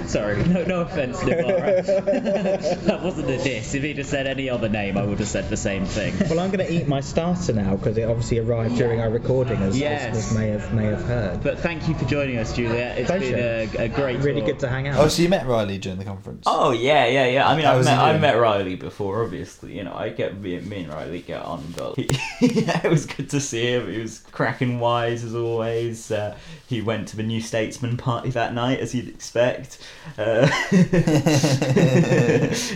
Sorry, 0.07 0.43
no 0.43 0.63
no 0.63 0.81
offense, 0.81 1.21
Novara. 1.23 1.81
that 1.81 3.01
wasn't 3.03 3.29
a 3.29 3.37
diss. 3.37 3.73
If 3.73 3.83
he'd 3.83 3.97
have 3.97 4.07
said 4.07 4.27
any 4.27 4.49
other 4.49 4.69
name, 4.69 4.97
I 4.97 5.03
would 5.05 5.19
have 5.19 5.27
said 5.27 5.49
the 5.49 5.57
same 5.57 5.85
thing. 5.85 6.13
Well, 6.29 6.39
I'm 6.39 6.51
going 6.51 6.65
to 6.65 6.71
eat 6.73 6.87
my 6.87 7.01
starter 7.01 7.53
now 7.53 7.75
because 7.75 7.97
it 7.97 8.03
obviously 8.03 8.39
arrived 8.39 8.75
during 8.77 8.99
our 8.99 9.09
recording, 9.09 9.61
as 9.61 9.77
Yes. 9.79 10.13
listeners 10.15 10.37
may 10.37 10.49
have 10.49 10.73
may 10.73 10.85
have 10.85 11.03
heard. 11.03 11.43
But 11.43 11.59
thank 11.59 11.87
you 11.87 11.95
for 11.95 12.05
joining 12.05 12.37
us, 12.37 12.55
Julia. 12.55 12.93
It's 12.97 13.09
Pleasure. 13.09 13.35
been 13.35 13.81
a, 13.81 13.83
a 13.85 13.87
great, 13.89 14.19
Really 14.19 14.41
talk. 14.41 14.49
good 14.49 14.59
to 14.59 14.67
hang 14.69 14.87
out. 14.87 14.99
Oh, 14.99 15.07
so 15.07 15.21
you 15.21 15.29
met 15.29 15.45
Riley 15.47 15.77
during 15.77 15.99
the 15.99 16.05
conference? 16.05 16.43
Oh 16.45 16.71
yeah, 16.71 17.05
yeah, 17.07 17.27
yeah. 17.27 17.47
I 17.47 17.55
mean, 17.55 17.65
I've 17.65 17.83
met, 17.83 17.99
I've 17.99 18.21
met 18.21 18.33
Riley 18.39 18.75
before, 18.75 19.26
obviously. 19.27 19.77
You 19.77 19.83
know, 19.83 19.93
I 19.93 20.09
get 20.09 20.39
me, 20.39 20.59
me 20.61 20.83
and 20.83 20.93
Riley 20.93 21.21
get 21.21 21.41
on, 21.43 21.63
but 21.75 21.97
yeah, 22.41 22.81
it 22.83 22.89
was 22.89 23.05
good 23.05 23.29
to 23.31 23.39
see 23.39 23.73
him. 23.73 23.91
He 23.91 23.99
was 23.99 24.19
cracking 24.31 24.79
wise 24.79 25.23
as 25.23 25.35
always. 25.35 26.09
Uh, 26.09 26.35
he 26.65 26.81
went 26.81 27.07
to 27.09 27.17
the 27.17 27.23
New 27.23 27.41
Statesman 27.41 27.97
party 27.97 28.29
that 28.31 28.53
night, 28.53 28.79
as 28.79 28.95
you'd 28.95 29.09
expect. 29.09 29.79
Uh, 30.17 30.47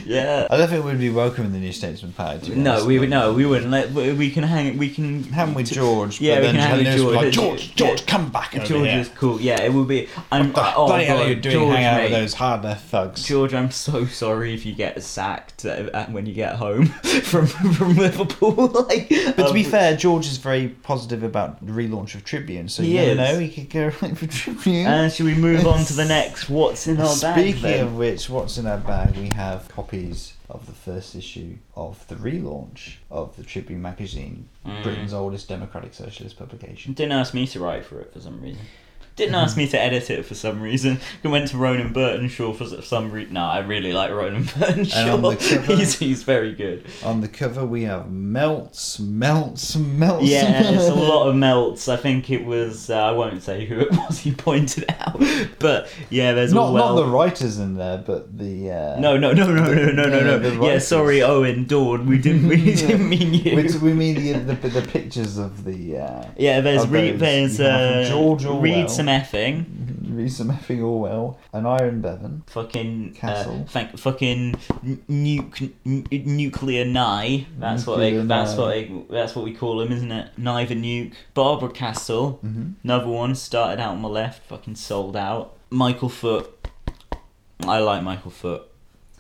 yeah. 0.06 0.48
I 0.50 0.58
don't 0.58 0.70
think 0.70 0.86
we'd 0.86 1.00
be 1.00 1.10
welcome 1.10 1.46
in 1.46 1.54
the 1.54 1.60
New 1.60 1.72
Statesman 1.72 2.14
party. 2.14 2.56
No, 2.56 2.86
we 2.86 3.00
would 3.00 3.10
no, 3.10 3.34
we 3.34 3.46
wouldn't. 3.46 3.72
Let, 3.72 3.92
we 3.92 4.14
we 4.14 4.30
can 4.32 4.44
hang. 4.44 4.78
We 4.78 4.90
can 4.90 5.24
hang 5.24 5.54
with 5.54 5.72
George. 5.72 6.20
Yeah, 6.20 6.36
but 6.36 6.42
we 6.42 6.48
then 6.48 6.56
can 6.56 6.64
hang 6.64 6.78
with 6.78 6.98
George. 6.98 7.16
Like, 7.16 7.26
Yeah. 7.26 7.32
George, 7.32 7.76
George, 7.76 8.06
come 8.06 8.30
back 8.32 8.52
George 8.66 8.88
is 8.88 9.10
cool. 9.10 9.40
Yeah, 9.40 9.62
it 9.62 9.74
will 9.74 9.86
be. 9.86 10.10
I'm. 10.32 10.52
oh, 10.56 10.88
bloody 10.88 11.06
hell 11.06 11.18
are 11.18 11.22
God, 11.22 11.30
you 11.30 11.36
doing 11.36 11.56
George, 11.56 11.76
hanging 11.76 11.86
out 11.86 12.02
with 12.04 12.12
those 12.12 12.34
hard 12.34 12.64
left 12.64 12.86
thugs? 12.88 13.24
George, 13.24 13.54
I'm 13.54 13.72
so 13.72 14.06
sorry 14.06 14.54
if 14.54 14.66
you 14.66 14.74
get 14.74 15.02
sacked 15.02 15.66
uh, 15.66 15.90
uh, 15.94 16.06
when 16.08 16.26
you 16.26 16.34
get 16.34 16.41
home 16.50 16.86
from 17.24 17.48
from 17.48 17.96
Liverpool. 17.96 18.52
like, 18.90 19.10
But 19.36 19.48
to 19.48 19.54
be 19.54 19.66
um, 19.66 19.72
fair, 19.72 19.96
George 19.96 20.26
is 20.28 20.38
very 20.38 20.68
positive 20.70 21.24
about 21.24 21.66
the 21.66 21.72
relaunch 21.72 22.16
of 22.16 22.24
Tribune, 22.24 22.68
so 22.70 22.84
He 22.84 22.92
you 22.92 22.98
never 22.98 23.12
is. 23.12 23.18
know, 23.18 23.40
he 23.40 23.50
could 23.50 23.70
go 23.70 23.86
right 24.02 24.18
for 24.18 24.28
Tribune. 24.28 24.86
And 24.88 25.12
should 25.12 25.26
we 25.26 25.36
move 25.36 25.66
on 25.68 25.84
to 25.86 25.94
the 25.94 26.06
next? 26.06 26.50
What's 26.50 26.88
in 26.88 27.00
our 27.00 27.16
bag? 27.22 27.40
Speaking 27.40 27.62
then? 27.62 27.86
of 27.86 27.96
which, 27.96 28.30
what's 28.30 28.58
in 28.58 28.68
our 28.68 28.78
bag? 28.78 29.16
We 29.18 29.30
have 29.30 29.68
copies 29.70 30.34
of 30.50 30.66
the 30.66 30.74
first 30.74 31.16
issue 31.16 31.56
of 31.76 32.06
the 32.10 32.16
relaunch 32.16 32.96
of 33.10 33.36
the 33.38 33.44
Tribune 33.44 33.82
magazine, 33.82 34.50
Mm. 34.66 34.84
Britain's 34.84 35.14
oldest 35.14 35.48
democratic 35.50 35.94
socialist 35.96 36.38
publication. 36.38 36.94
Didn't 36.94 37.14
ask 37.14 37.34
me 37.34 37.48
to 37.48 37.60
write 37.60 37.84
for 37.84 38.00
it 38.00 38.14
for 38.14 38.20
some 38.20 38.40
reason. 38.42 38.62
Didn't 39.22 39.36
ask 39.36 39.56
me 39.56 39.68
to 39.68 39.80
edit 39.80 40.10
it 40.10 40.26
for 40.26 40.34
some 40.34 40.60
reason. 40.64 41.00
I 41.24 41.28
went 41.28 41.50
to 41.50 41.58
Ronan 41.58 41.94
Burtenshaw 41.94 42.56
for 42.56 42.82
some 42.82 43.12
reason. 43.12 43.36
No, 43.36 43.46
I 43.46 43.60
really 43.60 43.94
like 43.94 44.10
Ronan 44.10 44.44
Burtenshaw. 44.46 45.22
cover- 45.40 45.76
he's, 45.76 46.00
he's 46.00 46.24
very 46.24 46.56
good. 46.56 46.88
On 47.04 47.22
the 47.22 47.28
cover, 47.28 47.64
we 47.64 47.84
have 47.84 48.10
melts, 48.12 49.00
melts, 49.00 49.76
melts. 49.76 50.26
Yeah, 50.26 50.64
there's 50.72 50.88
a 50.88 50.96
lot 50.96 51.28
of 51.28 51.36
melts. 51.36 51.88
I 51.88 51.98
think 51.98 52.32
it 52.32 52.44
was. 52.44 52.90
Uh, 52.90 52.98
I 52.98 53.12
won't 53.12 53.44
say 53.44 53.66
who 53.68 53.82
it 53.82 53.92
was. 53.92 54.18
He 54.32 54.32
pointed 54.34 54.86
out, 55.00 55.20
but 55.60 55.92
yeah, 56.10 56.34
there's 56.34 56.54
not 56.54 56.74
well. 56.74 56.96
not 56.96 57.02
the 57.04 57.08
writers 57.08 57.58
in 57.60 57.76
there, 57.76 57.98
but 57.98 58.38
the 58.38 58.72
uh, 58.72 59.00
no, 59.00 59.18
no, 59.18 59.34
no, 59.34 59.52
no, 59.54 59.66
no, 59.74 59.92
no, 59.92 60.08
no, 60.08 60.38
no. 60.38 60.66
Yeah, 60.68 60.78
sorry, 60.80 61.22
Owen, 61.24 61.66
Dawn. 61.66 62.06
We 62.08 62.18
didn't, 62.18 62.48
we 62.48 62.74
didn't 62.76 63.08
mean 63.08 63.34
you. 63.34 63.56
Which 63.56 63.74
we 63.76 63.94
mean 63.94 64.16
the 64.16 64.54
the, 64.54 64.70
the 64.70 64.82
pictures 64.88 65.38
of 65.38 65.64
the. 65.64 65.98
Uh, 65.98 66.26
yeah, 66.38 66.62
there's 66.62 66.88
re- 66.88 67.12
there's 67.12 67.60
uh, 67.60 68.06
George 68.10 68.46
Orwell, 68.46 68.62
read 68.62 68.90
some 68.92 69.08
effing. 69.20 69.66
read 70.16 70.32
some 70.32 70.50
effing 70.52 70.84
Orwell, 70.84 71.38
and 71.54 71.68
Iron 71.68 72.02
Bevan. 72.02 72.44
Fucking 72.48 73.14
Castle. 73.14 73.62
Uh, 73.66 73.70
thank, 73.70 73.98
fucking 73.98 74.54
nuke, 75.10 75.72
n- 75.86 76.06
nuclear 76.12 76.86
nye. 76.86 77.46
That's 77.60 77.86
what 77.88 77.98
they. 78.00 78.18
That's 78.18 78.56
what 78.56 78.70
they. 78.70 78.92
That's 79.10 79.36
what 79.36 79.46
we 79.46 79.54
call 79.54 79.78
them, 79.78 79.92
isn't 79.92 80.12
it? 80.12 80.38
Nye 80.38 80.66
the 80.66 80.76
nuke. 80.76 81.14
Barbara 81.34 81.70
Castle. 81.70 82.40
Mhm. 82.46 82.74
Another 82.84 83.08
one 83.08 83.36
started 83.36 83.82
out 83.82 83.92
on 83.92 84.02
my 84.02 84.10
left. 84.10 84.46
Fucking 84.48 84.76
sold 84.76 85.16
out. 85.16 85.54
Michael 85.70 86.10
Foot. 86.10 86.50
I 87.68 87.80
like 87.80 88.02
Michael 88.04 88.32
Foot, 88.32 88.64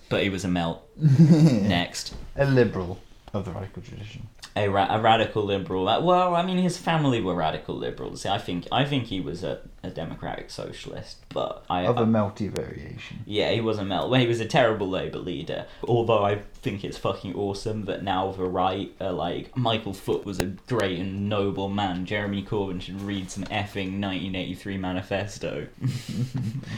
but 0.09 0.23
he 0.23 0.29
was 0.29 0.43
a 0.43 0.47
melt. 0.47 0.83
Next. 0.97 2.13
A 2.35 2.45
liberal 2.45 2.99
of 3.33 3.45
the 3.45 3.51
radical 3.51 3.81
tradition. 3.81 4.27
A, 4.55 4.67
ra- 4.67 4.87
a 4.89 4.99
radical 4.99 5.43
liberal. 5.45 5.87
Uh, 5.87 6.01
Well, 6.01 6.35
I 6.35 6.43
mean, 6.45 6.57
his 6.57 6.77
family 6.77 7.21
were 7.21 7.33
radical 7.35 7.73
liberals. 7.75 8.25
I 8.25 8.37
think 8.37 8.67
I 8.71 8.83
think 8.83 9.05
he 9.05 9.21
was 9.21 9.43
a, 9.45 9.59
a 9.81 9.89
democratic 9.89 10.49
socialist, 10.49 11.17
but 11.29 11.63
I 11.69 11.85
Of 11.85 11.97
a 11.97 12.05
melty 12.05 12.49
variation. 12.53 13.19
yeah, 13.25 13.51
he 13.51 13.61
was 13.61 13.77
a 13.77 13.85
melt. 13.85 14.09
Well, 14.09 14.19
he 14.19 14.27
was 14.27 14.41
a 14.41 14.45
terrible 14.45 14.89
Labour 14.89 15.19
leader. 15.19 15.67
Although 15.87 16.25
I 16.25 16.39
think 16.61 16.83
it's 16.83 16.97
fucking 16.97 17.33
awesome 17.35 17.85
that 17.85 18.03
now 18.03 18.31
the 18.33 18.43
right 18.43 18.93
are 18.99 19.13
like 19.13 19.55
Michael 19.55 19.93
Foot 19.93 20.25
was 20.25 20.39
a 20.39 20.45
great 20.67 20.99
and 20.99 21.29
noble 21.29 21.69
man. 21.69 22.05
Jeremy 22.05 22.43
Corbyn 22.43 22.81
should 22.81 23.01
read 23.01 23.31
some 23.31 23.45
effing 23.45 24.01
1983 24.01 24.77
manifesto. 24.77 25.67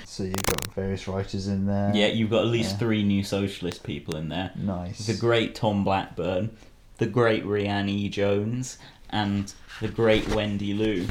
So 0.05 0.23
you've 0.23 0.35
got 0.45 0.73
various 0.75 1.07
writers 1.07 1.47
in 1.47 1.65
there. 1.65 1.91
Yeah, 1.93 2.07
you've 2.07 2.29
got 2.29 2.41
at 2.43 2.47
least 2.51 2.73
Yeah. 2.73 2.77
three 2.77 3.03
new 3.03 3.23
socialist 3.23 3.83
people 3.83 4.15
in 4.15 4.29
there. 4.29 4.51
Nice. 4.55 5.07
The 5.07 5.15
great 5.15 5.55
Tom 5.55 5.83
Blackburn, 5.83 6.51
the 6.97 7.05
great 7.05 7.45
Rhiannon 7.45 8.11
Jones, 8.11 8.77
and 9.09 9.53
the 9.81 9.87
great 9.87 10.27
Wendy 10.29 10.73
Liu. 10.73 11.07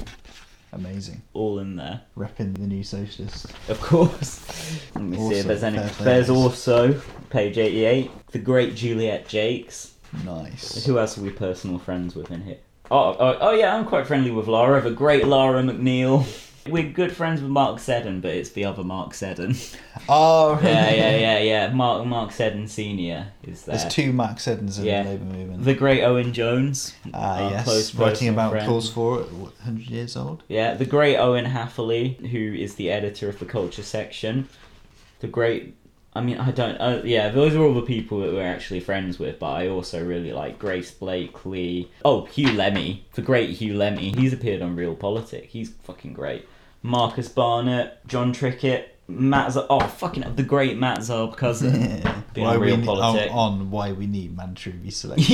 Amazing. 0.73 1.21
All 1.35 1.59
in 1.59 1.77
there. 1.77 2.01
Repping 2.17 2.55
the 2.55 2.67
new 2.67 2.83
socialists. 2.83 3.47
Of 3.69 3.81
course. 3.81 4.81
Let 4.95 5.05
me 5.05 5.19
see 5.19 5.41
if 5.41 5.47
there's 5.47 5.63
any. 5.63 5.79
There's 6.01 6.31
also, 6.31 6.99
page 7.29 7.59
88, 7.59 8.11
the 8.29 8.39
great 8.39 8.75
Juliet 8.75 9.29
Jacques. 9.29 9.91
Nice. 10.25 10.85
Who 10.85 10.99
else 10.99 11.19
are 11.19 11.23
we 11.23 11.31
personal 11.31 11.79
friends 11.79 12.15
with 12.15 12.31
in 12.31 12.43
here? 12.43 12.59
Oh, 12.91 13.17
oh, 13.19 13.39
oh 13.41 13.53
yeah, 13.53 13.75
I'm 13.75 13.87
quite 13.87 14.07
friendly 14.07 14.31
with 14.31 14.49
Lara, 14.49 14.81
the 14.81 14.91
great 14.91 15.27
Lara 15.27 15.63
McNeill. 15.63 16.27
We're 16.69 16.91
good 16.91 17.11
friends 17.15 17.41
with 17.43 17.51
Mark 17.51 17.81
Seddon, 17.81 18.21
but 18.21 18.31
it's 18.33 18.51
the 18.51 18.65
other 18.65 18.85
Mark 18.85 19.15
Seddon. 19.15 19.57
Oh, 20.09 20.55
really? 20.57 20.65
Yeah, 20.69 20.91
yeah, 20.91 21.17
yeah, 21.17 21.39
yeah. 21.39 21.69
Mark 21.73 22.05
Mark 22.07 22.33
Seddon 22.33 22.67
Senior 22.67 23.29
is 23.45 23.63
there. 23.65 23.77
There's 23.77 23.93
two 23.95 24.13
Mark 24.13 24.41
Seddons 24.41 24.79
in 24.79 24.87
Yeah. 24.87 25.03
the 25.05 25.11
Labour 25.11 25.25
movement. 25.27 25.65
The 25.65 25.75
great 25.75 26.03
Owen 26.03 26.33
Jones. 26.33 26.95
Ah, 27.15 27.51
yes. 27.51 27.65
close 27.65 27.95
Writing 27.95 28.29
about 28.29 28.51
friend. 28.51 28.67
4 28.67 29.21
at 29.21 29.33
100 29.33 29.87
years 29.89 30.17
old. 30.17 30.43
Yeah, 30.49 30.75
the 30.75 30.87
great 30.87 31.17
Owen 31.19 31.45
Hatherley, 31.45 32.15
who 32.33 32.53
is 32.55 32.75
the 32.75 32.91
editor 32.91 33.29
of 33.29 33.39
the 33.39 33.45
culture 33.45 33.83
section. 33.85 34.49
The 35.21 35.29
great. 35.29 35.77
I 36.15 36.21
mean, 36.21 36.37
I 36.37 36.51
don't. 36.51 36.77
Uh, 36.77 37.01
yeah, 37.05 37.31
those 37.31 37.55
are 37.55 37.63
all 37.63 37.73
the 37.73 37.83
people 37.83 38.21
that 38.21 38.33
we're 38.33 38.43
actually 38.47 38.81
friends 38.81 39.19
with, 39.19 39.39
but 39.39 39.53
I 39.53 39.69
also 39.69 40.05
really 40.05 40.33
like 40.33 40.59
Grace 40.59 40.91
Blakeley. 40.91 41.91
Oh, 42.05 42.27
Hugh 42.27 42.53
Lemmy. 42.53 43.07
The 43.15 43.23
great 43.23 43.51
Hugh 43.51 43.75
Lemmy. 43.75 44.13
He's 44.17 44.33
appeared 44.33 44.61
on 44.61 44.77
Realpolitik. 44.77 45.47
He's 45.47 45.71
fucking 45.85 46.13
great. 46.13 46.47
Marcus 46.83 47.29
Barnett, 47.29 48.07
Jon 48.07 48.35
Trickett, 48.35 48.89
Matt. 49.09 49.53
Z- 49.53 49.61
oh, 49.69 49.81
fucking 49.81 50.25
the 50.37 50.43
great 50.43 50.79
Matt 50.79 51.01
Zarb-Cousin. 51.01 52.03
Been 52.33 52.45
Why 52.45 52.55
on 52.55 52.61
we 52.61 52.67
Real 52.69 52.77
ne- 52.79 52.83
oh, 52.89 52.95
Politic. 52.95 53.31
on, 53.31 53.53
on 53.61 53.71
why 53.71 53.93
we 53.93 54.07
need 54.07 54.35
mandatory 54.35 54.77
reselection. 54.87 55.27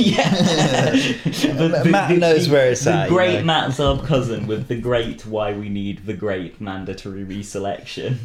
The- 1.57 1.67
the- 1.83 1.89
Matt 1.89 2.09
the- 2.09 2.17
knows 2.17 2.47
the- 2.47 2.53
where 2.53 2.71
it's 2.71 2.83
the 2.83 2.91
at. 2.91 3.09
you 3.09 3.15
great 3.15 3.39
know. 3.39 3.45
Matt 3.45 3.69
Zarb-Cousin 3.71 4.47
with 4.47 4.67
the 4.67 4.75
great 4.75 5.25
why 5.25 5.53
we 5.53 5.69
need 5.69 6.05
the 6.05 6.13
great 6.13 6.59
mandatory 6.59 7.23
reselection. 7.23 8.17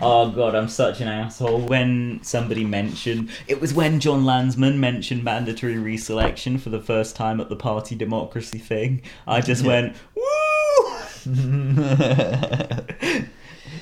oh 0.00 0.30
god, 0.30 0.54
I'm 0.54 0.68
such 0.68 1.00
an 1.00 1.08
asshole. 1.08 1.60
When 1.60 2.20
somebody 2.22 2.64
mentioned 2.64 3.30
it 3.48 3.60
was 3.62 3.72
when 3.72 3.98
Jon 4.00 4.24
Lansman 4.24 4.76
mentioned 4.76 5.24
mandatory 5.24 5.76
reselection 5.76 6.60
for 6.60 6.68
the 6.68 6.80
first 6.80 7.16
time 7.16 7.40
at 7.40 7.48
the 7.48 7.56
party 7.56 7.94
democracy 7.94 8.58
thing. 8.58 9.00
I 9.26 9.40
just 9.40 9.64
Yeah. 9.64 9.68
went 9.68 9.96
woo. 10.14 10.24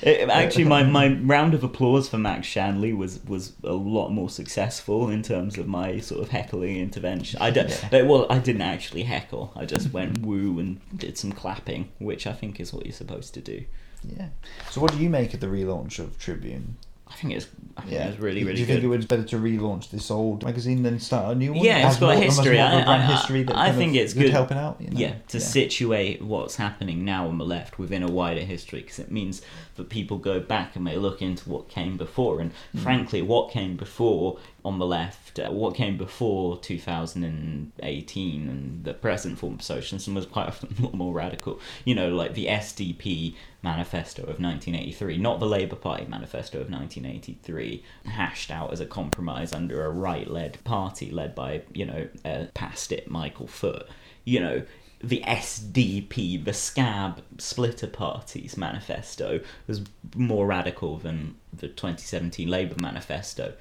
It, 0.01 0.29
actually, 0.29 0.65
my, 0.65 0.83
my 0.83 1.13
round 1.21 1.53
of 1.53 1.63
applause 1.63 2.07
for 2.07 2.17
Max 2.17 2.47
Shanly 2.47 2.93
was, 2.93 3.19
was 3.25 3.53
a 3.63 3.73
lot 3.73 4.09
more 4.09 4.29
successful 4.29 5.09
in 5.09 5.21
terms 5.23 5.57
of 5.57 5.67
my 5.67 5.99
sort 5.99 6.21
of 6.21 6.29
heckling 6.29 6.77
intervention. 6.77 7.41
I 7.41 7.51
don't, 7.51 7.71
uh, 7.85 8.05
well, 8.05 8.25
I 8.29 8.39
didn't 8.39 8.61
actually 8.61 9.03
heckle. 9.03 9.51
I 9.55 9.65
just 9.65 9.91
went 9.91 10.19
woo 10.19 10.59
and 10.59 10.79
did 10.97 11.17
some 11.17 11.31
clapping, 11.31 11.91
which 11.99 12.27
I 12.27 12.33
think 12.33 12.59
is 12.59 12.73
what 12.73 12.85
you're 12.85 12.93
supposed 12.93 13.33
to 13.33 13.41
do. 13.41 13.65
Yeah. 14.03 14.29
So 14.69 14.81
what 14.81 14.91
do 14.91 14.99
you 14.99 15.09
make 15.09 15.33
of 15.33 15.39
the 15.39 15.47
relaunch 15.47 15.99
of 15.99 16.17
Tribune? 16.17 16.77
I 17.11 17.15
think 17.15 17.33
it's, 17.33 17.47
I 17.75 17.81
think 17.81 17.93
Yeah. 17.93 18.07
it's 18.09 18.19
really, 18.19 18.41
Do 18.41 18.47
really 18.47 18.59
you 18.61 18.65
good. 18.65 18.73
think 18.73 18.83
it 18.85 18.87
was 18.87 19.05
better 19.05 19.23
to 19.23 19.37
relaunch 19.37 19.89
this 19.89 20.11
old 20.11 20.43
magazine 20.43 20.83
than 20.83 20.99
start 20.99 21.35
a 21.35 21.35
new 21.37 21.53
one? 21.53 21.65
Yeah, 21.65 21.87
it's 21.89 21.97
got 21.97 22.11
a 22.11 22.13
more- 22.15 22.23
history. 22.23 22.57
more 22.57 22.65
of 22.67 22.73
a 22.73 22.87
I, 22.89 22.97
I- 22.97 23.01
history 23.01 23.43
that 23.43 23.57
I 23.57 23.71
think 23.71 23.95
it's 23.95 24.13
good 24.13 24.23
good 24.23 24.31
helping 24.31 24.57
out. 24.57 24.77
You 24.79 24.91
know? 24.91 24.99
Yeah, 24.99 25.13
to 25.29 25.39
situate 25.39 26.21
what's 26.21 26.55
happening 26.57 27.03
now 27.05 27.27
on 27.27 27.37
the 27.37 27.45
left 27.45 27.79
within 27.79 28.03
a 28.03 28.07
wider 28.11 28.41
history, 28.41 28.81
because 28.81 28.99
it 28.99 29.11
means 29.11 29.41
that 29.75 29.89
people 29.89 30.17
go 30.17 30.39
back 30.39 30.75
and 30.75 30.85
they 30.85 30.97
look 30.97 31.21
into 31.21 31.49
what 31.49 31.67
came 31.69 31.97
before. 31.97 32.39
And 32.41 32.51
Mm. 32.75 32.79
frankly, 32.81 33.21
what 33.21 33.49
came 33.51 33.75
before 33.75 34.37
on 34.65 34.79
the 34.79 34.85
left, 34.85 35.39
uh, 35.39 35.49
what 35.49 35.75
came 35.75 35.97
before 35.97 36.57
2018 36.57 38.49
and 38.49 38.83
the 38.83 38.93
present 38.93 39.37
form 39.37 39.55
of 39.55 39.61
socialism 39.61 40.15
was 40.15 40.25
quite 40.25 40.47
often 40.47 40.75
a 40.79 40.81
lot 40.81 40.93
more 40.93 41.13
radical. 41.13 41.59
You 41.85 41.95
know, 41.95 42.09
like 42.09 42.33
the 42.33 42.47
SDP 42.47 43.35
manifesto 43.61 44.21
of 44.23 44.39
1983, 44.39 45.17
not 45.17 45.39
the 45.39 45.45
Labour 45.45 45.75
Party 45.75 46.05
manifesto 46.05 46.59
of 46.59 46.69
1983, 46.69 47.83
hashed 48.05 48.51
out 48.51 48.71
as 48.71 48.79
a 48.79 48.85
compromise 48.85 49.53
under 49.53 49.85
a 49.85 49.89
right-led 49.89 50.63
party 50.63 51.11
led 51.11 51.35
by, 51.35 51.61
you 51.73 51.85
know, 51.85 52.07
uh, 52.25 52.45
past 52.53 52.91
it 52.91 53.09
Michael 53.09 53.47
Foot. 53.47 53.87
You 54.25 54.39
know, 54.39 54.63
the 55.01 55.23
SDP, 55.25 56.43
the 56.43 56.53
scab 56.53 57.21
splitter 57.37 57.87
party's 57.87 58.57
manifesto 58.57 59.39
was 59.65 59.81
more 60.15 60.45
radical 60.45 60.97
than 60.97 61.35
the 61.53 61.67
2017 61.67 62.47
Labour 62.47 62.75
manifesto. 62.81 63.53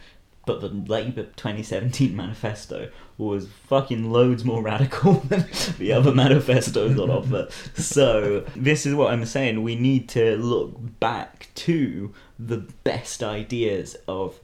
But 0.49 0.63
the 0.63 0.69
Labour 0.69 1.25
2017 1.25 2.17
manifesto 2.17 2.91
was 3.19 3.49
fucking 3.67 4.11
loads 4.11 4.47
more 4.47 4.63
radical 4.63 5.13
than 5.29 5.47
the 5.79 5.93
other 5.93 6.11
manifestos 6.11 6.99
on 6.99 7.11
offer. 7.11 7.49
So, 7.75 8.47
this 8.57 8.87
is 8.87 8.95
what 8.95 9.13
I'm 9.13 9.27
saying. 9.27 9.63
We 9.63 9.77
need 9.77 10.09
to 10.09 10.39
look 10.39 10.99
back 11.01 11.49
to 11.57 12.15
the 12.39 12.67
best 12.83 13.23
ideas 13.23 13.95
of 14.09 14.41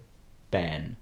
Benn, 0.51 0.99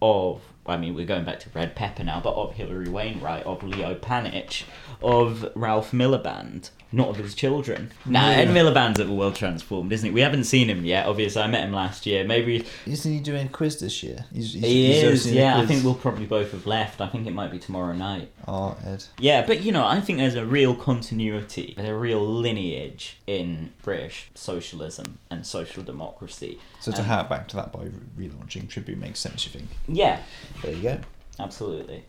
of, 0.00 0.40
I 0.64 0.78
mean, 0.78 0.94
we're 0.94 1.04
going 1.04 1.26
back 1.26 1.40
to 1.40 1.50
Red 1.54 1.76
Pepper 1.76 2.04
now, 2.04 2.22
but 2.24 2.32
of 2.32 2.54
Hilary 2.54 2.88
Wainwright, 2.88 3.44
of 3.44 3.62
Leo 3.62 3.96
Panitch, 3.96 4.64
of 5.02 5.52
Ralph 5.54 5.92
Miliband, 5.92 6.70
not 6.90 7.08
of 7.10 7.16
his 7.16 7.34
children. 7.34 7.90
Nah, 8.06 8.30
Yeah. 8.30 8.36
Ed 8.36 8.48
Miliband's 8.48 8.98
at 8.98 9.06
the 9.06 9.12
World 9.12 9.34
Transformed, 9.34 9.92
isn't 9.92 10.06
he? 10.08 10.10
We 10.12 10.22
haven't 10.22 10.44
seen 10.44 10.68
him 10.70 10.84
yet, 10.86 11.06
obviously. 11.06 11.42
I 11.42 11.46
met 11.46 11.64
him 11.64 11.72
last 11.72 12.06
year. 12.06 12.24
Maybe 12.24 12.64
Isn't 12.86 13.12
he 13.12 13.20
doing 13.20 13.46
a 13.46 13.50
quiz 13.50 13.78
this 13.78 14.02
year? 14.02 14.24
He's, 14.32 14.54
he's, 14.54 14.62
he 14.62 14.92
he's 14.94 15.02
is, 15.26 15.32
yeah. 15.32 15.58
I 15.58 15.66
think 15.66 15.84
we'll 15.84 15.94
probably 15.94 16.24
both 16.24 16.52
have 16.52 16.66
left. 16.66 17.00
I 17.02 17.08
think 17.08 17.26
it 17.26 17.32
might 17.34 17.50
be 17.50 17.58
tomorrow 17.58 17.92
night. 17.92 18.30
Oh, 18.46 18.74
Ed. 18.86 19.04
Yeah, 19.18 19.44
but 19.46 19.60
you 19.62 19.70
know, 19.72 19.86
I 19.86 20.00
think 20.00 20.18
there's 20.18 20.34
a 20.34 20.46
real 20.46 20.74
continuity, 20.74 21.74
there's 21.76 21.88
a 21.90 21.94
real 21.94 22.26
lineage 22.26 23.18
in 23.26 23.72
British 23.82 24.30
socialism 24.34 25.18
and 25.30 25.46
social 25.46 25.82
democracy. 25.82 26.58
So 26.80 26.90
to 26.92 26.98
And- 26.98 27.06
hark 27.06 27.28
back 27.28 27.48
to 27.48 27.56
that 27.56 27.70
by 27.72 27.88
relaunching 28.18 28.68
Tribune 28.68 29.00
makes 29.00 29.20
sense, 29.20 29.44
you 29.44 29.52
think? 29.52 29.68
Yeah. 29.86 30.20
There 30.62 30.72
you 30.74 30.82
go. 30.82 31.00
Absolutely. 31.38 32.04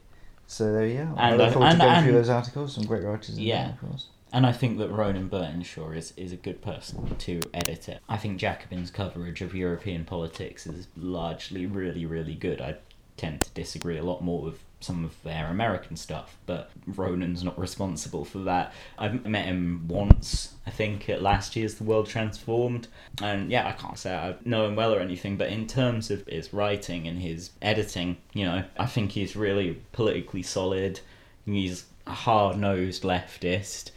So 0.47 0.71
there 0.71 0.85
you 0.87 0.97
go. 0.99 1.13
I 1.17 1.29
And 1.29 1.37
look 1.37 1.51
forward 1.53 1.67
and- 1.67 1.79
to 1.79 1.85
going 1.85 1.95
and- 1.97 2.05
through 2.05 2.13
those 2.15 2.29
articles. 2.29 2.73
Some 2.75 2.85
great 2.85 3.03
writers 3.03 3.37
in 3.37 3.43
Yeah. 3.43 3.63
there, 3.63 3.73
of 3.73 3.89
course. 3.89 4.05
And 4.31 4.45
I 4.45 4.51
think 4.51 4.77
that 4.77 4.89
Ronan 4.89 5.27
Burtenshaw 5.27 5.95
is, 5.95 6.13
is 6.15 6.31
a 6.31 6.37
good 6.37 6.61
person 6.61 7.15
to 7.15 7.39
edit 7.53 7.89
it. 7.89 7.99
I 8.07 8.17
think 8.17 8.37
Jacobin's 8.37 8.91
coverage 8.91 9.41
of 9.41 9.55
European 9.55 10.05
politics 10.05 10.67
is 10.67 10.87
largely 10.95 11.65
really, 11.65 12.05
really 12.05 12.35
good. 12.35 12.61
I 12.61 12.75
tend 13.17 13.41
to 13.41 13.49
disagree 13.51 13.97
a 13.97 14.03
lot 14.03 14.23
more 14.23 14.41
with 14.41 14.59
some 14.81 15.03
of 15.03 15.21
their 15.23 15.47
American 15.47 15.97
stuff, 15.97 16.37
but 16.45 16.69
Ronan's 16.87 17.43
not 17.43 17.59
responsible 17.59 18.23
for 18.23 18.39
that. 18.39 18.73
I've 18.97 19.25
met 19.25 19.45
him 19.45 19.85
once, 19.87 20.53
I 20.65 20.69
think, 20.69 21.09
at 21.09 21.21
last 21.21 21.55
year's 21.55 21.75
The 21.75 21.83
World 21.83 22.07
Transformed. 22.07 22.87
And 23.21 23.51
yeah, 23.51 23.67
I 23.67 23.73
can't 23.73 23.97
say 23.97 24.15
I 24.15 24.35
know 24.45 24.65
him 24.67 24.75
well 24.75 24.93
or 24.93 24.99
anything, 24.99 25.35
but 25.37 25.49
in 25.49 25.67
terms 25.67 26.11
of 26.11 26.25
his 26.27 26.53
writing 26.53 27.07
and 27.07 27.19
his 27.19 27.49
editing, 27.61 28.17
you 28.33 28.45
know, 28.45 28.63
I 28.77 28.85
think 28.85 29.11
he's 29.11 29.35
really 29.35 29.81
politically 29.91 30.43
solid. 30.43 31.01
He's 31.45 31.85
a 32.07 32.13
hard 32.13 32.57
nosed 32.57 33.03
leftist 33.03 33.91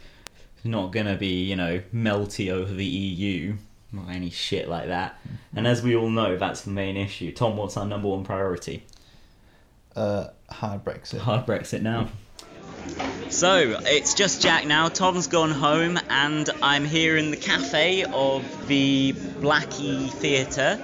not 0.63 0.91
gonna 0.91 1.15
be, 1.15 1.43
you 1.43 1.55
know, 1.55 1.81
melty 1.93 2.51
over 2.51 2.73
the 2.73 2.85
EU 2.85 3.55
or 3.95 4.09
any 4.09 4.29
shit 4.29 4.67
like 4.67 4.87
that. 4.87 5.19
And 5.55 5.67
as 5.67 5.83
we 5.83 5.95
all 5.95 6.09
know, 6.09 6.37
that's 6.37 6.61
the 6.61 6.71
main 6.71 6.97
issue. 6.97 7.31
Tom, 7.31 7.57
what's 7.57 7.77
our 7.77 7.85
number 7.85 8.07
one 8.07 8.23
priority? 8.23 8.85
Uh, 9.95 10.27
hard 10.49 10.83
Brexit. 10.83 11.19
Hard 11.19 11.45
Brexit 11.45 11.81
now. 11.81 12.09
So 13.29 13.79
it's 13.85 14.13
just 14.13 14.41
Jack 14.41 14.65
now. 14.65 14.89
Tom's 14.89 15.27
gone 15.27 15.51
home, 15.51 15.97
and 16.09 16.49
I'm 16.61 16.85
here 16.85 17.17
in 17.17 17.31
the 17.31 17.37
cafe 17.37 18.03
of 18.03 18.67
the 18.67 19.13
Black-E 19.39 20.09
Theatre, 20.09 20.75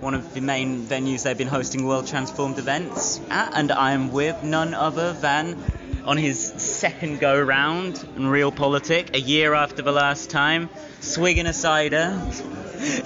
one 0.00 0.14
of 0.14 0.34
the 0.34 0.40
main 0.40 0.84
venues 0.84 1.22
they've 1.22 1.36
been 1.36 1.48
hosting 1.48 1.86
World 1.86 2.06
Transformed 2.06 2.58
events 2.58 3.20
at, 3.30 3.52
and 3.54 3.70
I'm 3.70 4.10
with 4.12 4.42
none 4.42 4.74
other 4.74 5.12
than 5.12 5.62
on 6.04 6.16
his 6.16 6.40
second 6.40 7.20
go 7.20 7.40
round 7.40 8.04
in 8.16 8.22
Realpolitik, 8.22 9.14
a 9.14 9.20
year 9.20 9.54
after 9.54 9.82
the 9.82 9.92
last 9.92 10.30
time, 10.30 10.68
swigging 11.00 11.46
a 11.46 11.52
cider. 11.52 12.20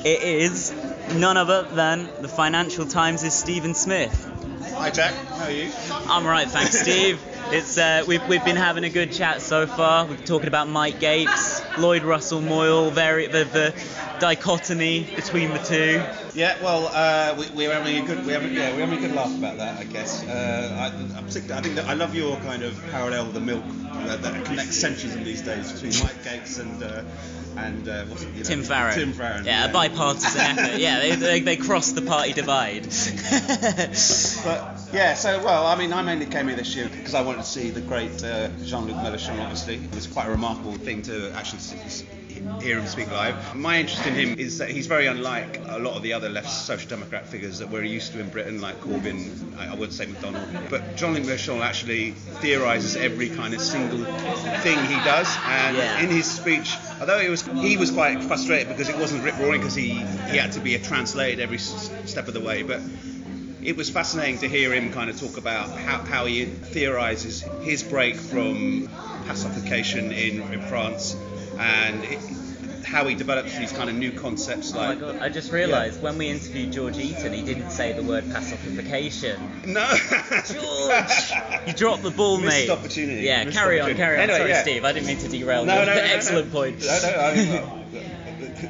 It 0.05 0.23
is 0.23 0.75
none 1.15 1.37
other 1.37 1.63
than 1.65 2.09
the 2.21 2.29
Financial 2.29 2.87
Times' 2.87 3.33
Stephen 3.35 3.75
Smith. 3.75 4.33
Hi 4.75 4.91
Jack, 4.91 5.15
how 5.15 5.45
are 5.45 5.51
you? 5.51 5.71
I'm 5.91 6.25
alright, 6.25 6.49
thanks, 6.49 6.79
Steve. 6.79 7.21
It's 7.49 7.79
uh, 7.79 8.05
we've 8.07 8.27
we've 8.29 8.45
been 8.45 8.57
having 8.57 8.85
a 8.85 8.91
good 8.91 9.13
chat 9.13 9.41
so 9.41 9.67
far. 9.67 10.05
We've 10.05 10.19
been 10.19 10.27
talking 10.27 10.49
about 10.49 10.69
Mike 10.69 10.99
Gapes, 10.99 11.63
Lloyd 11.79 12.03
Russell 12.03 12.41
Moyle, 12.41 12.91
very 12.91 13.27
the, 13.27 13.45
the 13.45 13.75
dichotomy 14.21 15.07
between 15.17 15.51
the 15.51 15.59
two. 15.59 16.03
Yeah, 16.35 16.63
well, 16.63 16.91
uh, 16.93 17.35
we, 17.39 17.51
we're 17.57 17.73
having 17.73 18.03
a 18.03 18.07
good, 18.07 18.27
we're 18.27 18.39
having, 18.41 18.55
yeah, 18.55 18.73
we're 18.75 18.81
having 18.87 18.99
a 18.99 19.07
good 19.09 19.15
laugh 19.17 19.37
about 19.37 19.59
that, 19.59 19.79
I 19.79 19.85
guess. 19.85 20.23
Uh, 20.27 20.91
I, 20.93 21.19
I 21.19 21.23
think 21.23 21.47
that 21.49 21.87
I 21.87 21.95
love 21.95 22.15
your 22.15 22.37
kind 22.39 22.63
of 22.63 22.79
parallel, 22.91 23.27
the 23.27 23.41
milk 23.41 23.65
uh, 23.93 24.17
that 24.17 24.45
connects 24.45 24.83
centrism 24.83 25.25
these 25.25 25.43
days 25.43 25.73
between 25.73 25.93
Mike 26.05 26.23
Gapes 26.25 26.59
and 26.59 26.83
uh, 26.83 27.03
and 27.57 27.89
uh, 27.89 28.05
what's 28.05 28.23
it, 28.23 28.29
you 28.35 28.43
know, 28.43 28.49
Tim 28.51 28.63
Farron. 28.63 28.95
Tim 28.95 29.13
Farron. 29.15 29.45
Yeah, 29.47 29.65
a 29.65 29.73
bipartisan 29.73 30.41
effort. 30.59 30.79
Yeah, 30.79 30.99
they, 31.01 31.13
they, 31.17 31.41
they 31.41 31.57
crossed 31.57 31.95
the 31.95 32.03
party 32.03 32.35
divide. 32.35 32.85
But 34.45 34.79
yeah, 34.93 35.15
so 35.15 35.43
well, 35.43 35.67
I 35.67 35.75
mean, 35.77 35.93
I 35.93 36.03
mainly 36.03 36.27
came 36.27 36.49
here 36.49 36.57
this 36.57 36.75
year 36.77 36.89
because 36.89 37.15
I 37.15 37.23
wanted 37.23 37.39
to 37.39 37.45
see 37.49 37.71
the 37.71 37.81
great 37.81 38.23
uh, 38.23 38.49
Jean-Luc 38.65 38.97
Mélenchon. 38.97 39.41
Obviously, 39.41 39.77
it 39.77 39.95
was 39.95 40.07
quite 40.07 40.27
a 40.27 40.31
remarkable 40.31 40.75
thing 40.75 41.03
to 41.03 41.33
actually 41.33 41.59
s- 41.61 41.75
s- 41.85 42.05
hear 42.61 42.79
him 42.79 42.87
speak 42.87 43.11
live. 43.11 43.55
My 43.55 43.79
interest 43.79 44.07
in 44.07 44.15
him 44.15 44.39
is 44.39 44.59
that 44.59 44.71
he's 44.71 44.87
very 44.87 45.07
unlike 45.07 45.61
a 45.69 45.79
lot 45.79 45.97
of 45.97 46.03
the 46.03 46.13
other 46.13 46.29
left 46.29 46.51
social 46.51 46.89
democrat 46.89 47.27
figures 47.27 47.59
that 47.59 47.71
we're 47.71 47.83
used 47.85 48.13
to 48.13 48.21
in 48.21 48.29
Britain, 48.29 48.61
like 48.61 48.81
Corbyn. 48.81 49.57
I, 49.59 49.75
wouldn't 49.75 49.93
say 49.93 50.07
McDonnell, 50.07 50.71
but 50.71 50.97
John 50.97 51.15
Mélenchon 51.15 51.61
actually 51.61 52.13
theorises 52.13 52.97
every 52.97 53.29
kind 53.29 53.55
of 53.55 53.61
single 53.61 54.05
thing 54.63 54.79
he 54.87 54.97
does, 55.05 55.35
and 55.47 55.77
Yeah. 55.77 56.01
in 56.01 56.11
his 56.11 56.27
speech, 56.31 56.75
although 57.01 57.19
it 57.19 57.29
was 57.29 57.43
he 57.43 57.77
was 57.77 57.91
quite 57.91 58.23
frustrated 58.23 58.69
because 58.69 58.89
it 58.89 58.97
wasn't 58.97 59.25
rip 59.25 59.39
roaring 59.39 59.61
because 59.61 59.75
he 59.75 59.91
he 60.31 60.37
had 60.37 60.53
to 60.53 60.61
be 60.61 60.77
translated 60.79 61.41
every 61.41 61.59
step 61.59 62.29
of 62.29 62.35
the 62.35 62.41
way, 62.41 62.63
but 62.63 62.81
it 63.63 63.77
was 63.77 63.91
fascinating 63.91 64.39
to 64.39 64.49
hear 64.49 64.73
him 64.73 64.93
kind 64.93 65.11
of 65.11 65.19
talk 65.19 65.37
about 65.37 65.69
how, 65.71 65.99
how 65.99 66.25
he 66.27 66.45
theorizes 66.45 67.41
his 67.63 67.83
break 67.83 68.15
from 68.15 68.87
pasokification 69.27 70.13
in, 70.17 70.53
in 70.53 70.63
France 70.63 71.17
and 71.59 72.05
it, 72.05 72.19
how 72.85 73.05
he 73.07 73.15
develops 73.17 73.57
these 73.59 73.73
kind 73.73 73.91
of 73.91 73.97
new 73.97 74.13
concepts 74.13 74.73
Oh 74.73 74.77
my 74.77 74.89
like 74.91 75.01
god, 75.01 75.17
I 75.19 75.29
just 75.29 75.51
realised 75.53 76.01
when 76.03 76.19
we 76.19 76.29
interviewed 76.29 76.73
George 76.73 76.99
Eaton, 76.99 77.33
he 77.33 77.43
didn't 77.43 77.71
say 77.71 77.93
the 77.93 78.03
word 78.03 78.25
pasokification. 78.25 79.67
No! 79.67 79.87
George! 80.45 81.33
You 81.67 81.73
dropped 81.73 82.05
the 82.05 82.13
ball, 82.13 82.39
Missed 82.39 82.69
mate. 82.69 82.71
opportunity. 82.71 83.23
Yeah, 83.23 83.43
Missed 83.43 83.57
carry 83.59 83.81
on, 83.81 83.93
carry 83.97 84.17
on. 84.19 84.23
Anyway, 84.23 84.39
Sorry, 84.39 84.51
yeah. 84.51 84.63
Steve, 84.63 84.85
I 84.85 84.93
didn't 84.93 85.09
mean 85.09 85.19
to 85.19 85.29
derail 85.29 85.65
No, 85.65 85.81
you. 85.81 85.87
no, 85.87 85.87
no, 85.87 85.95
no, 85.97 86.01
Excellent 86.13 86.47
no. 86.47 86.53
point. 86.53 86.81
No, 86.81 86.99
no, 87.03 87.19
I 87.19 87.35
mean, 87.35 87.49
well, 87.53 87.83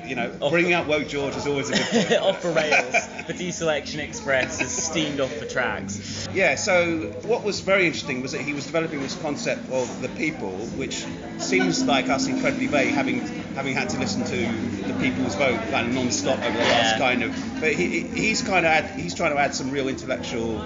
you 0.07 0.17
know, 0.17 0.31
bringing 0.51 0.73
up 0.73 0.87
woke 0.87 1.09
George 1.09 1.37
is 1.37 1.47
always 1.47 1.71
a 1.71 1.73
good 1.75 2.09
point. 2.09 2.13
off 2.23 2.43
the 2.43 2.51
rails. 2.51 2.93
The 3.27 3.33
Deselection 3.35 3.99
Express 3.99 4.61
has 4.61 4.71
steamed 4.71 5.21
off 5.21 5.39
the 5.41 5.47
tracks. 5.47 6.27
Yeah, 6.35 6.55
so 6.57 7.09
what 7.23 7.45
was 7.45 7.61
very 7.61 7.87
interesting 7.87 8.23
was 8.23 8.33
that 8.33 8.41
he 8.41 8.53
was 8.53 8.67
developing 8.67 9.01
this 9.01 9.17
concept 9.21 9.71
of 9.71 10.03
the 10.03 10.09
people, 10.11 10.51
which 10.77 11.05
seems 11.39 11.85
like 11.85 12.09
us 12.09 12.27
incredibly 12.27 12.67
vague, 12.67 12.95
having 12.95 13.21
having 13.55 13.75
had 13.75 13.89
to 13.91 13.99
listen 13.99 14.25
to 14.25 14.87
the 14.87 14.95
people's 15.01 15.35
vote 15.35 15.59
kind 15.71 15.89
of 15.89 15.95
non-stop 15.95 16.39
over 16.39 16.57
the 16.57 16.65
last 16.65 16.99
kind 16.99 17.23
of. 17.23 17.35
But 17.61 17.73
he, 17.73 18.01
he's 18.03 18.43
kind 18.43 18.67
of 18.67 18.73
add, 18.73 18.99
he's 18.99 19.15
trying 19.15 19.33
to 19.33 19.39
add 19.39 19.55
some 19.55 19.71
real 19.71 19.89
intellectual 19.89 20.59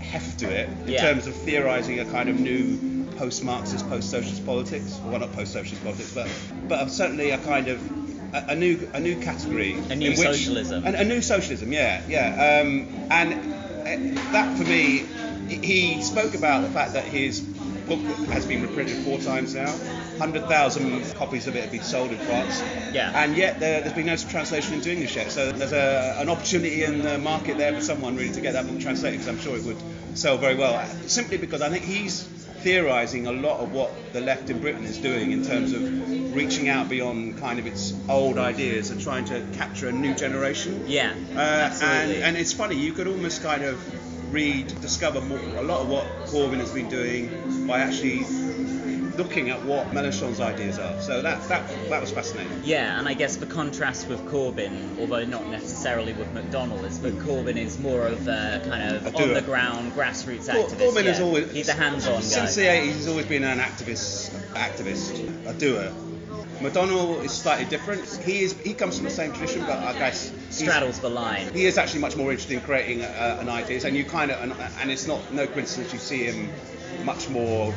heft 0.00 0.38
to 0.40 0.50
it 0.50 0.68
in 0.86 0.88
Yeah. 0.88 1.00
terms 1.12 1.26
of 1.26 1.34
theorising 1.34 2.00
a 2.00 2.04
kind 2.04 2.28
of 2.28 2.38
new 2.40 3.04
post-Marxist, 3.16 3.88
post-socialist 3.88 4.44
politics. 4.46 4.98
Well, 5.04 5.20
not 5.20 5.32
post-socialist 5.32 5.82
politics, 5.84 6.12
but 6.14 6.28
but 6.68 6.90
certainly 6.90 7.30
a 7.30 7.38
kind 7.38 7.68
of 7.68 7.80
a, 8.34 8.52
a 8.52 8.54
new 8.56 8.88
a 8.92 9.00
new 9.00 9.20
category. 9.20 9.74
A 9.90 9.96
new 9.96 10.10
which- 10.10 10.18
socialism. 10.18 10.86
A, 10.86 10.90
a 10.90 11.04
new 11.04 11.20
socialism, 11.22 11.72
yeah, 11.72 12.02
yeah. 12.08 12.60
Um, 12.62 12.88
and 13.10 13.32
uh, 13.32 14.22
that 14.32 14.58
for 14.58 14.64
me, 14.64 15.04
he- 15.48 16.02
spoke 16.02 16.34
about 16.34 16.62
the 16.62 16.70
fact 16.70 16.94
that 16.94 17.04
his 17.04 17.40
book 17.40 18.00
has 18.28 18.46
been 18.46 18.62
reprinted 18.62 18.96
four 19.04 19.18
times 19.18 19.54
now. 19.54 19.70
100,000 20.16 21.14
copies 21.16 21.46
of 21.48 21.56
it 21.56 21.62
have 21.62 21.72
been 21.72 21.82
sold 21.82 22.10
in 22.10 22.18
France. 22.18 22.62
Yeah. 22.92 23.10
And 23.14 23.36
yet 23.36 23.60
there, 23.60 23.80
there's 23.80 23.92
been 23.92 24.06
no 24.06 24.16
translation 24.16 24.74
into 24.74 24.90
English 24.90 25.16
yet. 25.16 25.30
So 25.30 25.52
there's 25.52 25.72
a, 25.72 26.16
an 26.18 26.28
opportunity 26.28 26.84
in 26.84 27.02
the 27.02 27.18
market 27.18 27.58
there 27.58 27.74
for 27.74 27.80
someone 27.80 28.16
really 28.16 28.32
to 28.32 28.40
get 28.40 28.52
that 28.52 28.66
book 28.66 28.80
translated 28.80 29.20
because 29.20 29.28
I'm 29.28 29.40
sure 29.40 29.56
it 29.56 29.64
would 29.64 29.76
sell 30.16 30.38
very 30.38 30.54
well. 30.54 30.86
Simply 31.08 31.36
because 31.36 31.60
I 31.62 31.68
think 31.68 31.84
he's 31.84 32.28
theorising 32.64 33.26
a 33.26 33.32
lot 33.32 33.60
of 33.60 33.72
what 33.72 33.92
the 34.14 34.20
left 34.22 34.48
in 34.48 34.58
Britain 34.58 34.84
is 34.84 34.96
doing 34.96 35.32
in 35.32 35.44
terms 35.44 35.72
of 35.72 35.82
reaching 36.34 36.70
out 36.70 36.88
beyond 36.88 37.38
kind 37.38 37.58
of 37.58 37.66
its 37.66 37.92
old 38.08 38.38
ideas 38.38 38.90
and 38.90 39.00
trying 39.00 39.26
to 39.26 39.46
capture 39.52 39.86
a 39.88 39.92
new 39.92 40.14
generation. 40.14 40.82
Yeah, 40.86 41.12
Uh, 41.36 41.78
and, 41.82 42.10
and 42.10 42.36
it's 42.38 42.54
funny, 42.54 42.76
you 42.76 42.92
could 42.92 43.06
almost 43.06 43.42
kind 43.42 43.62
of 43.64 43.78
read, 44.32 44.66
discover 44.80 45.20
more, 45.20 45.38
a 45.38 45.62
lot 45.62 45.80
of 45.82 45.88
what 45.90 46.06
Corbyn 46.30 46.58
has 46.58 46.72
been 46.72 46.88
doing 46.88 47.66
by 47.66 47.80
actually 47.80 48.24
looking 49.16 49.50
at 49.50 49.64
what 49.64 49.90
Mélenchon's 49.90 50.40
ideas 50.40 50.78
are. 50.78 51.00
So 51.00 51.22
that, 51.22 51.46
that, 51.48 51.68
that 51.88 52.00
was 52.00 52.10
fascinating. 52.10 52.60
Yeah, 52.64 52.98
and 52.98 53.08
I 53.08 53.14
guess 53.14 53.36
the 53.36 53.46
contrast 53.46 54.08
with 54.08 54.20
Corbyn, 54.26 54.98
although 54.98 55.24
not 55.24 55.46
necessarily 55.48 56.12
with 56.12 56.32
McDonnell, 56.34 56.84
is 56.84 57.00
that 57.00 57.14
Corbyn 57.20 57.56
is 57.56 57.78
more 57.78 58.06
of 58.06 58.26
a 58.28 58.62
kind 58.68 58.96
of 58.96 59.14
on 59.16 59.34
the 59.34 59.42
ground 59.42 59.92
grassroots 59.92 60.50
Cor- 60.50 60.64
activist. 60.64 60.92
Corbyn 60.92 61.04
yeah. 61.04 61.10
has 61.10 61.20
always 61.20 61.52
He's 61.52 61.68
a 61.68 61.74
hands-on 61.74 62.14
guy. 62.14 62.20
Since 62.20 62.56
the 62.56 62.62
80s, 62.62 62.84
he's 62.84 63.08
always 63.08 63.26
been 63.26 63.44
an 63.44 63.58
activist, 63.58 64.30
activist, 64.54 65.46
a 65.46 65.54
doer. 65.54 65.92
McDonnell 66.60 67.22
is 67.24 67.32
slightly 67.32 67.64
different. 67.66 68.06
He 68.24 68.42
is 68.42 68.52
he 68.60 68.74
comes 68.74 68.96
from 68.96 69.04
the 69.04 69.10
same 69.10 69.32
tradition, 69.32 69.62
but 69.62 69.78
I 69.78 69.92
guess 69.92 70.32
Straddles 70.50 71.00
the 71.00 71.10
line. 71.10 71.52
He 71.52 71.66
is 71.66 71.78
actually 71.78 72.00
much 72.00 72.16
more 72.16 72.30
interested 72.30 72.54
in 72.54 72.60
creating 72.60 73.02
uh, 73.02 73.38
an 73.40 73.48
ideas, 73.48 73.84
and 73.84 73.96
you 73.96 74.04
kind 74.04 74.30
of, 74.30 74.40
and, 74.40 74.52
and 74.80 74.90
it's 74.90 75.06
not 75.06 75.32
no 75.32 75.46
coincidence 75.46 75.92
you 75.92 75.98
see 75.98 76.24
him 76.24 76.48
much 77.04 77.28
more 77.28 77.74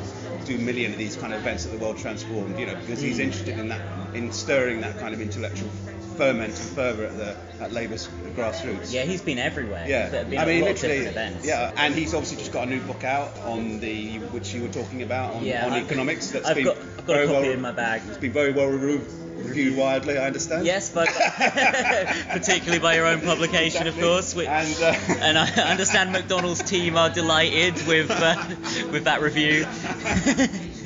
do 0.47 0.55
a 0.55 0.59
million 0.59 0.91
of 0.93 0.97
these 0.97 1.15
kind 1.17 1.33
of 1.33 1.39
events 1.41 1.65
at 1.65 1.71
the 1.73 1.77
World 1.77 1.97
Transformed, 1.97 2.57
you 2.57 2.65
know, 2.65 2.75
because 2.75 3.01
he's 3.01 3.17
Mm. 3.17 3.23
interested 3.25 3.59
in 3.59 3.67
that, 3.67 3.81
in 4.13 4.31
stirring 4.31 4.81
that 4.81 4.97
kind 4.97 5.13
of 5.13 5.21
intellectual 5.21 5.69
ferment 6.17 6.49
and 6.49 6.57
fervour 6.57 7.05
at 7.05 7.17
the 7.17 7.35
at 7.61 7.71
Labour's 7.73 8.07
grassroots. 8.35 8.91
Yeah, 8.91 9.03
he's 9.03 9.21
been 9.21 9.37
everywhere. 9.37 9.85
Yeah, 9.87 10.09
been 10.23 10.37
I 10.39 10.43
a 10.43 10.47
mean, 10.47 10.63
literally, 10.63 11.03
yeah, 11.43 11.71
and 11.77 11.93
he's 11.93 12.13
obviously 12.13 12.37
just 12.37 12.51
got 12.51 12.67
a 12.67 12.69
new 12.69 12.79
book 12.81 13.03
out 13.03 13.37
on 13.45 13.79
the 13.79 14.17
which 14.31 14.53
you 14.53 14.61
were 14.63 14.67
talking 14.69 15.03
about 15.03 15.35
on, 15.35 15.43
Yeah, 15.45 15.65
on 15.65 15.73
economics. 15.73 16.31
That's 16.31 16.47
I've 16.47 16.55
been 16.55 16.65
got- 16.65 16.77
I've 16.77 17.05
got 17.05 17.13
a 17.13 17.17
very 17.17 17.27
copy 17.27 17.39
well, 17.41 17.51
in 17.51 17.61
my 17.61 17.71
bag. 17.71 18.01
It's 18.07 18.17
been 18.17 18.31
very 18.31 18.51
well 18.53 18.67
reviewed, 18.67 19.05
reviewed 19.37 19.77
widely, 19.77 20.17
I 20.17 20.27
understand. 20.27 20.65
Yes, 20.65 20.89
but 20.89 21.07
particularly 22.29 22.79
by 22.79 22.95
your 22.95 23.05
own 23.05 23.21
publication, 23.21 23.87
of 23.87 23.97
course. 23.99 24.35
Which, 24.35 24.47
And, 24.47 24.75
uh, 24.81 24.95
and 25.21 25.37
I 25.37 25.47
understand 25.47 26.13
McDonnell's 26.13 26.63
team 26.63 26.97
are 26.97 27.09
delighted 27.09 27.75
with 27.87 28.09
uh, 28.11 28.43
with 28.91 29.05
that 29.05 29.21
review. 29.21 29.65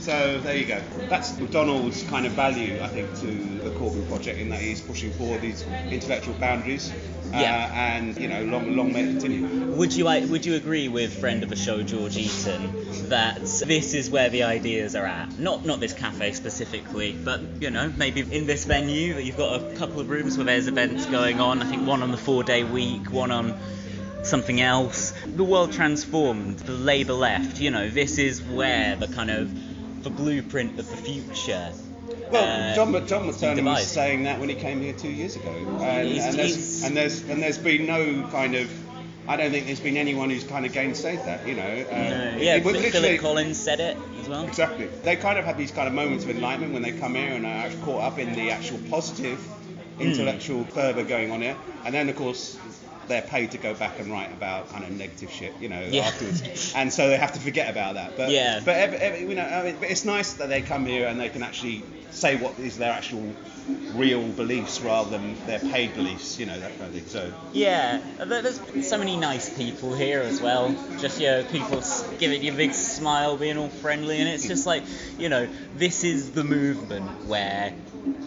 So 0.00 0.40
there 0.40 0.56
you 0.56 0.66
go. 0.66 0.82
That's 1.08 1.32
McDonnell's 1.32 2.02
kind 2.04 2.26
of 2.26 2.32
value, 2.32 2.80
I 2.82 2.88
think, 2.88 3.14
to 3.20 3.26
the 3.26 3.70
Corbyn 3.70 4.06
project 4.08 4.38
in 4.38 4.50
that 4.50 4.60
he's 4.60 4.80
pushing 4.80 5.10
forward 5.12 5.40
these 5.40 5.64
intellectual 5.90 6.34
boundaries. 6.34 6.92
Uh, 7.32 7.38
Yeah. 7.38 7.96
and 7.96 8.16
you 8.18 8.28
know, 8.28 8.42
long, 8.44 8.76
long 8.76 8.92
may 8.92 9.04
it 9.04 9.10
continue. 9.20 9.46
Would 9.76 9.94
you 9.94 10.04
would 10.04 10.44
you 10.44 10.56
agree 10.56 10.88
with 10.88 11.20
friend 11.20 11.42
of 11.42 11.48
the 11.48 11.56
show 11.56 11.82
George 11.82 12.16
Eaton 12.16 13.08
that 13.08 13.40
this 13.40 13.94
is 13.94 14.10
where 14.10 14.28
the 14.28 14.42
ideas 14.42 14.94
are 14.96 15.06
at? 15.06 15.38
Not 15.38 15.64
not 15.64 15.80
this 15.80 15.92
cafe 15.92 16.32
specifically, 16.32 17.12
but 17.12 17.40
you 17.60 17.70
know 17.70 17.92
maybe 17.96 18.20
in 18.20 18.46
this 18.46 18.64
venue 18.64 19.14
that 19.14 19.22
you've 19.24 19.36
got 19.36 19.62
a 19.62 19.74
couple 19.76 20.00
of 20.00 20.10
rooms 20.10 20.36
where 20.36 20.46
there's 20.46 20.66
events 20.66 21.06
going 21.06 21.40
on. 21.40 21.62
I 21.62 21.66
think 21.66 21.86
one 21.86 22.02
on 22.02 22.10
the 22.10 22.16
four 22.18 22.42
day 22.42 22.64
week, 22.64 23.12
one 23.12 23.30
on 23.30 23.58
something 24.22 24.60
else. 24.60 25.12
The 25.26 25.44
world 25.44 25.72
transformed, 25.72 26.58
the 26.58 26.72
Labour 26.72 27.14
left. 27.14 27.60
You 27.60 27.70
know 27.70 27.88
this 27.88 28.18
is 28.18 28.42
where 28.42 28.96
the 28.96 29.06
kind 29.08 29.30
of 29.30 30.02
the 30.02 30.10
blueprint 30.10 30.78
of 30.78 30.90
the 30.90 30.96
future. 30.96 31.72
Well, 32.30 32.72
uh, 32.72 32.74
John, 32.74 32.92
Mc- 32.92 33.06
John 33.06 33.28
is 33.28 33.36
McTernan 33.36 33.64
was 33.64 33.86
saying 33.86 34.22
that 34.24 34.38
when 34.38 34.48
he 34.48 34.54
came 34.54 34.80
here 34.80 34.92
two 34.92 35.10
years 35.10 35.36
ago, 35.36 35.50
and, 35.50 36.08
He's- 36.08 36.24
and, 36.26 36.34
he's- 36.34 36.36
there's, 36.36 36.82
and 36.84 36.96
there's 36.96 37.22
and 37.28 37.42
there's 37.42 37.58
been 37.58 37.86
no 37.86 38.26
kind 38.30 38.54
of. 38.54 38.70
I 39.28 39.36
don't 39.36 39.52
think 39.52 39.66
there's 39.66 39.80
been 39.80 39.96
anyone 39.96 40.30
who's 40.30 40.42
kind 40.44 40.66
of 40.66 40.72
gainsaid 40.72 41.24
that, 41.26 41.46
you 41.46 41.54
know. 41.54 41.62
Uh, 41.62 41.94
No, 41.94 42.36
yeah, 42.40 42.56
it 42.56 42.62
Philip 42.64 42.82
literally- 42.82 43.18
Collins 43.18 43.58
said 43.58 43.78
it 43.78 43.96
as 44.20 44.28
well. 44.28 44.44
Exactly. 44.44 44.86
They 45.04 45.14
kind 45.14 45.38
of 45.38 45.44
have 45.44 45.56
these 45.56 45.70
kind 45.70 45.86
of 45.86 45.94
moments 45.94 46.24
of 46.24 46.30
enlightenment 46.30 46.72
when 46.72 46.82
they 46.82 46.92
come 46.92 47.14
here 47.14 47.34
and 47.34 47.46
are 47.46 47.48
actually 47.66 47.82
caught 47.82 48.02
up 48.02 48.18
in 48.18 48.32
the 48.34 48.50
actual 48.50 48.78
positive 48.90 49.38
Hmm. 49.38 50.02
intellectual 50.02 50.64
fervour 50.64 51.04
going 51.04 51.30
on 51.30 51.42
here. 51.42 51.54
And 51.84 51.94
then, 51.94 52.08
of 52.08 52.16
course, 52.16 52.56
they're 53.10 53.20
paid 53.22 53.50
to 53.50 53.58
go 53.58 53.74
back 53.74 53.98
and 53.98 54.10
write 54.10 54.32
about 54.32 54.70
kind 54.70 54.84
of 54.84 54.90
negative 54.92 55.30
shit, 55.30 55.52
you 55.60 55.68
know, 55.68 55.86
Yeah. 55.90 56.06
afterwards. 56.06 56.72
And 56.74 56.92
so 56.92 57.08
they 57.10 57.18
have 57.18 57.32
to 57.32 57.40
forget 57.40 57.68
about 57.68 57.94
that. 57.94 58.16
But 58.16 58.30
Yeah. 58.30 58.60
but 58.64 58.76
every, 58.76 58.98
every, 58.98 59.20
you 59.28 59.34
know, 59.34 59.42
I 59.44 59.62
mean, 59.64 59.76
but 59.78 59.90
it's 59.90 60.04
nice 60.04 60.34
that 60.34 60.48
they 60.48 60.62
come 60.62 60.86
here 60.86 61.06
and 61.06 61.20
they 61.20 61.28
can 61.28 61.42
actually 61.42 61.82
say 62.10 62.36
what 62.36 62.58
is 62.58 62.78
their 62.78 62.92
actual 62.92 63.34
real 63.96 64.22
beliefs 64.28 64.80
rather 64.82 65.10
than 65.10 65.36
their 65.46 65.58
paid 65.58 65.94
beliefs, 65.94 66.38
you 66.38 66.46
know, 66.46 66.58
that 66.58 66.78
kind 66.78 66.94
of 66.94 66.94
thing. 66.94 67.06
So 67.08 67.32
Yeah, 67.52 68.00
there's 68.24 68.60
so 68.86 68.98
many 68.98 69.16
nice 69.16 69.50
people 69.56 69.92
here 69.94 70.20
as 70.20 70.40
well. 70.40 70.74
Just 71.00 71.20
you 71.20 71.26
know, 71.26 71.42
people 71.42 71.82
giving 72.18 72.42
you 72.44 72.52
a 72.52 72.56
big 72.56 72.72
smile, 72.72 73.36
being 73.36 73.58
all 73.58 73.68
friendly, 73.68 74.20
and 74.20 74.28
it's 74.28 74.46
just 74.46 74.66
like 74.66 74.84
you 75.18 75.28
know, 75.28 75.48
this 75.76 76.04
is 76.04 76.30
the 76.30 76.44
movement 76.44 77.10
where 77.26 77.74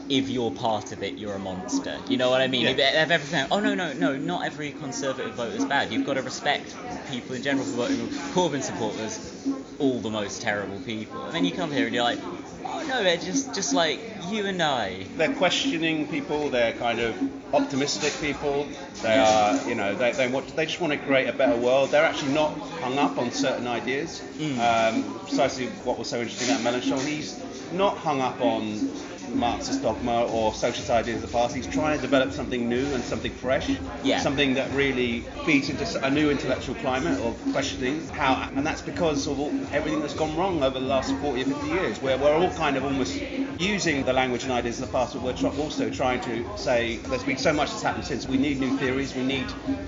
if 0.10 0.30
you're 0.30 0.52
part 0.52 0.92
of 0.92 1.02
it, 1.02 1.18
you're 1.18 1.34
a 1.34 1.40
monster. 1.40 1.98
You 2.10 2.18
know 2.18 2.30
what 2.30 2.42
I 2.42 2.48
mean? 2.48 2.64
Yeah. 2.64 2.72
If, 2.72 2.80
if 2.80 3.12
everything, 3.12 3.48
oh 3.52 3.60
no, 3.60 3.74
no, 3.74 3.94
no, 3.94 4.18
not 4.18 4.46
every 4.46 4.72
Conservative 4.72 5.34
vote 5.34 5.54
is 5.54 5.66
bad. 5.66 5.92
You've 5.92 6.06
got 6.06 6.16
to 6.16 6.22
respect 6.22 6.76
people 7.10 7.36
in 7.36 7.44
general 7.44 7.66
for 7.66 7.88
voting. 7.88 8.08
Corbyn 8.34 8.62
supporters, 8.62 9.48
all 9.80 10.00
the 10.00 10.10
most 10.10 10.42
terrible 10.42 10.80
people. 10.80 11.24
And 11.26 11.36
then 11.36 11.46
you 11.46 11.52
come 11.52 11.72
here 11.72 11.86
and 11.86 11.96
you're 11.96 12.04
like, 12.04 12.20
oh 12.66 12.86
no, 12.88 13.04
they're 13.04 13.18
just 13.18 13.54
just 13.56 13.74
like 13.74 14.00
you 14.30 14.46
and 14.46 14.62
I. 14.62 15.06
They're 15.18 15.34
questioning 15.36 16.08
people. 16.08 16.50
They're 16.50 16.74
kind 16.74 17.00
of 17.00 17.16
optimistic 17.54 18.14
people. 18.20 18.68
They 19.02 19.18
are, 19.18 19.68
you 19.68 19.76
know, 19.76 19.96
they, 19.96 20.12
they 20.12 20.28
want 20.28 20.56
they 20.56 20.66
just 20.66 20.82
want 20.82 20.94
to 20.94 21.00
create 21.00 21.28
a 21.28 21.34
better 21.34 21.56
world. 21.60 21.92
They're 21.92 22.06
actually 22.06 22.34
not 22.34 22.52
hung 22.82 22.98
up 22.98 23.18
on 23.18 23.32
certain 23.32 23.68
ideas. 23.68 24.22
Um, 24.60 25.20
precisely 25.20 25.68
what 25.86 25.98
was 25.98 26.10
so 26.10 26.20
interesting 26.20 26.50
about 26.50 26.74
Mélenchon. 26.74 27.06
He's 27.06 27.42
not 27.72 27.98
hung 27.98 28.22
up 28.22 28.40
on 28.42 28.92
Marxist 29.30 29.82
dogma 29.82 30.26
or 30.26 30.54
socialist 30.54 30.90
ideas 30.90 31.24
of 31.24 31.32
the 31.32 31.38
past. 31.38 31.56
He's 31.56 31.68
trying 31.68 31.98
to 31.98 32.02
develop 32.02 32.32
something 32.32 32.70
new 32.70 32.86
and 32.94 33.04
something 33.04 33.32
fresh. 33.32 33.70
Yeah. 34.04 34.20
Something 34.20 34.56
that 34.56 34.72
really 34.72 35.22
feeds 35.46 35.70
into 35.70 36.06
a 36.06 36.10
new 36.10 36.30
intellectual 36.30 36.76
climate 36.76 37.20
of 37.20 37.40
questioning 37.52 38.08
how, 38.10 38.50
and 38.56 38.66
that's 38.66 38.82
because 38.82 39.28
of 39.28 39.40
all, 39.40 39.52
everything 39.72 40.00
that's 40.02 40.14
gone 40.14 40.36
wrong 40.36 40.64
over 40.64 40.80
the 40.80 40.86
last 40.86 41.14
40 41.16 41.42
or 41.42 41.46
50 41.46 41.68
years, 41.68 42.02
where 42.02 42.18
we're 42.18 42.34
all 42.34 42.52
kind 42.52 42.78
of 42.78 42.84
almost 42.84 43.20
using 43.60 44.04
the 44.04 44.14
language 44.14 44.44
and 44.44 44.52
ideas 44.52 44.80
of 44.82 44.88
the 44.88 44.92
past, 44.92 45.14
but 45.14 45.24
we're 45.24 45.64
also 45.64 45.90
trying 45.90 46.22
to 46.22 46.46
say 46.58 46.98
there's 46.98 47.24
been 47.24 47.38
so 47.38 47.54
much 47.54 47.70
that's 47.70 47.84
happened 47.84 48.06
since. 48.06 48.28
We 48.28 48.38
need 48.38 48.60
new 48.60 48.78
theories, 48.78 49.16
we 49.16 49.24
need 49.24 49.46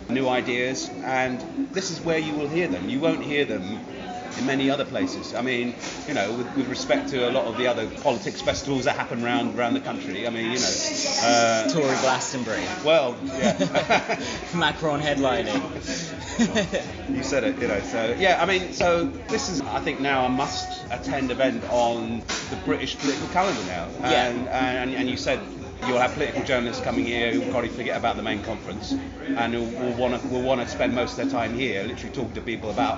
new 0.09 0.27
ideas, 0.27 0.89
and 1.03 1.69
this 1.71 1.91
is 1.91 2.01
where 2.01 2.19
you 2.19 2.33
will 2.33 2.47
hear 2.47 2.67
them. 2.67 2.89
You 2.89 2.99
won't 2.99 3.23
hear 3.23 3.45
them 3.45 3.79
in 4.37 4.45
many 4.45 4.69
other 4.69 4.85
places. 4.85 5.33
I 5.33 5.41
mean, 5.41 5.75
you 6.07 6.13
know, 6.13 6.31
with, 6.33 6.55
with 6.55 6.67
respect 6.67 7.09
to 7.09 7.29
a 7.29 7.31
lot 7.31 7.45
of 7.45 7.57
the 7.57 7.67
other 7.67 7.87
politics 8.01 8.41
festivals 8.41 8.85
that 8.85 8.95
happen 8.95 9.23
around 9.23 9.57
around 9.57 9.73
the 9.73 9.79
country. 9.79 10.27
I 10.27 10.29
mean, 10.29 10.51
you 10.51 10.59
know, 10.59 10.75
uh, 11.21 11.69
Tory 11.69 11.95
Glastonbury. 12.01 12.63
Well, 12.83 13.15
yeah. 13.25 14.19
Macron 14.55 15.01
headlining. 15.01 15.61
you 17.15 17.23
said 17.23 17.43
it, 17.43 17.59
you 17.59 17.67
know. 17.67 17.79
So 17.81 18.15
yeah, 18.17 18.41
I 18.41 18.45
mean, 18.45 18.73
so 18.73 19.05
this 19.05 19.49
is, 19.49 19.61
I 19.61 19.79
think, 19.79 19.99
now 19.99 20.25
a 20.25 20.29
must-attend 20.29 21.31
event 21.31 21.63
on 21.69 22.19
the 22.49 22.57
British 22.65 22.97
political 22.97 23.27
calendar 23.29 23.63
now. 23.67 23.87
Yeah. 24.01 24.27
And, 24.27 24.47
and 24.49 24.95
and 24.95 25.09
you 25.09 25.17
said 25.17 25.39
you'll 25.87 25.99
have 25.99 26.13
political 26.13 26.43
journalists 26.43 26.83
coming 26.83 27.05
here 27.05 27.33
who 27.33 27.41
will 27.41 27.51
probably 27.51 27.69
forget 27.69 27.97
about 27.97 28.15
the 28.15 28.23
main 28.23 28.41
conference 28.43 28.93
and 28.93 29.53
who 29.53 29.61
will 29.61 29.93
want 29.93 30.19
to 30.19 30.27
will 30.29 30.41
want 30.41 30.61
to 30.61 30.67
spend 30.67 30.95
most 30.95 31.11
of 31.11 31.17
their 31.17 31.29
time 31.29 31.53
here, 31.53 31.83
literally 31.83 32.13
talking 32.13 32.33
to 32.33 32.41
people 32.41 32.69
about 32.69 32.97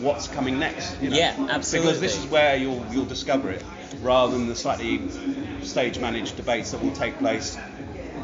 what's 0.00 0.28
coming 0.28 0.58
next. 0.58 1.00
You 1.02 1.10
know? 1.10 1.16
Yeah, 1.16 1.34
absolutely. 1.50 1.90
Because 1.92 2.00
this 2.00 2.18
is 2.18 2.30
where 2.30 2.56
you'll 2.56 2.84
you'll 2.90 3.04
discover 3.06 3.50
it, 3.50 3.64
rather 4.02 4.32
than 4.32 4.46
the 4.46 4.54
slightly 4.54 5.00
stage-managed 5.62 6.36
debates 6.36 6.70
that 6.70 6.82
will 6.82 6.92
take 6.92 7.18
place, 7.18 7.58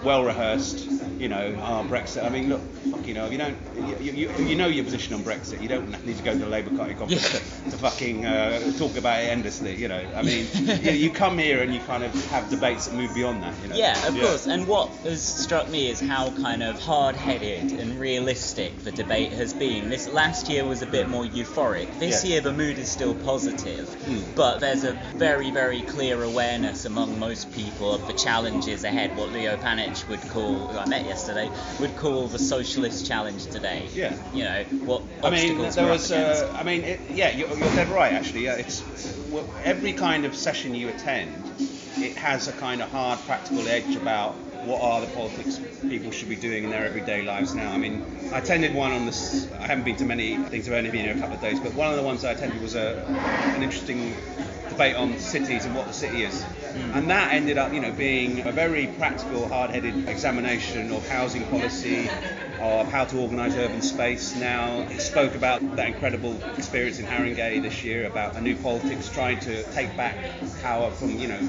well 0.04 0.24
rehearsed. 0.24 0.88
You 1.22 1.28
know, 1.28 1.56
ah, 1.60 1.84
Brexit. 1.84 2.24
I 2.24 2.30
mean, 2.30 2.48
look, 2.48 2.60
fuck, 2.90 3.06
you 3.06 3.14
know, 3.14 3.28
you 3.30 3.38
don't, 3.38 3.56
you, 4.00 4.12
you, 4.12 4.32
you 4.44 4.56
know 4.56 4.66
your 4.66 4.84
position 4.84 5.14
on 5.14 5.22
Brexit. 5.22 5.62
You 5.62 5.68
don't 5.68 6.04
need 6.04 6.16
to 6.16 6.22
go 6.24 6.32
to 6.32 6.38
the 6.38 6.48
Labour 6.48 6.76
Party 6.76 6.94
conference 6.94 7.30
to, 7.30 7.70
to 7.70 7.76
fucking 7.76 8.26
uh, 8.26 8.72
talk 8.76 8.96
about 8.96 9.20
it 9.22 9.28
endlessly. 9.28 9.76
You 9.76 9.86
know, 9.86 10.04
I 10.16 10.22
mean, 10.22 10.48
you, 10.82 10.90
you 10.90 11.10
come 11.10 11.38
here 11.38 11.62
and 11.62 11.72
you 11.72 11.78
kind 11.78 12.02
of 12.02 12.12
have 12.30 12.50
debates 12.50 12.88
that 12.88 12.96
move 12.96 13.14
beyond 13.14 13.40
that. 13.44 13.54
You 13.62 13.68
know? 13.68 13.76
Yeah, 13.76 14.08
of 14.08 14.18
course. 14.18 14.46
And 14.48 14.66
what 14.66 14.88
has 15.04 15.22
struck 15.22 15.68
me 15.68 15.88
is 15.90 16.00
how 16.00 16.32
kind 16.42 16.60
of 16.60 16.80
hard-headed 16.80 17.70
and 17.70 18.00
realistic 18.00 18.76
the 18.82 18.90
debate 18.90 19.30
has 19.30 19.54
been. 19.54 19.90
This 19.90 20.08
last 20.08 20.48
year 20.48 20.64
was 20.64 20.82
a 20.82 20.86
bit 20.86 21.08
more 21.08 21.24
euphoric. 21.24 22.00
This 22.00 22.24
Yeah. 22.24 22.30
year 22.32 22.40
the 22.40 22.52
mood 22.52 22.78
is 22.78 22.90
still 22.90 23.14
positive, 23.14 23.88
but 24.34 24.58
there's 24.58 24.82
a 24.82 24.94
very, 25.14 25.52
very 25.52 25.82
clear 25.82 26.20
awareness 26.20 26.84
among 26.84 27.20
most 27.20 27.52
people 27.52 27.94
of 27.94 28.08
the 28.08 28.12
challenges 28.12 28.82
ahead. 28.82 29.16
What 29.16 29.30
Leo 29.30 29.56
Panitch 29.56 30.08
would 30.08 30.20
call, 30.22 30.66
who 30.66 30.78
I 30.78 30.86
met 30.86 31.11
yesterday, 31.12 31.50
would 31.78 31.94
call 31.96 32.26
the 32.26 32.38
socialist 32.38 33.06
challenge 33.06 33.46
today. 33.46 33.86
Yeah. 33.92 34.16
You 34.32 34.44
know 34.44 34.64
what 34.86 35.02
I 35.22 35.30
mean, 35.30 35.58
there 35.70 35.86
was. 35.86 36.10
Uh, 36.10 36.50
I 36.58 36.62
mean, 36.62 36.82
it, 36.84 37.00
yeah, 37.10 37.36
you're, 37.36 37.48
you're 37.48 37.74
dead 37.76 37.88
right. 37.88 38.12
Actually, 38.14 38.44
yeah, 38.44 38.56
it's 38.56 38.82
well, 39.30 39.46
every 39.62 39.92
kind 39.92 40.24
of 40.24 40.34
session 40.34 40.74
you 40.74 40.88
attend, 40.88 41.30
it 41.96 42.16
has 42.16 42.48
a 42.48 42.52
kind 42.52 42.80
of 42.80 42.90
hard, 42.90 43.18
practical 43.20 43.68
edge 43.68 43.94
about 43.96 44.34
what 44.64 44.80
are 44.80 45.00
the 45.00 45.06
politics 45.08 45.60
people 45.88 46.10
should 46.10 46.28
be 46.28 46.36
doing 46.36 46.64
in 46.64 46.70
their 46.70 46.84
everyday 46.84 47.22
lives 47.22 47.54
now. 47.54 47.72
I 47.72 47.78
mean, 47.78 48.04
I 48.32 48.38
attended 48.38 48.74
one 48.74 48.92
on 48.92 49.06
this. 49.06 49.50
I 49.52 49.66
haven't 49.66 49.84
been 49.84 49.96
to 49.96 50.04
many 50.04 50.36
things. 50.36 50.68
I've 50.68 50.74
only 50.74 50.90
been 50.90 51.04
here 51.04 51.16
a 51.16 51.18
couple 51.18 51.34
of 51.34 51.40
days, 51.40 51.58
but 51.60 51.74
one 51.74 51.90
of 51.90 51.96
the 51.96 52.02
ones 52.02 52.24
I 52.24 52.32
attended 52.32 52.62
was 52.62 52.74
a 52.74 53.04
an 53.06 53.62
interesting 53.62 54.14
debate 54.68 54.96
on 54.96 55.18
cities 55.18 55.64
and 55.64 55.74
what 55.74 55.86
the 55.86 55.92
city 55.92 56.22
is. 56.22 56.44
And 56.94 57.10
that 57.10 57.34
ended 57.34 57.58
up, 57.58 57.72
you 57.72 57.80
know, 57.80 57.92
being 57.92 58.46
a 58.46 58.52
very 58.52 58.86
practical, 58.98 59.46
hard-headed 59.46 60.08
examination 60.08 60.90
of 60.92 61.06
housing 61.08 61.44
policy, 61.46 62.08
of 62.60 62.90
how 62.90 63.04
to 63.04 63.18
organise 63.18 63.54
urban 63.56 63.82
space. 63.82 64.34
Now, 64.36 64.80
it 64.82 65.00
spoke 65.00 65.34
about 65.34 65.76
that 65.76 65.88
incredible 65.88 66.40
experience 66.56 66.98
in 66.98 67.06
Haringey 67.06 67.60
this 67.60 67.84
year 67.84 68.06
about 68.06 68.36
a 68.36 68.40
new 68.40 68.56
politics 68.56 69.08
trying 69.08 69.40
to 69.40 69.62
take 69.72 69.94
back 69.96 70.16
power 70.62 70.90
from, 70.90 71.18
you 71.18 71.28
know, 71.28 71.40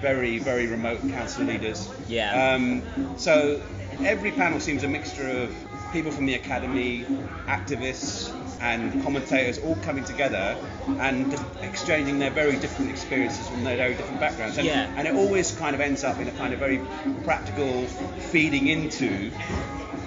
very, 0.00 0.38
very 0.38 0.66
remote 0.66 1.00
council 1.00 1.44
leaders. 1.44 1.88
Yeah. 2.08 2.54
Um, 2.54 2.57
Um, 2.58 3.14
so 3.16 3.60
every 4.04 4.32
panel 4.32 4.58
seems 4.60 4.82
a 4.82 4.88
mixture 4.88 5.28
of 5.28 5.54
people 5.92 6.10
from 6.10 6.26
the 6.26 6.34
academy, 6.34 7.04
activists, 7.46 8.34
and 8.60 9.00
commentators 9.04 9.58
all 9.58 9.76
coming 9.76 10.04
together 10.04 10.56
and 10.98 11.32
exchanging 11.62 12.18
their 12.18 12.30
very 12.30 12.56
different 12.56 12.90
experiences 12.90 13.48
from 13.48 13.62
their 13.62 13.76
very 13.76 13.94
different 13.94 14.18
backgrounds. 14.18 14.58
And, 14.58 14.66
Yeah. 14.66 14.90
and 14.96 15.06
it 15.06 15.14
always 15.14 15.56
kind 15.56 15.74
of 15.76 15.80
ends 15.80 16.02
up 16.02 16.18
in 16.18 16.26
a 16.26 16.32
kind 16.32 16.52
of 16.52 16.58
very 16.58 16.80
practical 17.24 17.86
feeding 18.32 18.66
into 18.66 19.30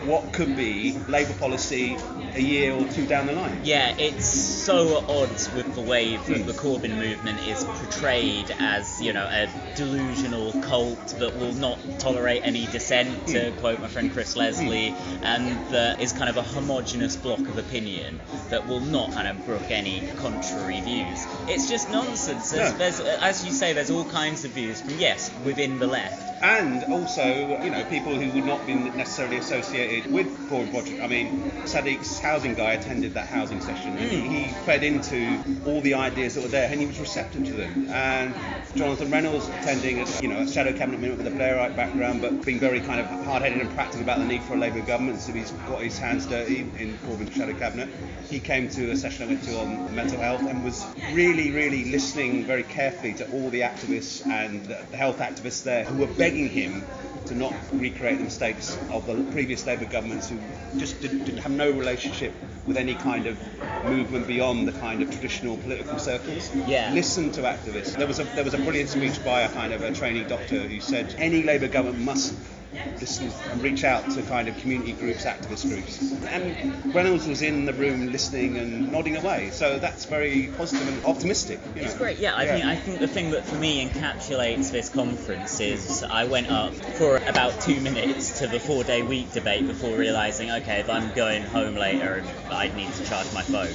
what 0.06 0.34
could 0.34 0.56
be 0.56 0.98
Labour 1.08 1.34
policy 1.34 1.98
a 2.34 2.42
year 2.42 2.74
or 2.74 2.88
two 2.88 3.06
down 3.06 3.28
the 3.28 3.34
line. 3.34 3.62
Yeah, 3.64 3.96
it's 3.98 4.26
so 4.26 5.00
at 5.00 5.10
odds 5.10 5.52
with 5.54 5.74
the 5.76 5.82
way 5.82 6.18
that 6.18 6.38
hmm. 6.38 6.46
the 6.46 6.54
Corbyn 6.54 6.98
movement 6.98 7.40
is 7.48 7.64
portrayed 7.64 8.52
as, 8.60 9.02
you 9.02 9.14
know, 9.14 9.26
a 9.26 9.48
delusional 9.76 10.54
cult 10.64 11.08
that 11.20 11.36
will 11.38 11.54
not 11.54 11.78
tolerate 12.00 12.42
any 12.44 12.66
dissent, 12.68 13.28
to 13.28 13.52
hmm. 13.52 13.60
quote 13.60 13.80
my 13.80 13.88
friend 13.88 14.12
Chris 14.12 14.34
hmm. 14.34 14.40
Leslie, 14.40 14.96
and 15.22 15.74
that 15.74 16.02
is 16.02 16.14
kind 16.14 16.30
of 16.30 16.38
a 16.38 16.44
homogenous 16.44 17.16
block 17.16 17.40
of 17.40 17.58
opinion 17.58 18.20
that 18.50 18.68
will 18.68 18.80
not 18.80 19.12
kind 19.12 19.28
of 19.28 19.46
brook 19.46 19.70
any 19.70 20.08
contrary 20.18 20.82
views. 20.82 21.26
It's 21.48 21.70
just 21.70 21.90
nonsense. 21.90 22.52
There's, 22.52 22.72
No. 22.72 22.78
there's, 22.78 23.00
as 23.00 23.46
you 23.46 23.52
say, 23.52 23.74
there's 23.74 23.92
all 23.92 24.06
kinds 24.06 24.46
of 24.46 24.52
views 24.52 24.82
from, 24.82 24.98
yes, 24.98 25.32
within 25.44 25.80
the 25.80 25.88
left. 25.88 26.31
And 26.42 26.84
also 26.92 27.24
you 27.64 27.70
know 27.70 27.84
people 27.86 28.16
who 28.16 28.32
would 28.32 28.46
not 28.46 28.66
be 28.66 28.74
necessarily 28.74 29.38
associated 29.38 30.12
with 30.12 30.28
Corbyn 30.50 30.72
project. 30.72 31.02
I 31.02 31.08
mean, 31.08 31.52
Sadiq's 31.64 32.20
housing 32.20 32.56
guy 32.56 32.74
attended 32.74 33.14
that 33.14 33.28
housing 33.28 33.62
session, 33.62 33.98
and 33.98 34.12
he, 34.12 34.22
he 34.22 34.54
fed 34.66 34.84
into 34.84 35.44
all 35.66 35.82
the 35.82 35.94
ideas 35.96 36.36
that 36.36 36.42
were 36.42 36.50
there, 36.50 36.70
and 36.70 36.80
he 36.80 36.88
was 36.88 37.00
receptive 37.00 37.46
to 37.46 37.54
them. 37.54 37.90
And 37.90 38.34
Jonathan 38.76 39.12
Reynolds 39.12 39.48
attending, 39.48 40.00
a, 40.00 40.22
you 40.22 40.28
know, 40.28 40.40
a 40.40 40.48
shadow 40.48 40.74
cabinet 40.74 41.00
minister 41.00 41.24
with 41.24 41.34
a 41.34 41.38
Blairite 41.38 41.76
background, 41.76 42.22
but 42.22 42.46
being 42.46 42.60
very 42.60 42.80
kind 42.80 43.00
of 43.00 43.08
hard-headed 43.26 43.60
and 43.60 43.70
practical 43.72 44.02
about 44.02 44.20
the 44.20 44.26
need 44.26 44.44
for 44.44 44.54
a 44.54 44.58
Labour 44.58 44.82
government, 44.82 45.20
so 45.20 45.32
he's 45.32 45.52
got 45.52 45.82
his 45.82 45.98
hands 45.98 46.26
dirty 46.26 46.60
in 46.78 46.98
Corbyn's 47.00 47.36
shadow 47.36 47.54
cabinet. 47.54 47.90
He 48.30 48.40
came 48.40 48.70
to 48.70 48.92
a 48.92 48.96
session 48.96 49.24
I 49.24 49.28
went 49.28 49.44
to 49.44 49.60
on 49.60 49.96
mental 49.96 50.20
health 50.20 50.42
and 50.42 50.64
was 50.64 50.86
really, 51.14 51.52
really 51.52 51.92
listening 51.92 52.46
very 52.46 52.64
carefully 52.64 53.14
to 53.16 53.30
all 53.32 53.50
the 53.50 53.62
activists 53.62 54.26
and 54.26 54.66
the 54.66 54.82
the 54.92 54.98
health 54.98 55.20
activists 55.20 55.64
there 55.64 55.84
who 55.84 56.00
were 56.00 56.14
begging 56.14 56.31
him 56.32 56.84
to 57.26 57.36
not 57.36 57.54
recreate 57.74 58.18
the 58.18 58.24
mistakes 58.24 58.78
of 58.92 59.06
the 59.06 59.16
previous 59.32 59.66
Labour 59.66 59.86
governments 59.86 60.30
who 60.30 60.40
just 60.80 61.00
did, 61.02 61.26
did 61.26 61.36
have 61.40 61.52
no 61.52 61.70
relationship 61.70 62.34
with 62.66 62.78
any 62.78 62.96
kind 62.96 63.26
of 63.26 63.38
movement 63.86 64.28
beyond 64.28 64.68
the 64.68 64.72
kind 64.74 65.02
of 65.02 65.10
traditional 65.12 65.58
political 65.58 65.98
circles. 66.00 66.54
Yeah. 66.68 66.92
Listen 66.94 67.32
to 67.34 67.42
activists. 67.42 67.96
There 67.96 68.08
was 68.08 68.20
a 68.20 68.24
there 68.24 68.44
was 68.44 68.54
a 68.54 68.58
brilliant 68.58 68.90
speech 68.90 69.24
by 69.24 69.42
a 69.42 69.50
kind 69.50 69.74
of 69.74 69.82
a 69.82 69.92
trainee 69.94 70.24
doctor 70.24 70.60
who 70.60 70.80
said 70.80 71.16
any 71.18 71.44
Labour 71.44 71.68
government 71.68 72.04
must 72.04 72.36
listen 73.00 73.32
and 73.52 73.62
reach 73.62 73.84
out 73.84 74.10
to 74.12 74.22
kind 74.24 74.48
of 74.48 74.58
community 74.58 74.94
groups, 74.94 75.26
activist 75.26 75.68
groups. 75.68 76.14
And 76.26 76.94
Reynolds 76.94 77.28
was 77.28 77.42
in 77.42 77.66
the 77.66 77.74
room 77.74 78.12
listening 78.12 78.58
and 78.58 78.92
nodding 78.92 79.18
away. 79.18 79.50
So 79.52 79.80
that's 79.80 80.06
very 80.06 80.50
positive 80.58 80.88
and 80.88 81.06
optimistic. 81.06 81.60
You 81.76 81.82
know. 81.82 81.88
It's 81.88 81.98
great, 81.98 82.20
yeah. 82.20 82.36
I 82.36 82.46
think 82.46 82.66
I 82.66 82.76
think 82.76 83.00
the 83.00 83.08
thing 83.08 83.32
that 83.32 83.46
for 83.46 83.56
me 83.56 83.88
encapsulates 83.88 84.72
this 84.72 84.90
conference 84.90 85.60
is 85.60 86.04
I 86.04 86.26
went 86.26 86.52
up 86.52 86.74
for 86.74 87.18
about 87.18 87.60
two 87.62 87.80
minutes 87.82 88.40
to 88.40 88.48
the 88.48 88.60
four-day 88.60 89.02
week 89.02 89.32
debate 89.32 89.68
before 89.68 89.98
realizing, 89.98 90.52
okay, 90.52 90.80
if 90.80 90.90
I'm 90.90 91.14
going 91.14 91.44
home 91.44 91.76
later, 91.76 92.24
I'd 92.50 92.76
need 92.76 92.94
to 92.94 93.06
charge 93.06 93.32
my 93.34 93.42
phone. 93.42 93.74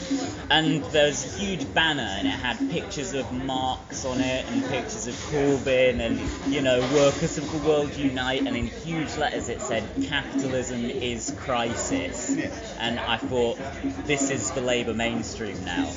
And 0.51 0.85
there's 0.87 1.25
a 1.25 1.39
huge 1.39 1.73
banner, 1.75 2.03
and 2.03 2.27
it 2.27 2.31
had 2.31 2.59
pictures 2.71 3.15
of 3.15 3.31
Marx 3.33 4.05
on 4.05 4.21
it, 4.21 4.45
and 4.51 4.65
pictures 4.67 5.07
of 5.07 5.15
Corbyn, 5.15 6.01
and 6.01 6.21
you 6.53 6.63
know, 6.63 6.81
workers 6.95 7.39
of 7.39 7.51
the 7.51 7.69
world 7.69 7.95
unite, 7.97 8.47
and 8.47 8.57
in 8.57 8.69
huge 8.87 9.17
letters 9.17 9.49
it 9.49 9.61
said, 9.61 9.85
capitalism 10.05 10.89
is 10.91 11.35
crisis. 11.39 12.37
And 12.79 13.01
I 13.01 13.17
thought, 13.17 13.59
this 14.07 14.31
is 14.31 14.53
the 14.53 14.61
Labour 14.61 14.95
mainstream 14.95 15.65
now. 15.65 15.91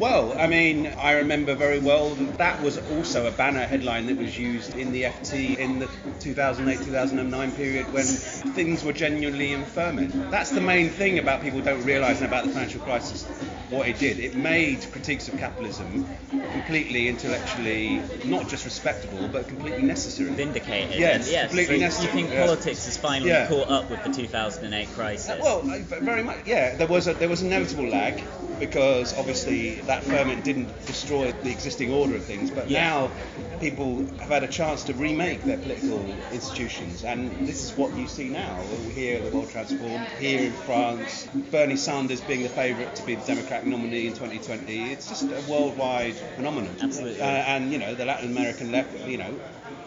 Well, 0.00 0.32
I 0.40 0.46
mean, 0.46 0.86
I 0.86 1.12
remember 1.18 1.54
very 1.54 1.78
well 1.78 2.14
that 2.38 2.62
was 2.62 2.78
also 2.92 3.26
a 3.26 3.30
banner 3.30 3.66
headline 3.66 4.06
that 4.06 4.16
was 4.16 4.38
used 4.38 4.74
in 4.74 4.92
the 4.92 5.02
FT 5.02 5.58
in 5.58 5.78
the 5.78 5.88
2008-2009 6.20 7.54
period 7.54 7.92
when 7.92 8.06
things 8.06 8.82
were 8.82 8.94
genuinely 8.94 9.52
in 9.52 9.62
ferment. 9.66 10.30
That's 10.30 10.52
the 10.52 10.62
main 10.62 10.88
thing 10.88 11.18
about 11.18 11.42
people 11.42 11.60
don't 11.60 11.84
realise 11.84 12.22
about 12.22 12.46
the 12.46 12.50
financial 12.52 12.80
crisis. 12.80 13.26
what 13.68 13.88
it 13.88 13.98
did. 13.98 14.18
It 14.18 14.34
made 14.34 14.84
critiques 14.90 15.28
of 15.28 15.38
capitalism 15.38 16.06
completely 16.52 17.06
intellectually 17.06 18.02
not 18.24 18.48
just 18.48 18.64
respectable, 18.64 19.28
but 19.28 19.48
completely 19.48 19.82
necessary. 19.82 20.30
Vindicated. 20.30 20.98
Yes, 20.98 21.30
yes. 21.30 21.48
completely 21.48 21.76
so 21.76 21.84
necessary. 21.84 22.06
You 22.06 22.26
think 22.26 22.34
yeah. 22.34 22.46
politics 22.46 22.84
has 22.86 22.96
finally 22.96 23.30
Yeah. 23.30 23.48
caught 23.48 23.68
up 23.68 23.90
with 23.90 24.02
the 24.02 24.10
2008 24.10 24.88
crisis? 24.94 25.40
Well, 25.40 25.62
very 25.62 26.22
much. 26.22 26.38
Yeah, 26.46 26.74
there 26.76 26.88
was 26.88 27.06
a 27.06 27.14
there 27.14 27.28
was 27.28 27.42
a 27.42 27.46
notable 27.46 27.86
lag 27.86 28.22
because 28.58 29.16
obviously 29.16 29.76
that 29.90 30.04
ferment 30.04 30.44
didn't 30.44 30.68
destroy 30.86 31.32
the 31.32 31.50
existing 31.50 31.92
order 31.92 32.14
of 32.14 32.24
things, 32.24 32.48
but 32.48 32.70
Yeah. 32.70 32.82
now 32.90 33.10
people 33.58 33.96
have 34.20 34.28
had 34.28 34.44
a 34.44 34.46
chance 34.46 34.84
to 34.84 34.92
remake 34.94 35.42
their 35.42 35.58
political 35.58 35.98
institutions, 36.32 37.02
and 37.02 37.44
this 37.46 37.64
is 37.64 37.76
what 37.76 37.96
you 37.98 38.06
see 38.06 38.28
now. 38.28 38.54
Here, 38.94 39.16
in 39.16 39.24
the 39.24 39.30
world 39.30 39.50
transformed. 39.50 40.06
Here 40.20 40.44
in 40.46 40.52
France, 40.52 41.26
Bernie 41.50 41.76
Sanders 41.76 42.20
being 42.20 42.44
the 42.44 42.48
favourite 42.48 42.94
to 42.96 43.02
be 43.04 43.16
the 43.16 43.26
Democratic 43.26 43.66
nominee 43.66 44.06
in 44.06 44.12
2020. 44.12 44.92
It's 44.92 45.08
just 45.08 45.24
a 45.24 45.50
worldwide 45.50 46.14
phenomenon. 46.36 46.70
Absolutely. 46.80 47.20
Uh, 47.20 47.26
and 47.26 47.72
you 47.72 47.78
know, 47.78 47.94
the 47.94 48.04
Latin 48.04 48.30
American 48.30 48.70
left, 48.70 48.94
you 49.08 49.18
know, 49.18 49.34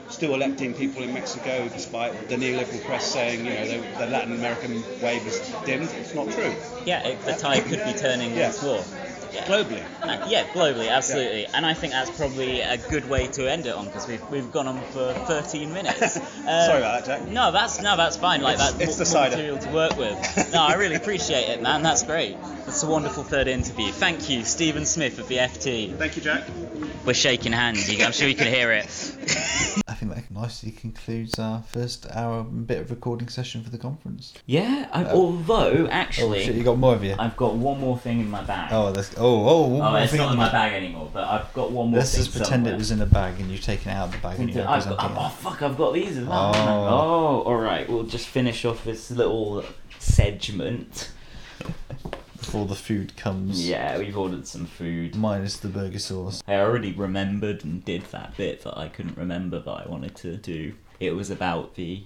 still 0.09 0.35
electing 0.35 0.73
people 0.73 1.01
in 1.01 1.13
Mexico 1.13 1.69
despite 1.69 2.27
the 2.27 2.35
neoliberal 2.35 2.85
press 2.85 3.05
saying, 3.05 3.45
you 3.45 3.53
know, 3.53 3.67
the, 3.67 3.99
the 3.99 4.07
Latin 4.07 4.33
American 4.33 4.83
wave 5.01 5.25
is 5.25 5.39
dimmed. 5.65 5.89
It's 6.01 6.13
not 6.13 6.29
true. 6.31 6.53
Yeah, 6.85 7.07
it, 7.07 7.21
the 7.21 7.33
tide 7.33 7.63
could 7.63 7.83
be 7.85 7.93
turning 7.93 8.35
Yeah. 8.35 8.47
once 8.47 8.61
more. 8.61 8.83
Yeah. 9.33 9.45
Globally. 9.45 9.83
Uh, 10.01 10.27
yeah, 10.29 10.43
globally, 10.53 10.89
absolutely. 10.89 11.47
And 11.47 11.65
I 11.65 11.73
think 11.73 11.93
that's 11.93 12.09
probably 12.11 12.61
a 12.61 12.77
good 12.77 13.09
way 13.09 13.27
to 13.27 13.49
end 13.51 13.65
it 13.65 13.73
on 13.73 13.85
because 13.85 14.07
we've, 14.07 14.21
we've 14.29 14.51
gone 14.51 14.67
on 14.67 14.79
for 14.91 15.13
13 15.13 15.73
minutes. 15.73 16.17
Uh, 16.17 16.19
Sorry 16.67 16.79
about 16.79 17.03
that, 17.03 17.19
Jack. 17.21 17.27
No, 17.29 17.51
that's 17.51 17.81
no, 17.81 17.97
that's 17.97 18.17
fine. 18.17 18.41
Like 18.41 18.55
It's- 18.55 18.73
that's 18.77 18.99
it's 18.99 19.13
more, 19.13 19.23
the 19.23 19.29
more 19.29 19.29
material 19.37 19.57
to 19.59 19.69
work 19.71 19.97
with. 19.97 20.53
No, 20.53 20.61
I 20.61 20.75
really 20.75 20.95
appreciate 20.95 21.49
it, 21.49 21.61
man. 21.61 21.81
That's 21.81 22.03
great. 22.03 22.37
It's 22.67 22.83
a 22.83 22.87
wonderful 22.87 23.23
third 23.23 23.47
interview. 23.47 23.91
Thank 23.91 24.29
you, 24.29 24.43
Stephen 24.43 24.85
Smith 24.85 25.17
of 25.19 25.27
the 25.27 25.37
FT. 25.37 25.95
Thank 25.97 26.15
you, 26.15 26.21
Jack. 26.21 26.43
We're 27.05 27.13
shaking 27.13 27.51
hands. 27.51 27.89
I'm 27.89 28.11
sure 28.11 28.27
you 28.27 28.35
can 28.35 28.47
hear 28.47 28.71
it. 28.71 29.79
Think 30.03 30.15
that 30.15 30.31
nicely 30.31 30.71
concludes 30.71 31.39
our 31.39 31.61
first 31.61 32.05
hour 32.11 32.43
bit 32.43 32.79
of 32.79 32.91
recording 32.91 33.29
session 33.29 33.63
for 33.63 33.69
the 33.69 33.77
conference. 33.77 34.33
Yeah, 34.45 34.89
I, 34.91 35.05
Uh, 35.05 35.15
although 35.15 35.87
actually, 35.89 36.41
oh 36.41 36.43
shit, 36.43 36.55
you 36.55 36.63
got 36.63 36.77
more 36.77 36.93
of 36.93 37.05
you. 37.05 37.15
I've 37.17 37.37
got 37.37 37.55
one 37.55 37.79
more 37.79 37.97
thing 37.97 38.19
in 38.19 38.29
my 38.29 38.43
bag. 38.43 38.73
Oh, 38.73 38.91
that's 38.91 39.15
oh 39.17 39.47
oh. 39.47 39.81
Oh, 39.81 39.95
it's 39.95 40.11
not 40.11 40.33
in 40.33 40.37
my 40.37 40.51
bag 40.51 40.73
anymore, 40.73 41.09
but 41.13 41.25
I've 41.25 41.53
got 41.53 41.71
one 41.71 41.91
more 41.91 41.99
Let's 41.99 42.17
just 42.17 42.33
pretend 42.33 42.49
somewhere. 42.49 42.73
it 42.73 42.77
was 42.79 42.91
in 42.91 43.01
a 43.01 43.05
bag 43.05 43.39
and 43.39 43.49
you've 43.49 43.61
taken 43.61 43.91
it 43.91 43.93
out 43.93 44.07
of 44.07 44.11
the 44.11 44.17
bag 44.17 44.41
and 44.41 44.49
I've 44.59 44.83
got, 44.83 45.11
it. 45.11 45.17
oh 45.17 45.29
fuck, 45.29 45.61
I've 45.61 45.77
got 45.77 45.93
these 45.93 46.17
as 46.17 46.25
well. 46.25 46.51
Oh. 46.53 46.59
Oh, 46.59 47.41
all 47.43 47.55
right. 47.55 47.87
We'll 47.87 48.03
just 48.03 48.27
finish 48.27 48.65
off 48.65 48.83
this 48.83 49.09
little 49.09 49.63
segment. 49.99 51.12
Before 52.53 52.67
the 52.67 52.75
food 52.75 53.17
comes. 53.17 53.67
Yeah, 53.67 53.97
we've 53.97 54.15
ordered 54.15 54.45
some 54.45 54.67
food. 54.67 55.15
Minus 55.15 55.57
the 55.57 55.69
burger 55.69 55.97
sauce. 55.97 56.43
I 56.47 56.57
already 56.57 56.91
remembered 56.91 57.63
and 57.63 57.83
did 57.83 58.03
that 58.11 58.37
bit 58.37 58.61
that 58.61 58.77
I 58.77 58.89
couldn't 58.89 59.17
remember 59.17 59.59
that 59.59 59.71
I 59.71 59.87
wanted 59.87 60.15
to 60.17 60.37
do. 60.37 60.75
It 60.99 61.15
was 61.15 61.31
about 61.31 61.73
the 61.73 62.03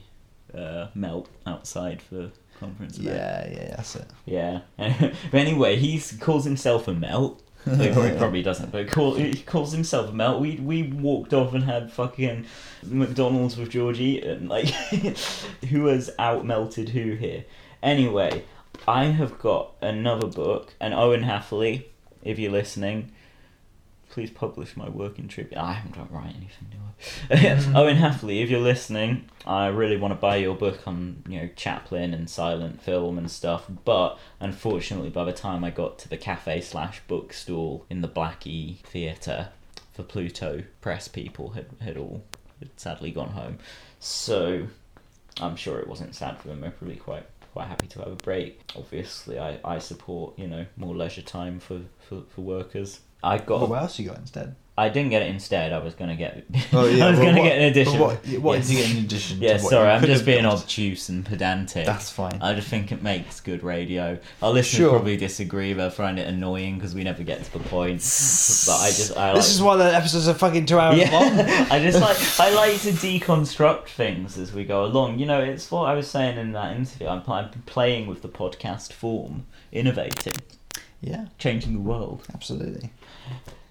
uh, 0.55 0.87
melt 0.95 1.27
outside 1.45 2.01
for 2.01 2.31
conference. 2.61 2.97
event. 2.97 3.17
Yeah, 3.17 3.49
yeah, 3.51 3.75
that's 3.75 3.97
it. 3.97 4.05
Yeah. 4.23 4.61
but 4.77 5.13
anyway, 5.33 5.75
he 5.75 6.01
calls 6.21 6.45
himself 6.45 6.87
a 6.87 6.93
melt. 6.93 7.43
he 7.65 7.91
probably, 7.91 8.11
probably 8.17 8.41
doesn't, 8.41 8.71
but 8.71 8.87
call, 8.87 9.15
he 9.15 9.33
calls 9.41 9.73
himself 9.73 10.11
a 10.11 10.13
melt. 10.13 10.39
We 10.39 10.55
we 10.61 10.83
walked 10.83 11.33
off 11.33 11.53
and 11.55 11.65
had 11.65 11.91
fucking 11.91 12.45
McDonald's 12.83 13.57
with 13.57 13.69
Georgie, 13.69 14.21
and 14.21 14.47
Like, 14.47 14.69
who 15.69 15.87
has 15.87 16.09
out 16.17 16.45
melted 16.45 16.87
who 16.87 17.15
here? 17.15 17.43
Anyway, 17.83 18.43
I 18.87 19.05
have 19.05 19.39
got 19.39 19.73
another 19.81 20.27
book, 20.27 20.73
and 20.79 20.93
Owen 20.93 21.23
Hatherley, 21.23 21.89
if 22.23 22.37
you're 22.37 22.51
listening, 22.51 23.11
please 24.09 24.31
publish 24.31 24.75
my 24.75 24.89
work 24.89 25.19
in 25.19 25.27
Tribune. 25.27 25.59
I 25.59 25.73
haven't 25.73 25.95
got 25.95 26.09
to 26.09 26.13
write 26.13 26.35
anything, 26.35 26.67
do 26.71 26.77
I? 26.79 27.35
Mm. 27.35 27.75
Owen 27.75 27.97
Hatherley, 27.97 28.41
if 28.41 28.49
you're 28.49 28.59
listening, 28.59 29.29
I 29.45 29.67
really 29.67 29.97
want 29.97 30.13
to 30.13 30.19
buy 30.19 30.37
your 30.37 30.55
book 30.55 30.87
on 30.87 31.23
you 31.27 31.39
know 31.39 31.49
Chaplin 31.55 32.13
and 32.13 32.29
silent 32.29 32.81
film 32.81 33.17
and 33.17 33.29
stuff. 33.29 33.65
But 33.85 34.17
unfortunately, 34.39 35.09
by 35.09 35.23
the 35.23 35.33
time 35.33 35.63
I 35.63 35.69
got 35.69 35.99
to 35.99 36.09
the 36.09 36.17
cafe 36.17 36.61
slash 36.61 37.01
bookstall 37.07 37.85
in 37.89 38.01
the 38.01 38.07
Black-E 38.07 38.79
Theatre, 38.83 39.49
the 39.95 40.03
Pluto 40.03 40.63
press 40.81 41.07
people 41.07 41.51
had 41.51 41.67
had 41.81 41.97
all 41.97 42.23
had 42.59 42.69
sadly 42.79 43.11
gone 43.11 43.29
home. 43.29 43.59
So 43.99 44.67
I'm 45.39 45.55
sure 45.55 45.79
it 45.79 45.87
wasn't 45.87 46.15
sad 46.15 46.39
for 46.39 46.47
them. 46.47 46.61
They're 46.61 46.71
probably 46.71 46.95
quite 46.95 47.25
quite 47.57 47.69
happy 47.69 47.87
to 47.87 47.99
have 47.99 48.11
a 48.11 48.15
break. 48.15 48.59
Obviously, 48.75 49.39
I, 49.39 49.59
I 49.65 49.79
support 49.79 50.37
you 50.37 50.47
know 50.47 50.67
more 50.75 50.95
leisure 50.95 51.23
time 51.23 51.59
for, 51.59 51.81
for, 52.07 52.21
for 52.29 52.41
workers. 52.41 52.99
I 53.23 53.39
got. 53.39 53.63
Oh, 53.63 53.65
what 53.65 53.81
else 53.81 53.97
you 53.97 54.07
got 54.07 54.19
instead? 54.19 54.55
I 54.79 54.89
didn't 54.89 55.09
get 55.09 55.23
it 55.23 55.29
instead. 55.29 55.73
I 55.73 55.79
was 55.79 55.95
gonna 55.95 56.15
get. 56.15 56.45
Oh, 56.73 56.85
yeah, 56.85 57.07
I 57.07 57.09
was 57.09 57.19
well, 57.19 57.29
gonna 57.29 57.41
what- 57.41 57.47
get 57.47 57.57
an 57.57 57.63
edition. 57.63 57.93
but 57.97 57.99
what- 58.27 58.39
what 58.41 58.61
did 58.61 58.69
you 58.69 58.77
get 58.77 58.91
in 58.95 59.03
addition 59.05 59.39
to 59.39 59.45
Yeah, 59.45 59.57
sorry, 59.57 59.89
I'm 59.89 60.03
just 60.03 60.23
being 60.25 60.45
obtuse 60.45 61.09
and 61.09 61.25
pedantic. 61.25 61.85
That's 61.87 62.11
fine. 62.11 62.37
I 62.41 62.53
just 62.53 62.67
think 62.67 62.91
it 62.91 63.01
makes 63.01 63.39
good 63.39 63.63
radio. 63.63 64.19
Our 64.43 64.51
listeners 64.51 64.77
Sure. 64.77 64.89
probably 64.91 65.17
disagree. 65.17 65.73
They'll 65.73 65.89
find 65.89 66.19
it 66.19 66.27
annoying 66.27 66.75
because 66.75 66.93
we 66.93 67.03
never 67.03 67.23
get 67.23 67.43
to 67.43 67.53
the 67.53 67.59
point. 67.59 68.01
But 68.01 68.77
I 68.77 68.87
just 68.89 69.17
I 69.17 69.27
like. 69.29 69.35
This 69.37 69.49
is 69.49 69.61
why 69.61 69.77
the 69.77 69.95
episodes 69.95 70.27
are 70.27 70.35
fucking 70.35 70.67
two 70.67 70.77
hours 70.79 70.97
Yeah, 70.99 71.11
long. 71.11 71.39
I 71.71 71.79
just 71.81 71.99
like 71.99 72.17
I 72.39 72.53
like 72.53 72.79
to 72.81 72.91
deconstruct 72.91 73.87
things 73.87 74.37
as 74.37 74.53
we 74.53 74.63
go 74.63 74.85
along. 74.85 75.17
You 75.17 75.25
know, 75.25 75.39
it's 75.41 75.71
what 75.71 75.89
I 75.89 75.95
was 75.95 76.07
saying 76.07 76.37
in 76.37 76.51
that 76.51 76.75
interview. 76.75 77.07
I'm, 77.07 77.23
I'm 77.27 77.49
playing 77.65 78.05
with 78.07 78.21
the 78.21 78.29
podcast 78.29 78.93
form, 78.93 79.47
innovating, 79.71 80.33
Yeah, 81.01 81.25
changing 81.39 81.73
the 81.73 81.79
world. 81.79 82.23
absolutely. 82.33 82.91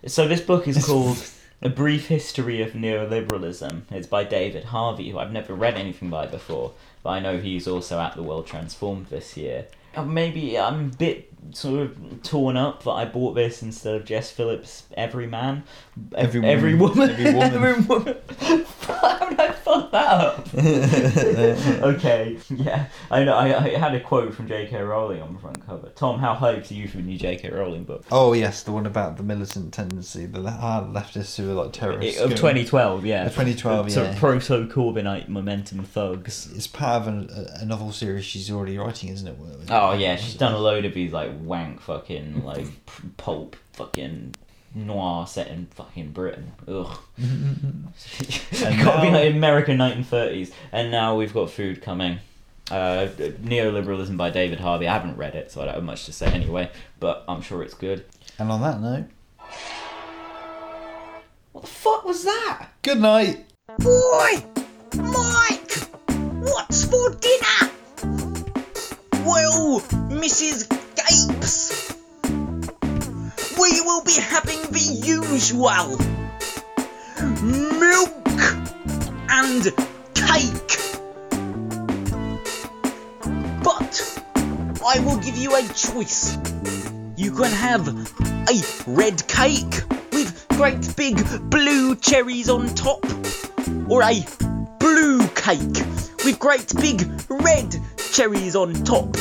So 0.07 0.29
this 0.29 0.41
book 0.41 0.69
is 0.69 0.87
called 0.87 1.19
A 1.63 1.69
Brief 1.69 2.07
History 2.07 2.63
of 2.63 2.73
Neoliberalism. 2.73 3.83
It's 3.91 4.07
by 4.07 4.23
David 4.23 4.65
Harvey, 4.65 5.11
who 5.11 5.19
I've 5.19 5.33
never 5.33 5.53
read 5.53 5.75
anything 5.75 6.11
by 6.11 6.27
before, 6.27 6.73
but 7.03 7.11
I 7.11 7.21
know 7.21 7.39
he's 7.39 7.67
also 7.67 7.99
at 7.99 8.15
the 8.15 8.23
World 8.23 8.47
Transformed 8.47 9.07
this 9.07 9.37
year. 9.37 9.67
Uh, 9.97 10.05
Maybe 10.05 10.57
I'm 10.57 10.93
a 10.93 10.97
bit 10.97 11.36
sort 11.53 11.81
of 11.81 12.23
torn 12.23 12.57
up 12.57 12.83
that 12.85 12.91
I 12.91 13.05
bought 13.05 13.35
this 13.35 13.63
instead 13.63 13.95
of 13.95 14.05
Jess 14.05 14.31
Phillips' 14.31 14.85
Every 14.97 15.27
Man. 15.27 15.65
Every 16.15 16.45
Every 16.45 16.75
woman. 16.75 17.11
Every 17.11 17.33
woman. 17.33 17.43
Every 17.55 17.83
woman. 17.85 18.17
How 18.87 19.29
did 19.29 19.41
I 19.41 19.53
fuck 19.53 19.91
that 19.93 20.21
up? 20.21 20.55
okay, 21.95 22.39
yeah. 22.51 22.87
I 23.11 23.25
know. 23.25 23.35
I, 23.35 23.65
I 23.65 23.69
had 23.79 23.95
a 23.95 24.01
quote 24.01 24.35
from 24.35 24.47
J.K. 24.47 24.81
Rowling 24.81 25.23
on 25.23 25.35
the 25.35 25.41
front 25.41 25.67
cover. 25.67 25.89
Tom, 25.91 26.19
how 26.19 26.35
hyped 26.35 26.71
are 26.71 26.75
you 26.75 26.87
for 26.89 26.99
the 26.99 27.03
new 27.03 27.19
J.K. 27.19 27.51
Rowling 27.51 27.85
book? 27.85 28.05
Oh 28.11 28.33
yes, 28.33 28.63
the 28.63 28.73
one 28.73 28.87
about 28.87 29.17
the 29.17 29.23
militant 29.23 29.73
tendency, 29.73 30.27
the 30.27 30.51
hard 30.51 30.85
ah, 30.85 31.01
leftists 31.01 31.37
who 31.37 31.51
are 31.51 31.55
like 31.55 31.73
terrorists. 31.73 32.21
Of 32.21 32.31
going- 32.31 32.37
2012, 32.37 33.07
yeah. 33.07 33.23
Uh, 33.23 33.27
of 33.27 33.33
2012, 33.33 33.93
Sort 33.93 34.07
yeah. 34.07 34.13
of 34.13 34.19
proto 34.19 34.69
Corbynite 34.69 35.29
momentum 35.29 35.83
thugs. 35.85 36.51
It's 36.55 36.67
part 36.67 37.03
of 37.03 37.09
an, 37.09 37.31
a, 37.31 37.63
a 37.63 37.65
novel 37.65 37.93
series 37.93 38.25
she's 38.25 38.51
already 38.51 38.79
writing, 38.79 39.11
isn't 39.11 39.27
it? 39.27 39.37
Oh 39.71 39.93
yeah, 39.95 40.17
she's 40.17 40.35
done 40.35 40.53
a 40.53 40.59
load 40.59 40.85
of 40.85 40.95
these 40.95 41.13
like 41.13 41.31
wank 41.37 41.81
fucking 41.81 42.45
like 42.45 42.67
pulp 43.17 43.57
fucking 43.73 44.35
noir 44.75 45.27
set 45.27 45.49
in 45.49 45.67
fucking 45.67 46.11
Britain. 46.13 46.53
Ugh. 46.69 46.99
And 47.19 47.89
Got 48.85 48.97
to 48.97 49.03
be 49.03 49.11
like 49.11 49.33
American 49.35 49.79
1930s, 49.79 50.53
and 50.73 50.91
now 50.91 51.17
we've 51.17 51.33
got 51.33 51.51
food 51.51 51.81
coming. 51.83 52.19
Uh, 52.71 53.07
Neoliberalism 53.17 54.17
by 54.17 54.29
David 54.31 54.59
Harvey. 54.61 54.89
I 54.89 54.93
haven't 54.93 55.17
read 55.17 55.35
it, 55.37 55.51
so 55.53 55.63
I 55.63 55.67
don't 55.67 55.75
have 55.75 55.85
much 55.85 56.05
to 56.07 56.13
say 56.13 56.27
anyway. 56.27 56.69
But 57.01 57.25
I'm 57.29 57.41
sure 57.41 57.63
it's 57.63 57.75
good. 57.75 58.05
And 58.39 58.51
on 58.51 58.61
that 58.63 58.81
note, 58.81 59.05
What 61.53 61.63
the 61.63 61.71
fuck 61.71 62.05
was 62.05 62.25
that? 62.25 62.69
good 62.83 63.01
night. 63.01 63.47
Boy! 63.79 64.45
Mike! 64.97 65.73
What's 66.43 66.85
for 66.85 67.11
dinner? 67.15 67.73
Well, 69.25 69.81
Mrs. 70.11 70.67
Gapes, 71.09 71.95
we 72.25 73.81
will 73.83 74.03
be 74.03 74.15
having 74.15 74.61
the 74.73 74.81
usual 75.05 75.97
milk 77.53 78.11
and 79.31 79.63
cake. 80.15 80.79
But 83.63 84.21
I 84.85 84.99
will 85.01 85.19
give 85.19 85.37
you 85.37 85.55
a 85.55 85.63
choice. 85.75 86.37
You 87.17 87.31
can 87.33 87.53
have 87.53 87.87
a 87.89 88.63
red 88.89 89.27
cake 89.29 89.83
with 90.13 90.47
great 90.49 90.97
big 90.97 91.23
blue 91.51 91.95
cherries 91.97 92.49
on 92.49 92.75
top, 92.75 93.05
or 93.89 94.03
a 94.03 94.25
blue 94.81 95.27
cake 95.29 95.85
with 96.25 96.39
great 96.41 96.75
big 96.81 97.09
red 97.29 97.77
cherries 98.11 98.57
on 98.57 98.73
top 98.83 99.17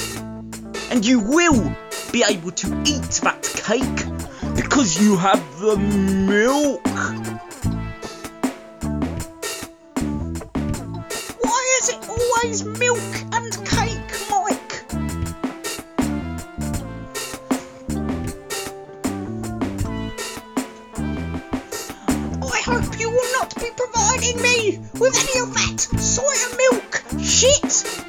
and 0.91 1.05
you 1.05 1.19
will 1.19 1.75
be 2.11 2.23
able 2.27 2.51
to 2.51 2.67
eat 2.85 3.19
that 3.23 3.41
cake 3.55 4.05
because 4.55 5.01
you 5.01 5.17
have 5.17 5.41
the 5.59 5.77
milk. 5.77 6.81
Why 11.41 11.79
is 11.81 11.89
it 11.89 12.09
always 12.09 12.63
milk 12.63 12.99
and 13.33 13.51
cake, 13.65 14.11
Mike? 14.29 14.73
I 22.43 22.61
hope 22.61 22.99
you 22.99 23.09
will 23.09 23.31
not 23.33 23.55
be 23.55 23.69
providing 23.75 24.41
me 24.41 24.79
with 24.99 25.15
any 25.17 25.39
of 25.41 25.53
that 25.53 25.79
soy 25.99 26.37
milk 26.57 27.03
shit. 27.21 28.04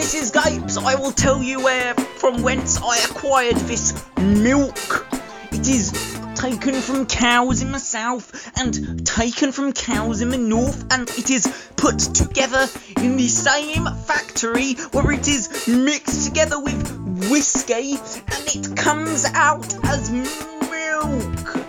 Mrs. 0.00 0.32
Gapes, 0.32 0.78
I 0.78 0.94
will 0.94 1.12
tell 1.12 1.42
you 1.42 1.60
where 1.60 1.92
from 1.92 2.42
whence 2.42 2.80
I 2.82 2.96
acquired 3.04 3.56
this 3.56 4.02
milk. 4.16 5.06
It 5.52 5.68
is 5.68 5.92
taken 6.34 6.80
from 6.80 7.04
cows 7.04 7.60
in 7.60 7.70
the 7.70 7.78
south 7.78 8.50
and 8.58 9.06
taken 9.06 9.52
from 9.52 9.74
cows 9.74 10.22
in 10.22 10.30
the 10.30 10.38
north, 10.38 10.90
and 10.90 11.06
it 11.10 11.28
is 11.28 11.68
put 11.76 11.98
together 11.98 12.66
in 12.96 13.18
the 13.18 13.28
same 13.28 13.84
factory 14.06 14.72
where 14.92 15.12
it 15.12 15.28
is 15.28 15.68
mixed 15.68 16.26
together 16.26 16.58
with 16.58 17.28
whiskey 17.28 17.92
and 17.92 18.46
it 18.56 18.74
comes 18.78 19.26
out 19.34 19.84
as 19.84 20.10
milk. 20.10 21.59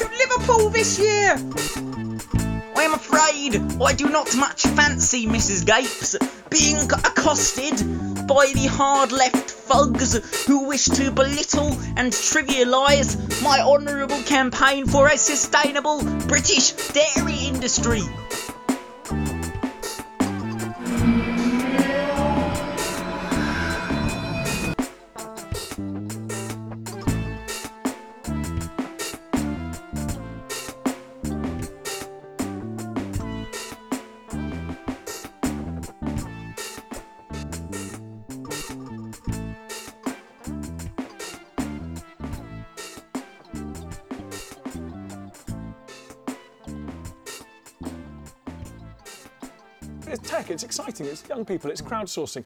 To 0.00 0.08
Liverpool 0.08 0.70
this 0.70 0.98
year. 0.98 1.32
I 2.74 2.82
am 2.84 2.94
afraid 2.94 3.60
I 3.82 3.92
do 3.92 4.08
not 4.08 4.34
much 4.34 4.62
fancy 4.62 5.26
Mrs. 5.26 5.66
Gapes 5.66 6.16
being 6.48 6.90
accosted 6.90 7.76
by 8.26 8.50
the 8.54 8.66
hard 8.66 9.12
left 9.12 9.50
thugs 9.50 10.14
who 10.46 10.66
wish 10.66 10.86
to 10.86 11.10
belittle 11.10 11.72
and 11.96 12.12
trivialise 12.12 13.42
my 13.42 13.60
honourable 13.60 14.22
campaign 14.22 14.86
for 14.86 15.08
a 15.08 15.18
sustainable 15.18 16.02
British 16.26 16.72
dairy 16.94 17.36
industry. 17.44 18.02
It's 51.10 51.28
young 51.28 51.44
people, 51.44 51.70
it's 51.70 51.82
crowdsourcing. 51.82 52.44